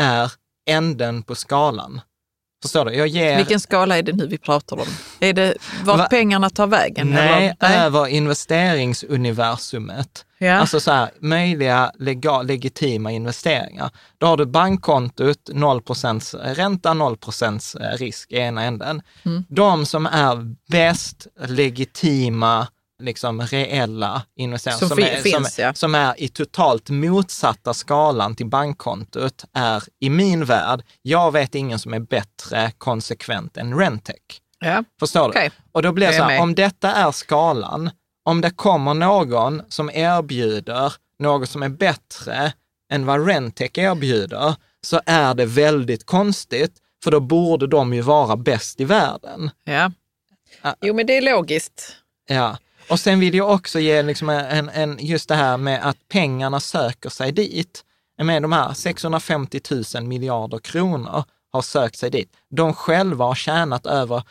är 0.00 0.32
änden 0.70 1.22
på 1.22 1.34
skalan. 1.34 2.00
Förstår 2.62 2.84
du? 2.84 2.92
Jag 2.94 3.08
ger 3.08 3.36
Vilken 3.36 3.60
skala 3.60 3.98
är 3.98 4.02
det 4.02 4.12
nu 4.12 4.26
vi 4.26 4.38
pratar 4.38 4.76
om? 4.76 4.86
Är 5.20 5.32
det 5.32 5.54
vart 5.84 5.98
Va- 5.98 6.06
pengarna 6.10 6.50
tar 6.50 6.66
vägen? 6.66 7.10
nej, 7.10 7.56
eller? 7.60 7.84
över 7.86 8.06
investeringsuniversumet. 8.06 10.24
Ja. 10.44 10.54
Alltså 10.54 10.80
så 10.80 10.90
här, 10.90 11.10
möjliga 11.20 11.92
legal, 11.98 12.46
legitima 12.46 13.10
investeringar. 13.10 13.90
Då 14.18 14.26
har 14.26 14.36
du 14.36 14.46
bankkontot, 14.46 15.50
0% 15.50 16.54
ränta, 16.54 16.90
0% 16.90 17.96
risk 17.96 18.32
i 18.32 18.36
ena 18.36 18.62
änden. 18.62 19.02
Mm. 19.22 19.44
De 19.48 19.86
som 19.86 20.06
är 20.06 20.54
bäst 20.70 21.26
legitima, 21.46 22.68
liksom 23.02 23.42
reella 23.42 24.22
investeringar, 24.36 24.78
Som 24.78 24.88
som, 24.88 24.98
är, 24.98 25.16
finns, 25.16 25.54
som, 25.54 25.64
ja. 25.64 25.74
som 25.74 25.94
är 25.94 26.20
i 26.20 26.28
totalt 26.28 26.90
motsatta 26.90 27.74
skalan 27.74 28.36
till 28.36 28.46
bankkontot, 28.46 29.44
är 29.52 29.82
i 30.00 30.10
min 30.10 30.44
värld, 30.44 30.82
jag 31.02 31.32
vet 31.32 31.54
ingen 31.54 31.78
som 31.78 31.94
är 31.94 32.00
bättre 32.00 32.72
konsekvent 32.78 33.56
än 33.56 33.78
Rentec. 33.78 34.16
Ja. 34.58 34.84
Förstår 35.00 35.28
Okej. 35.28 35.50
du? 35.56 35.62
Och 35.72 35.82
då 35.82 35.92
blir 35.92 36.06
det 36.06 36.12
så 36.12 36.22
här, 36.22 36.40
om 36.40 36.54
detta 36.54 36.92
är 36.92 37.12
skalan, 37.12 37.90
om 38.24 38.40
det 38.40 38.50
kommer 38.50 38.94
någon 38.94 39.62
som 39.68 39.90
erbjuder 39.90 40.92
något 41.18 41.50
som 41.50 41.62
är 41.62 41.68
bättre 41.68 42.52
än 42.92 43.06
vad 43.06 43.26
Rentec 43.26 43.70
erbjuder, 43.74 44.54
så 44.80 45.00
är 45.06 45.34
det 45.34 45.46
väldigt 45.46 46.06
konstigt, 46.06 46.72
för 47.04 47.10
då 47.10 47.20
borde 47.20 47.66
de 47.66 47.94
ju 47.94 48.00
vara 48.00 48.36
bäst 48.36 48.80
i 48.80 48.84
världen. 48.84 49.50
ja. 50.62 50.74
Jo, 50.80 50.94
men 50.94 51.06
det 51.06 51.16
är 51.16 51.22
logiskt. 51.22 51.96
Ja. 52.28 52.58
Och 52.90 53.00
sen 53.00 53.20
vill 53.20 53.34
jag 53.34 53.50
också 53.50 53.80
ge 53.80 54.02
liksom 54.02 54.28
en, 54.28 54.68
en, 54.68 54.98
just 55.00 55.28
det 55.28 55.34
här 55.34 55.56
med 55.56 55.88
att 55.88 55.96
pengarna 56.08 56.60
söker 56.60 57.08
sig 57.08 57.32
dit. 57.32 57.84
Menar, 58.18 58.40
de 58.40 58.52
här 58.52 58.72
650 58.72 59.60
000 59.94 60.04
miljarder 60.04 60.58
kronor 60.58 61.24
har 61.52 61.62
sökt 61.62 61.96
sig 61.96 62.10
dit. 62.10 62.32
De 62.50 62.74
själva 62.74 63.24
har 63.24 63.34
tjänat 63.34 63.86
över 63.86 64.22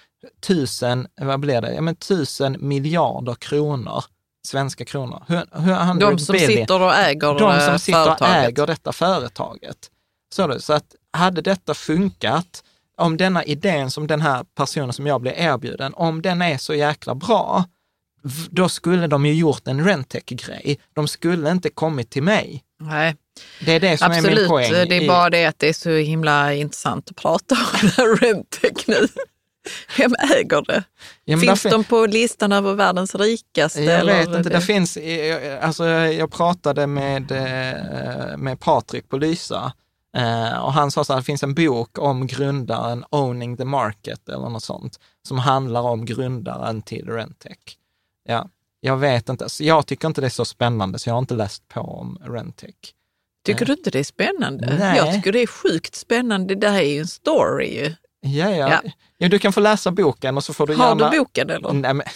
tusen, 0.42 1.08
vad 1.22 1.40
blir 1.40 1.62
det, 1.62 1.74
ja 1.74 1.82
men 1.82 1.96
tusen 1.96 2.58
miljarder 2.60 3.36
kronor, 3.36 4.04
svenska 4.48 4.86
kronor. 4.86 5.24
Hur, 5.28 5.36
hur, 5.52 6.00
De 6.00 6.20
som 6.20 6.36
sitter 6.40 6.82
och 6.82 6.96
äger 6.96 7.40
de 7.40 7.52
eh, 7.52 7.66
som 7.68 7.80
sitter 7.80 8.00
och 8.12 8.18
företaget. 8.18 8.48
äger 8.50 8.68
detta 8.68 8.92
företaget. 8.94 9.78
Så, 10.36 10.60
så 10.60 10.74
att 10.74 10.96
hade 11.14 11.42
detta 11.42 11.74
funkat, 11.74 12.64
om 12.98 13.18
denna 13.18 13.44
idén 13.44 13.92
som 13.92 14.08
den 14.08 14.22
här 14.22 14.46
personen 14.56 14.94
som 14.94 15.08
jag 15.08 15.22
blev 15.22 15.34
erbjuden, 15.38 15.94
om 15.94 16.22
den 16.22 16.42
är 16.42 16.58
så 16.58 16.74
jäkla 16.74 17.16
bra, 17.16 17.64
då 18.50 18.70
skulle 18.70 19.08
de 19.08 19.26
ju 19.26 19.34
gjort 19.34 19.68
en 19.68 19.86
Rentec-grej. 19.86 20.80
De 20.94 21.08
skulle 21.08 21.52
inte 21.52 21.70
kommit 21.70 22.10
till 22.10 22.24
mig. 22.24 22.64
Nej, 22.80 23.16
Det 23.66 23.72
är 23.72 23.80
det 23.80 23.98
som 23.98 24.12
är 24.12 24.16
min 24.22 24.26
absolut. 24.26 24.48
poäng. 24.50 24.72
Det 24.72 24.82
är 24.82 25.02
i- 25.02 25.08
bara 25.08 25.30
det 25.30 25.46
att 25.46 25.60
det 25.60 25.70
är 25.70 25.74
så 25.74 25.90
himla 25.90 26.54
intressant 26.54 27.10
att 27.10 27.16
prata 27.16 27.56
om 27.98 28.18
Rentec 28.22 28.88
nu. 28.88 29.08
Vem 29.98 30.12
äger 30.34 30.62
det? 30.68 30.84
Ja, 31.26 31.38
Finns 31.38 31.64
de 31.64 31.84
på 31.84 32.06
listan 32.06 32.52
över 32.52 32.74
världens 32.74 33.16
rikaste? 33.16 33.84
Jag 33.84 34.06
vet 34.06 34.28
inte, 34.28 34.50
det 34.50 34.62
finns, 34.62 34.98
eh, 34.98 35.66
alltså 35.66 35.86
jag 35.88 36.32
pratade 36.32 36.88
med, 36.88 37.32
eh, 37.32 38.38
med 38.38 38.60
Patrik 38.60 39.10
på 39.10 39.18
Lysa 39.18 39.74
eh, 40.18 40.58
och 40.64 40.74
han 40.74 40.92
sa 40.92 41.04
så 41.04 41.14
här, 41.14 41.20
det 41.20 41.26
finns 41.26 41.44
en 41.44 41.54
bok 41.54 42.00
om 42.00 42.28
grundaren 42.28 43.06
Owning 43.10 43.58
the 43.58 43.66
Market 43.66 44.30
eller 44.30 44.50
något 44.50 44.64
sånt, 44.64 45.00
som 45.28 45.40
handlar 45.40 45.82
om 45.82 46.06
grundaren 46.06 46.82
till 46.82 47.10
Rentec. 47.10 47.58
Ja, 48.28 48.50
jag 48.80 48.98
vet 48.98 49.30
inte, 49.30 49.50
så 49.50 49.64
jag 49.64 49.86
tycker 49.86 50.08
inte 50.08 50.22
det 50.22 50.28
är 50.28 50.30
så 50.30 50.46
spännande 50.46 51.00
så 51.00 51.10
jag 51.10 51.14
har 51.14 51.20
inte 51.20 51.36
läst 51.36 51.68
på 51.68 51.82
om 51.82 52.18
Rentec. 52.26 52.76
Tycker 53.46 53.66
du 53.66 53.74
inte 53.74 53.92
det 53.92 54.00
är 54.00 54.04
spännande? 54.04 54.76
Nej. 54.80 54.98
Jag 54.98 55.14
tycker 55.14 55.32
det 55.32 55.40
är 55.40 55.48
sjukt 55.48 55.96
spännande. 55.96 56.56
Det 56.56 56.70
här 56.70 56.82
är 56.82 56.94
ju 56.94 57.00
en 57.00 57.08
story 57.08 57.76
ju. 57.76 57.94
Ja, 58.24 58.50
ja. 58.52 58.82
Ja. 59.18 59.28
du 59.28 59.40
kan 59.40 59.54
få 59.54 59.60
läsa 59.60 59.92
boken 59.92 60.38
och 60.38 60.44
så 60.44 60.54
får 60.54 60.68
du 60.68 60.76
Har 60.76 60.88
gärna... 60.88 61.10
du 61.10 61.18
boken 61.18 61.50
eller? 61.50 61.74
Nej, 61.74 61.94
men, 61.94 62.08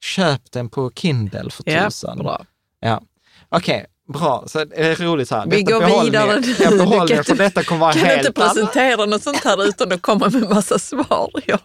köp 0.00 0.52
den 0.52 0.68
på 0.68 0.90
Kindle 0.94 1.50
för 1.50 1.64
Ja, 1.66 1.84
tusan. 1.84 2.18
bra. 2.18 2.44
Ja. 2.80 3.00
Okej, 3.48 3.86
bra. 4.12 4.44
Så 4.46 4.64
det 4.64 4.76
är 4.76 4.96
roligt 4.96 5.30
här. 5.30 5.46
Vi 5.46 5.62
Detta 5.62 5.78
går 5.78 6.02
vidare. 6.04 6.40
Ni. 6.40 6.56
Jag 6.60 6.78
behåller 6.78 7.06
Du 7.06 7.14
kan 7.14 7.24
för 7.24 7.34
detta 7.34 7.64
kommer 7.64 7.80
vara 7.80 7.92
Kan 7.92 8.02
helt 8.04 8.26
inte 8.26 8.32
presentera 8.40 9.06
något 9.06 9.22
sånt 9.22 9.44
här 9.44 9.64
utan 9.68 9.92
att 9.92 10.02
komma 10.02 10.28
med 10.28 10.50
massa 10.50 10.78
svar? 10.78 11.30
Ja. 11.46 11.58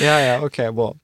Ja, 0.00 0.20
ja, 0.20 0.40
okej, 0.46 0.72
bra. 0.72 0.94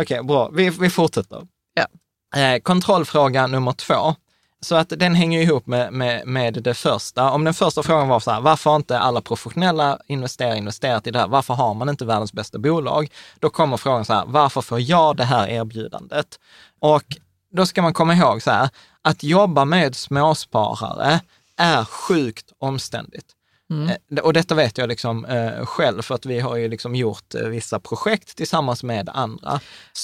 Okej, 0.00 0.22
bra. 0.22 0.48
Vi, 0.48 0.70
vi 0.70 0.90
fortsätter. 0.90 1.46
Ja. 1.74 2.40
Eh, 2.40 2.60
kontrollfråga 2.60 3.46
nummer 3.46 3.72
två. 3.72 4.14
Så 4.62 4.74
att 4.74 4.88
den 4.88 5.14
hänger 5.14 5.40
ihop 5.40 5.66
med, 5.66 5.92
med, 5.92 6.26
med 6.26 6.62
det 6.62 6.74
första. 6.74 7.30
Om 7.30 7.44
den 7.44 7.54
första 7.54 7.82
frågan 7.82 8.08
var 8.08 8.20
så 8.20 8.30
här, 8.30 8.40
varför 8.40 8.70
har 8.70 8.76
inte 8.76 8.98
alla 8.98 9.20
professionella 9.20 9.98
investerare 10.06 10.56
investerat 10.56 11.06
i 11.06 11.10
det 11.10 11.18
här? 11.18 11.28
Varför 11.28 11.54
har 11.54 11.74
man 11.74 11.88
inte 11.88 12.04
världens 12.04 12.32
bästa 12.32 12.58
bolag? 12.58 13.12
Då 13.38 13.50
kommer 13.50 13.76
frågan 13.76 14.04
så 14.04 14.12
här, 14.12 14.24
varför 14.26 14.60
får 14.60 14.80
jag 14.80 15.16
det 15.16 15.24
här 15.24 15.48
erbjudandet? 15.48 16.38
Och 16.78 17.04
då 17.52 17.66
ska 17.66 17.82
man 17.82 17.92
komma 17.92 18.14
ihåg 18.14 18.42
så 18.42 18.50
här, 18.50 18.68
att 19.02 19.22
jobba 19.22 19.64
med 19.64 19.96
småsparare 19.96 21.20
är 21.56 21.84
sjukt 21.84 22.52
omständigt. 22.58 23.26
Eh, 23.70 24.18
Och 24.18 24.32
detta 24.32 24.54
vet 24.54 24.78
jag 24.78 24.88
liksom 24.88 25.24
eh, 25.24 25.66
själv, 25.66 26.02
för 26.02 26.14
att 26.14 26.26
vi 26.26 26.40
har 26.40 26.56
ju 26.56 26.68
liksom 26.68 26.94
gjort 26.94 27.34
eh, 27.34 27.40
vissa 27.42 27.80
projekt 27.80 28.36
tillsammans 28.36 28.82
med 28.82 29.08
andra. 29.08 29.50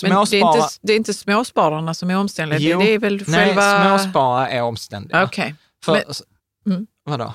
Men 0.03 0.11
det 0.11 0.17
är, 0.17 0.25
Småspara- 0.25 0.57
inte, 0.57 0.69
det 0.83 0.93
är 0.93 0.97
inte 0.97 1.15
småspararna 1.15 1.95
som 1.95 2.11
är 2.11 2.17
omständliga, 2.19 2.59
Jo, 2.61 2.81
det 2.81 2.95
är 2.95 2.99
väl 2.99 3.25
Nej, 3.27 3.47
själva... 3.47 3.99
småsparare 3.99 4.49
är 4.49 4.63
omständiga. 4.63 5.25
Okej. 5.25 5.55
För, 5.85 5.93
Men- 5.93 6.03
Mm. 6.75 6.87
Vadå? 7.05 7.33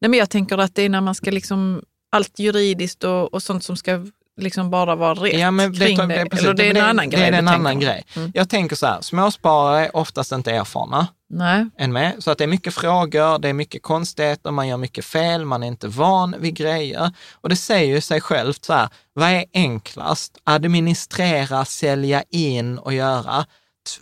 Nej, 0.00 0.08
men 0.08 0.18
jag 0.18 0.30
tänker 0.30 0.58
att 0.58 0.74
det 0.74 0.82
är 0.82 0.88
när 0.88 1.00
man 1.00 1.14
ska 1.14 1.30
liksom, 1.30 1.82
allt 2.12 2.38
juridiskt 2.38 3.04
och, 3.04 3.34
och 3.34 3.42
sånt 3.42 3.64
som 3.64 3.76
ska 3.76 4.06
liksom 4.40 4.70
bara 4.70 4.94
vara 4.94 5.14
rätt 5.14 5.38
Ja, 5.38 5.50
men 5.50 5.74
kring 5.74 5.96
det. 6.08 6.14
är 6.14 6.24
precis- 6.26 6.44
Eller 6.44 6.54
det 6.54 6.64
är 6.66 6.70
en 6.70 6.74
men 6.76 6.84
annan 6.84 7.10
grej 7.10 7.20
Det 7.20 7.26
är 7.36 7.38
en 7.38 7.48
annan 7.48 7.80
grej. 7.80 8.04
Mm. 8.16 8.30
Jag 8.34 8.48
tänker 8.48 8.76
så 8.76 8.86
här, 8.86 9.00
småsparare 9.00 9.86
är 9.86 9.96
oftast 9.96 10.32
inte 10.32 10.50
erfarna 10.52 11.06
Nej. 11.30 11.66
än 11.78 11.92
med. 11.92 12.12
Så 12.18 12.30
att 12.30 12.38
det 12.38 12.44
är 12.44 12.48
mycket 12.48 12.74
frågor, 12.74 13.38
det 13.38 13.48
är 13.48 13.52
mycket 13.52 13.82
konstigheter, 13.82 14.50
man 14.50 14.68
gör 14.68 14.76
mycket 14.76 15.04
fel, 15.04 15.44
man 15.44 15.62
är 15.62 15.66
inte 15.66 15.88
van 15.88 16.34
vid 16.38 16.54
grejer. 16.54 17.12
Och 17.32 17.48
det 17.48 17.56
säger 17.56 17.94
ju 17.94 18.00
sig 18.00 18.20
självt 18.20 18.64
så 18.64 18.72
här, 18.72 18.88
vad 19.12 19.28
är 19.28 19.44
enklast? 19.54 20.38
Administrera, 20.44 21.64
sälja 21.64 22.22
in 22.30 22.78
och 22.78 22.92
göra 22.92 23.46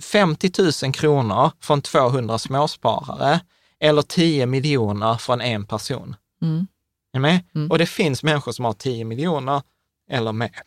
50 0.00 0.50
000 0.84 0.92
kronor 0.92 1.50
från 1.60 1.82
200 1.82 2.38
småsparare 2.38 3.40
eller 3.80 4.02
10 4.02 4.46
miljoner 4.46 5.14
från 5.14 5.40
en 5.40 5.66
person. 5.66 6.16
Mm. 6.42 6.66
Är 7.12 7.18
med? 7.20 7.40
Mm. 7.54 7.70
Och 7.70 7.78
det 7.78 7.86
finns 7.86 8.22
människor 8.22 8.52
som 8.52 8.64
har 8.64 8.72
10 8.72 9.04
miljoner 9.04 9.62
eller 10.08 10.32
mer. 10.32 10.62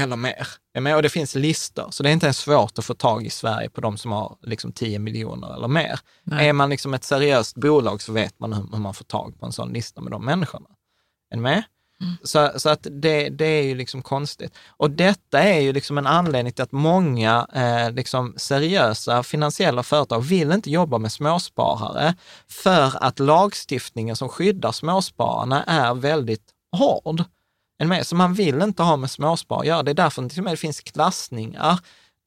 Eller 0.00 0.16
mer. 0.80 0.96
Och 0.96 1.02
det 1.02 1.08
finns 1.08 1.34
listor, 1.34 1.90
så 1.90 2.02
det 2.02 2.08
är 2.08 2.12
inte 2.12 2.26
ens 2.26 2.38
svårt 2.38 2.78
att 2.78 2.84
få 2.84 2.94
tag 2.94 3.26
i 3.26 3.30
Sverige 3.30 3.70
på 3.70 3.80
de 3.80 3.96
som 3.96 4.12
har 4.12 4.36
liksom 4.42 4.72
10 4.72 4.98
miljoner 4.98 5.54
eller 5.54 5.68
mer. 5.68 6.00
Nej. 6.22 6.48
Är 6.48 6.52
man 6.52 6.70
liksom 6.70 6.94
ett 6.94 7.04
seriöst 7.04 7.56
bolag 7.56 8.02
så 8.02 8.12
vet 8.12 8.40
man 8.40 8.52
hur, 8.52 8.68
hur 8.72 8.78
man 8.78 8.94
får 8.94 9.04
tag 9.04 9.40
på 9.40 9.46
en 9.46 9.52
sån 9.52 9.72
lista 9.72 10.00
med 10.00 10.12
de 10.12 10.24
människorna. 10.24 10.68
Är 11.30 11.36
ni 11.36 11.42
med? 11.42 11.62
Mm. 12.00 12.14
Så, 12.22 12.50
så 12.56 12.68
att 12.68 12.86
det, 12.90 13.28
det 13.28 13.46
är 13.46 13.62
ju 13.62 13.74
liksom 13.74 14.02
konstigt. 14.02 14.54
Och 14.66 14.90
detta 14.90 15.42
är 15.42 15.60
ju 15.60 15.72
liksom 15.72 15.98
en 15.98 16.06
anledning 16.06 16.52
till 16.52 16.62
att 16.62 16.72
många 16.72 17.46
eh, 17.54 17.90
liksom 17.92 18.34
seriösa 18.36 19.22
finansiella 19.22 19.82
företag 19.82 20.20
vill 20.20 20.52
inte 20.52 20.70
jobba 20.70 20.98
med 20.98 21.12
småsparare 21.12 22.14
för 22.48 23.04
att 23.04 23.18
lagstiftningen 23.18 24.16
som 24.16 24.28
skyddar 24.28 24.72
småspararna 24.72 25.64
är 25.64 25.94
väldigt 25.94 26.50
hård 26.76 27.24
än 27.82 27.88
ni? 27.88 28.04
Så 28.04 28.16
man 28.16 28.34
vill 28.34 28.62
inte 28.62 28.82
ha 28.82 28.96
med 28.96 29.10
småsparare 29.10 29.60
att 29.60 29.66
göra. 29.66 29.82
Det 29.82 29.90
är 29.90 29.94
därför 29.94 30.22
det 30.22 30.28
till 30.28 30.38
och 30.38 30.44
med 30.44 30.58
finns 30.58 30.80
klassningar 30.80 31.78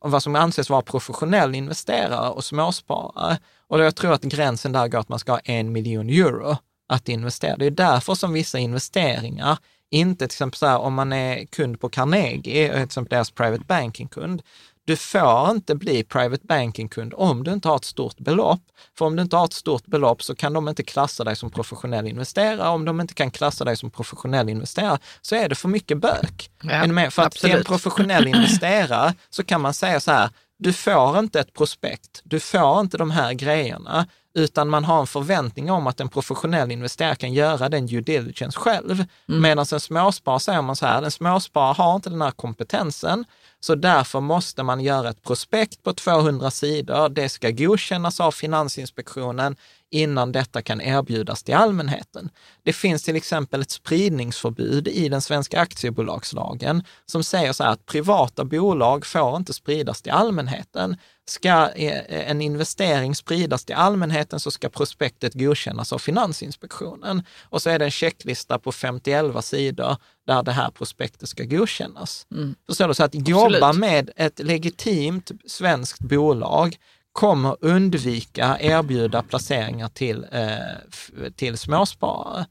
av 0.06 0.12
vad 0.12 0.24
som 0.24 0.36
anses 0.36 0.70
vara 0.70 0.82
professionell 0.82 1.56
investerare 1.56 2.30
och 2.30 2.44
småsparare. 2.44 3.38
Och 3.68 3.80
jag 3.80 3.96
tror 3.96 4.14
att 4.14 4.24
gränsen 4.24 4.72
där 4.72 4.88
går 4.88 5.00
att 5.00 5.10
man 5.10 5.20
ska 5.20 5.32
ha 5.32 5.40
en 5.40 5.72
miljon 5.72 6.10
euro 6.10 6.58
att 6.90 7.10
investera. 7.10 7.58
Det 7.58 7.66
är 7.66 7.72
därför 7.72 8.16
som 8.16 8.34
vissa 8.34 8.60
investeringar 8.60 9.58
inte, 9.90 10.28
till 10.28 10.36
exempel 10.36 10.58
så 10.58 10.66
här, 10.66 10.78
om 10.78 10.94
man 10.94 11.14
är 11.14 11.46
kund 11.46 11.80
på 11.80 11.90
Carnegie, 11.90 12.68
eh, 12.68 12.74
till 12.74 12.84
exempel 12.84 13.10
deras 13.10 13.32
private 13.32 13.64
banking-kund, 13.68 14.42
du 14.88 14.96
får 14.96 15.50
inte 15.50 15.76
bli 15.76 16.04
private 16.04 16.46
banking-kund 16.48 17.14
om 17.16 17.44
du 17.44 17.54
inte 17.54 17.68
har 17.68 17.76
ett 17.76 17.86
stort 17.86 18.18
belopp. 18.18 18.62
För 18.98 19.06
om 19.06 19.16
du 19.16 19.22
inte 19.22 19.36
har 19.36 19.46
ett 19.46 19.54
stort 19.54 19.86
belopp 19.86 20.24
så 20.24 20.36
kan 20.36 20.54
de 20.54 20.68
inte 20.70 20.84
klassa 20.84 21.24
dig 21.24 21.36
som 21.36 21.52
professionell 21.52 22.08
investerare. 22.08 22.70
Om 22.70 22.86
de 22.86 23.02
inte 23.02 23.14
kan 23.14 23.32
klassa 23.32 23.66
dig 23.66 23.78
som 23.78 23.92
professionell 23.92 24.50
investerare 24.50 25.00
så 25.22 25.36
är 25.36 25.50
det 25.50 25.56
för 25.56 25.70
mycket 25.70 25.98
bök. 25.98 26.50
Ja? 26.62 27.12
För 27.12 27.24
att 27.24 27.32
till 27.32 27.46
en 27.46 27.52
absolut. 27.52 27.68
professionell 27.68 28.28
investerare 28.36 29.14
så 29.30 29.44
kan 29.44 29.62
man 29.62 29.74
säga 29.74 30.00
så 30.00 30.12
här, 30.12 30.30
du 30.60 30.74
får 30.74 31.20
inte 31.20 31.40
ett 31.40 31.54
prospekt, 31.54 32.22
du 32.24 32.40
får 32.40 32.80
inte 32.80 32.98
de 32.98 33.12
här 33.12 33.34
grejerna, 33.34 34.08
utan 34.34 34.70
man 34.70 34.86
har 34.86 35.00
en 35.00 35.08
förväntning 35.08 35.72
om 35.72 35.88
att 35.88 36.00
en 36.00 36.10
professionell 36.10 36.72
investerare 36.72 37.16
kan 37.16 37.34
göra 37.34 37.70
den 37.70 37.86
due 37.86 38.02
diligence 38.02 38.60
själv. 38.60 39.06
Medan 39.26 39.66
en 39.72 39.80
småsparare 39.80 40.40
säger 40.40 40.62
man 40.62 40.76
så 40.76 40.86
här, 40.86 41.02
en 41.02 41.12
småsparare 41.12 41.74
har 41.74 41.96
inte 41.96 42.10
den 42.10 42.22
här 42.22 42.32
kompetensen, 42.32 43.26
så 43.60 43.76
därför 43.76 44.20
måste 44.20 44.64
man 44.64 44.82
göra 44.82 45.10
ett 45.10 45.24
prospekt 45.24 45.84
på 45.84 45.94
200 45.94 46.52
sidor. 46.52 47.10
Det 47.10 47.30
ska 47.30 47.52
godkännas 47.52 48.20
av 48.20 48.32
Finansinspektionen 48.32 49.56
innan 49.90 50.32
detta 50.32 50.62
kan 50.62 50.82
erbjudas 50.82 51.44
till 51.44 51.56
allmänheten. 51.56 52.30
Det 52.64 52.74
finns 52.74 53.04
till 53.04 53.16
exempel 53.16 53.62
ett 53.62 53.72
spridningsförbud 53.72 54.88
i 54.88 55.10
den 55.10 55.22
svenska 55.22 55.60
aktiebolagslagen 55.60 56.84
som 57.06 57.24
säger 57.24 57.54
så 57.54 57.64
här 57.64 57.72
att 57.72 57.86
privata 57.86 58.46
bolag 58.46 59.06
får 59.06 59.38
inte 59.38 59.54
spridas 59.54 60.02
till 60.02 60.12
allmänheten. 60.12 60.98
Ska 61.26 61.70
eh, 61.70 62.30
en 62.30 62.42
investering 62.42 63.16
spridas 63.16 63.66
till 63.66 63.76
allmänheten 63.76 64.40
så 64.40 64.52
ska 64.52 64.70
prospektet 64.70 65.34
godkännas 65.34 65.94
av 65.94 65.98
Finansinspektionen. 66.00 67.24
Och 67.50 67.62
så 67.62 67.70
är 67.70 67.80
det 67.80 67.86
en 67.86 67.92
checklista 67.92 68.60
på 68.60 68.72
51 68.72 69.46
sidor 69.46 69.98
där 70.28 70.44
det 70.44 70.52
här 70.52 70.72
prospektet 70.72 71.30
ska 71.30 71.44
godkännas. 71.44 72.28
Förstår 72.68 72.88
du? 72.88 72.94
Så 72.94 73.04
att 73.04 73.28
jobba 73.30 73.74
med 73.74 74.10
ett 74.16 74.40
legitimt 74.40 75.32
svenskt 75.46 76.00
bolag 76.00 76.78
kommer 77.18 77.58
undvika 77.62 78.58
erbjuda 78.60 79.24
placeringar 79.24 79.88
till, 79.88 80.26
eh, 80.32 81.32
till 81.36 81.58
småsparare. 81.58 82.46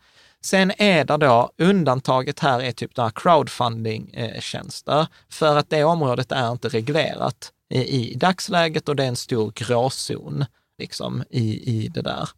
Sen 0.45 0.73
är 0.79 1.05
det 1.05 1.17
då, 1.17 1.51
undantaget 1.59 2.41
här 2.41 2.61
är 2.61 2.73
typ 2.73 2.97
några 2.97 3.11
crowdfunding-tjänster, 3.11 5.07
för 5.29 5.57
att 5.57 5.71
det 5.71 5.85
området 5.85 6.33
är 6.33 6.53
inte 6.53 6.69
reglerat 6.69 7.53
i, 7.71 7.79
i 7.79 8.15
dagsläget 8.15 8.89
och 8.89 8.97
det 8.97 9.05
är 9.05 9.09
en 9.09 9.17
stor 9.17 9.53
gråzon 9.55 10.45
liksom, 10.79 11.25
i, 11.31 11.71
i 11.77 11.89
det 11.89 12.03
där. 12.03 12.29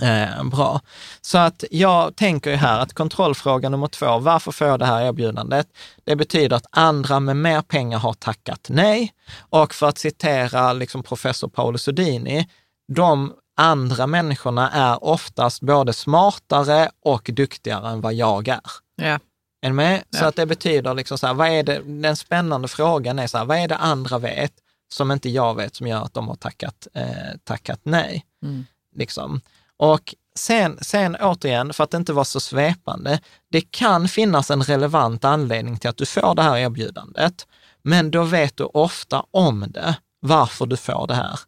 Eh, 0.00 0.44
bra. 0.44 0.80
Så 1.20 1.38
att 1.38 1.64
jag 1.70 2.16
tänker 2.16 2.50
ju 2.50 2.56
här 2.56 2.78
att 2.80 2.92
kontrollfråga 2.92 3.68
nummer 3.68 3.86
två, 3.86 4.18
varför 4.18 4.52
får 4.52 4.66
jag 4.66 4.78
det 4.78 4.86
här 4.86 5.02
erbjudandet? 5.02 5.66
Det 6.04 6.16
betyder 6.16 6.56
att 6.56 6.66
andra 6.70 7.20
med 7.20 7.36
mer 7.36 7.62
pengar 7.62 7.98
har 7.98 8.12
tackat 8.12 8.66
nej. 8.70 9.12
Och 9.38 9.74
för 9.74 9.88
att 9.88 9.98
citera 9.98 10.72
liksom 10.72 11.02
professor 11.02 11.48
Paolo 11.48 11.78
Sodini, 11.78 12.48
de 12.92 13.32
andra 13.56 14.06
människorna 14.06 14.70
är 14.70 15.04
oftast 15.04 15.60
både 15.60 15.92
smartare 15.92 16.90
och 17.04 17.30
duktigare 17.32 17.90
än 17.90 18.00
vad 18.00 18.14
jag 18.14 18.48
är. 18.48 18.60
Ja. 18.96 19.18
Är 19.64 19.68
ni 19.68 19.72
med? 19.72 20.02
Så 20.10 20.24
Ja. 20.24 20.28
att 20.28 20.36
det 20.36 20.46
betyder 20.46 20.94
liksom 20.94 21.18
så 21.18 21.26
här, 21.26 21.34
vad 21.34 21.48
är 21.48 21.62
det, 21.62 21.80
den 21.84 22.16
spännande 22.16 22.68
frågan 22.68 23.18
är 23.18 23.26
så 23.26 23.38
här, 23.38 23.44
vad 23.44 23.58
är 23.58 23.68
det 23.68 23.76
andra 23.76 24.18
vet 24.18 24.52
som 24.94 25.10
inte 25.12 25.28
jag 25.30 25.54
vet 25.54 25.74
som 25.74 25.86
gör 25.86 26.02
att 26.02 26.14
de 26.14 26.28
har 26.28 26.34
tackat, 26.36 26.86
eh, 26.94 27.06
tackat 27.44 27.80
nej? 27.82 28.24
Mm. 28.42 28.66
Liksom. 28.96 29.40
Och 29.82 30.14
sen, 30.38 30.78
sen 30.80 31.16
återigen, 31.20 31.72
för 31.72 31.84
att 31.84 31.94
inte 31.94 32.12
vara 32.12 32.24
så 32.24 32.40
svepande, 32.40 33.20
det 33.50 33.60
kan 33.60 34.08
finnas 34.08 34.50
en 34.50 34.62
relevant 34.62 35.24
anledning 35.24 35.78
till 35.78 35.90
att 35.90 35.96
du 35.96 36.06
får 36.06 36.34
det 36.34 36.42
här 36.42 36.56
erbjudandet, 36.56 37.46
men 37.82 38.10
då 38.10 38.22
vet 38.22 38.56
du 38.56 38.64
ofta 38.64 39.24
om 39.30 39.66
det, 39.68 39.96
varför 40.20 40.66
du 40.66 40.76
får 40.76 41.06
det 41.06 41.14
här. 41.14 41.40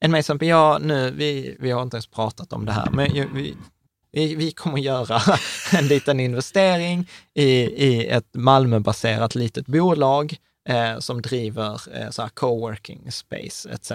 En 0.00 0.10
med 0.10 0.18
exempel, 0.18 0.48
jag 0.48 0.82
nu, 0.82 1.10
vi, 1.10 1.56
vi 1.60 1.70
har 1.70 1.82
inte 1.82 1.96
ens 1.96 2.06
pratat 2.06 2.52
om 2.52 2.66
det 2.66 2.72
här, 2.72 2.90
men 2.90 3.12
vi, 3.34 3.56
vi, 4.12 4.34
vi 4.34 4.50
kommer 4.50 4.78
göra 4.78 5.20
en 5.72 5.86
liten 5.86 6.20
investering 6.20 7.08
i, 7.34 7.48
i 7.88 8.06
ett 8.06 8.34
Malmöbaserat 8.34 9.34
litet 9.34 9.66
bolag 9.66 10.36
eh, 10.68 10.98
som 10.98 11.22
driver 11.22 11.80
eh, 11.96 12.10
så 12.10 12.22
här 12.22 12.28
coworking 12.28 13.12
space 13.12 13.70
etc. 13.70 13.92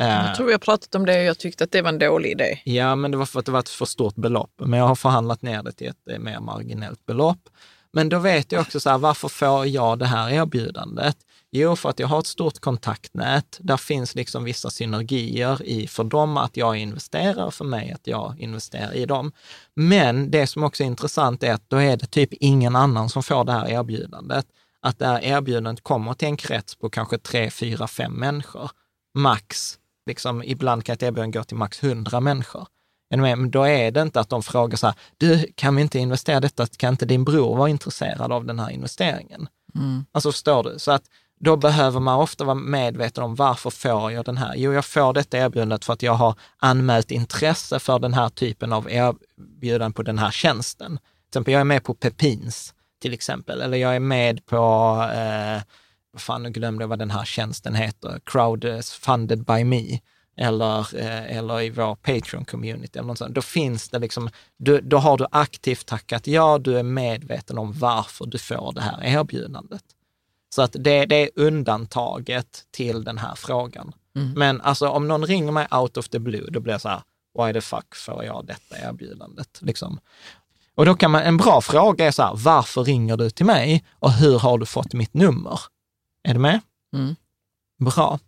Eh, 0.00 0.08
Jag 0.08 0.34
tror 0.34 0.46
vi 0.46 0.52
har 0.52 0.58
pratat 0.58 0.94
om 0.94 1.06
det 1.06 1.18
och 1.18 1.24
jag 1.24 1.38
tyckte 1.38 1.64
att 1.64 1.72
det 1.72 1.82
var 1.82 1.88
en 1.88 1.98
dålig 1.98 2.30
idé. 2.30 2.58
Ja, 2.64 2.94
men 2.96 3.10
det 3.10 3.16
var 3.16 3.26
för 3.26 3.38
att 3.40 3.46
det 3.46 3.52
var 3.52 3.60
ett 3.60 3.68
för 3.68 3.84
stort 3.84 4.14
belopp. 4.14 4.52
Men 4.58 4.78
jag 4.78 4.86
har 4.86 4.94
förhandlat 4.94 5.42
ner 5.42 5.62
det 5.62 5.72
till 5.72 5.88
ett 5.88 6.08
eh, 6.10 6.18
mer 6.18 6.40
marginellt 6.40 7.06
belopp. 7.06 7.48
Men 7.92 8.08
då 8.08 8.18
vet 8.18 8.52
jag 8.52 8.60
också 8.60 8.80
så 8.80 8.90
här, 8.90 8.98
varför 8.98 9.28
får 9.28 9.66
jag 9.66 9.98
det 9.98 10.06
här 10.06 10.30
erbjudandet? 10.30 11.16
Jo, 11.52 11.76
för 11.76 11.90
att 11.90 11.98
jag 11.98 12.08
har 12.08 12.18
ett 12.18 12.26
stort 12.26 12.58
kontaktnät. 12.60 13.58
Där 13.60 13.76
finns 13.76 14.14
liksom 14.14 14.44
vissa 14.44 14.70
synergier 14.70 15.62
i 15.62 15.86
för 15.86 16.04
dem 16.04 16.36
att 16.36 16.56
jag 16.56 16.76
investerar, 16.76 17.50
för 17.50 17.64
mig 17.64 17.92
att 17.92 18.06
jag 18.06 18.38
investerar 18.38 18.92
i 18.94 19.06
dem. 19.06 19.32
Men 19.74 20.30
det 20.30 20.46
som 20.46 20.64
också 20.64 20.82
är 20.82 20.86
intressant 20.86 21.42
är 21.42 21.52
att 21.52 21.70
då 21.70 21.76
är 21.76 21.96
det 21.96 22.06
typ 22.06 22.32
ingen 22.32 22.76
annan 22.76 23.08
som 23.08 23.22
får 23.22 23.44
det 23.44 23.52
här 23.52 23.68
erbjudandet. 23.70 24.46
att 24.82 24.98
det 24.98 25.06
här 25.06 25.20
erbjudandet 25.24 25.84
kommer 25.84 26.14
till 26.14 26.28
en 26.28 26.36
krets 26.36 26.74
på 26.76 26.90
kanske 26.90 27.18
tre, 27.18 27.50
fyra, 27.50 27.86
fem 27.86 28.12
människor. 28.12 28.70
Max, 29.14 29.78
liksom, 30.06 30.42
ibland 30.42 30.84
kan 30.84 30.92
ett 30.92 31.02
erbjudande 31.02 31.38
gå 31.38 31.44
till 31.44 31.56
max 31.56 31.82
hundra 31.82 32.20
människor. 32.20 32.66
Men 33.16 33.50
då 33.50 33.62
är 33.62 33.90
det 33.90 34.02
inte 34.02 34.20
att 34.20 34.28
de 34.28 34.42
frågar 34.42 34.76
så 34.76 34.86
här, 34.86 34.96
du, 35.16 35.46
kan 35.54 35.76
vi 35.76 35.82
inte 35.82 35.98
investera 35.98 36.40
detta? 36.40 36.66
Kan 36.66 36.94
inte 36.94 37.06
din 37.06 37.24
bror 37.24 37.56
vara 37.56 37.68
intresserad 37.68 38.32
av 38.32 38.44
den 38.44 38.58
här 38.58 38.70
investeringen? 38.70 39.48
Mm. 39.74 40.04
Alltså 40.12 40.32
förstår 40.32 40.62
du? 40.62 40.78
Så 40.78 40.92
att 40.92 41.02
då 41.40 41.56
behöver 41.56 42.00
man 42.00 42.18
ofta 42.18 42.44
vara 42.44 42.54
medveten 42.54 43.24
om 43.24 43.34
varför 43.34 43.70
får 43.70 44.12
jag 44.12 44.24
den 44.24 44.36
här? 44.36 44.54
Jo, 44.56 44.72
jag 44.72 44.84
får 44.84 45.12
detta 45.12 45.38
erbjudandet 45.38 45.84
för 45.84 45.92
att 45.92 46.02
jag 46.02 46.12
har 46.12 46.34
anmält 46.58 47.10
intresse 47.10 47.78
för 47.78 47.98
den 47.98 48.14
här 48.14 48.28
typen 48.28 48.72
av 48.72 48.90
erbjudande 48.90 49.94
på 49.94 50.02
den 50.02 50.18
här 50.18 50.30
tjänsten. 50.30 50.98
Till 50.98 51.28
exempel, 51.28 51.52
jag 51.52 51.60
är 51.60 51.64
med 51.64 51.84
på 51.84 51.94
Pepins 51.94 52.74
till 53.02 53.12
exempel, 53.12 53.60
eller 53.60 53.78
jag 53.78 53.96
är 53.96 54.00
med 54.00 54.46
på, 54.46 54.56
eh, 55.14 55.62
fan, 56.18 56.42
nu 56.42 56.50
glömde 56.50 56.82
jag 56.82 56.88
vad 56.88 56.98
den 56.98 57.10
här 57.10 57.24
tjänsten 57.24 57.74
heter, 57.74 58.20
Crowd 58.24 58.84
Funded 58.84 59.44
by 59.44 59.64
Me 59.64 60.00
eller, 60.36 60.98
eh, 60.98 61.36
eller 61.36 61.60
i 61.60 61.70
vår 61.70 61.94
Patreon-community 61.94 62.98
eller 62.98 63.06
något 63.06 63.18
sånt. 63.18 63.34
Då 63.34 63.42
finns 63.42 63.88
det 63.88 63.98
liksom, 63.98 64.30
du, 64.56 64.80
då 64.80 64.98
har 64.98 65.18
du 65.18 65.26
aktivt 65.30 65.86
tackat 65.86 66.26
ja, 66.26 66.58
du 66.58 66.78
är 66.78 66.82
medveten 66.82 67.58
om 67.58 67.72
varför 67.72 68.26
du 68.26 68.38
får 68.38 68.72
det 68.72 68.80
här 68.80 69.04
erbjudandet. 69.04 69.82
Så 70.54 70.62
att 70.62 70.76
det, 70.78 71.06
det 71.06 71.16
är 71.16 71.30
undantaget 71.34 72.64
till 72.70 73.04
den 73.04 73.18
här 73.18 73.34
frågan. 73.34 73.92
Mm. 74.16 74.32
Men 74.32 74.60
alltså 74.60 74.88
om 74.88 75.08
någon 75.08 75.26
ringer 75.26 75.52
mig 75.52 75.66
out 75.70 75.96
of 75.96 76.08
the 76.08 76.18
blue, 76.18 76.46
då 76.50 76.60
blir 76.60 76.74
jag 76.74 76.80
så 76.80 76.88
här, 76.88 77.02
why 77.38 77.52
the 77.52 77.60
fuck 77.60 77.94
får 77.94 78.24
jag 78.24 78.46
detta 78.46 78.88
erbjudandet? 78.88 79.58
Liksom. 79.62 80.00
Och 80.74 80.86
då 80.86 80.94
kan 80.94 81.10
man, 81.10 81.22
en 81.22 81.36
bra 81.36 81.60
fråga 81.60 82.06
är 82.06 82.10
så 82.10 82.22
här, 82.22 82.32
varför 82.34 82.84
ringer 82.84 83.16
du 83.16 83.30
till 83.30 83.46
mig 83.46 83.84
och 83.98 84.12
hur 84.12 84.38
har 84.38 84.58
du 84.58 84.66
fått 84.66 84.92
mitt 84.92 85.14
nummer? 85.14 85.60
Är 86.28 86.34
du 86.34 86.40
med? 86.40 86.60
Mm. 86.96 87.16
Bra. 87.84 88.18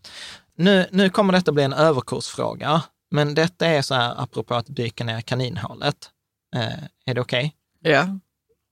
Nu, 0.57 0.87
nu 0.93 1.11
kommer 1.11 1.33
detta 1.33 1.53
bli 1.53 1.63
en 1.63 1.73
överkursfråga, 1.73 2.83
men 3.11 3.35
detta 3.35 3.67
är 3.67 3.83
så 3.83 3.95
här, 3.95 4.23
apropå 4.23 4.55
att 4.55 4.67
dyka 4.69 5.05
ner 5.05 5.19
i 5.19 5.23
kaninhålet. 5.23 6.11
Eh, 6.57 6.85
är 7.07 7.15
det 7.15 7.21
okej? 7.21 7.55
Okay? 7.81 7.93
Ja. 7.93 8.19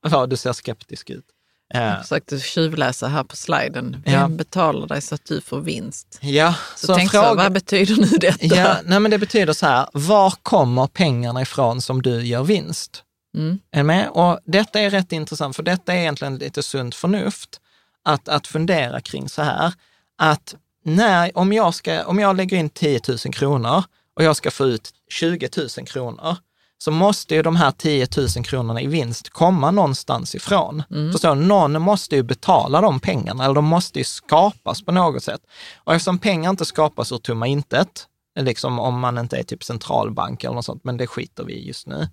Ja, 0.09 0.25
du 0.25 0.37
ser 0.37 0.53
skeptisk 0.53 1.09
ut. 1.09 1.25
Jag 1.73 2.01
försökte 2.01 2.39
tjuvläsa 2.39 3.07
här 3.07 3.23
på 3.23 3.35
sliden. 3.35 4.01
Vem 4.05 4.13
ja. 4.13 4.27
betalar 4.27 4.87
dig 4.87 5.01
så 5.01 5.15
att 5.15 5.25
du 5.25 5.41
får 5.41 5.61
vinst? 5.61 6.19
Ja, 6.21 6.55
så, 6.75 6.87
så 6.87 6.95
tänk 6.95 7.11
fråga... 7.11 7.29
så, 7.29 7.35
vad 7.35 7.53
betyder 7.53 7.95
nu 7.95 8.07
detta? 8.17 8.45
Ja, 8.45 8.77
nej, 8.85 8.99
men 8.99 9.11
det 9.11 9.17
betyder 9.17 9.53
så 9.53 9.65
här, 9.65 9.87
var 9.93 10.33
kommer 10.43 10.87
pengarna 10.87 11.41
ifrån 11.41 11.81
som 11.81 12.01
du 12.01 12.25
gör 12.25 12.43
vinst? 12.43 13.03
Mm. 13.37 13.59
Är 13.71 13.83
med? 13.83 14.09
Och 14.09 14.39
detta 14.45 14.79
är 14.79 14.89
rätt 14.89 15.11
intressant, 15.11 15.55
för 15.55 15.63
detta 15.63 15.93
är 15.93 15.97
egentligen 15.97 16.37
lite 16.37 16.63
sunt 16.63 16.95
förnuft 16.95 17.61
att, 18.03 18.29
att 18.29 18.47
fundera 18.47 19.01
kring 19.01 19.29
så 19.29 19.41
här, 19.41 19.73
att 20.17 20.55
när, 20.83 21.37
om, 21.37 21.53
jag 21.53 21.75
ska, 21.75 22.05
om 22.05 22.19
jag 22.19 22.35
lägger 22.35 22.57
in 22.57 22.69
10 22.69 23.01
000 23.07 23.17
kronor 23.17 23.83
och 24.15 24.23
jag 24.23 24.35
ska 24.35 24.51
få 24.51 24.65
ut 24.65 24.93
20 25.09 25.49
000 25.57 25.87
kronor, 25.87 26.35
så 26.77 26.91
måste 26.91 27.35
ju 27.35 27.41
de 27.41 27.55
här 27.55 27.71
10 27.71 28.07
000 28.17 28.27
kronorna 28.45 28.81
i 28.81 28.87
vinst 28.87 29.29
komma 29.29 29.71
någonstans 29.71 30.35
ifrån. 30.35 30.83
Mm. 30.91 31.11
Förstår 31.11 31.35
du? 31.35 31.41
Någon 31.41 31.81
måste 31.81 32.15
ju 32.15 32.23
betala 32.23 32.81
de 32.81 32.99
pengarna, 32.99 33.43
eller 33.43 33.55
de 33.55 33.65
måste 33.65 33.99
ju 33.99 34.05
skapas 34.05 34.81
på 34.81 34.91
något 34.91 35.23
sätt. 35.23 35.41
Och 35.77 35.93
eftersom 35.93 36.19
pengar 36.19 36.49
inte 36.49 36.65
skapas 36.65 37.11
ur 37.11 37.17
tomma 37.17 37.47
intet, 37.47 38.07
liksom 38.39 38.79
om 38.79 38.99
man 38.99 39.17
inte 39.17 39.37
är 39.37 39.43
typ 39.43 39.63
centralbank 39.63 40.43
eller 40.43 40.55
något 40.55 40.65
sånt, 40.65 40.83
men 40.83 40.97
det 40.97 41.07
skiter 41.07 41.43
vi 41.43 41.53
i 41.53 41.67
just 41.67 41.87
nu, 41.87 42.07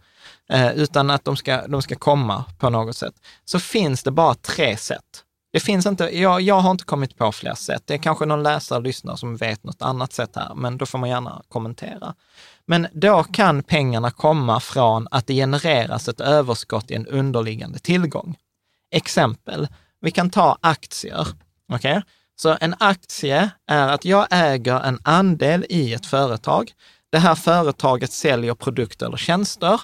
eh, 0.50 0.72
utan 0.72 1.10
att 1.10 1.24
de 1.24 1.36
ska, 1.36 1.66
de 1.66 1.82
ska 1.82 1.94
komma 1.96 2.44
på 2.58 2.70
något 2.70 2.96
sätt, 2.96 3.14
så 3.44 3.58
finns 3.58 4.02
det 4.02 4.10
bara 4.10 4.34
tre 4.34 4.76
sätt. 4.76 5.24
Det 5.52 5.60
finns 5.60 5.86
inte, 5.86 6.18
jag, 6.18 6.40
jag 6.40 6.60
har 6.60 6.70
inte 6.70 6.84
kommit 6.84 7.16
på 7.16 7.32
fler 7.32 7.54
sätt. 7.54 7.82
Det 7.86 7.94
är 7.94 7.98
kanske 7.98 8.26
någon 8.26 8.42
läsare 8.42 8.76
och 8.76 8.82
lyssnare 8.82 9.16
som 9.16 9.36
vet 9.36 9.64
något 9.64 9.82
annat 9.82 10.12
sätt 10.12 10.36
här, 10.36 10.54
men 10.54 10.78
då 10.78 10.86
får 10.86 10.98
man 10.98 11.08
gärna 11.08 11.42
kommentera. 11.48 12.14
Men 12.66 12.86
då 12.92 13.22
kan 13.22 13.62
pengarna 13.62 14.10
komma 14.10 14.60
från 14.60 15.08
att 15.10 15.26
det 15.26 15.34
genereras 15.34 16.08
ett 16.08 16.20
överskott 16.20 16.90
i 16.90 16.94
en 16.94 17.06
underliggande 17.06 17.78
tillgång. 17.78 18.36
Exempel, 18.90 19.68
vi 20.00 20.10
kan 20.10 20.30
ta 20.30 20.58
aktier. 20.60 21.26
Okay? 21.72 22.00
Så 22.36 22.56
en 22.60 22.74
aktie 22.78 23.50
är 23.66 23.88
att 23.88 24.04
jag 24.04 24.26
äger 24.30 24.80
en 24.80 24.98
andel 25.02 25.66
i 25.68 25.94
ett 25.94 26.06
företag. 26.06 26.72
Det 27.10 27.18
här 27.18 27.34
företaget 27.34 28.12
säljer 28.12 28.54
produkter 28.54 29.06
eller 29.06 29.16
tjänster, 29.16 29.80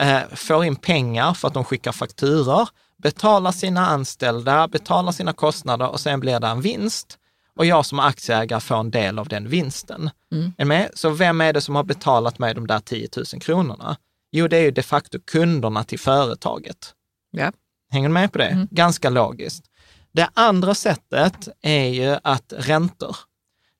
eh, 0.00 0.20
får 0.34 0.64
in 0.64 0.76
pengar 0.76 1.34
för 1.34 1.48
att 1.48 1.54
de 1.54 1.64
skickar 1.64 1.92
fakturor, 1.92 2.68
betalar 3.04 3.52
sina 3.52 3.86
anställda, 3.86 4.68
betalar 4.68 5.12
sina 5.12 5.32
kostnader 5.32 5.88
och 5.88 6.00
sen 6.00 6.20
blir 6.20 6.40
det 6.40 6.46
en 6.46 6.60
vinst 6.60 7.18
och 7.56 7.66
jag 7.66 7.86
som 7.86 7.98
aktieägare 7.98 8.60
får 8.60 8.76
en 8.76 8.90
del 8.90 9.18
av 9.18 9.28
den 9.28 9.48
vinsten. 9.48 10.10
Mm. 10.32 10.52
Är 10.58 10.64
med? 10.64 10.90
Så 10.94 11.10
vem 11.10 11.40
är 11.40 11.52
det 11.52 11.60
som 11.60 11.74
har 11.74 11.84
betalat 11.84 12.38
mig 12.38 12.54
de 12.54 12.66
där 12.66 12.80
10 12.80 13.08
000 13.16 13.24
kronorna? 13.40 13.96
Jo, 14.32 14.48
det 14.48 14.56
är 14.56 14.62
ju 14.62 14.70
de 14.70 14.82
facto 14.82 15.18
kunderna 15.24 15.84
till 15.84 15.98
företaget. 15.98 16.94
Ja. 17.30 17.52
Hänger 17.90 18.08
du 18.08 18.14
med 18.14 18.32
på 18.32 18.38
det? 18.38 18.48
Mm. 18.48 18.68
Ganska 18.70 19.10
logiskt. 19.10 19.64
Det 20.12 20.28
andra 20.34 20.74
sättet 20.74 21.48
är 21.62 21.86
ju 21.86 22.16
att 22.22 22.52
räntor. 22.56 23.16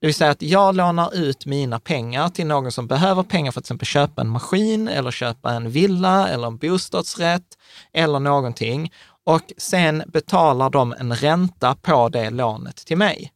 Det 0.00 0.06
vill 0.06 0.14
säga 0.14 0.30
att 0.30 0.42
jag 0.42 0.74
lånar 0.74 1.14
ut 1.14 1.46
mina 1.46 1.80
pengar 1.80 2.28
till 2.28 2.46
någon 2.46 2.72
som 2.72 2.86
behöver 2.86 3.22
pengar 3.22 3.52
för 3.52 3.60
att 3.60 3.64
till 3.64 3.74
exempel 3.74 3.86
köpa 3.86 4.20
en 4.20 4.28
maskin 4.28 4.88
eller 4.88 5.10
köpa 5.10 5.52
en 5.52 5.70
villa 5.70 6.28
eller 6.28 6.46
en 6.46 6.56
bostadsrätt 6.56 7.58
eller 7.92 8.18
någonting. 8.18 8.92
Och 9.24 9.52
sen 9.56 10.02
betalar 10.06 10.70
de 10.70 10.94
en 10.98 11.16
ränta 11.16 11.74
på 11.74 12.08
det 12.08 12.30
lånet 12.30 12.76
till 12.76 12.96
mig. 12.96 13.32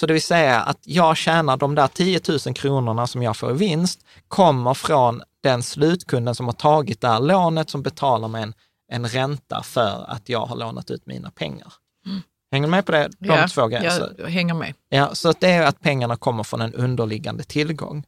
Så 0.00 0.06
det 0.06 0.12
vill 0.12 0.22
säga 0.22 0.60
att 0.60 0.78
jag 0.82 1.16
tjänar 1.16 1.56
de 1.56 1.74
där 1.74 1.86
10 1.86 2.20
000 2.46 2.54
kronorna 2.54 3.06
som 3.06 3.22
jag 3.22 3.36
får 3.36 3.50
i 3.50 3.54
vinst, 3.54 4.00
kommer 4.28 4.74
från 4.74 5.22
den 5.42 5.62
slutkunden 5.62 6.34
som 6.34 6.46
har 6.46 6.52
tagit 6.52 7.00
det 7.00 7.08
här 7.08 7.20
lånet 7.20 7.70
som 7.70 7.82
betalar 7.82 8.28
mig 8.28 8.42
en, 8.42 8.54
en 8.92 9.08
ränta 9.08 9.62
för 9.62 10.04
att 10.08 10.28
jag 10.28 10.46
har 10.46 10.56
lånat 10.56 10.90
ut 10.90 11.06
mina 11.06 11.30
pengar. 11.30 11.72
Mm. 12.06 12.22
Hänger 12.52 12.66
du 12.66 12.70
med 12.70 12.86
på 12.86 12.92
det? 12.92 13.08
De 13.18 13.28
ja, 13.28 13.48
två 13.48 13.66
gränser. 13.66 14.14
jag 14.18 14.28
hänger 14.28 14.54
med. 14.54 14.74
Ja, 14.88 15.14
så 15.14 15.32
det 15.40 15.50
är 15.50 15.66
att 15.66 15.80
pengarna 15.80 16.16
kommer 16.16 16.42
från 16.42 16.60
en 16.60 16.74
underliggande 16.74 17.44
tillgång. 17.44 18.04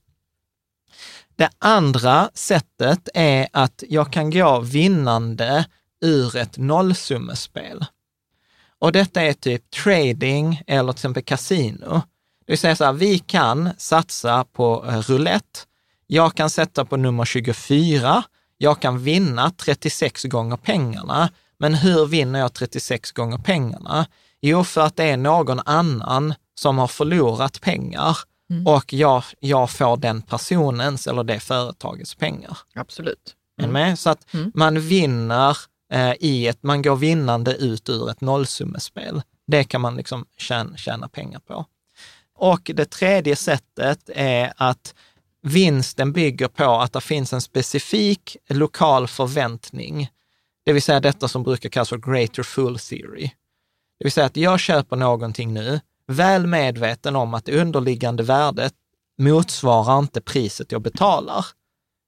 Det 1.36 1.50
andra 1.58 2.30
sättet 2.34 3.08
är 3.14 3.48
att 3.52 3.84
jag 3.88 4.12
kan 4.12 4.30
gå 4.30 4.60
vinnande 4.60 5.64
ur 6.00 6.36
ett 6.36 6.58
nollsummespel. 6.58 7.84
Och 8.78 8.92
detta 8.92 9.22
är 9.22 9.32
typ 9.32 9.70
trading 9.70 10.62
eller 10.66 10.92
till 10.92 10.98
exempel 10.98 11.22
kasino. 11.22 12.02
Det 12.46 12.52
vill 12.52 12.58
säga 12.58 12.76
så 12.76 12.84
här, 12.84 12.92
vi 12.92 13.18
kan 13.18 13.70
satsa 13.78 14.44
på 14.44 14.84
eh, 14.88 14.98
roulette. 14.98 15.60
Jag 16.06 16.34
kan 16.34 16.50
sätta 16.50 16.84
på 16.84 16.96
nummer 16.96 17.24
24. 17.24 18.22
Jag 18.58 18.80
kan 18.80 19.02
vinna 19.02 19.50
36 19.50 20.24
gånger 20.24 20.56
pengarna. 20.56 21.28
Men 21.58 21.74
hur 21.74 22.06
vinner 22.06 22.38
jag 22.40 22.52
36 22.52 23.12
gånger 23.12 23.38
pengarna? 23.38 24.06
Jo, 24.40 24.64
för 24.64 24.80
att 24.80 24.96
det 24.96 25.04
är 25.04 25.16
någon 25.16 25.60
annan 25.64 26.34
som 26.54 26.78
har 26.78 26.86
förlorat 26.86 27.60
pengar 27.60 28.18
mm. 28.50 28.66
och 28.66 28.92
jag, 28.92 29.24
jag 29.40 29.70
får 29.70 29.96
den 29.96 30.22
personens 30.22 31.06
eller 31.06 31.24
det 31.24 31.40
företagets 31.40 32.14
pengar. 32.14 32.58
Absolut. 32.74 33.34
Mm. 33.62 33.96
Så 33.96 34.10
att 34.10 34.34
mm. 34.34 34.52
man 34.54 34.80
vinner 34.80 35.56
eh, 35.90 36.12
i 36.20 36.46
ett, 36.46 36.62
man 36.62 36.82
går 36.82 36.96
vinnande 36.96 37.54
ut 37.54 37.88
ur 37.88 38.10
ett 38.10 38.20
nollsummespel. 38.20 39.22
Det 39.46 39.64
kan 39.64 39.80
man 39.80 39.96
liksom 39.96 40.26
tjäna, 40.36 40.76
tjäna 40.76 41.08
pengar 41.08 41.38
på. 41.38 41.66
Och 42.34 42.70
det 42.74 42.90
tredje 42.90 43.36
sättet 43.36 44.10
är 44.14 44.52
att 44.56 44.94
vinsten 45.42 46.12
bygger 46.12 46.48
på 46.48 46.64
att 46.64 46.92
det 46.92 47.00
finns 47.00 47.32
en 47.32 47.40
specifik 47.40 48.36
lokal 48.48 49.08
förväntning. 49.08 50.10
Det 50.64 50.72
vill 50.72 50.82
säga 50.82 51.00
detta 51.00 51.28
som 51.28 51.42
brukar 51.42 51.68
kallas 51.68 51.88
för 51.88 52.12
greater 52.12 52.42
full 52.42 52.78
theory. 52.78 53.30
Det 53.98 54.04
vill 54.04 54.12
säga 54.12 54.26
att 54.26 54.36
jag 54.36 54.60
köper 54.60 54.96
någonting 54.96 55.54
nu, 55.54 55.80
väl 56.06 56.46
medveten 56.46 57.16
om 57.16 57.34
att 57.34 57.44
det 57.44 57.60
underliggande 57.60 58.22
värdet 58.22 58.74
motsvarar 59.18 59.98
inte 59.98 60.20
priset 60.20 60.72
jag 60.72 60.82
betalar. 60.82 61.46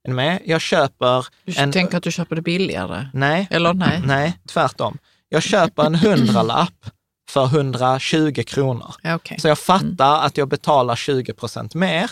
Är 0.05 0.09
ni 0.09 0.15
med? 0.15 0.43
Jag 0.45 0.61
köper... 0.61 1.27
Du 1.45 1.53
en... 1.57 1.73
tänker 1.73 1.97
att 1.97 2.03
du 2.03 2.13
köper 2.13 2.37
det 2.37 2.43
billigare? 2.43 3.09
Nej. 3.13 3.49
Eller 3.51 3.75
nej? 3.75 4.03
Nej, 4.07 4.39
tvärtom. 4.49 4.99
Jag 5.29 5.43
köper 5.43 5.85
en 5.85 5.95
hundralapp 5.95 6.87
för 7.31 7.45
120 7.45 8.43
kronor. 8.47 8.95
Okay. 9.15 9.39
Så 9.39 9.49
jag 9.49 9.59
fattar 9.59 10.15
mm. 10.15 10.27
att 10.27 10.37
jag 10.37 10.49
betalar 10.49 10.97
20 10.97 11.33
procent 11.33 11.75
mer, 11.75 12.11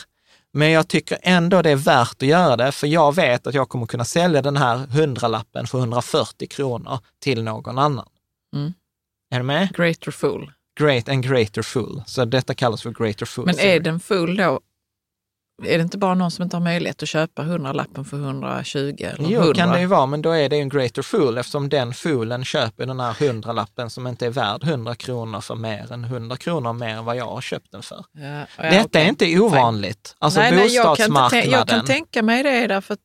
men 0.53 0.71
jag 0.71 0.89
tycker 0.89 1.19
ändå 1.23 1.62
det 1.62 1.71
är 1.71 1.77
värt 1.77 2.23
att 2.23 2.29
göra 2.29 2.57
det, 2.57 2.73
för 2.73 2.87
jag 2.87 3.15
vet 3.15 3.47
att 3.47 3.55
jag 3.55 3.69
kommer 3.69 3.87
kunna 3.87 4.05
sälja 4.05 4.43
den 4.43 4.57
här 4.57 4.77
hundralappen 4.77 5.67
för 5.67 5.79
140 5.79 6.49
kronor 6.49 6.99
till 7.23 7.43
någon 7.43 7.79
annan. 7.79 8.09
Mm. 8.57 8.73
Är 9.31 9.39
du 9.39 9.45
med? 9.45 9.77
Greater 9.77 10.11
full. 10.11 10.53
Great 10.81 11.09
and 11.09 11.25
greater 11.25 11.62
full. 11.62 12.03
Så 12.07 12.25
detta 12.25 12.55
kallas 12.55 12.83
för 12.83 12.91
greater 12.91 13.27
full. 13.27 13.47
Men 13.47 13.59
är 13.59 13.81
den 13.81 14.01
full 14.01 14.37
då 14.37 14.61
är 15.65 15.78
det 15.78 15.82
inte 15.82 15.99
bara 15.99 16.15
någon 16.15 16.31
som 16.31 16.43
inte 16.43 16.57
har 16.57 16.65
möjlighet 16.65 17.03
att 17.03 17.09
köpa 17.09 17.43
100-lappen 17.43 18.05
för 18.05 18.16
120 18.16 18.78
eller 18.78 19.07
100? 19.07 19.28
Jo, 19.47 19.55
kan 19.55 19.69
det 19.69 19.81
ju 19.81 19.87
vara, 19.87 20.07
men 20.07 20.23
då 20.23 20.31
är 20.31 20.49
det 20.49 20.57
ju 20.57 20.62
en 20.62 20.69
greater 20.69 21.03
fool 21.03 21.39
eftersom 21.39 21.69
den 21.69 21.95
foolen 21.95 22.45
köper 22.45 22.87
den 22.87 23.01
här 23.01 23.12
100-lappen 23.12 23.91
som 23.91 24.07
inte 24.07 24.27
är 24.27 24.31
värd 24.31 24.65
100 24.65 24.95
kronor 24.95 25.41
för 25.41 25.55
mer 25.55 25.93
än 25.93 26.05
100 26.05 26.37
kronor 26.37 26.73
mer 26.73 26.89
än 26.97 27.05
vad 27.05 27.16
jag 27.16 27.27
har 27.27 27.41
köpt 27.41 27.73
den 27.73 27.82
för. 27.82 28.05
Ja, 28.12 28.47
ja, 28.57 28.70
Detta 28.70 28.85
okej. 28.85 29.03
är 29.03 29.09
inte 29.09 29.41
ovanligt. 29.41 30.16
Alltså 30.19 30.41
nej, 30.41 30.57
nej, 30.57 30.74
jag 30.74 30.85
kan, 30.85 30.91
bostadsmarknaden. 30.91 31.51
jag 31.51 31.69
kan 31.69 31.85
tänka 31.85 32.23
mig 32.23 32.43
det 32.43 32.66
därför 32.66 32.95
att 32.95 33.01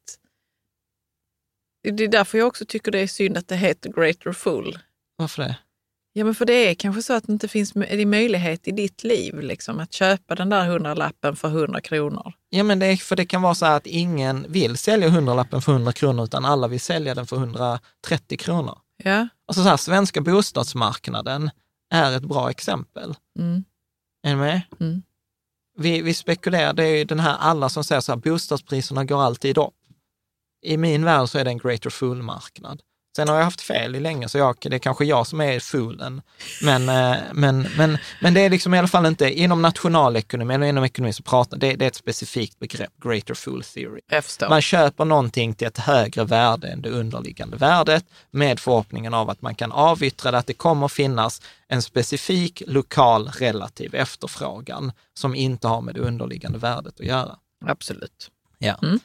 det 1.83 2.03
är 2.03 2.07
därför 2.07 2.37
jag 2.37 2.47
också 2.47 2.65
tycker 2.65 2.91
det 2.91 2.99
är 2.99 3.07
synd 3.07 3.37
att 3.37 3.47
det 3.47 3.55
heter 3.55 3.89
Greater 3.89 4.31
Fool. 4.31 4.77
Varför 5.17 5.43
det? 5.43 5.55
Ja, 6.17 6.25
men 6.25 6.35
för 6.35 6.45
det 6.45 6.53
är 6.53 6.73
kanske 6.75 7.01
så 7.01 7.13
att 7.13 7.23
det 7.23 7.31
inte 7.33 7.47
finns 7.47 7.71
det 7.73 8.05
möjlighet 8.05 8.67
i 8.67 8.71
ditt 8.71 9.03
liv 9.03 9.39
liksom, 9.39 9.79
att 9.79 9.93
köpa 9.93 10.35
den 10.35 10.49
där 10.49 10.79
100-lappen 10.79 11.35
för 11.35 11.47
100 11.47 11.81
kronor. 11.81 12.33
Ja, 12.49 12.63
men 12.63 12.79
det 12.79 12.85
är, 12.85 12.97
för 12.97 13.15
det 13.15 13.25
kan 13.25 13.41
vara 13.41 13.55
så 13.55 13.65
här 13.65 13.77
att 13.77 13.87
ingen 13.87 14.45
vill 14.49 14.77
sälja 14.77 15.07
100-lappen 15.09 15.61
för 15.61 15.71
100 15.71 15.93
kronor, 15.93 16.23
utan 16.23 16.45
alla 16.45 16.67
vill 16.67 16.79
sälja 16.79 17.15
den 17.15 17.27
för 17.27 17.35
130 17.35 18.37
kronor. 18.37 18.77
Ja, 19.03 19.27
Alltså 19.47 19.63
så 19.63 19.69
här, 19.69 19.77
svenska 19.77 20.21
bostadsmarknaden 20.21 21.49
är 21.93 22.17
ett 22.17 22.23
bra 22.23 22.49
exempel. 22.49 23.15
mm. 23.39 23.63
Är 24.23 24.29
ni 24.29 24.35
med? 24.35 24.61
Mm. 24.79 25.03
Vi, 25.77 26.01
vi 26.01 26.13
spekulerar, 26.13 26.73
det 26.73 26.83
är 26.83 26.97
ju 26.97 27.03
den 27.03 27.19
här, 27.19 27.37
alla 27.39 27.69
som 27.69 27.83
säger 27.83 28.01
så 28.01 28.11
här, 28.11 28.17
bostadspriserna 28.19 29.05
går 29.05 29.21
alltid 29.23 29.57
upp. 29.57 29.73
I 30.65 30.77
min 30.77 31.05
värld 31.05 31.29
så 31.29 31.37
är 31.37 31.43
det 31.43 31.51
en 31.51 31.57
greater 31.57 31.89
fool-marknad. 31.89 32.81
Sen 33.15 33.27
har 33.27 33.35
jag 33.35 33.43
haft 33.43 33.61
fel 33.61 33.95
i 33.95 33.99
länge, 33.99 34.29
så 34.29 34.37
jag, 34.37 34.57
det 34.61 34.75
är 34.75 34.79
kanske 34.79 35.05
jag 35.05 35.27
som 35.27 35.41
är 35.41 35.59
foolen. 35.59 36.21
Men, 36.61 36.89
eh, 36.89 37.17
men, 37.33 37.67
men, 37.77 37.97
men 38.21 38.33
det 38.33 38.41
är 38.41 38.49
liksom 38.49 38.73
i 38.73 38.77
alla 38.77 38.87
fall 38.87 39.05
inte, 39.05 39.39
inom 39.39 39.61
nationalekonomi 39.61 40.53
eller 40.53 40.67
inom 40.67 40.83
ekonomi 40.83 41.13
så 41.13 41.23
pratar, 41.23 41.57
det, 41.57 41.75
det 41.75 41.85
är 41.85 41.87
ett 41.87 41.95
specifikt 41.95 42.59
begrepp, 42.59 42.91
greater 43.03 43.33
fool 43.33 43.63
theory. 43.63 44.01
Man 44.49 44.61
köper 44.61 45.05
någonting 45.05 45.53
till 45.53 45.67
ett 45.67 45.77
högre 45.77 46.23
värde 46.23 46.67
än 46.67 46.81
det 46.81 46.89
underliggande 46.89 47.57
värdet 47.57 48.05
med 48.31 48.59
förhoppningen 48.59 49.13
av 49.13 49.29
att 49.29 49.41
man 49.41 49.55
kan 49.55 49.71
avyttra 49.71 50.31
det, 50.31 50.37
att 50.37 50.47
det 50.47 50.53
kommer 50.53 50.87
finnas 50.87 51.41
en 51.67 51.81
specifik 51.81 52.63
lokal 52.67 53.27
relativ 53.27 53.95
efterfrågan 53.95 54.91
som 55.13 55.35
inte 55.35 55.67
har 55.67 55.81
med 55.81 55.95
det 55.95 56.01
underliggande 56.01 56.57
värdet 56.57 56.99
att 56.99 57.05
göra. 57.05 57.35
Absolut. 57.65 58.31
Ja. 58.57 58.75
Mm. 58.83 58.99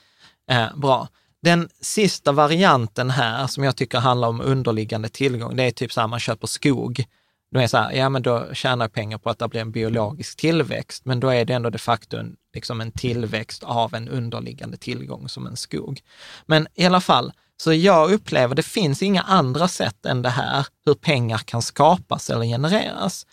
Eh, 0.50 0.76
bra. 0.76 1.08
Den 1.42 1.68
sista 1.80 2.32
varianten 2.32 3.10
här 3.10 3.46
som 3.46 3.64
jag 3.64 3.76
tycker 3.76 3.98
handlar 3.98 4.28
om 4.28 4.40
underliggande 4.40 5.08
tillgång, 5.08 5.56
det 5.56 5.62
är 5.62 5.70
typ 5.70 5.92
så 5.92 6.00
här 6.00 6.08
man 6.08 6.20
köper 6.20 6.46
skog. 6.46 7.04
Då 7.52 7.58
är 7.58 7.62
det 7.62 7.68
så 7.68 7.76
här, 7.76 7.92
ja 7.92 8.08
men 8.08 8.22
då 8.22 8.54
tjänar 8.54 8.84
jag 8.84 8.92
pengar 8.92 9.18
på 9.18 9.30
att 9.30 9.38
det 9.38 9.48
blir 9.48 9.60
en 9.60 9.72
biologisk 9.72 10.36
tillväxt, 10.36 11.04
men 11.04 11.20
då 11.20 11.28
är 11.28 11.44
det 11.44 11.54
ändå 11.54 11.70
de 11.70 11.78
facto 11.78 12.16
en, 12.16 12.36
liksom 12.54 12.80
en 12.80 12.92
tillväxt 12.92 13.62
av 13.62 13.94
en 13.94 14.08
underliggande 14.08 14.76
tillgång 14.76 15.28
som 15.28 15.46
en 15.46 15.56
skog. 15.56 16.00
Men 16.46 16.66
i 16.74 16.86
alla 16.86 17.00
fall, 17.00 17.32
så 17.56 17.72
jag 17.72 18.12
upplever 18.12 18.54
det 18.54 18.62
finns 18.62 19.02
inga 19.02 19.22
andra 19.22 19.68
sätt 19.68 20.06
än 20.06 20.22
det 20.22 20.28
här 20.28 20.66
hur 20.86 20.94
pengar 20.94 21.38
kan 21.38 21.62
skapas 21.62 22.30
eller 22.30 22.44
genereras. 22.44 23.26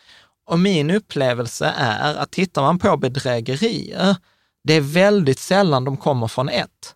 Och 0.50 0.60
min 0.60 0.92
upplevelse 0.92 1.74
är 1.78 2.16
att 2.16 2.32
tittar 2.32 2.62
man 2.62 2.80
på 2.80 2.98
bedrägerier, 2.98 4.16
det 4.64 4.74
är 4.74 4.82
väldigt 4.82 5.40
sällan 5.40 5.84
de 5.84 5.98
kommer 5.98 6.28
från 6.28 6.50
ett 6.50 6.96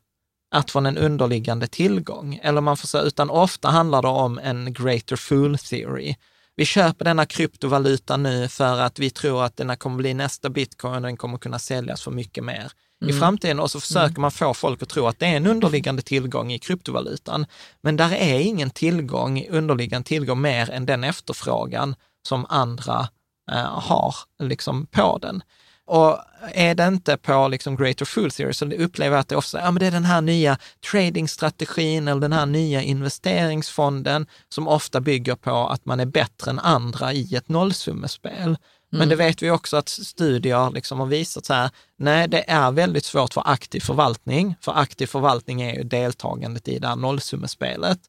att 0.51 0.71
från 0.71 0.85
en 0.85 0.97
underliggande 0.97 1.67
tillgång, 1.67 2.39
eller 2.43 2.61
man 2.61 2.77
får 2.77 2.87
säga, 2.87 3.03
utan 3.03 3.29
ofta 3.29 3.69
handlar 3.69 4.01
det 4.01 4.07
om 4.07 4.39
en 4.39 4.73
greater 4.73 5.15
fool 5.15 5.57
theory. 5.57 6.15
Vi 6.55 6.65
köper 6.65 7.05
denna 7.05 7.25
kryptovaluta 7.25 8.17
nu 8.17 8.47
för 8.47 8.79
att 8.79 8.99
vi 8.99 9.09
tror 9.09 9.43
att 9.43 9.57
den 9.57 9.77
kommer 9.77 9.97
bli 9.97 10.13
nästa 10.13 10.49
bitcoin 10.49 10.95
och 10.95 11.01
den 11.01 11.17
kommer 11.17 11.37
kunna 11.37 11.59
säljas 11.59 12.01
för 12.01 12.11
mycket 12.11 12.43
mer 12.43 12.71
i 13.05 13.13
framtiden. 13.13 13.59
Och 13.59 13.71
så 13.71 13.79
försöker 13.79 14.21
man 14.21 14.31
få 14.31 14.53
folk 14.53 14.83
att 14.83 14.89
tro 14.89 15.07
att 15.07 15.19
det 15.19 15.25
är 15.25 15.37
en 15.37 15.47
underliggande 15.47 16.01
tillgång 16.01 16.51
i 16.51 16.59
kryptovalutan. 16.59 17.45
Men 17.81 17.97
där 17.97 18.13
är 18.13 18.39
ingen 18.39 18.69
tillgång, 18.69 19.45
underliggande 19.49 20.07
tillgång 20.07 20.41
mer 20.41 20.71
än 20.71 20.85
den 20.85 21.03
efterfrågan 21.03 21.95
som 22.27 22.45
andra 22.49 23.07
eh, 23.51 23.79
har 23.79 24.15
liksom 24.39 24.85
på 24.85 25.17
den. 25.17 25.43
Och 25.91 26.19
är 26.51 26.75
det 26.75 26.87
inte 26.87 27.17
på 27.17 27.47
liksom 27.47 27.75
greater 27.75 28.05
fool 28.05 28.31
theory 28.31 28.53
så 28.53 28.65
upplever 28.65 29.15
jag 29.15 29.21
att 29.21 29.27
det 29.27 29.35
ofta 29.35 29.59
ja, 29.59 29.71
men 29.71 29.79
det 29.79 29.87
är 29.87 29.91
den 29.91 30.05
här 30.05 30.21
nya 30.21 30.57
tradingstrategin 30.91 32.07
eller 32.07 32.21
den 32.21 32.33
här 32.33 32.45
nya 32.45 32.81
investeringsfonden 32.81 34.27
som 34.49 34.67
ofta 34.67 35.01
bygger 35.01 35.35
på 35.35 35.67
att 35.67 35.85
man 35.85 35.99
är 35.99 36.05
bättre 36.05 36.51
än 36.51 36.59
andra 36.59 37.13
i 37.13 37.35
ett 37.35 37.49
nollsummespel. 37.49 38.57
Men 38.89 39.09
det 39.09 39.15
vet 39.15 39.41
vi 39.41 39.51
också 39.51 39.77
att 39.77 39.89
studier 39.89 40.71
liksom 40.71 40.99
har 40.99 41.07
visat 41.07 41.45
så 41.45 41.53
här, 41.53 41.69
nej 41.97 42.27
det 42.27 42.49
är 42.49 42.71
väldigt 42.71 43.05
svårt 43.05 43.33
för 43.33 43.43
aktiv 43.45 43.79
förvaltning, 43.79 44.55
för 44.61 44.71
aktiv 44.71 45.07
förvaltning 45.07 45.61
är 45.61 45.75
ju 45.75 45.83
deltagandet 45.83 46.67
i 46.67 46.79
det 46.79 46.87
här 46.87 46.95
nollsummespelet, 46.95 47.99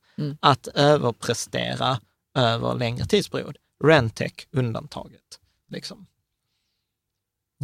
att 0.40 0.66
överprestera 0.66 2.00
över 2.36 2.74
längre 2.74 3.06
tidsperiod. 3.06 3.56
Rentec 3.84 4.32
undantaget. 4.52 5.38
Liksom. 5.70 6.06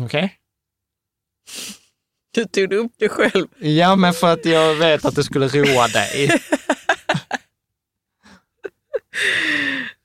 Okej? 0.04 0.34
Du 2.34 2.44
tog 2.44 2.72
upp 2.72 2.92
det 2.98 3.08
själv. 3.08 3.46
Ja, 3.58 3.96
men 3.96 4.12
för 4.12 4.32
att 4.32 4.44
jag 4.44 4.74
vet 4.74 5.04
att 5.04 5.14
det 5.14 5.24
skulle 5.24 5.48
roa 5.48 5.88
dig. 5.88 6.40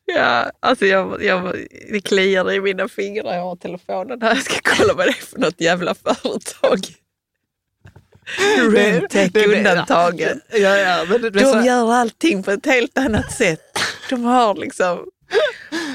Ja, 0.06 0.52
alltså 0.60 0.86
jag, 0.86 1.24
jag, 1.24 1.56
det 1.92 2.02
kliar 2.02 2.52
i 2.52 2.62
mina 2.62 2.88
fingrar. 2.88 3.34
Jag 3.34 3.42
har 3.44 3.56
telefonen 3.56 4.22
här. 4.22 4.36
Jag 4.36 4.44
ska 4.44 4.76
kolla 4.78 4.94
vad 4.94 5.08
det 5.08 5.12
är 5.12 5.26
för 5.26 5.40
något 5.40 5.62
jävla 5.62 5.96
företag. 5.96 6.80
Rentec 8.76 9.32
det- 9.34 9.48
det- 9.48 9.58
undantagen. 9.58 10.42
Ja, 10.52 10.78
ja, 10.78 11.06
men 11.10 11.22
det, 11.22 11.30
det, 11.30 11.40
De 11.54 11.66
gör 11.66 11.94
allting 11.94 12.44
på 12.44 12.52
ett 12.52 12.66
helt 12.66 12.98
annat 12.98 13.32
sätt. 13.32 13.80
De 14.10 14.24
har 14.24 14.56
liksom 14.56 15.06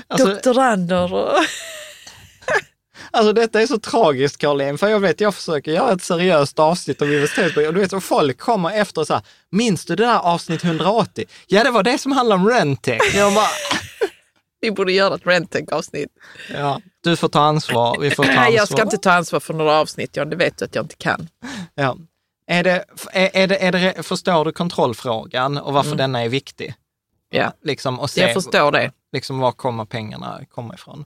alltså, 0.07 0.27
doktorander 0.27 1.15
och... 1.15 1.33
Alltså 3.11 3.33
detta 3.33 3.63
är 3.63 3.67
så 3.67 3.79
tragiskt 3.79 4.37
Caroline, 4.39 4.79
för 4.79 4.89
jag 4.89 5.01
vet, 5.01 5.21
jag 5.21 5.35
försöker 5.35 5.73
göra 5.73 5.93
ett 5.93 6.03
seriöst 6.03 6.59
avsnitt 6.59 7.03
om 7.03 7.13
investeringsbolag 7.13 7.69
och 7.69 7.75
du 7.75 7.81
vet, 7.81 7.93
och 7.93 8.05
folk 8.05 8.39
kommer 8.39 8.71
efter 8.71 9.01
och 9.01 9.07
så 9.07 9.15
här, 9.15 9.23
minns 9.51 9.85
du 9.85 9.97
det 9.97 10.05
där 10.05 10.19
avsnitt 10.19 10.65
180? 10.65 11.25
Ja, 11.47 11.65
det 11.65 11.71
var 11.71 11.83
det 11.83 11.99
som 11.99 12.13
handlade 12.13 12.43
om 12.43 12.49
Rentec. 12.49 13.15
Jag 13.15 13.35
bara, 13.35 13.47
Vi 14.61 14.71
borde 14.71 14.93
göra 14.93 15.15
ett 15.15 15.27
Rentec-avsnitt. 15.27 16.09
ja, 16.53 16.81
du 17.01 17.17
får 17.17 17.29
ta 17.29 17.41
ansvar, 17.41 17.99
vi 18.01 18.11
får 18.11 18.25
ta 18.25 18.31
ansvar. 18.31 18.45
Nej, 18.49 18.55
jag 18.55 18.69
ska 18.69 18.83
inte 18.83 18.99
ta 18.99 19.13
ansvar 19.13 19.41
för 19.41 19.55
några 19.55 19.75
avsnitt, 19.75 20.17
John. 20.17 20.31
Det 20.31 20.37
vet 20.37 20.59
du 20.59 20.65
att 20.65 20.75
jag 20.75 20.85
inte 20.85 20.97
kan. 20.97 21.29
Ja. 21.75 21.97
Är 22.47 22.65
det, 22.65 22.85
är, 23.13 23.31
är 23.37 23.47
det, 23.47 23.57
är 23.57 23.73
det, 23.73 24.03
förstår 24.03 24.45
du 24.45 24.53
kontrollfrågan 24.53 25.59
och 25.59 25.73
varför 25.73 25.97
denna 25.97 26.23
är 26.23 26.29
viktig? 26.29 26.75
Ja, 27.31 27.53
Liksom, 27.65 28.01
och 28.01 28.11
se, 28.11 28.21
jag 28.21 28.35
förstår 28.35 28.73
det. 28.73 28.93
liksom 29.13 29.39
var 29.39 29.53
kommer 29.53 29.85
pengarna 29.85 30.41
komma 30.51 30.75
ifrån. 30.75 31.05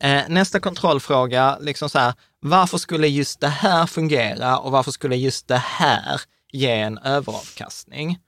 Eh, 0.00 0.22
nästa 0.28 0.60
kontrollfråga, 0.60 1.58
liksom 1.60 1.90
så 1.90 1.98
här, 1.98 2.14
varför 2.40 2.78
skulle 2.78 3.08
just 3.08 3.40
det 3.40 3.48
här 3.48 3.86
fungera 3.86 4.58
och 4.58 4.72
varför 4.72 4.90
skulle 4.90 5.16
just 5.16 5.48
det 5.48 5.56
här 5.56 6.20
ge 6.52 6.80
en 6.80 6.98
överavkastning? 6.98 8.18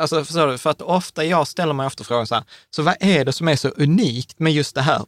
Alltså, 0.00 0.24
förstår 0.24 0.46
du? 0.46 0.58
För 0.58 0.70
att 0.70 0.82
ofta, 0.82 1.24
jag 1.24 1.48
ställer 1.48 1.72
mig 1.72 1.86
ofta 1.86 2.04
frågan 2.04 2.26
så 2.26 2.34
här, 2.34 2.44
så 2.70 2.82
vad 2.82 2.96
är 3.00 3.24
det 3.24 3.32
som 3.32 3.48
är 3.48 3.56
så 3.56 3.68
unikt 3.68 4.38
med 4.38 4.52
just 4.52 4.74
det 4.74 4.82
här 4.82 5.04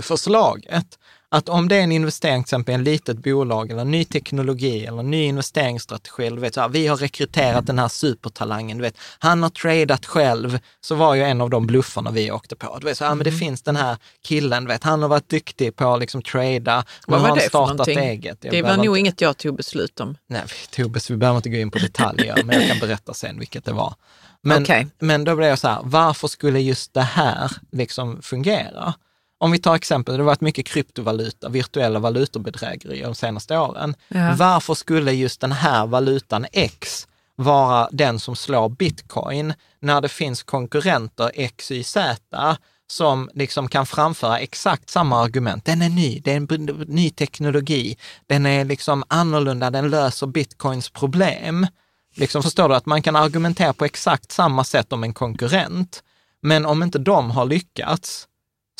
förslaget? 0.00 0.98
Att 1.34 1.48
om 1.48 1.68
det 1.68 1.76
är 1.76 1.80
en 1.80 1.92
investering, 1.92 2.42
till 2.42 2.46
exempel 2.46 2.72
i 2.72 2.74
en 2.74 2.84
litet 2.84 3.18
bolag 3.18 3.70
eller 3.70 3.84
ny 3.84 4.04
teknologi 4.04 4.86
eller 4.86 5.02
ny 5.02 5.24
investeringsstrategi, 5.24 6.26
eller 6.26 6.40
vet, 6.40 6.54
så 6.54 6.60
här, 6.60 6.68
vi 6.68 6.86
har 6.86 6.96
rekryterat 6.96 7.66
den 7.66 7.78
här 7.78 7.88
supertalangen, 7.88 8.76
du 8.78 8.82
vet, 8.82 8.94
han 9.18 9.42
har 9.42 9.50
tradat 9.50 10.06
själv, 10.06 10.58
så 10.80 10.94
var 10.94 11.14
ju 11.14 11.22
en 11.22 11.40
av 11.40 11.50
de 11.50 11.66
bluffarna 11.66 12.10
vi 12.10 12.30
åkte 12.30 12.56
på. 12.56 12.78
Du 12.78 12.86
vet, 12.86 12.98
så, 12.98 13.04
ja, 13.04 13.14
men 13.14 13.24
det 13.24 13.32
finns 13.32 13.62
den 13.62 13.76
här 13.76 13.96
killen, 14.24 14.66
vet, 14.66 14.84
han 14.84 15.02
har 15.02 15.08
varit 15.08 15.28
duktig 15.28 15.76
på 15.76 15.94
att 15.94 16.00
liksom 16.00 16.22
trada, 16.22 16.74
har 16.74 16.84
var 17.06 17.18
han 17.18 17.38
för 17.38 17.48
startat 17.48 17.88
eget. 17.88 18.38
Jag 18.44 18.52
Det 18.52 18.62
var 18.62 18.76
nog 18.76 18.86
inte- 18.86 18.98
inget 19.00 19.20
jag 19.20 19.36
tog 19.36 19.56
beslut 19.56 20.00
om. 20.00 20.16
Nej, 20.26 20.42
Tobes, 20.70 21.10
vi 21.10 21.16
behöver 21.16 21.36
inte 21.36 21.50
gå 21.50 21.56
in 21.56 21.70
på 21.70 21.78
detaljer, 21.78 22.42
men 22.44 22.60
jag 22.60 22.68
kan 22.68 22.78
berätta 22.78 23.14
sen 23.14 23.38
vilket 23.38 23.64
det 23.64 23.72
var. 23.72 23.94
Men, 24.42 24.62
Okej. 24.62 24.86
men 24.98 25.24
då 25.24 25.36
blev 25.36 25.48
jag 25.48 25.58
så 25.58 25.68
här, 25.68 25.80
varför 25.84 26.28
skulle 26.28 26.60
just 26.60 26.94
det 26.94 27.00
här 27.02 27.52
liksom 27.72 28.22
fungera? 28.22 28.94
Om 29.42 29.50
vi 29.50 29.58
tar 29.58 29.74
exempel, 29.74 30.14
det 30.14 30.22
har 30.22 30.26
varit 30.26 30.40
mycket 30.40 30.66
kryptovaluta, 30.66 31.48
virtuella 31.48 31.98
valutobedrägerier 31.98 33.04
de 33.04 33.14
senaste 33.14 33.58
åren. 33.58 33.94
Ja. 34.08 34.34
Varför 34.38 34.74
skulle 34.74 35.12
just 35.12 35.40
den 35.40 35.52
här 35.52 35.86
valutan 35.86 36.46
X 36.52 37.08
vara 37.36 37.88
den 37.92 38.20
som 38.20 38.36
slår 38.36 38.68
bitcoin 38.68 39.54
när 39.80 40.00
det 40.00 40.08
finns 40.08 40.42
konkurrenter 40.42 41.30
X, 41.34 41.70
Y, 41.70 41.84
Z 41.84 42.56
som 42.86 43.30
liksom 43.34 43.68
kan 43.68 43.86
framföra 43.86 44.38
exakt 44.38 44.90
samma 44.90 45.22
argument. 45.22 45.64
Den 45.64 45.82
är 45.82 45.88
ny, 45.88 46.20
det 46.20 46.32
är 46.32 46.36
en 46.36 46.84
ny 46.88 47.10
teknologi, 47.10 47.96
den 48.26 48.46
är 48.46 48.64
liksom 48.64 49.04
annorlunda, 49.08 49.70
den 49.70 49.90
löser 49.90 50.26
bitcoins 50.26 50.90
problem. 50.90 51.66
Liksom 52.14 52.42
förstår 52.42 52.68
du 52.68 52.74
att 52.74 52.86
man 52.86 53.02
kan 53.02 53.16
argumentera 53.16 53.72
på 53.72 53.84
exakt 53.84 54.32
samma 54.32 54.64
sätt 54.64 54.92
om 54.92 55.04
en 55.04 55.14
konkurrent, 55.14 56.02
men 56.40 56.66
om 56.66 56.82
inte 56.82 56.98
de 56.98 57.30
har 57.30 57.44
lyckats, 57.44 58.28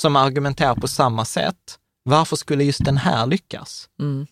som 0.01 0.16
argumenterar 0.16 0.74
på 0.74 0.89
samma 0.89 1.24
sätt, 1.24 1.78
varför 2.02 2.36
skulle 2.36 2.64
just 2.64 2.85
den 2.85 2.97
här 2.97 3.27
lyckas? 3.27 3.89
Mm. 4.01 4.27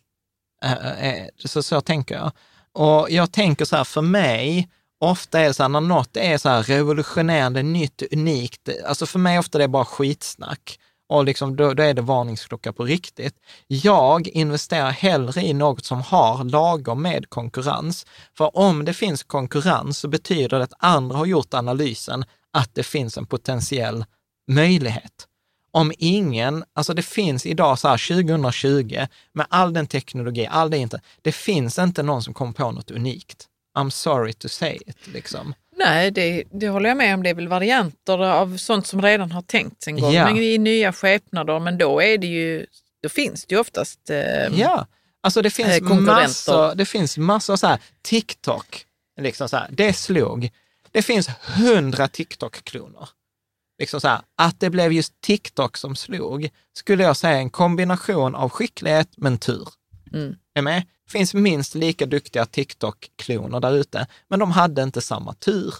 Eh, 0.64 1.08
eh, 1.08 1.26
Så, 1.44 1.62
så 1.62 1.80
tänker 1.80 2.14
jag. 2.14 2.32
Och 2.72 3.10
jag 3.10 3.32
tänker 3.32 3.64
så 3.64 3.76
här, 3.76 3.84
för 3.84 4.02
mig, 4.02 4.68
ofta 5.00 5.40
är 5.40 5.44
det 5.44 5.54
så 5.54 5.62
här, 5.62 5.68
när 5.68 5.80
något 5.80 6.16
är 6.16 6.38
så 6.38 6.48
här 6.48 6.62
revolutionerande, 6.62 7.62
nytt, 7.62 8.02
unikt, 8.12 8.68
alltså 8.86 9.06
för 9.06 9.18
mig 9.18 9.38
ofta 9.38 9.58
det 9.58 9.64
är 9.64 9.68
bara 9.68 9.84
skitsnack. 9.84 10.78
Och 11.08 11.24
liksom, 11.24 11.56
då, 11.56 11.74
då 11.74 11.82
är 11.82 11.94
det 11.94 12.02
varningsklocka 12.02 12.72
på 12.72 12.84
riktigt. 12.84 13.34
Jag 13.66 14.28
investerar 14.28 14.90
hellre 14.90 15.42
i 15.42 15.52
något 15.52 15.84
som 15.84 16.02
har 16.02 16.44
lagom 16.44 17.02
med 17.02 17.30
konkurrens. 17.30 18.06
För 18.36 18.56
om 18.56 18.84
det 18.84 18.94
finns 18.94 19.22
konkurrens 19.22 19.98
så 19.98 20.08
betyder 20.08 20.58
det 20.58 20.64
att 20.64 20.72
andra 20.78 21.16
har 21.16 21.26
gjort 21.26 21.54
analysen 21.54 22.24
att 22.52 22.74
det 22.74 22.82
finns 22.82 23.18
en 23.18 23.26
potentiell 23.26 24.04
möjlighet. 24.50 25.26
Om 25.72 25.92
ingen, 25.98 26.64
alltså 26.72 26.94
det 26.94 27.02
finns 27.02 27.46
idag 27.46 27.78
så 27.78 27.88
här 27.88 28.08
2020 28.24 29.06
med 29.32 29.46
all 29.50 29.72
den 29.72 29.86
teknologi, 29.86 30.46
all 30.50 30.70
det 30.70 30.78
inte, 30.78 31.00
det 31.22 31.32
finns 31.32 31.78
inte 31.78 32.02
någon 32.02 32.22
som 32.22 32.34
kommer 32.34 32.52
på 32.52 32.70
något 32.70 32.90
unikt. 32.90 33.46
I'm 33.78 33.90
sorry 33.90 34.32
to 34.32 34.48
say 34.48 34.78
it, 34.86 34.96
liksom. 35.14 35.54
Nej, 35.76 36.10
det, 36.10 36.44
det 36.52 36.68
håller 36.68 36.88
jag 36.88 36.96
med 36.98 37.14
om. 37.14 37.22
Det 37.22 37.30
är 37.30 37.34
väl 37.34 37.48
varianter 37.48 38.18
av 38.18 38.56
sånt 38.56 38.86
som 38.86 39.02
redan 39.02 39.32
har 39.32 39.42
tänkts 39.42 39.88
en 39.88 40.00
gång, 40.00 40.12
Ja. 40.12 40.24
men 40.24 40.36
i 40.36 40.58
nya 40.58 40.92
skepnader. 40.92 41.60
Men 41.60 41.78
då 41.78 42.02
är 42.02 42.18
det 42.18 42.26
ju, 42.26 42.66
då 43.02 43.08
finns 43.08 43.44
det 43.46 43.54
ju 43.54 43.60
oftast... 43.60 44.10
Eh, 44.10 44.16
Ja, 44.60 44.86
alltså 45.22 45.42
det 45.42 45.46
Eh, 45.46 45.50
finns 45.52 45.78
konkurrenter. 45.78 46.22
massor, 46.22 46.74
det 46.74 46.84
finns 46.86 47.18
massor 47.18 47.56
så 47.56 47.66
här, 47.66 47.78
TikTok, 48.02 48.84
liksom 49.20 49.48
så 49.48 49.56
här, 49.56 49.66
det 49.70 49.92
slog. 49.92 50.50
Det 50.90 51.02
finns 51.02 51.28
hundra 51.58 52.08
TikTok-kloner. 52.08 53.08
Liksom 53.80 54.00
så 54.00 54.08
här, 54.08 54.20
att 54.36 54.60
det 54.60 54.70
blev 54.70 54.92
just 54.92 55.20
TikTok 55.20 55.76
som 55.76 55.96
slog, 55.96 56.48
skulle 56.72 57.02
jag 57.02 57.16
säga 57.16 57.38
en 57.38 57.50
kombination 57.50 58.34
av 58.34 58.48
skicklighet 58.48 59.08
men 59.16 59.38
tur. 59.38 59.68
Mm. 60.12 60.34
Är 60.54 60.62
med? 60.62 60.82
Det 61.04 61.12
finns 61.12 61.34
minst 61.34 61.74
lika 61.74 62.06
duktiga 62.06 62.46
TikTok-kloner 62.46 63.60
där 63.60 63.76
ute, 63.76 64.06
men 64.28 64.38
de 64.38 64.50
hade 64.50 64.82
inte 64.82 65.00
samma 65.00 65.34
tur 65.34 65.74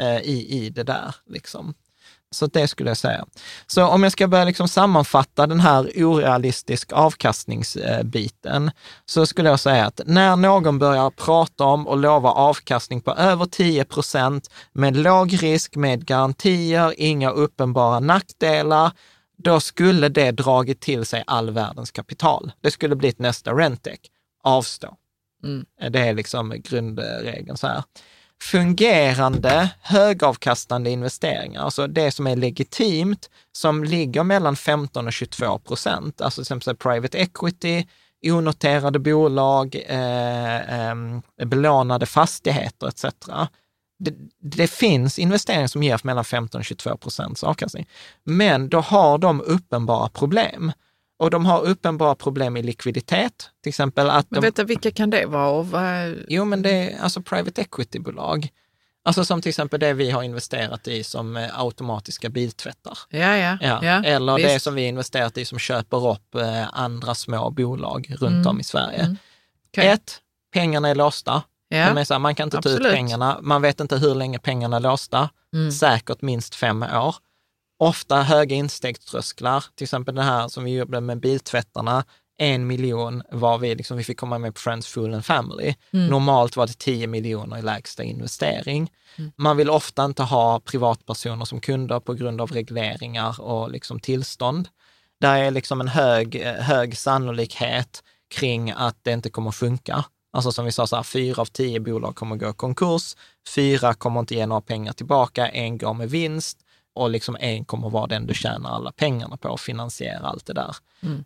eh, 0.00 0.20
i, 0.20 0.46
i 0.50 0.70
det 0.70 0.82
där. 0.82 1.14
Liksom. 1.26 1.74
Så 2.36 2.46
det 2.46 2.68
skulle 2.68 2.90
jag 2.90 2.96
säga. 2.96 3.26
Så 3.66 3.86
om 3.86 4.02
jag 4.02 4.12
ska 4.12 4.28
börja 4.28 4.44
liksom 4.44 4.68
sammanfatta 4.68 5.46
den 5.46 5.60
här 5.60 5.90
orealistisk 5.96 6.92
avkastningsbiten, 6.92 8.70
så 9.06 9.26
skulle 9.26 9.48
jag 9.48 9.60
säga 9.60 9.86
att 9.86 10.00
när 10.06 10.36
någon 10.36 10.78
börjar 10.78 11.10
prata 11.10 11.64
om 11.64 11.86
och 11.86 11.98
lova 11.98 12.30
avkastning 12.30 13.00
på 13.00 13.12
över 13.12 13.46
10 13.46 13.84
procent 13.84 14.50
med 14.72 14.96
låg 14.96 15.42
risk, 15.42 15.76
med 15.76 16.06
garantier, 16.06 16.94
inga 16.96 17.30
uppenbara 17.30 18.00
nackdelar, 18.00 18.92
då 19.38 19.60
skulle 19.60 20.08
det 20.08 20.30
dragit 20.30 20.80
till 20.80 21.04
sig 21.04 21.24
all 21.26 21.50
världens 21.50 21.90
kapital. 21.90 22.52
Det 22.60 22.70
skulle 22.70 22.96
bli 22.96 23.08
ett 23.08 23.18
nästa 23.18 23.52
Rentec. 23.52 24.00
Avstå. 24.42 24.94
Mm. 25.44 25.66
Det 25.92 25.98
är 25.98 26.14
liksom 26.14 26.54
grundregeln 26.64 27.56
så 27.56 27.66
här 27.66 27.82
fungerande 28.42 29.70
högavkastande 29.82 30.90
investeringar, 30.90 31.62
alltså 31.62 31.86
det 31.86 32.10
som 32.10 32.26
är 32.26 32.36
legitimt, 32.36 33.30
som 33.52 33.84
ligger 33.84 34.22
mellan 34.22 34.56
15 34.56 35.06
och 35.06 35.12
22 35.12 35.58
procent, 35.58 36.20
alltså 36.20 36.44
till 36.44 36.56
exempel 36.56 36.76
private 36.76 37.18
equity, 37.18 37.86
onoterade 38.24 38.98
bolag, 38.98 39.82
eh, 39.86 40.88
eh, 40.90 40.94
belånade 41.46 42.06
fastigheter 42.06 42.88
etc. 42.88 43.04
Det, 43.98 44.14
det 44.40 44.66
finns 44.66 45.18
investeringar 45.18 45.66
som 45.66 45.82
ger 45.82 46.00
mellan 46.02 46.24
15 46.24 46.58
och 46.58 46.64
22 46.64 46.96
procents 46.96 47.44
avkastning, 47.44 47.88
men 48.24 48.68
då 48.68 48.80
har 48.80 49.18
de 49.18 49.40
uppenbara 49.40 50.08
problem. 50.08 50.72
Och 51.18 51.30
de 51.30 51.46
har 51.46 51.62
uppenbara 51.66 52.14
problem 52.14 52.56
i 52.56 52.62
likviditet, 52.62 53.50
till 53.62 53.68
exempel 53.70 54.10
att 54.10 54.30
Men 54.30 54.40
de... 54.40 54.46
vänta, 54.46 54.64
vilka 54.64 54.90
kan 54.90 55.10
det 55.10 55.26
vara? 55.26 55.48
Och 55.48 55.68
vad, 55.68 56.14
Jo, 56.28 56.44
men 56.44 56.62
det 56.62 56.70
är 56.70 57.00
alltså 57.02 57.22
private 57.22 57.60
equity-bolag. 57.62 58.48
Alltså 59.04 59.24
som 59.24 59.42
till 59.42 59.48
exempel 59.48 59.80
det 59.80 59.92
vi 59.92 60.10
har 60.10 60.22
investerat 60.22 60.88
i 60.88 61.04
som 61.04 61.36
eh, 61.36 61.60
automatiska 61.60 62.28
biltvättar. 62.28 62.98
ja, 63.10 63.36
ja, 63.36 63.58
Ja. 63.60 63.78
ja, 63.82 64.04
Eller 64.04 64.38
det 64.38 64.52
visst. 64.52 64.64
som 64.64 64.74
vi 64.74 64.82
investerat 64.86 65.38
i 65.38 65.44
som 65.44 65.58
köper 65.58 66.08
upp 66.10 66.34
eh, 66.34 66.78
andra 66.78 67.14
små 67.14 67.50
bolag 67.50 68.14
runt 68.18 68.46
om 68.46 68.60
i 68.60 68.64
Sverige. 68.64 68.98
Mm. 69.02 69.16
Okej. 69.68 69.86
Ett, 69.88 70.20
pengarna 70.52 70.88
är 70.88 70.94
låsta. 70.94 71.42
Ja. 71.68 71.88
De 71.88 71.98
är 72.00 72.12
här, 72.12 72.18
man 72.18 72.34
kan 72.34 72.46
inte 72.46 72.54
ta 72.54 72.58
Absolut. 72.58 72.86
ut 72.86 72.92
pengarna. 72.92 73.38
Man 73.42 73.62
vet 73.62 73.80
inte 73.80 73.96
hur 73.96 74.14
länge 74.14 74.38
pengarna 74.38 74.76
är 74.76 74.80
låsta. 74.80 75.30
Mm. 75.54 75.72
Säkert 75.72 76.22
minst 76.22 76.54
fem 76.54 76.82
år. 76.82 77.16
Ofta 77.78 78.22
höga 78.22 78.56
instegströsklar. 78.56 79.64
Till 79.74 79.84
exempel 79.84 80.14
det 80.14 80.22
här 80.22 80.48
som 80.48 80.64
vi 80.64 80.70
gjorde 80.70 81.00
med 81.00 81.20
biltvättarna. 81.20 82.04
En 82.38 82.66
miljon 82.66 83.22
var 83.30 83.58
vi, 83.58 83.74
liksom, 83.74 83.96
vi 83.96 84.04
fick 84.04 84.18
komma 84.18 84.38
med 84.38 84.54
på 84.54 84.60
Friends 84.60 84.86
Food 84.88 85.14
and 85.14 85.24
Family. 85.24 85.74
Mm. 85.92 86.06
Normalt 86.06 86.56
var 86.56 86.66
det 86.66 86.78
10 86.78 87.06
miljoner 87.06 87.58
i 87.58 87.62
lägsta 87.62 88.02
investering. 88.02 88.90
Man 89.36 89.56
vill 89.56 89.70
ofta 89.70 90.04
inte 90.04 90.22
ha 90.22 90.60
privatpersoner 90.60 91.44
som 91.44 91.60
kunder 91.60 92.00
på 92.00 92.14
grund 92.14 92.40
av 92.40 92.50
regleringar 92.52 93.40
och 93.40 93.70
liksom 93.70 94.00
tillstånd. 94.00 94.68
Där 95.20 95.36
är 95.36 95.50
liksom 95.50 95.80
en 95.80 95.88
hög, 95.88 96.36
eh, 96.36 96.52
hög 96.52 96.98
sannolikhet 96.98 98.02
kring 98.34 98.70
att 98.70 98.96
det 99.02 99.12
inte 99.12 99.30
kommer 99.30 99.50
funka. 99.50 100.04
Alltså 100.32 100.52
som 100.52 100.64
vi 100.64 100.72
sa, 100.72 100.86
så 100.86 100.96
här, 100.96 101.02
fyra 101.02 101.42
av 101.42 101.46
tio 101.46 101.80
bolag 101.80 102.16
kommer 102.16 102.36
gå 102.36 102.50
i 102.50 102.52
konkurs, 102.52 103.16
fyra 103.54 103.94
kommer 103.94 104.20
inte 104.20 104.34
ge 104.34 104.46
några 104.46 104.60
pengar 104.60 104.92
tillbaka, 104.92 105.48
en 105.48 105.78
går 105.78 105.94
med 105.94 106.10
vinst 106.10 106.58
och 106.96 107.10
liksom 107.10 107.36
en 107.40 107.64
kommer 107.64 107.90
vara 107.90 108.06
den 108.06 108.26
du 108.26 108.34
tjänar 108.34 108.70
alla 108.70 108.92
pengarna 108.92 109.36
på 109.36 109.48
och 109.48 109.60
finansiera 109.60 110.18
allt 110.26 110.46
det 110.46 110.52
där. 110.52 110.76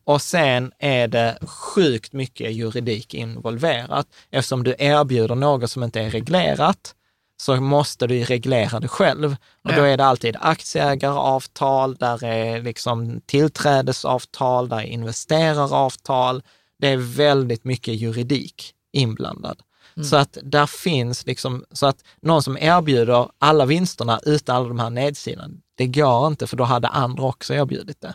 Och 0.05 0.23
sen 0.23 0.73
är 0.79 1.09
det 1.09 1.39
sjukt 1.47 2.13
mycket 2.13 2.53
juridik 2.53 3.15
involverat. 3.15 4.07
Eftersom 4.31 4.65
du 4.65 4.75
erbjuder 4.79 5.35
något 5.35 5.71
som 5.71 5.83
inte 5.83 6.01
är 6.01 6.11
reglerat, 6.11 6.95
så 7.37 7.57
måste 7.61 8.07
du 8.07 8.25
reglera 8.25 8.81
det 8.81 8.89
själv. 8.89 9.37
Och 9.65 9.73
då 9.73 9.81
Ja. 9.81 9.87
är 9.87 9.97
det 9.97 10.05
alltid 10.05 10.37
aktieägaravtal, 10.41 11.95
där 11.95 12.25
är 12.25 12.63
liksom 12.63 13.21
tillträdesavtal, 13.27 14.69
där 14.69 14.77
är 14.79 14.83
investeraravtal. 14.85 16.43
Det 16.79 16.89
är 16.89 16.97
väldigt 16.97 17.65
mycket 17.65 17.95
juridik 17.95 18.75
inblandad. 18.93 19.57
Så 20.05 20.17
att 20.17 20.39
där 20.43 20.67
finns 20.67 21.27
liksom, 21.27 21.65
så 21.73 21.87
att 21.87 22.05
någon 22.23 22.43
som 22.43 22.59
erbjuder 22.59 23.29
alla 23.39 23.67
vinsterna 23.67 24.21
utan 24.27 24.57
alla 24.57 24.69
de 24.69 24.79
här 24.79 24.91
nedsidorna, 24.91 25.49
det 25.75 25.87
går 25.87 26.27
inte 26.27 26.47
för 26.47 26.57
då 26.57 26.65
hade 26.65 26.89
andra 26.89 27.23
också 27.23 27.55
erbjudit 27.55 28.01
det. 28.01 28.15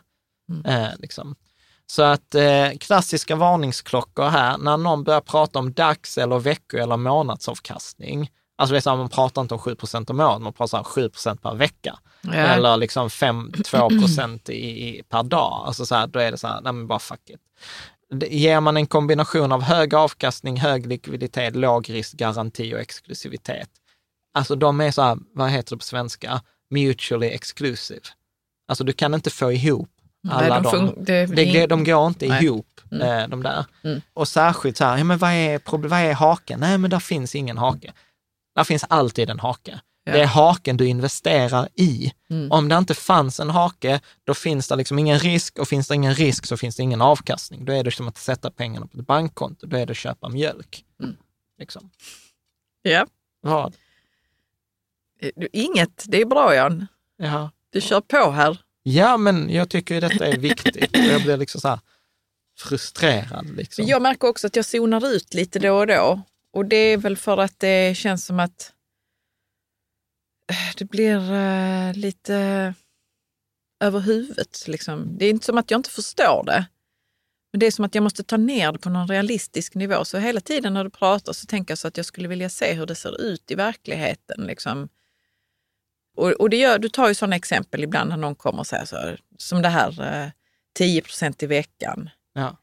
Eh, 0.65 0.89
liksom. 0.99 1.35
Så 1.87 2.03
att 2.03 2.35
eh, 2.35 2.69
klassiska 2.79 3.35
varningsklockor 3.35 4.29
här, 4.29 4.57
när 4.57 4.77
någon 4.77 5.03
börjar 5.03 5.21
prata 5.21 5.59
om 5.59 5.73
dags 5.73 6.17
eller 6.17 6.39
vecko 6.39 6.77
eller 6.77 6.97
månadsavkastning, 6.97 8.31
alltså 8.57 8.71
det 8.71 8.79
är 8.79 8.81
så 8.81 8.89
här, 8.89 8.97
man 8.97 9.09
pratar 9.09 9.41
inte 9.41 9.53
om 9.53 9.59
7 9.59 9.75
procent 9.75 10.09
om 10.09 10.19
året, 10.19 10.41
man 10.41 10.53
pratar 10.53 10.77
här 10.77 10.83
7 10.83 11.09
procent 11.09 11.41
per 11.41 11.55
vecka. 11.55 11.99
Ja. 12.21 12.33
Eller 12.33 12.77
liksom 12.77 13.07
5-2 13.07 14.01
procent 14.01 14.49
i, 14.49 14.87
i, 14.87 15.03
per 15.09 15.23
dag. 15.23 15.63
Alltså 15.67 15.85
så 15.85 15.95
här, 15.95 16.07
då 16.07 16.19
är 16.19 16.31
det 16.31 16.37
så 16.37 16.47
här, 16.47 16.61
nej 16.61 16.73
men 16.73 16.87
bara 16.87 16.99
fuck 16.99 17.29
it. 17.29 17.39
Ger 18.23 18.59
man 18.59 18.77
en 18.77 18.87
kombination 18.87 19.51
av 19.51 19.61
hög 19.61 19.93
avkastning, 19.93 20.57
hög 20.57 20.85
likviditet, 20.85 21.55
låg 21.55 21.89
risk, 21.89 22.13
garanti 22.13 22.75
och 22.75 22.79
exklusivitet. 22.79 23.69
Alltså 24.33 24.55
de 24.55 24.81
är 24.81 24.91
så 24.91 25.01
här, 25.01 25.17
vad 25.33 25.49
heter 25.49 25.75
det 25.75 25.77
på 25.77 25.83
svenska, 25.83 26.41
mutually 26.69 27.27
exclusive. 27.27 28.01
Alltså 28.67 28.83
du 28.83 28.93
kan 28.93 29.13
inte 29.13 29.29
få 29.29 29.51
ihop 29.51 29.89
alla 30.29 30.61
Nej, 30.61 30.71
de, 30.71 31.03
Det, 31.03 31.25
det, 31.25 31.67
de 31.67 31.83
går 31.83 32.07
inte 32.07 32.27
Nej. 32.27 32.43
ihop, 32.43 32.81
eh, 32.91 33.27
de 33.27 33.43
där. 33.43 33.65
Mm. 33.83 34.01
Och 34.13 34.27
särskilt 34.27 34.77
så 34.77 34.85
här, 34.85 34.97
ja, 34.97 35.03
men 35.03 35.17
vad, 35.17 35.31
är, 35.31 35.87
vad 35.87 35.99
är 35.99 36.13
haken? 36.13 36.59
Nej, 36.59 36.77
men 36.77 36.89
där 36.89 36.99
finns 36.99 37.35
ingen 37.35 37.57
hake. 37.57 37.93
Där 38.55 38.63
finns 38.63 38.85
alltid 38.89 39.29
en 39.29 39.39
hake. 39.39 39.79
Ja. 40.07 40.13
Det 40.13 40.21
är 40.21 40.25
haken 40.25 40.77
du 40.77 40.87
investerar 40.87 41.69
i. 41.75 42.11
Mm. 42.29 42.51
Om 42.51 42.69
det 42.69 42.77
inte 42.77 42.93
fanns 42.93 43.39
en 43.39 43.49
hake, 43.49 43.99
då 44.23 44.33
finns 44.33 44.67
det 44.67 44.75
liksom 44.75 44.99
ingen 44.99 45.19
risk 45.19 45.59
och 45.59 45.67
finns 45.67 45.87
det 45.87 45.95
ingen 45.95 46.13
risk 46.13 46.45
så 46.45 46.57
finns 46.57 46.75
det 46.75 46.83
ingen 46.83 47.01
avkastning. 47.01 47.65
Då 47.65 47.73
är 47.73 47.83
det 47.83 47.91
som 47.91 48.07
att 48.07 48.17
sätta 48.17 48.51
pengarna 48.51 48.87
på 48.87 48.99
ett 48.99 49.07
bankkonto, 49.07 49.67
då 49.67 49.77
är 49.77 49.85
det 49.85 49.91
att 49.91 49.97
köpa 49.97 50.29
mjölk. 50.29 50.85
Mm. 51.03 51.15
Liksom. 51.59 51.89
Ja. 52.81 53.07
Vad? 53.41 53.75
Du, 55.35 55.47
Inget, 55.53 56.03
det 56.07 56.21
är 56.21 56.25
bra 56.25 56.55
Jan. 56.55 56.87
Jaha. 57.17 57.51
Du 57.69 57.81
kör 57.81 58.01
på 58.01 58.31
här. 58.31 58.57
Ja, 58.83 59.17
men 59.17 59.49
jag 59.49 59.69
tycker 59.69 59.95
ju 59.95 60.01
detta 60.01 60.25
är 60.25 60.37
viktigt. 60.37 60.97
Jag 60.97 61.21
blir 61.21 61.37
liksom 61.37 61.61
så 61.61 61.67
här 61.67 61.79
frustrerad. 62.59 63.55
Liksom. 63.55 63.85
Jag 63.85 64.01
märker 64.01 64.27
också 64.27 64.47
att 64.47 64.55
jag 64.55 64.65
zonar 64.65 65.07
ut 65.07 65.33
lite 65.33 65.59
då 65.59 65.77
och 65.77 65.87
då. 65.87 66.21
Och 66.53 66.65
det 66.65 66.75
är 66.75 66.97
väl 66.97 67.17
för 67.17 67.37
att 67.37 67.59
det 67.59 67.97
känns 67.97 68.25
som 68.25 68.39
att 68.39 68.71
eh, 68.71 68.74
det 70.77 70.85
blir 70.85 71.33
eh, 71.33 71.93
lite 71.93 72.73
över 73.79 73.99
huvudet. 73.99 74.67
Liksom. 74.67 75.17
Det 75.17 75.25
är 75.25 75.29
inte 75.29 75.45
som 75.45 75.57
att 75.57 75.71
jag 75.71 75.79
inte 75.79 75.89
förstår 75.89 76.43
det. 76.45 76.65
Men 77.53 77.59
det 77.59 77.65
är 77.65 77.71
som 77.71 77.85
att 77.85 77.95
jag 77.95 78.03
måste 78.03 78.23
ta 78.23 78.37
ner 78.37 78.71
det 78.71 78.79
på 78.79 78.89
någon 78.89 79.07
realistisk 79.07 79.75
nivå. 79.75 80.05
Så 80.05 80.17
hela 80.17 80.41
tiden 80.41 80.73
när 80.73 80.83
du 80.83 80.89
pratar 80.89 81.33
så 81.33 81.45
tänker 81.45 81.71
jag 81.71 81.77
så 81.77 81.87
att 81.87 81.97
jag 81.97 82.05
skulle 82.05 82.27
vilja 82.27 82.49
se 82.49 82.73
hur 82.73 82.85
det 82.85 82.95
ser 82.95 83.21
ut 83.21 83.51
i 83.51 83.55
verkligheten. 83.55 84.43
Liksom. 84.43 84.89
Och, 86.17 86.31
och 86.31 86.49
det 86.49 86.57
gör, 86.57 86.79
du 86.79 86.89
tar 86.89 87.07
ju 87.07 87.13
sådana 87.13 87.35
exempel 87.35 87.83
ibland 87.83 88.09
när 88.09 88.17
någon 88.17 88.35
kommer 88.35 88.59
och 88.59 88.67
säger 88.67 88.85
så, 88.85 89.15
som 89.37 89.61
det 89.61 89.69
här 89.69 90.23
eh, 90.23 90.31
10 90.73 91.01
procent 91.01 91.43
i 91.43 91.45
veckan. 91.45 92.09
Ja 92.33 92.57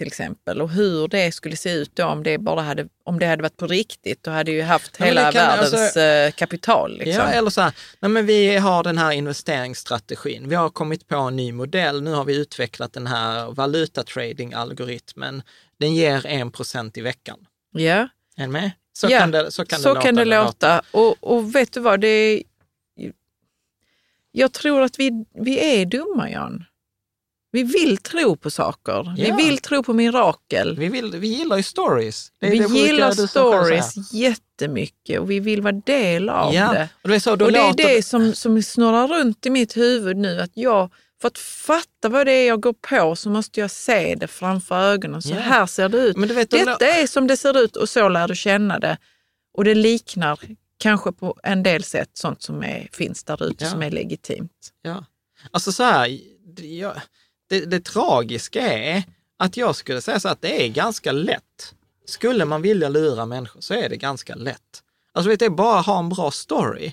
till 0.00 0.06
exempel 0.06 0.62
och 0.62 0.70
hur 0.70 1.08
det 1.08 1.32
skulle 1.32 1.56
se 1.56 1.72
ut 1.72 1.96
då 1.96 2.04
om 2.04 2.22
det 2.22 2.38
bara 2.38 2.60
hade, 2.60 2.88
om 3.04 3.18
det 3.18 3.26
hade 3.26 3.42
varit 3.42 3.56
på 3.56 3.66
riktigt. 3.66 4.22
Då 4.22 4.30
hade 4.30 4.50
ju 4.52 4.62
haft 4.62 4.96
Ja, 4.98 5.04
hela 5.04 5.32
kan- 5.32 5.46
världens 5.46 5.74
alltså- 5.74 6.00
eh, 6.00 6.30
kapital. 6.32 6.98
Liksom. 6.98 7.24
Ja, 7.24 7.28
eller 7.30 7.50
så 7.50 7.60
här, 7.60 7.72
nej 8.00 8.10
men 8.10 8.26
vi 8.26 8.56
har 8.56 8.82
den 8.82 8.98
här 8.98 9.12
investeringsstrategin. 9.12 10.48
Vi 10.48 10.54
har 10.54 10.70
kommit 10.70 11.08
på 11.08 11.16
en 11.16 11.36
ny 11.36 11.52
modell. 11.52 12.02
Nu 12.02 12.12
har 12.12 12.24
vi 12.24 12.36
utvecklat 12.36 12.92
den 12.92 13.06
här 13.06 13.50
valutatrading-algoritmen. 13.50 15.42
Den 15.78 15.94
ger 15.94 16.26
1% 16.26 16.98
i 16.98 17.00
veckan. 17.00 17.38
ja. 17.72 18.08
Är 18.36 18.46
med? 18.46 18.70
Så 18.92 19.06
Ja, 19.10 19.18
kan 19.18 19.30
det, 19.30 19.50
så 19.52 19.64
kan 19.64 19.80
så 19.80 19.94
det 19.94 20.00
kan 20.00 20.14
låta. 20.14 20.24
det 20.24 20.44
låta. 20.44 20.82
Och, 20.90 21.16
och 21.34 21.54
vet 21.54 21.72
du 21.72 21.80
vad, 21.80 22.00
det 22.00 22.08
är, 22.08 22.42
jag 24.32 24.52
tror 24.52 24.82
att 24.82 24.98
vi, 24.98 25.24
vi 25.34 25.80
är 25.80 25.86
dumma, 25.86 26.30
Jan. 26.30 26.64
Vi 27.52 27.62
vill 27.62 27.96
tro 27.96 28.36
på 28.36 28.50
saker. 28.50 29.14
Ja. 29.16 29.36
Vi 29.36 29.44
vill 29.44 29.58
tro 29.58 29.82
på 29.82 29.92
mirakel. 29.92 30.76
Vi, 30.78 30.88
vill, 30.88 31.16
vi 31.16 31.28
gillar 31.28 31.56
ju 31.56 31.62
stories. 31.62 32.32
Det 32.40 32.50
Vi 32.50 32.58
det 32.58 32.64
gillar 32.78 33.12
stories 33.26 34.12
jättemycket 34.12 35.20
och 35.20 35.30
vi 35.30 35.40
vill 35.40 35.62
vara 35.62 35.72
del 35.86 36.28
av 36.28 36.54
Ja, 36.54 36.72
det. 36.72 36.88
och 37.02 37.08
det 37.08 37.14
är 37.14 37.20
så, 37.20 37.32
Och 37.32 37.38
det 37.52 37.58
är 37.58 37.74
det 37.76 38.02
som, 38.02 38.34
som 38.34 38.62
snurrar 38.62 39.08
runt 39.08 39.46
i 39.46 39.50
mitt 39.50 39.76
huvud 39.76 40.16
nu. 40.16 40.40
Att 40.40 40.50
jag, 40.54 40.90
för 41.20 41.28
att 41.28 41.38
fatta 41.38 42.08
vad 42.08 42.26
det 42.26 42.32
är 42.32 42.46
jag 42.48 42.60
går 42.60 42.72
på 42.72 43.16
så 43.16 43.30
måste 43.30 43.60
jag 43.60 43.70
se 43.70 44.14
det 44.14 44.26
framför 44.28 44.74
ögonen. 44.82 45.22
Så 45.22 45.30
Ja. 45.30 45.36
här 45.40 45.66
ser 45.66 45.88
det 45.88 45.98
ut. 45.98 46.16
Men 46.16 46.28
du 46.28 46.34
vet, 46.34 46.50
Detta 46.50 46.86
är 46.86 47.06
som 47.06 47.26
det 47.26 47.36
ser 47.36 47.58
ut 47.58 47.76
och 47.76 47.88
så 47.88 48.08
lär 48.08 48.28
du 48.28 48.34
känna 48.36 48.78
det. 48.78 48.96
Och 49.54 49.64
det 49.64 49.74
liknar 49.74 50.38
kanske 50.78 51.12
på 51.12 51.36
en 51.42 51.62
del 51.62 51.84
sätt 51.84 52.10
sånt 52.14 52.42
som 52.42 52.62
är, 52.62 52.88
finns 52.92 53.24
där 53.24 53.44
ute 53.44 53.64
Ja. 53.64 53.70
som 53.70 53.82
är 53.82 53.90
legitimt. 53.90 54.70
Ja. 54.82 55.04
Alltså 55.50 55.72
så 55.72 55.82
här, 55.82 56.18
jag, 56.62 56.92
det, 57.50 57.64
det 57.64 57.80
tragiska 57.84 58.72
är 58.72 59.02
att 59.38 59.56
jag 59.56 59.76
skulle 59.76 60.00
säga 60.00 60.20
så 60.20 60.28
att 60.28 60.42
det 60.42 60.64
är 60.64 60.68
ganska 60.68 61.12
lätt. 61.12 61.74
Skulle 62.04 62.44
man 62.44 62.62
vilja 62.62 62.88
lura 62.88 63.26
människor 63.26 63.60
så 63.60 63.74
är 63.74 63.88
det 63.88 63.96
ganska 63.96 64.34
lätt. 64.34 64.82
Alltså 65.12 65.30
vet, 65.30 65.40
du, 65.40 65.50
bara 65.50 65.80
ha 65.80 65.98
en 65.98 66.08
bra 66.08 66.30
story. 66.30 66.92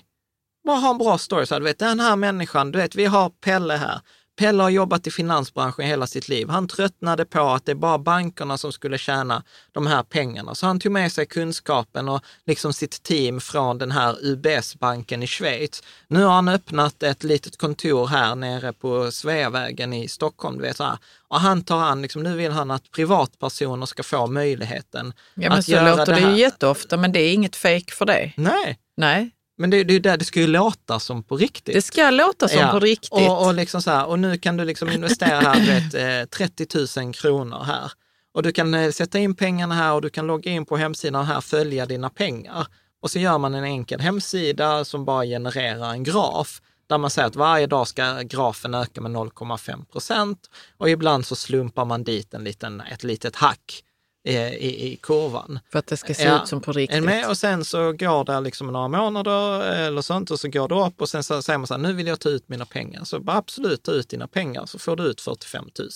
Bara 0.64 0.76
ha 0.76 0.90
en 0.90 0.98
bra 0.98 1.18
story. 1.18 1.46
Så 1.46 1.54
här, 1.54 1.60
du 1.60 1.64
vet, 1.64 1.78
den 1.78 2.00
här 2.00 2.16
människan, 2.16 2.72
du 2.72 2.78
vet, 2.78 2.94
vi 2.94 3.04
har 3.04 3.30
Pelle 3.30 3.74
här. 3.74 4.00
Pelle 4.38 4.62
har 4.62 4.70
jobbat 4.70 5.06
i 5.06 5.10
finansbranschen 5.10 5.84
hela 5.84 6.06
sitt 6.06 6.28
liv. 6.28 6.48
Han 6.48 6.68
tröttnade 6.68 7.24
på 7.24 7.40
att 7.40 7.66
det 7.66 7.72
är 7.72 7.76
bara 7.76 7.98
bankerna 7.98 8.58
som 8.58 8.72
skulle 8.72 8.98
tjäna 8.98 9.42
de 9.72 9.86
här 9.86 10.02
pengarna. 10.02 10.54
Så 10.54 10.66
han 10.66 10.80
tog 10.80 10.92
med 10.92 11.12
sig 11.12 11.26
kunskapen 11.26 12.08
och 12.08 12.20
liksom 12.46 12.72
sitt 12.72 13.02
team 13.02 13.40
från 13.40 13.78
den 13.78 13.90
här 13.90 14.16
UBS-banken 14.22 15.22
i 15.22 15.26
Schweiz. 15.26 15.82
Nu 16.08 16.24
har 16.24 16.32
han 16.32 16.48
öppnat 16.48 17.02
ett 17.02 17.24
litet 17.24 17.56
kontor 17.56 18.06
här 18.06 18.34
nere 18.34 18.72
på 18.72 19.10
Sveavägen 19.10 19.92
i 19.92 20.08
Stockholm. 20.08 20.56
Du 20.56 20.62
vet, 20.62 20.76
så. 20.76 20.98
Och 21.28 21.40
han 21.40 21.64
tar 21.64 21.80
an, 21.80 22.02
liksom, 22.02 22.22
nu 22.22 22.36
vill 22.36 22.52
han 22.52 22.70
att 22.70 22.90
privatpersoner 22.90 23.86
ska 23.86 24.02
få 24.02 24.26
möjligheten 24.26 25.12
Ja, 25.34 25.48
men 25.48 25.58
att 25.58 25.64
så 25.64 25.70
göra 25.70 25.96
låter 25.96 26.14
det, 26.14 26.20
här. 26.20 26.30
ju 26.30 26.38
jätteofta, 26.38 26.96
men 26.96 27.12
det 27.12 27.20
är 27.20 27.32
inget 27.32 27.56
fake 27.56 27.92
för 27.92 28.06
det. 28.06 28.32
Nej, 28.36 28.78
Nej, 28.96 29.30
men 29.58 29.70
det, 29.70 29.84
det 29.84 29.92
är 29.92 29.94
ju 29.94 30.00
där 30.00 30.16
det 30.16 30.24
ska 30.24 30.40
ju 30.40 30.46
låta 30.46 31.00
som 31.00 31.22
på 31.22 31.36
riktigt. 31.36 31.74
det 31.74 31.82
ska 31.82 32.10
låta 32.10 32.48
som 32.48 32.60
Ja, 32.60 32.68
på 32.72 32.80
riktigt. 32.80 33.12
Och, 33.12 33.46
och, 33.46 33.54
liksom 33.54 33.82
så 33.82 33.90
här, 33.90 34.06
och 34.06 34.18
nu 34.18 34.38
kan 34.38 34.56
du 34.56 34.64
liksom 34.64 34.88
investera 34.88 35.40
här, 35.40 35.66
vet, 35.66 35.94
eh, 36.22 36.28
30 36.30 37.00
000 37.04 37.14
kronor 37.14 37.64
här. 37.64 37.92
Och 38.34 38.42
du 38.42 38.52
kan 38.52 38.74
eh, 38.74 38.90
sätta 38.90 39.18
in 39.18 39.34
pengarna 39.34 39.74
här 39.74 39.92
och 39.92 40.02
du 40.02 40.10
kan 40.10 40.26
logga 40.26 40.50
in 40.50 40.66
på 40.66 40.76
hemsidan 40.76 41.24
här, 41.24 41.40
följa 41.40 41.86
dina 41.86 42.10
pengar. 42.10 42.66
Och 43.02 43.10
så 43.10 43.18
gör 43.18 43.38
man 43.38 43.54
en 43.54 43.64
enkel 43.64 44.00
hemsida 44.00 44.84
som 44.84 45.04
bara 45.04 45.24
genererar 45.24 45.90
en 45.92 46.04
graf 46.04 46.60
där 46.88 46.98
man 46.98 47.10
säger 47.10 47.28
att 47.28 47.36
varje 47.36 47.66
dag 47.66 47.88
ska 47.88 48.22
grafen 48.22 48.74
öka 48.74 49.00
med 49.00 49.10
0,5 49.10 49.84
procent 49.84 50.50
och 50.76 50.90
ibland 50.90 51.26
så 51.26 51.36
slumpar 51.36 51.84
man 51.84 52.04
dit 52.04 52.34
en 52.34 52.44
liten, 52.44 52.80
ett 52.80 53.04
litet 53.04 53.36
hack 53.36 53.82
eh, 53.82 53.87
i, 54.24 54.92
i 54.92 54.96
kurvan. 55.02 55.58
för 55.72 55.78
att 55.78 55.86
det 55.86 55.96
ska 55.96 56.14
se 56.14 56.22
Ja, 56.24 56.42
ut 56.42 56.48
som 56.48 56.60
på 56.60 56.72
riktigt. 56.72 57.04
med? 57.04 57.28
Och 57.28 57.38
sen 57.38 57.64
så 57.64 57.92
går 57.92 58.24
det 58.24 58.40
liksom 58.40 58.66
några 58.66 58.88
månader 58.88 59.60
eller 59.72 60.02
sånt 60.02 60.30
och 60.30 60.40
så 60.40 60.48
går 60.48 60.68
det 60.68 60.74
upp 60.86 61.00
och 61.00 61.08
sen 61.08 61.24
så 61.24 61.42
säger 61.42 61.58
man 61.58 61.66
så 61.66 61.74
här, 61.74 61.80
nu 61.80 61.92
vill 61.92 62.06
jag 62.06 62.20
ta 62.20 62.28
ut 62.28 62.48
mina 62.48 62.64
pengar. 62.64 63.04
Så 63.04 63.20
bara 63.20 63.36
absolut 63.36 63.82
ta 63.82 63.92
ut 63.92 64.08
dina 64.08 64.28
pengar 64.28 64.66
så 64.66 64.78
får 64.78 64.96
du 64.96 65.02
ut 65.02 65.20
45 65.20 65.64
000. 65.78 65.88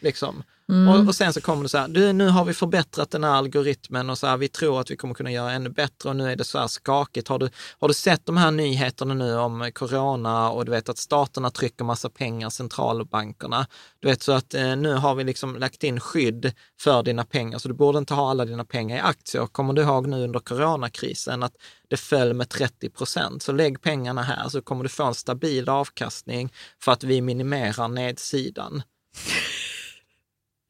Liksom. 0.00 0.42
Mm. 0.70 0.88
Och, 0.88 1.08
och 1.08 1.14
sen 1.14 1.32
så 1.32 1.40
kommer 1.40 1.62
det 1.62 1.68
så 1.68 1.78
här, 1.78 1.88
du, 1.88 2.12
nu 2.12 2.28
har 2.28 2.44
vi 2.44 2.54
förbättrat 2.54 3.10
den 3.10 3.24
här 3.24 3.30
algoritmen 3.30 4.10
och 4.10 4.18
så 4.18 4.26
här, 4.26 4.36
vi 4.36 4.48
tror 4.48 4.80
att 4.80 4.90
vi 4.90 4.96
kommer 4.96 5.14
kunna 5.14 5.32
göra 5.32 5.52
ännu 5.52 5.70
bättre 5.70 6.08
och 6.08 6.16
nu 6.16 6.32
är 6.32 6.36
det 6.36 6.44
så 6.44 6.58
här 6.58 6.66
skakigt. 6.66 7.28
Har 7.28 7.38
du, 7.38 7.50
har 7.78 7.88
du 7.88 7.94
sett 7.94 8.26
de 8.26 8.36
här 8.36 8.50
nyheterna 8.50 9.14
nu 9.14 9.36
om 9.36 9.70
corona 9.74 10.50
och 10.50 10.64
du 10.64 10.70
vet 10.70 10.88
att 10.88 10.98
staterna 10.98 11.50
trycker 11.50 11.84
massa 11.84 12.10
pengar, 12.10 12.50
centralbankerna. 12.50 13.66
Du 14.00 14.08
vet 14.08 14.22
så 14.22 14.32
att 14.32 14.54
eh, 14.54 14.76
nu 14.76 14.94
har 14.94 15.14
vi 15.14 15.24
liksom 15.24 15.56
lagt 15.56 15.84
in 15.84 16.00
skydd 16.00 16.52
för 16.80 17.02
dina 17.02 17.24
pengar, 17.24 17.58
så 17.58 17.68
du 17.68 17.74
borde 17.74 17.98
inte 17.98 18.14
ha 18.14 18.30
alla 18.30 18.44
dina 18.44 18.64
pengar 18.64 18.96
i 18.96 19.00
aktier. 19.00 19.46
Kommer 19.46 19.72
du 19.72 19.82
ihåg 19.82 20.06
nu 20.06 20.24
under 20.24 20.40
coronakrisen 20.40 21.42
att 21.42 21.54
det 21.88 21.96
föll 21.96 22.34
med 22.34 22.48
30 22.48 22.90
procent, 22.90 23.42
så 23.42 23.52
lägg 23.52 23.82
pengarna 23.82 24.22
här 24.22 24.48
så 24.48 24.62
kommer 24.62 24.82
du 24.82 24.88
få 24.88 25.04
en 25.04 25.14
stabil 25.14 25.68
avkastning 25.68 26.52
för 26.82 26.92
att 26.92 27.04
vi 27.04 27.20
minimerar 27.20 27.88
nedsidan. 27.88 28.82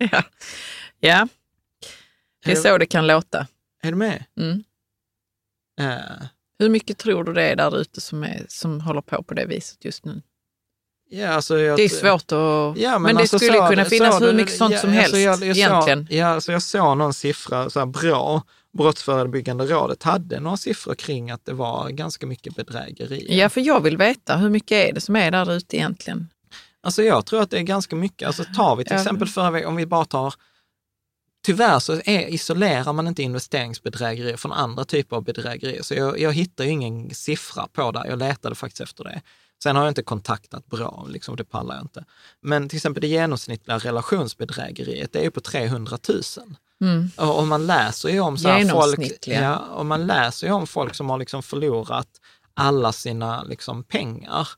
Ja. 0.12 0.22
ja, 1.01 1.28
det 2.44 2.52
är 2.52 2.56
så 2.56 2.78
det 2.78 2.86
kan 2.86 3.06
låta. 3.06 3.47
Är 3.82 3.90
du 3.90 3.97
med? 3.97 4.24
Mm. 4.40 4.64
Eh, 5.81 6.27
Hur 6.59 6.68
mycket 6.68 6.98
tror 6.98 7.24
du 7.24 7.32
det 7.32 7.43
är 7.43 7.56
där 7.56 7.81
ute 7.81 8.01
som, 8.01 8.22
är, 8.24 8.47
som 8.48 8.81
håller 8.81 9.01
på 9.01 9.22
på 9.22 9.35
det 9.35 9.47
viset 9.47 9.85
just 9.85 10.05
nu? 10.05 10.22
ja, 11.12 11.28
alltså 11.28 11.59
jag, 11.59 11.77
Det 11.77 11.82
är 11.82 11.89
svårt 11.89 12.32
att... 12.32 12.82
Ja, 12.82 12.98
men, 12.98 13.14
det 13.14 13.20
alltså 13.20 13.39
skulle 13.39 13.59
så- 13.59 13.66
kunna 13.68 13.85
så 13.85 13.90
finnas 13.90 14.18
det- 14.18 14.27
hur 14.27 14.32
mycket 14.32 14.56
sånt 14.56 14.72
ja, 14.74 14.81
som 14.81 14.90
alltså 14.98 15.16
helst 15.16 15.43
jag, 15.43 15.48
jag 15.48 15.56
egentligen. 15.56 16.06
Ja, 16.10 16.27
alltså 16.27 16.52
jag 16.52 16.62
såg 16.62 16.97
någon 16.98 17.14
siffra, 17.14 17.70
så 17.70 17.78
här, 17.78 17.86
bra, 17.86 18.43
Brottsförebyggande 18.78 19.66
rådet 19.66 20.02
hade 20.02 20.40
några 20.40 20.56
siffror 20.56 20.94
kring 20.94 21.31
att 21.31 21.44
det 21.44 21.52
var 21.52 21.89
ganska 21.90 22.27
mycket 22.27 22.56
bedrägerier. 22.56 23.39
Ja, 23.39 23.48
för 23.48 23.60
jag 23.60 23.81
vill 23.81 23.97
veta 23.97 24.36
hur 24.36 24.51
mycket 24.51 24.72
är 24.89 24.93
det 24.93 25.01
som 25.01 25.16
är 25.16 25.31
där 25.31 25.52
ute 25.52 25.77
egentligen? 25.77 26.28
Alltså 26.82 27.02
jag 27.02 27.27
tror 27.27 27.43
att 27.43 27.51
det 27.51 27.59
är 27.59 27.62
ganska 27.62 27.97
mycket. 27.97 28.27
Alltså 28.27 28.44
tar 28.57 28.77
vi 28.77 28.85
till 28.85 28.93
Ja. 28.93 29.01
exempel 29.01 29.28
förra 29.28 29.51
veckan, 29.51 29.69
om 29.69 29.77
vi 29.77 29.86
bara 29.86 30.05
tar 30.05 30.35
Tyvärr 31.43 31.78
så 31.78 31.93
är, 31.93 32.28
isolerar 32.28 32.93
man 32.93 33.07
inte 33.07 33.23
investeringsbedrägerier 33.23 34.36
från 34.36 34.52
andra 34.52 34.85
typer 34.85 35.16
av 35.16 35.24
bedrägerier. 35.24 35.82
Så 35.82 35.94
jag, 35.94 36.20
jag 36.20 36.32
hittar 36.32 36.65
ju 36.65 36.70
ingen 36.70 37.15
siffra 37.15 37.66
på 37.73 37.93
det. 37.93 38.05
Jag 38.09 38.19
letade 38.19 38.55
faktiskt 38.55 38.81
efter 38.81 39.05
det. 39.05 39.23
Sen 39.62 39.77
har 39.77 39.82
jag 39.82 39.90
inte 39.90 40.02
kontaktat 40.02 40.66
bra, 40.66 41.07
liksom, 41.09 41.36
det 41.36 41.44
pallar 41.44 41.74
jag 41.74 41.85
inte. 41.85 42.05
Men 42.40 42.69
till 42.69 42.77
exempel 42.77 43.01
det 43.01 43.07
genomsnittliga 43.07 43.78
relationsbedrägeriet, 43.78 45.12
det 45.12 45.19
är 45.19 45.23
ju 45.23 45.31
på 45.31 45.40
300 45.40 45.98
000. 46.09 46.20
Mm. 46.81 47.11
Och, 47.16 47.39
och 47.39 47.47
man 47.47 47.66
läser 47.66 48.09
ju 48.09 48.20
om 48.20 48.39
så 48.39 48.48
här 48.48 48.69
folk, 48.69 49.27
ja, 49.27 49.57
och 49.59 49.86
man 49.86 50.07
läser 50.07 50.52
om 50.52 50.66
folk 50.66 50.94
som 50.94 51.11
har 51.11 51.19
liksom 51.19 51.43
förlorat 51.43 52.09
alla 52.55 52.93
sina 52.93 53.43
liksom 53.43 53.85
pengar. 53.85 54.48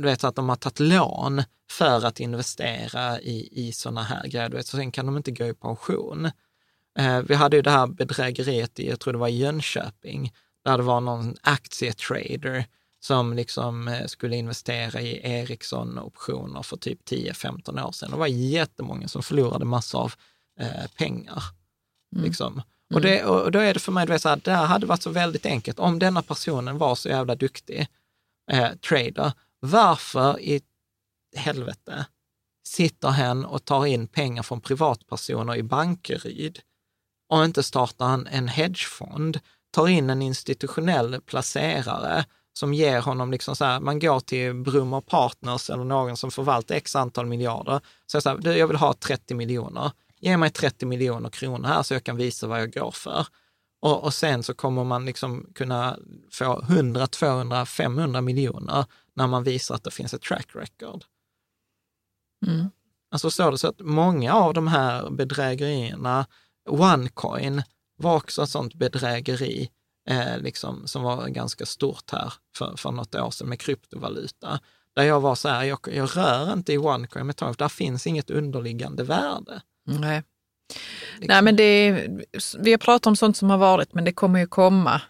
Du 0.00 0.08
vet 0.08 0.24
att 0.24 0.34
de 0.34 0.48
har 0.48 0.56
tagit 0.56 0.80
lån 0.80 1.42
för 1.70 2.04
att 2.04 2.20
investera 2.20 3.20
i, 3.20 3.48
i 3.52 3.72
sådana 3.72 4.02
här 4.02 4.26
grejer. 4.26 4.48
Du 4.48 4.56
vet, 4.56 4.66
så 4.66 4.76
sen 4.76 4.92
kan 4.92 5.06
de 5.06 5.16
inte 5.16 5.30
gå 5.30 5.44
i 5.44 5.54
pension. 5.54 6.30
Eh, 6.98 7.18
vi 7.18 7.34
hade 7.34 7.56
ju 7.56 7.62
det 7.62 7.70
här 7.70 7.86
bedrägeriet 7.86 8.80
i, 8.80 8.88
jag 8.88 9.00
tror 9.00 9.12
det 9.12 9.18
var 9.18 9.28
i 9.28 9.38
Jönköping, 9.38 10.32
där 10.64 10.76
det 10.76 10.82
var 10.82 11.00
någon 11.00 11.36
aktietrader 11.42 12.66
som 13.00 13.32
liksom 13.32 13.88
eh, 13.88 14.06
skulle 14.06 14.36
investera 14.36 15.00
i 15.00 15.20
Ericsson-optioner 15.24 16.62
för 16.62 16.76
typ 16.76 17.08
10-15 17.08 17.86
år 17.86 17.92
sedan. 17.92 18.10
Det 18.10 18.16
var 18.16 18.26
jättemånga 18.26 19.08
som 19.08 19.22
förlorade 19.22 19.64
massor 19.64 20.00
av 20.00 20.14
eh, 20.60 20.86
pengar. 20.96 21.42
Liksom. 22.16 22.62
Och, 22.94 23.00
det, 23.00 23.24
och 23.24 23.52
då 23.52 23.58
är 23.58 23.74
det 23.74 23.80
för 23.80 23.92
mig, 23.92 24.06
du 24.06 24.12
vet, 24.12 24.22
så 24.22 24.28
här, 24.28 24.40
det 24.44 24.52
här 24.52 24.66
hade 24.66 24.86
varit 24.86 25.02
så 25.02 25.10
väldigt 25.10 25.46
enkelt. 25.46 25.78
Om 25.78 25.98
denna 25.98 26.22
personen 26.22 26.78
var 26.78 26.94
så 26.94 27.08
jävla 27.08 27.34
duktig 27.34 27.86
eh, 28.50 28.70
trader, 28.88 29.32
varför 29.62 30.40
i 30.40 30.60
helvete 31.36 32.06
sitter 32.68 33.08
hen 33.08 33.44
och 33.44 33.64
tar 33.64 33.86
in 33.86 34.06
pengar 34.06 34.42
från 34.42 34.60
privatpersoner 34.60 35.56
i 35.56 35.62
Bankeryd 35.62 36.60
och 37.28 37.44
inte 37.44 37.62
startar 37.62 38.06
en, 38.06 38.26
en 38.26 38.48
hedgefond, 38.48 39.40
tar 39.70 39.88
in 39.88 40.10
en 40.10 40.22
institutionell 40.22 41.20
placerare 41.20 42.24
som 42.52 42.74
ger 42.74 43.00
honom, 43.00 43.30
liksom 43.30 43.56
så 43.56 43.64
här, 43.64 43.80
man 43.80 43.98
går 43.98 44.20
till 44.20 44.54
Brummer 44.54 45.00
Partners 45.00 45.70
eller 45.70 45.84
någon 45.84 46.16
som 46.16 46.30
förvaltar 46.30 46.74
x 46.74 46.96
antal 46.96 47.26
miljarder, 47.26 47.80
så 48.06 48.16
jag, 48.16 48.22
så 48.22 48.28
här, 48.28 48.38
du, 48.38 48.52
jag 48.56 48.66
vill 48.66 48.76
ha 48.76 48.94
30 48.94 49.34
miljoner, 49.34 49.90
ge 50.20 50.36
mig 50.36 50.50
30 50.50 50.86
miljoner 50.86 51.30
kronor 51.30 51.68
här 51.68 51.82
så 51.82 51.94
jag 51.94 52.04
kan 52.04 52.16
visa 52.16 52.46
vad 52.46 52.60
jag 52.60 52.72
går 52.72 52.90
för. 52.90 53.26
Och, 53.82 54.04
och 54.04 54.14
sen 54.14 54.42
så 54.42 54.54
kommer 54.54 54.84
man 54.84 55.04
liksom 55.04 55.46
kunna 55.54 55.98
få 56.32 56.62
100, 56.62 57.06
200, 57.06 57.66
500 57.66 58.20
miljoner 58.20 58.84
när 59.16 59.26
man 59.26 59.44
visar 59.44 59.74
att 59.74 59.84
det 59.84 59.90
finns 59.90 60.14
ett 60.14 60.22
track 60.22 60.48
record. 60.54 61.04
Mm. 62.46 62.70
Alltså 63.10 63.30
så 63.30 63.50
det 63.50 63.58
så 63.58 63.68
att 63.68 63.80
många 63.80 64.34
av 64.34 64.54
de 64.54 64.66
här 64.68 65.10
bedrägerierna, 65.10 66.26
OneCoin 66.68 67.62
var 67.96 68.16
också 68.16 68.42
ett 68.42 68.48
sånt 68.48 68.74
bedrägeri 68.74 69.70
eh, 70.08 70.38
liksom, 70.38 70.86
som 70.86 71.02
var 71.02 71.28
ganska 71.28 71.66
stort 71.66 72.10
här 72.10 72.32
för, 72.56 72.76
för 72.76 72.90
något 72.90 73.14
år 73.14 73.30
sedan 73.30 73.48
med 73.48 73.60
kryptovaluta. 73.60 74.60
Där 74.94 75.02
jag 75.02 75.20
var 75.20 75.34
så 75.34 75.48
här, 75.48 75.64
jag, 75.64 75.78
jag 75.92 76.16
rör 76.16 76.52
inte 76.52 76.72
i 76.72 76.78
OneCoin 76.78 77.26
med 77.26 77.36
tag, 77.36 77.54
där 77.58 77.68
finns 77.68 78.06
inget 78.06 78.30
underliggande 78.30 79.04
värde. 79.04 79.62
Nej. 79.84 80.22
Liksom. 81.18 81.26
Nej, 81.28 81.42
men 81.42 81.56
det 81.56 82.08
vi 82.58 82.70
har 82.70 82.78
pratat 82.78 83.06
om 83.06 83.16
sånt 83.16 83.36
som 83.36 83.50
har 83.50 83.58
varit, 83.58 83.94
men 83.94 84.04
det 84.04 84.12
kommer 84.12 84.40
ju 84.40 84.46
komma. 84.46 85.00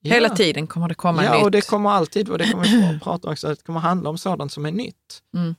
Ja. 0.00 0.14
Hela 0.14 0.28
tiden 0.28 0.66
kommer 0.66 0.88
det 0.88 0.94
komma 0.94 1.24
ja, 1.24 1.30
nytt. 1.30 1.38
Ja, 1.38 1.44
och 1.44 1.50
det 1.50 1.66
kommer 1.66 1.90
alltid, 1.90 2.28
och 2.28 2.38
det 2.38 2.50
kommer 2.50 2.64
vi 2.64 2.96
att 2.96 3.02
prata 3.02 3.28
om 3.28 3.32
också, 3.32 3.48
det 3.48 3.64
kommer 3.64 3.80
handla 3.80 4.10
om 4.10 4.18
sådant 4.18 4.52
som 4.52 4.66
är 4.66 4.72
nytt. 4.72 5.22
Mm. 5.34 5.54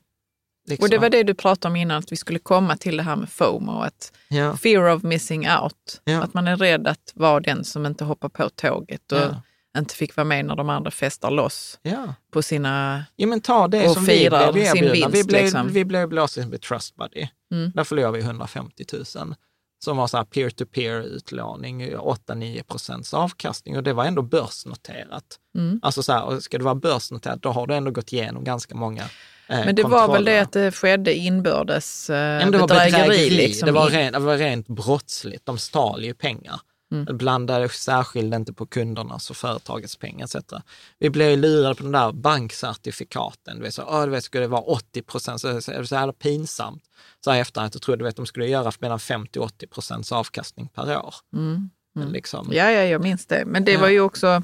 Liksom. 0.70 0.86
Och 0.86 0.90
det 0.90 0.98
var 0.98 1.10
det 1.10 1.24
du 1.24 1.34
pratade 1.34 1.72
om 1.72 1.76
innan, 1.76 1.98
att 1.98 2.12
vi 2.12 2.16
skulle 2.16 2.40
komma 2.40 2.78
till 2.78 2.98
det 2.98 3.04
här 3.04 3.16
med 3.16 3.30
FOMO, 3.30 3.82
att 3.82 4.14
ja. 4.28 4.58
fear 4.58 4.96
of 4.96 5.04
missing 5.04 5.50
out. 5.50 6.02
Ja. 6.04 6.24
Att 6.24 6.34
man 6.34 6.48
är 6.48 6.58
rädd 6.58 6.88
att 6.88 7.12
vara 7.16 7.40
den 7.40 7.64
som 7.64 7.86
inte 7.86 8.04
hoppar 8.04 8.30
på 8.30 8.50
tåget 8.50 9.12
och 9.12 9.20
ja. 9.20 9.42
inte 9.78 9.96
fick 9.96 10.16
vara 10.16 10.26
med 10.26 10.46
när 10.46 10.56
de 10.56 10.70
andra 10.70 10.92
festar 10.92 11.32
loss 11.32 11.80
på 12.32 12.42
sina... 12.42 13.06
Ja, 13.16 13.28
men 13.28 13.42
ta 13.42 13.68
det 13.68 13.90
som 13.90 14.06
vi 14.06 14.30
blev 14.30 14.34
erbjudna. 14.34 15.08
Vi 15.10 15.24
blev, 15.24 15.44
liksom. 15.44 15.74
vi 15.74 15.86
blev 15.86 16.08
blåsta 16.08 16.46
med 16.46 16.62
Trust 16.62 16.96
Buddy. 16.96 17.28
Mm. 17.52 17.72
Där 17.76 17.84
förlorade 17.84 18.18
vi 18.18 18.24
150 18.24 18.86
000 19.16 19.36
som 19.80 19.98
var 19.98 20.08
så 20.08 20.18
här 20.18 20.24
peer-to-peer 20.24 21.02
utlåning, 21.02 21.96
8-9 21.96 22.64
procents 22.64 23.14
avkastning 23.14 23.78
och 23.78 23.84
det 23.84 23.94
var 23.94 24.06
ändå 24.06 24.22
börsnoterat. 24.22 25.40
Mm. 25.56 25.80
Alltså 25.84 26.04
så 26.04 26.12
här, 26.14 26.40
ska 26.40 26.58
det 26.58 26.64
vara 26.64 26.76
börsnoterat, 26.76 27.42
då 27.42 27.50
har 27.50 27.68
du 27.68 27.76
ändå 27.76 27.92
gått 27.92 28.14
igenom 28.14 28.44
ganska 28.44 28.76
många 28.76 29.02
eh, 29.02 29.08
Men 29.48 29.76
det 29.76 29.82
kontroller. 29.82 30.08
var 30.08 30.14
väl 30.14 30.26
det 30.26 30.40
att 30.40 30.52
det 30.52 30.72
skedde 30.72 31.14
inbördes 31.16 32.10
eh, 32.10 32.46
det 32.46 32.52
bedrägeri? 32.52 32.92
bedrägeri. 32.92 33.30
Liksom. 33.30 33.66
Det, 33.66 33.72
var 33.72 33.90
rent, 33.90 34.14
det 34.14 34.20
var 34.20 34.38
rent 34.38 34.68
brottsligt, 34.68 35.46
de 35.46 35.58
stal 35.58 36.04
ju 36.04 36.14
pengar. 36.14 36.60
Mm. 36.92 37.18
Blandade 37.18 37.70
särskilt 37.70 38.36
inte 38.36 38.54
på 38.54 38.66
kundernas 38.66 39.30
och 39.30 39.38
företagets 39.38 39.96
pengar 39.96 40.26
etc. 40.26 40.54
Vi 41.00 41.10
blev 41.10 41.38
lurade 41.38 41.76
på 41.76 41.84
de 41.84 41.92
där 41.92 42.12
bankcertifikaten. 42.12 43.58
Du 43.58 43.64
vet, 43.64 43.74
så, 43.74 43.84
oh, 43.84 44.06
du 44.06 44.12
vet, 44.12 44.24
skulle 44.24 44.44
det 44.44 44.48
vara 44.48 44.62
80 44.62 45.02
procent, 45.02 45.42
så 45.42 45.62
så 45.62 45.96
jävla 45.96 46.14
pinsamt. 46.14 46.84
Så 47.24 47.32
här 47.32 47.42
efterhand, 47.42 47.76
jag 47.76 47.82
trodde 47.82 48.08
att 48.08 48.16
de 48.16 48.26
skulle 48.26 48.48
göra 48.48 48.72
mellan 48.80 49.00
50 49.00 49.40
och 49.40 49.46
80 49.46 49.68
procents 49.68 50.12
avkastning 50.12 50.68
per 50.68 50.98
år. 50.98 51.16
Mm. 51.34 51.70
Mm. 51.96 52.12
Liksom. 52.12 52.48
Ja, 52.52 52.72
ja, 52.72 52.84
jag 52.84 53.02
minns 53.02 53.26
det. 53.26 53.44
Men 53.46 53.66
det 53.66 53.72
ja. 53.72 53.80
var 53.80 53.88
ju 53.88 54.02
också 54.02 54.44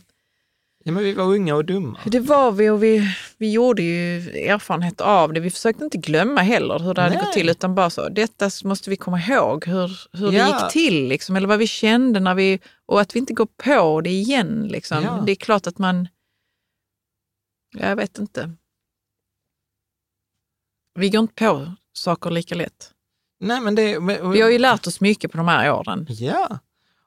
Ja, 0.87 0.91
men 0.91 1.03
vi 1.03 1.13
var 1.13 1.23
unga 1.23 1.55
och 1.55 1.65
dumma. 1.65 1.99
Det 2.05 2.19
var 2.19 2.51
vi 2.51 2.69
och 2.69 2.83
vi, 2.83 3.15
vi 3.37 3.51
gjorde 3.51 3.81
ju 3.81 4.17
erfarenhet 4.29 5.01
av 5.01 5.33
det. 5.33 5.39
Vi 5.39 5.49
försökte 5.49 5.83
inte 5.83 5.97
glömma 5.97 6.41
heller 6.41 6.79
hur 6.79 6.93
det 6.93 7.01
Nej. 7.01 7.11
hade 7.11 7.25
gått 7.25 7.33
till, 7.33 7.49
utan 7.49 7.75
bara 7.75 7.89
så, 7.89 8.09
detta 8.09 8.49
måste 8.63 8.89
vi 8.89 8.95
komma 8.95 9.19
ihåg, 9.19 9.65
hur, 9.65 9.99
hur 10.11 10.31
ja. 10.31 10.45
det 10.45 10.51
gick 10.51 10.71
till, 10.71 11.07
liksom, 11.07 11.35
eller 11.35 11.47
vad 11.47 11.59
vi 11.59 11.67
kände 11.67 12.19
när 12.19 12.35
vi, 12.35 12.59
och 12.85 13.01
att 13.01 13.15
vi 13.15 13.19
inte 13.19 13.33
går 13.33 13.47
på 13.57 14.01
det 14.01 14.09
igen. 14.09 14.67
Liksom. 14.67 15.03
Ja. 15.03 15.23
Det 15.25 15.31
är 15.31 15.35
klart 15.35 15.67
att 15.67 15.77
man, 15.77 16.07
jag 17.73 17.95
vet 17.95 18.19
inte. 18.19 18.51
Vi 20.95 21.09
går 21.09 21.21
inte 21.21 21.33
på 21.33 21.71
saker 21.93 22.31
lika 22.31 22.55
lätt. 22.55 22.91
Nej, 23.39 23.61
men 23.61 23.75
det, 23.75 23.97
och, 23.97 24.35
vi 24.35 24.41
har 24.41 24.49
ju 24.49 24.59
lärt 24.59 24.87
oss 24.87 25.01
mycket 25.01 25.31
på 25.31 25.37
de 25.37 25.47
här 25.47 25.71
åren. 25.71 26.07
Ja, 26.09 26.59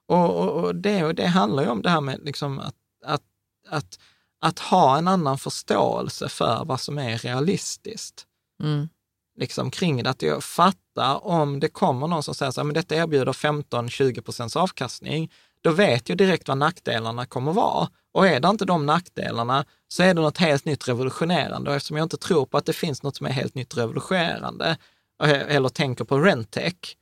och, 0.07 0.37
och, 0.37 0.65
och 0.65 0.75
det, 0.75 1.05
och 1.05 1.15
det 1.15 1.27
handlar 1.27 1.63
ju 1.63 1.69
om 1.69 1.83
det 1.83 1.91
här 1.91 2.01
med 2.01 2.21
liksom 2.25 2.59
att, 2.59 2.75
att 3.71 3.99
att, 4.41 4.59
ha 4.59 4.99
en 4.99 5.09
annan 5.09 5.39
förståelse 5.39 6.29
för 6.29 6.65
vad 6.65 6.81
som 6.81 6.99
är 6.99 7.19
realistiskt. 7.19 8.27
Mm. 8.63 8.89
Liksom 9.39 9.71
kring 9.71 10.03
det, 10.03 10.11
att 10.11 10.23
jag 10.23 10.45
fattar 10.45 11.27
om 11.27 11.61
det 11.61 11.69
kommer 11.69 12.07
någon 12.07 12.23
som 12.23 12.35
säger 12.35 12.53
så 12.53 12.61
här, 12.61 12.65
men 12.65 12.75
detta 12.75 12.95
erbjuder 12.95 13.33
15-20 13.33 14.21
procents 14.21 14.57
avkastning, 14.57 15.33
då 15.61 15.71
vet 15.71 16.09
jag 16.09 16.19
direkt 16.19 16.49
vad 16.49 16.59
nackdelarna 16.59 17.27
kommer 17.27 17.53
vara. 17.53 17.89
Och 18.13 18.27
är 18.27 18.41
det 18.41 18.49
inte 18.49 18.65
de 18.65 18.87
nackdelarna 18.87 19.65
så 19.89 20.03
är 20.03 20.15
det 20.15 20.21
något 20.21 20.39
helt 20.39 20.65
nytt 20.65 20.89
revolutionerande. 20.89 21.71
Och 21.71 21.77
eftersom 21.77 21.97
jag 21.97 22.05
inte 22.05 22.17
tror 22.17 22.47
på 22.47 22.59
att 22.59 22.67
det 22.67 22.73
finns 22.73 23.03
något 23.03 23.17
som 23.17 23.27
är 23.27 23.31
helt 23.31 23.55
nytt 23.55 23.77
revolutionerande, 23.77 24.77
eller 25.23 25.69
tänker 25.69 26.05
på 26.05 26.19
rentech, 26.19 26.97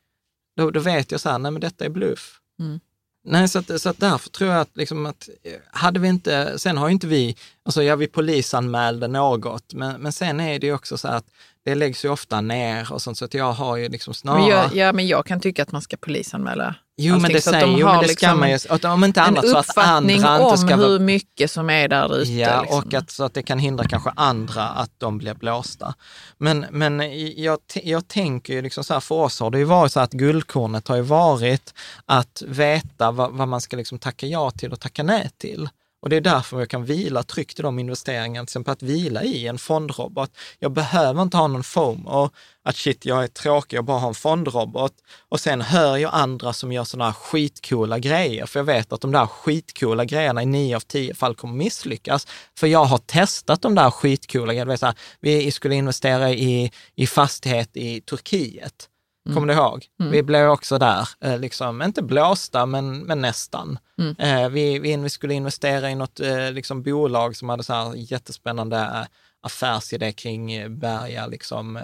då, 0.57 0.71
då 0.71 0.81
vet 0.81 1.11
jag 1.11 1.21
så 1.21 1.29
här, 1.29 1.39
nej 1.39 1.53
men 1.53 1.61
detta 1.61 1.85
är 1.85 1.89
bluff. 1.89 2.41
Mm. 2.61 2.81
Nej, 3.29 3.49
så, 3.49 3.59
att, 3.59 3.81
så 3.81 3.89
att 3.89 3.99
därför 3.99 4.31
tror 4.31 4.51
jag 4.51 4.61
att, 4.61 4.77
liksom 4.77 5.07
att 5.07 5.29
eh, 5.43 5.53
hade 5.71 6.01
vi 6.01 6.09
inte, 6.09 6.59
sen 6.59 6.77
har 6.77 6.89
ju 6.89 6.93
inte 6.93 7.07
vi, 7.07 7.37
alltså 7.65 7.83
ja, 7.83 7.97
vi 7.97 8.07
polisanmälde 8.07 9.09
något, 9.09 9.75
men, 9.75 10.01
men 10.01 10.13
sen 10.13 10.41
är 10.41 10.59
det 10.59 10.67
ju 10.67 10.75
också 10.75 10.99
så 10.99 11.09
att 11.09 11.25
det 11.65 11.75
läggs 11.75 12.05
ju 12.05 12.09
ofta 12.09 12.41
ner 12.41 12.93
och 12.93 13.03
sånt, 13.03 13.19
så 13.19 13.25
att 13.25 13.35
jag 13.35 13.53
har 13.53 13.77
ju 13.77 13.89
liksom 13.89 14.15
snarare... 14.15 14.41
Men 14.41 14.51
jag, 14.51 14.75
ja, 14.75 14.93
men 14.93 15.07
jag 15.07 15.27
kan 15.27 15.41
tycka 15.41 15.63
att 15.63 15.73
man 15.73 15.83
ska 15.83 15.97
polisanmäla 15.97 16.75
Jo, 16.99 17.15
allting, 17.15 17.23
men 17.23 17.33
det, 17.33 17.41
säger, 17.41 17.67
de 17.67 17.73
jo, 17.79 17.87
men 17.87 18.01
det 18.01 18.07
liksom 18.07 18.29
ska 18.29 18.37
man 18.37 18.51
ju, 18.51 18.59
att 18.69 18.85
om 18.85 19.05
inte 19.05 19.23
annat 19.23 19.49
så 19.49 19.57
att 19.57 19.79
andra 19.79 20.13
inte 20.13 20.57
ska... 20.57 20.75
om 20.75 20.81
hur 20.81 20.99
mycket 20.99 21.51
som 21.51 21.71
är 21.71 21.89
där 21.89 22.19
ute. 22.19 22.33
Ja, 22.33 22.61
liksom. 22.61 22.79
och 22.79 22.95
att, 22.95 23.11
så 23.11 23.25
att 23.25 23.35
det 23.35 23.43
kan 23.43 23.59
hindra 23.59 23.85
kanske 23.89 24.11
andra 24.17 24.69
att 24.69 24.91
de 24.99 25.19
blir 25.19 25.35
blåsta. 25.35 25.95
Men, 26.39 26.67
men 26.71 27.03
jag, 27.43 27.59
jag 27.75 28.09
tänker 28.09 28.53
ju 28.53 28.63
liksom 28.63 28.85
så 28.85 28.93
här, 28.95 29.01
för 29.01 29.15
oss 29.15 29.41
har 29.41 29.51
det 29.51 29.59
ju 29.59 29.65
varit 29.65 29.93
så 29.93 30.01
att 30.01 30.13
guldkornet 30.13 30.89
har 30.89 30.97
ju 30.97 31.03
varit 31.03 31.75
att 32.07 32.43
veta 32.47 33.11
vad, 33.11 33.33
vad 33.33 33.49
man 33.49 33.61
ska 33.61 33.77
liksom 33.77 33.99
tacka 33.99 34.27
ja 34.27 34.51
till 34.51 34.73
och 34.73 34.81
tacka 34.81 35.03
nej 35.03 35.31
till. 35.39 35.69
Och 36.07 36.11
det 36.11 36.17
är 36.17 36.21
därför 36.21 36.59
jag 36.59 36.71
kan 36.71 36.85
vila 36.85 37.23
tryggt 37.23 37.59
i 37.59 37.63
de 37.63 37.79
investeringarna, 37.79 38.45
till 38.45 38.51
exempel 38.51 38.73
att 38.73 38.83
vila 38.83 39.23
i 39.23 39.47
en 39.47 39.59
fondrobot. 39.59 40.31
Jag 40.59 40.73
behöver 40.73 41.23
inte 41.23 41.37
ha 41.37 41.47
någon 41.47 41.65
FOMO, 41.65 42.31
att 42.65 42.77
shit, 42.77 43.05
jag 43.05 43.25
är 43.25 43.29
tråkig, 43.29 43.77
jag 43.77 43.85
bara 43.85 43.99
har 43.99 44.09
en 44.09 44.15
fondrobot. 44.15 44.93
Och 45.29 45.41
sen 45.41 45.61
hör 45.61 45.97
jag 45.97 46.15
andra 46.15 46.53
som 46.53 46.73
gör 46.73 46.85
sådana 46.85 47.05
här 47.05 47.13
skitcoola 47.13 47.99
grejer, 47.99 48.47
för 48.47 48.61
jag 48.61 48.65
vet 48.65 48.93
att 48.93 49.01
de 49.01 49.13
där 49.13 49.27
skitcoola 49.27 50.05
grejerna 50.05 50.43
i 50.43 50.47
nio 50.47 50.77
av 50.77 50.81
tio 50.81 51.15
fall 51.15 51.35
kommer 51.35 51.55
misslyckas. 51.55 52.27
För 52.59 52.67
jag 52.67 52.85
har 52.85 52.99
testat 52.99 53.63
de 53.63 53.75
där 53.75 53.91
skitcoola 53.91 54.55
grejerna. 54.55 54.95
Vi 55.21 55.51
skulle 55.51 55.75
investera 55.75 56.31
i, 56.31 56.73
i 56.95 57.07
fastighet 57.07 57.77
i 57.77 58.01
Turkiet. 58.01 58.89
Mm. 59.27 59.35
Kommer 59.35 59.55
du 59.55 59.61
ihåg? 59.61 59.87
Mm. 60.01 60.13
Vi 60.13 60.23
blev 60.23 60.49
också 60.49 60.79
där, 60.79 61.09
eh, 61.21 61.39
liksom, 61.39 61.83
inte 61.83 62.03
blåsta, 62.03 62.67
men, 62.67 62.99
men 62.99 63.21
nästan. 63.21 63.79
Mm. 63.99 64.17
Eh, 64.19 64.49
vi, 64.49 64.79
vi, 64.79 65.11
skulle 65.11 65.35
investera 65.35 65.91
i 65.91 65.95
något 65.95 66.21
eh, 66.21 66.53
liksom, 66.53 66.83
bolag 66.83 67.37
som 67.37 67.49
hade 67.49 67.63
så 67.63 67.73
här 67.73 67.93
jättespännande 67.95 69.07
affärsidé 69.41 70.13
kring 70.13 70.79
bärga 70.79 71.27
liksom, 71.27 71.79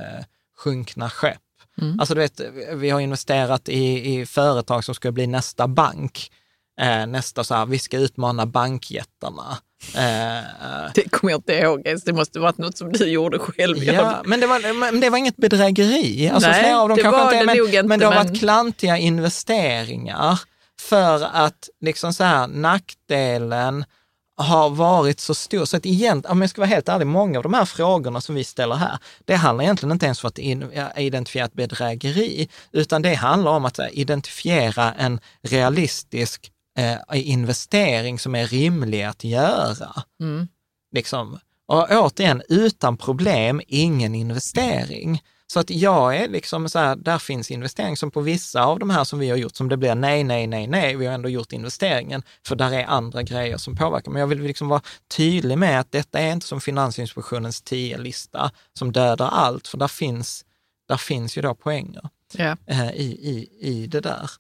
sjunkna 0.57 1.11
skepp. 1.11 1.39
Mm. 1.81 2.01
Alltså 2.01 2.15
du 2.15 2.21
vet, 2.21 2.41
vi 2.75 2.91
har 2.91 3.01
investerat 3.01 3.69
i, 3.69 4.15
i 4.15 4.27
företag 4.27 4.85
som 4.85 4.95
ska 4.95 5.13
bli 5.13 5.27
nästa 5.27 5.69
bank. 5.69 6.33
nästa 7.07 7.45
så 7.45 7.55
här, 7.55 7.67
vi 7.67 7.79
ska 7.79 7.99
utmana 7.99 8.47
bankjättarna. 8.47 9.59
Uh, 9.97 10.93
det 10.95 11.11
kommer 11.11 11.33
jag 11.33 11.39
inte 11.39 11.53
ihåg 11.53 11.87
ens. 11.87 12.05
Det 12.05 12.13
måste 12.13 12.39
varit 12.39 12.59
något 12.59 12.79
som 12.79 12.93
du 12.93 13.07
gjorde 13.07 13.39
själv. 13.39 13.85
Ja, 13.85 14.23
men 14.25 14.41
det, 14.41 14.47
var, 14.47 14.91
men 14.91 15.01
det 15.01 15.11
var 15.11 15.19
inget 15.19 15.37
bedrägeri. 15.37 16.31
Alltså, 16.31 16.51
Nej, 16.51 16.63
flera 16.63 16.81
av 16.81 16.89
dem 16.89 16.97
det 16.97 17.03
kanske 17.03 17.25
var 17.25 17.33
inte, 17.33 17.39
det 17.39 17.47
men, 17.47 17.67
inte, 17.67 17.83
men 17.83 18.01
det 18.01 18.07
har 18.07 18.15
men... 18.15 18.27
varit 18.27 18.39
klantiga 18.39 18.99
investeringar 18.99 20.41
för 20.81 21.29
att 21.33 21.69
liksom 21.81 22.13
så 22.13 22.25
här, 22.25 22.47
nackdelen 22.47 23.85
har 24.37 24.71
varit 24.71 25.21
så 25.21 25.35
stor. 25.35 25.65
Så 25.65 25.77
att 25.77 25.87
igen, 25.87 26.25
om 26.29 26.41
jag 26.41 26.51
ska 26.51 26.61
vara 26.61 26.69
helt 26.69 26.89
ärlig, 26.89 27.07
många 27.07 27.39
av 27.39 27.43
de 27.43 27.55
här 27.55 27.65
frågorna 27.65 28.21
som 28.21 28.35
vi 28.35 28.45
ställer 28.45 28.75
här, 28.75 28.99
det 29.25 29.35
handlar 29.35 29.65
egentligen 29.65 29.93
inte 29.93 30.07
ens 30.07 30.25
om 30.25 30.29
att 30.29 30.39
identifiera 30.99 31.45
ett 31.45 31.55
bedrägeri, 31.55 32.49
utan 32.73 33.03
det 33.03 33.15
handlar 33.15 33.51
om 33.51 33.65
att 33.65 33.81
identifiera 33.93 34.93
en 34.93 35.21
realistisk 35.43 36.52
eh, 36.79 37.31
investering 37.31 38.19
som 38.19 38.35
är 38.35 38.47
rimlig 38.47 39.03
att 39.03 39.25
göra. 39.25 40.03
Mm. 40.21 40.49
Liksom. 40.95 41.39
Och 41.67 41.91
återigen, 41.91 42.43
utan 42.49 42.97
problem, 42.97 43.61
ingen 43.67 44.15
investering. 44.15 45.23
Så 45.53 45.61
att 45.61 45.71
jag 45.71 46.17
är 46.17 46.29
liksom 46.29 46.69
så 46.69 46.79
här, 46.79 46.97
där 46.97 47.19
finns 47.19 47.51
investering 47.51 47.97
som 47.97 48.11
på 48.11 48.21
vissa 48.21 48.65
av 48.65 48.79
de 48.79 48.91
här 48.91 49.05
som 49.05 49.19
vi 49.19 49.31
har 49.31 49.37
gjort, 49.37 49.57
som 49.57 49.69
det 49.69 49.77
blir 49.77 49.95
nej, 49.95 50.25
nej, 50.25 50.47
nej, 50.47 50.67
nej, 50.67 50.97
vi 50.97 51.07
har 51.07 51.15
ändå 51.15 51.29
gjort 51.29 51.53
investeringen, 51.53 52.23
för 52.47 52.57
där 52.57 52.73
är 52.73 52.85
andra 52.85 53.23
grejer 53.23 53.57
som 53.57 53.77
påverkar. 53.77 54.11
Men 54.11 54.21
jag 54.21 54.27
vill 54.27 54.43
liksom 54.43 54.69
vara 54.69 54.83
tydlig 55.17 55.59
med 55.59 55.81
att 55.81 55.93
detta 55.93 56.19
är 56.19 56.33
inte 56.33 56.47
som 56.47 56.61
Finansinspektionens 56.61 57.63
tio 57.63 57.99
lista 57.99 58.51
som 58.79 58.93
dödar 58.93 59.29
allt, 59.29 59.69
för 59.69 59.79
där 59.79 59.89
finns, 59.89 60.45
där 60.89 60.97
finns 60.97 61.39
ju 61.39 61.43
då 61.43 61.55
poänger 61.55 62.09
yeah. 62.39 62.93
i, 62.95 63.05
i, 63.05 63.49
i 63.61 63.87
det 63.87 64.01
där. 64.01 64.31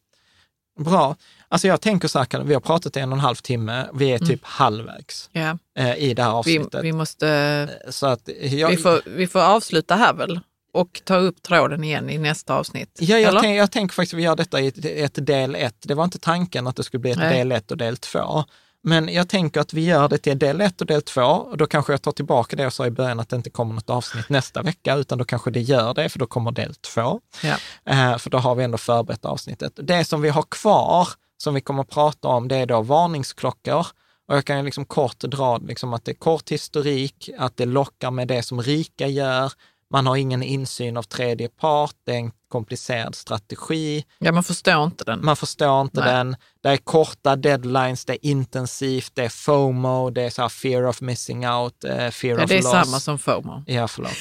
Bra. 0.78 1.16
Alltså 1.52 1.68
jag 1.68 1.80
tänker 1.80 2.08
så 2.08 2.18
här, 2.18 2.44
vi 2.44 2.54
har 2.54 2.60
pratat 2.60 2.96
en 2.96 3.12
och 3.12 3.18
en 3.18 3.20
halv 3.20 3.34
timme, 3.34 3.86
vi 3.94 4.12
är 4.12 4.18
typ 4.18 4.28
mm. 4.28 4.40
halvvägs 4.42 5.30
yeah. 5.32 5.56
i 5.98 6.14
det 6.14 6.22
här 6.22 6.30
avsnittet. 6.30 6.74
Vi, 6.74 6.82
vi 6.82 6.92
måste... 6.92 7.28
Eh, 7.28 7.90
så 7.90 8.06
att 8.06 8.28
jag, 8.40 8.68
vi, 8.68 8.76
får, 8.76 9.00
vi 9.06 9.26
får 9.26 9.40
avsluta 9.40 9.96
här 9.96 10.14
väl? 10.14 10.40
och 10.74 11.02
ta 11.04 11.16
upp 11.16 11.42
tråden 11.42 11.84
igen 11.84 12.10
i 12.10 12.18
nästa 12.18 12.54
avsnitt? 12.54 12.98
Ja, 13.00 13.18
jag, 13.18 13.42
tänk, 13.42 13.58
jag 13.58 13.70
tänker 13.70 13.94
faktiskt 13.94 14.14
att 14.14 14.18
vi 14.18 14.22
gör 14.22 14.36
detta 14.36 14.60
i 14.60 14.66
ett, 14.66 14.84
ett 14.84 15.26
del 15.26 15.54
ett. 15.54 15.76
Det 15.82 15.94
var 15.94 16.04
inte 16.04 16.18
tanken 16.18 16.66
att 16.66 16.76
det 16.76 16.82
skulle 16.82 17.00
bli 17.00 17.10
ett 17.10 17.18
Nej. 17.18 17.38
del 17.38 17.52
ett 17.52 17.70
och 17.70 17.76
del 17.76 17.96
två. 17.96 18.44
Men 18.84 19.08
jag 19.08 19.28
tänker 19.28 19.60
att 19.60 19.74
vi 19.74 19.84
gör 19.84 20.08
det 20.08 20.18
till 20.18 20.38
del 20.38 20.60
ett 20.60 20.80
och 20.80 20.86
del 20.86 21.02
två 21.02 21.22
och 21.22 21.56
då 21.56 21.66
kanske 21.66 21.92
jag 21.92 22.02
tar 22.02 22.12
tillbaka 22.12 22.56
det 22.56 22.62
jag 22.62 22.72
sa 22.72 22.86
i 22.86 22.90
början 22.90 23.20
att 23.20 23.28
det 23.28 23.36
inte 23.36 23.50
kommer 23.50 23.74
något 23.74 23.90
avsnitt 23.90 24.28
nästa 24.28 24.62
vecka, 24.62 24.96
utan 24.96 25.18
då 25.18 25.24
kanske 25.24 25.50
det 25.50 25.60
gör 25.60 25.94
det, 25.94 26.08
för 26.08 26.18
då 26.18 26.26
kommer 26.26 26.52
del 26.52 26.74
två. 26.74 27.20
Ja. 27.42 27.54
Uh, 27.90 28.18
för 28.18 28.30
då 28.30 28.38
har 28.38 28.54
vi 28.54 28.64
ändå 28.64 28.78
förberett 28.78 29.24
avsnittet. 29.24 29.72
Det 29.76 30.04
som 30.04 30.22
vi 30.22 30.28
har 30.28 30.42
kvar, 30.42 31.08
som 31.42 31.54
vi 31.54 31.60
kommer 31.60 31.82
att 31.82 31.90
prata 31.90 32.28
om, 32.28 32.48
det 32.48 32.56
är 32.56 32.66
då 32.66 32.82
varningsklockor. 32.82 33.86
Och 34.28 34.36
jag 34.36 34.44
kan 34.44 34.64
liksom 34.64 34.84
kort 34.84 35.18
dra 35.18 35.56
liksom 35.58 35.92
att 35.92 36.04
det 36.04 36.12
är 36.12 36.14
kort 36.16 36.50
historik, 36.50 37.30
att 37.38 37.56
det 37.56 37.66
lockar 37.66 38.10
med 38.10 38.28
det 38.28 38.42
som 38.42 38.62
rika 38.62 39.06
gör, 39.06 39.52
man 39.90 40.06
har 40.06 40.16
ingen 40.16 40.42
insyn 40.42 40.96
av 40.96 41.02
tredje 41.02 41.48
part, 41.48 41.94
det 42.04 42.12
är 42.12 42.16
en 42.16 42.32
komplicerad 42.48 43.14
strategi. 43.14 44.04
Ja, 44.18 44.32
man 44.32 44.44
förstår 44.44 44.84
inte 44.84 45.04
den. 45.04 45.24
Man 45.24 45.36
förstår 45.36 45.80
inte 45.80 46.00
Nej. 46.00 46.14
den. 46.14 46.36
Det 46.62 46.68
är 46.68 46.76
korta 46.76 47.36
deadlines, 47.36 48.04
det 48.04 48.12
är 48.12 48.30
intensivt, 48.30 49.10
det 49.14 49.24
är 49.24 49.28
FOMO, 49.28 50.10
det 50.10 50.22
är 50.22 50.30
så 50.30 50.42
här 50.42 50.48
fear 50.48 50.86
of 50.86 51.00
missing 51.00 51.48
out, 51.48 51.84
eh, 51.84 52.10
fear 52.10 52.38
Ja, 52.38 52.44
of 52.44 52.48
det 52.48 52.58
är 52.58 52.62
loss. 52.62 52.70
samma 52.72 53.00
som 53.00 53.18
FOMO. 53.18 53.62
Ja, 53.66 53.88
förlåt. 53.88 54.12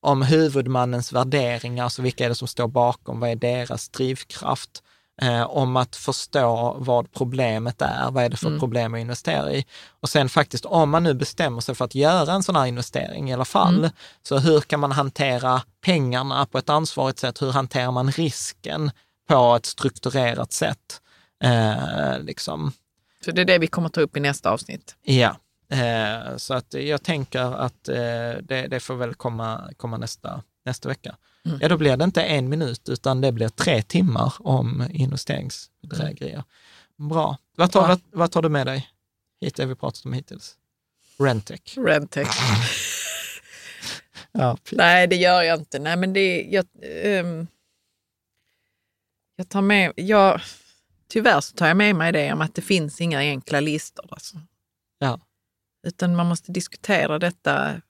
Om 0.00 0.22
huvudmannens 0.22 1.12
värderingar, 1.12 1.84
alltså 1.84 2.02
vilka 2.02 2.24
är 2.24 2.28
det 2.28 2.34
som 2.34 2.48
står 2.48 2.68
bakom, 2.68 3.20
vad 3.20 3.30
är 3.30 3.36
deras 3.36 3.88
drivkraft? 3.88 4.82
Eh, 5.22 5.42
om 5.50 5.76
att 5.76 5.96
förstå 5.96 6.76
vad 6.78 7.12
problemet 7.12 7.82
är, 7.82 8.10
vad 8.10 8.24
är 8.24 8.28
det 8.28 8.36
för 8.36 8.46
Mm. 8.46 8.60
problem 8.60 8.94
att 8.94 9.00
investera 9.00 9.52
i? 9.52 9.64
Och 10.00 10.08
sen 10.08 10.28
faktiskt, 10.28 10.64
om 10.64 10.90
man 10.90 11.02
nu 11.02 11.14
bestämmer 11.14 11.60
sig 11.60 11.74
för 11.74 11.84
att 11.84 11.94
göra 11.94 12.32
en 12.32 12.42
sån 12.42 12.56
här 12.56 12.66
investering 12.66 13.30
i 13.30 13.34
alla 13.34 13.44
fall, 13.44 13.78
Mm. 13.78 13.90
så 14.22 14.38
hur 14.38 14.60
kan 14.60 14.80
man 14.80 14.92
hantera 14.92 15.62
pengarna 15.84 16.46
på 16.46 16.58
ett 16.58 16.68
ansvarigt 16.68 17.18
sätt? 17.18 17.42
Hur 17.42 17.52
hanterar 17.52 17.90
man 17.90 18.10
risken 18.12 18.90
på 19.28 19.54
ett 19.56 19.66
strukturerat 19.66 20.52
sätt? 20.52 21.00
Eh, 21.44 22.18
liksom. 22.20 22.72
Så 23.24 23.30
det 23.30 23.40
är 23.40 23.44
det 23.44 23.58
vi 23.58 23.66
kommer 23.66 23.88
ta 23.88 24.00
upp 24.00 24.16
i 24.16 24.20
nästa 24.20 24.50
avsnitt. 24.50 24.96
Ja, 25.02 25.36
eh, 25.72 26.36
så 26.36 26.54
att 26.54 26.74
jag 26.74 27.02
tänker 27.02 27.40
att 27.40 27.88
eh, 27.88 27.96
det, 28.42 28.66
det 28.70 28.80
får 28.80 28.94
väl 28.94 29.14
komma, 29.14 29.70
komma 29.76 29.96
nästa, 29.96 30.42
nästa 30.64 30.88
vecka. 30.88 31.16
Mm. 31.46 31.58
Ja, 31.62 31.68
då 31.68 31.76
blir 31.76 31.96
det 31.96 32.04
inte 32.04 32.22
en 32.22 32.48
minut, 32.48 32.88
utan 32.88 33.20
det 33.20 33.32
blir 33.32 33.48
tre 33.48 33.82
timmar 33.82 34.34
om 34.38 34.84
investeringsbedrägerier. 34.90 36.44
Bra. 36.96 37.36
Vad 37.56 37.72
tar, 37.72 37.80
Bra. 37.80 37.88
vad, 37.88 38.00
vad 38.12 38.30
tar 38.32 38.42
du 38.42 38.48
med 38.48 38.66
dig? 38.66 38.88
Hit 39.40 39.54
det 39.54 39.66
vi 39.66 39.74
pratat 39.74 40.04
om 40.04 40.12
hittills. 40.12 40.56
Rentec. 41.18 41.60
Redtech. 41.76 42.28
Ja, 44.32 44.58
Nej, 44.72 45.06
det 45.06 45.16
gör 45.16 45.42
jag 45.42 45.58
inte. 45.58 45.78
Nej, 45.78 45.96
men 45.96 46.12
det, 46.12 46.42
jag, 46.42 46.66
ehm, 46.82 47.46
jag 49.36 49.48
tar 49.48 49.62
med, 49.62 49.92
jag, 49.96 50.40
tyvärr 51.08 51.40
så 51.40 51.54
tar 51.54 51.68
jag 51.68 51.76
med 51.76 51.96
mig 51.96 52.12
det 52.12 52.32
om 52.32 52.40
att 52.40 52.54
det 52.54 52.62
finns 52.62 53.00
inga 53.00 53.18
enkla 53.18 53.60
listor. 53.60 54.06
Alltså. 54.10 54.36
Ja. 54.98 55.20
Utan 55.86 56.16
man 56.16 56.26
måste 56.26 56.52
diskutera 56.52 57.18
detta, 57.18 57.80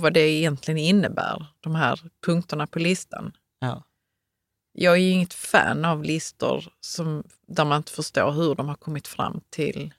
vad 0.00 0.12
det 0.12 0.20
egentligen 0.20 0.78
innebär, 0.78 1.46
de 1.60 1.74
här 1.74 2.00
punkterna 2.26 2.66
på 2.66 2.78
listan. 2.78 3.32
ja. 3.60 3.82
Jag 4.78 4.92
är 4.92 5.00
ju 5.00 5.10
inget 5.10 5.34
fan 5.34 5.84
av 5.84 6.02
listor 6.02 6.64
som, 6.80 7.24
där 7.46 7.64
man 7.64 7.76
inte 7.76 7.92
förstår 7.92 8.32
hur 8.32 8.54
de 8.54 8.68
har 8.68 8.74
kommit 8.74 9.08
fram 9.08 9.40
till... 9.50 9.94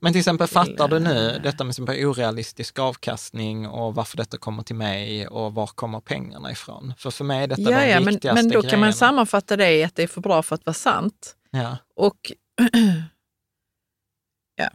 Men 0.00 0.12
till 0.12 0.18
exempel, 0.18 0.46
fattar 0.46 0.88
du 0.88 0.98
nu 0.98 1.30
eh, 1.30 1.42
detta 1.42 1.64
med 1.64 1.74
till 1.74 1.82
exempel 1.82 2.06
orealistisk 2.06 2.78
avkastning 2.78 3.68
och 3.68 3.94
varför 3.94 4.16
detta 4.16 4.38
kommer 4.38 4.62
till 4.62 4.76
mig 4.76 5.28
och 5.28 5.54
var 5.54 5.66
kommer 5.66 6.00
pengarna 6.00 6.52
ifrån? 6.52 6.94
För 6.98 7.10
för 7.10 7.24
mig 7.24 7.42
är 7.42 7.46
detta 7.46 7.62
Ja, 7.62 7.80
de 7.80 7.88
ja 7.88 8.00
men, 8.00 8.14
viktigaste 8.14 8.42
men 8.42 8.52
då 8.52 8.62
kan 8.62 8.80
man 8.80 8.92
sammanfatta 8.92 9.56
det 9.56 9.72
i 9.72 9.84
att 9.84 9.94
det 9.94 10.02
är 10.02 10.06
för 10.06 10.20
bra 10.20 10.42
för 10.42 10.54
att 10.54 10.66
vara 10.66 10.74
sant. 10.74 11.36
Ja. 11.50 11.76
Och 11.96 12.32
ja, 14.56 14.70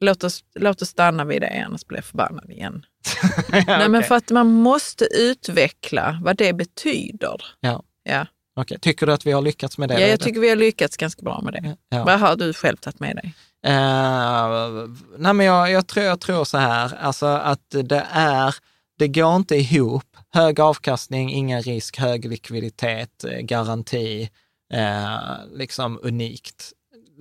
låt 0.00 0.24
oss, 0.24 0.44
låt 0.54 0.82
oss 0.82 0.88
stanna 0.88 1.24
vid 1.24 1.40
det, 1.42 1.64
annars 1.66 1.86
blir 1.86 1.98
jag 1.98 2.04
förbannad 2.04 2.50
igen. 2.50 2.86
Nej, 3.48 3.64
men 3.66 3.94
okej. 3.94 4.02
för 4.08 4.14
att 4.14 4.30
man 4.30 4.52
måste 4.52 5.04
utveckla 5.04 6.18
vad 6.22 6.36
det 6.36 6.52
betyder. 6.52 7.36
Ja. 7.60 7.82
Ja, 8.02 8.26
Okej. 8.60 8.78
Tycker 8.80 9.06
du 9.06 9.12
att 9.12 9.26
vi 9.26 9.32
har 9.32 9.42
lyckats 9.42 9.78
med 9.78 9.88
det? 9.88 9.94
ja 9.94 10.00
jag 10.00 10.06
redan? 10.08 10.18
tycker 10.24 10.40
vi 10.40 10.48
har 10.48 10.56
lyckats 10.56 10.96
ganska 10.96 11.22
bra 11.22 11.40
med 11.40 11.52
det. 11.52 11.76
Ja. 11.88 12.04
Vad 12.04 12.20
har 12.20 12.36
du 12.36 12.52
själv 12.52 12.76
tagit 12.76 13.00
med 13.00 13.16
dig? 13.16 13.34
Eh, 13.66 14.88
nej 15.18 15.32
men 15.34 15.46
jag, 15.46 15.70
jag, 15.70 15.86
tror, 15.86 16.04
jag 16.06 16.20
tror 16.20 16.44
så 16.44 16.58
här, 16.58 16.94
alltså 17.00 17.26
att 17.26 17.70
det 17.70 18.06
är, 18.10 18.54
det 18.98 19.08
går 19.08 19.36
inte 19.36 19.56
ihop. 19.56 20.04
Hög 20.34 20.60
avkastning, 20.60 21.32
ingen 21.32 21.62
risk, 21.62 21.98
hög 21.98 22.24
likviditet, 22.24 23.24
eh, 23.24 23.38
garanti, 23.38 24.30
eh, 24.72 25.16
liksom 25.52 26.00
unikt. 26.02 26.72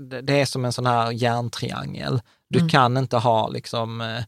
Det, 0.10 0.22
det 0.22 0.34
är 0.42 0.46
som 0.46 0.66
en 0.66 0.74
sån 0.74 0.86
här 0.86 1.12
järntriangel. 1.12 2.22
Du 2.50 2.60
Mm. 2.60 2.70
kan 2.70 2.98
inte 2.98 3.18
ha 3.18 3.48
liksom 3.50 4.02
eh, 4.02 4.24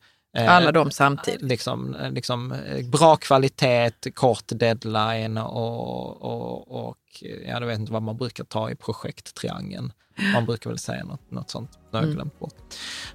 Alla 0.46 0.72
de 0.72 0.92
samtidigt. 0.92 1.42
Liksom, 1.42 1.96
eh, 1.96 2.12
liksom 2.12 2.52
eh, 2.52 2.86
bra 2.86 3.16
kvalitet, 3.16 3.92
kort 4.14 4.44
deadline 4.48 5.38
och, 5.38 6.22
och, 6.22 6.88
och 6.88 6.98
ja, 7.22 7.52
jag 7.60 7.62
vet 7.68 7.80
inte 7.80 7.92
vad 7.94 8.02
man 8.02 8.18
brukar 8.18 8.44
ta 8.44 8.70
i 8.72 8.76
projekttriangeln. 8.76 9.92
Man 10.34 10.46
brukar 10.46 10.70
väl 10.70 10.80
säga 10.80 11.04
något, 11.04 11.32
något 11.32 11.50
sånt, 11.50 11.72
det 11.92 11.98
har 11.98 12.04
jag 12.04 12.04
Mm. 12.04 12.16
glömt 12.16 12.40
bort. 12.40 12.54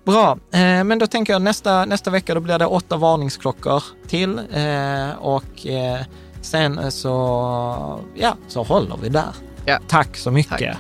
Bra, 0.05 0.39
eh, 0.53 0.85
men 0.85 0.99
då 0.99 1.07
tänker 1.07 1.33
jag 1.33 1.43
nästa, 1.43 1.85
nästa 1.85 2.11
vecka 2.11 2.35
då 2.35 2.41
blir 2.41 2.59
det 2.59 2.67
åtta 2.67 2.97
varningsklockor 2.97 3.83
till 4.09 4.39
eh, 4.39 5.11
och 5.19 5.67
eh, 5.67 6.01
sen 6.41 6.93
så, 6.93 8.01
ja, 8.15 8.37
så 8.49 8.63
håller 8.63 8.97
vi 8.97 9.09
där. 9.09 9.33
Ja. 9.65 9.79
Tack 9.89 10.17
så 10.17 10.31
mycket. 10.31 10.59
Tack. 10.59 10.79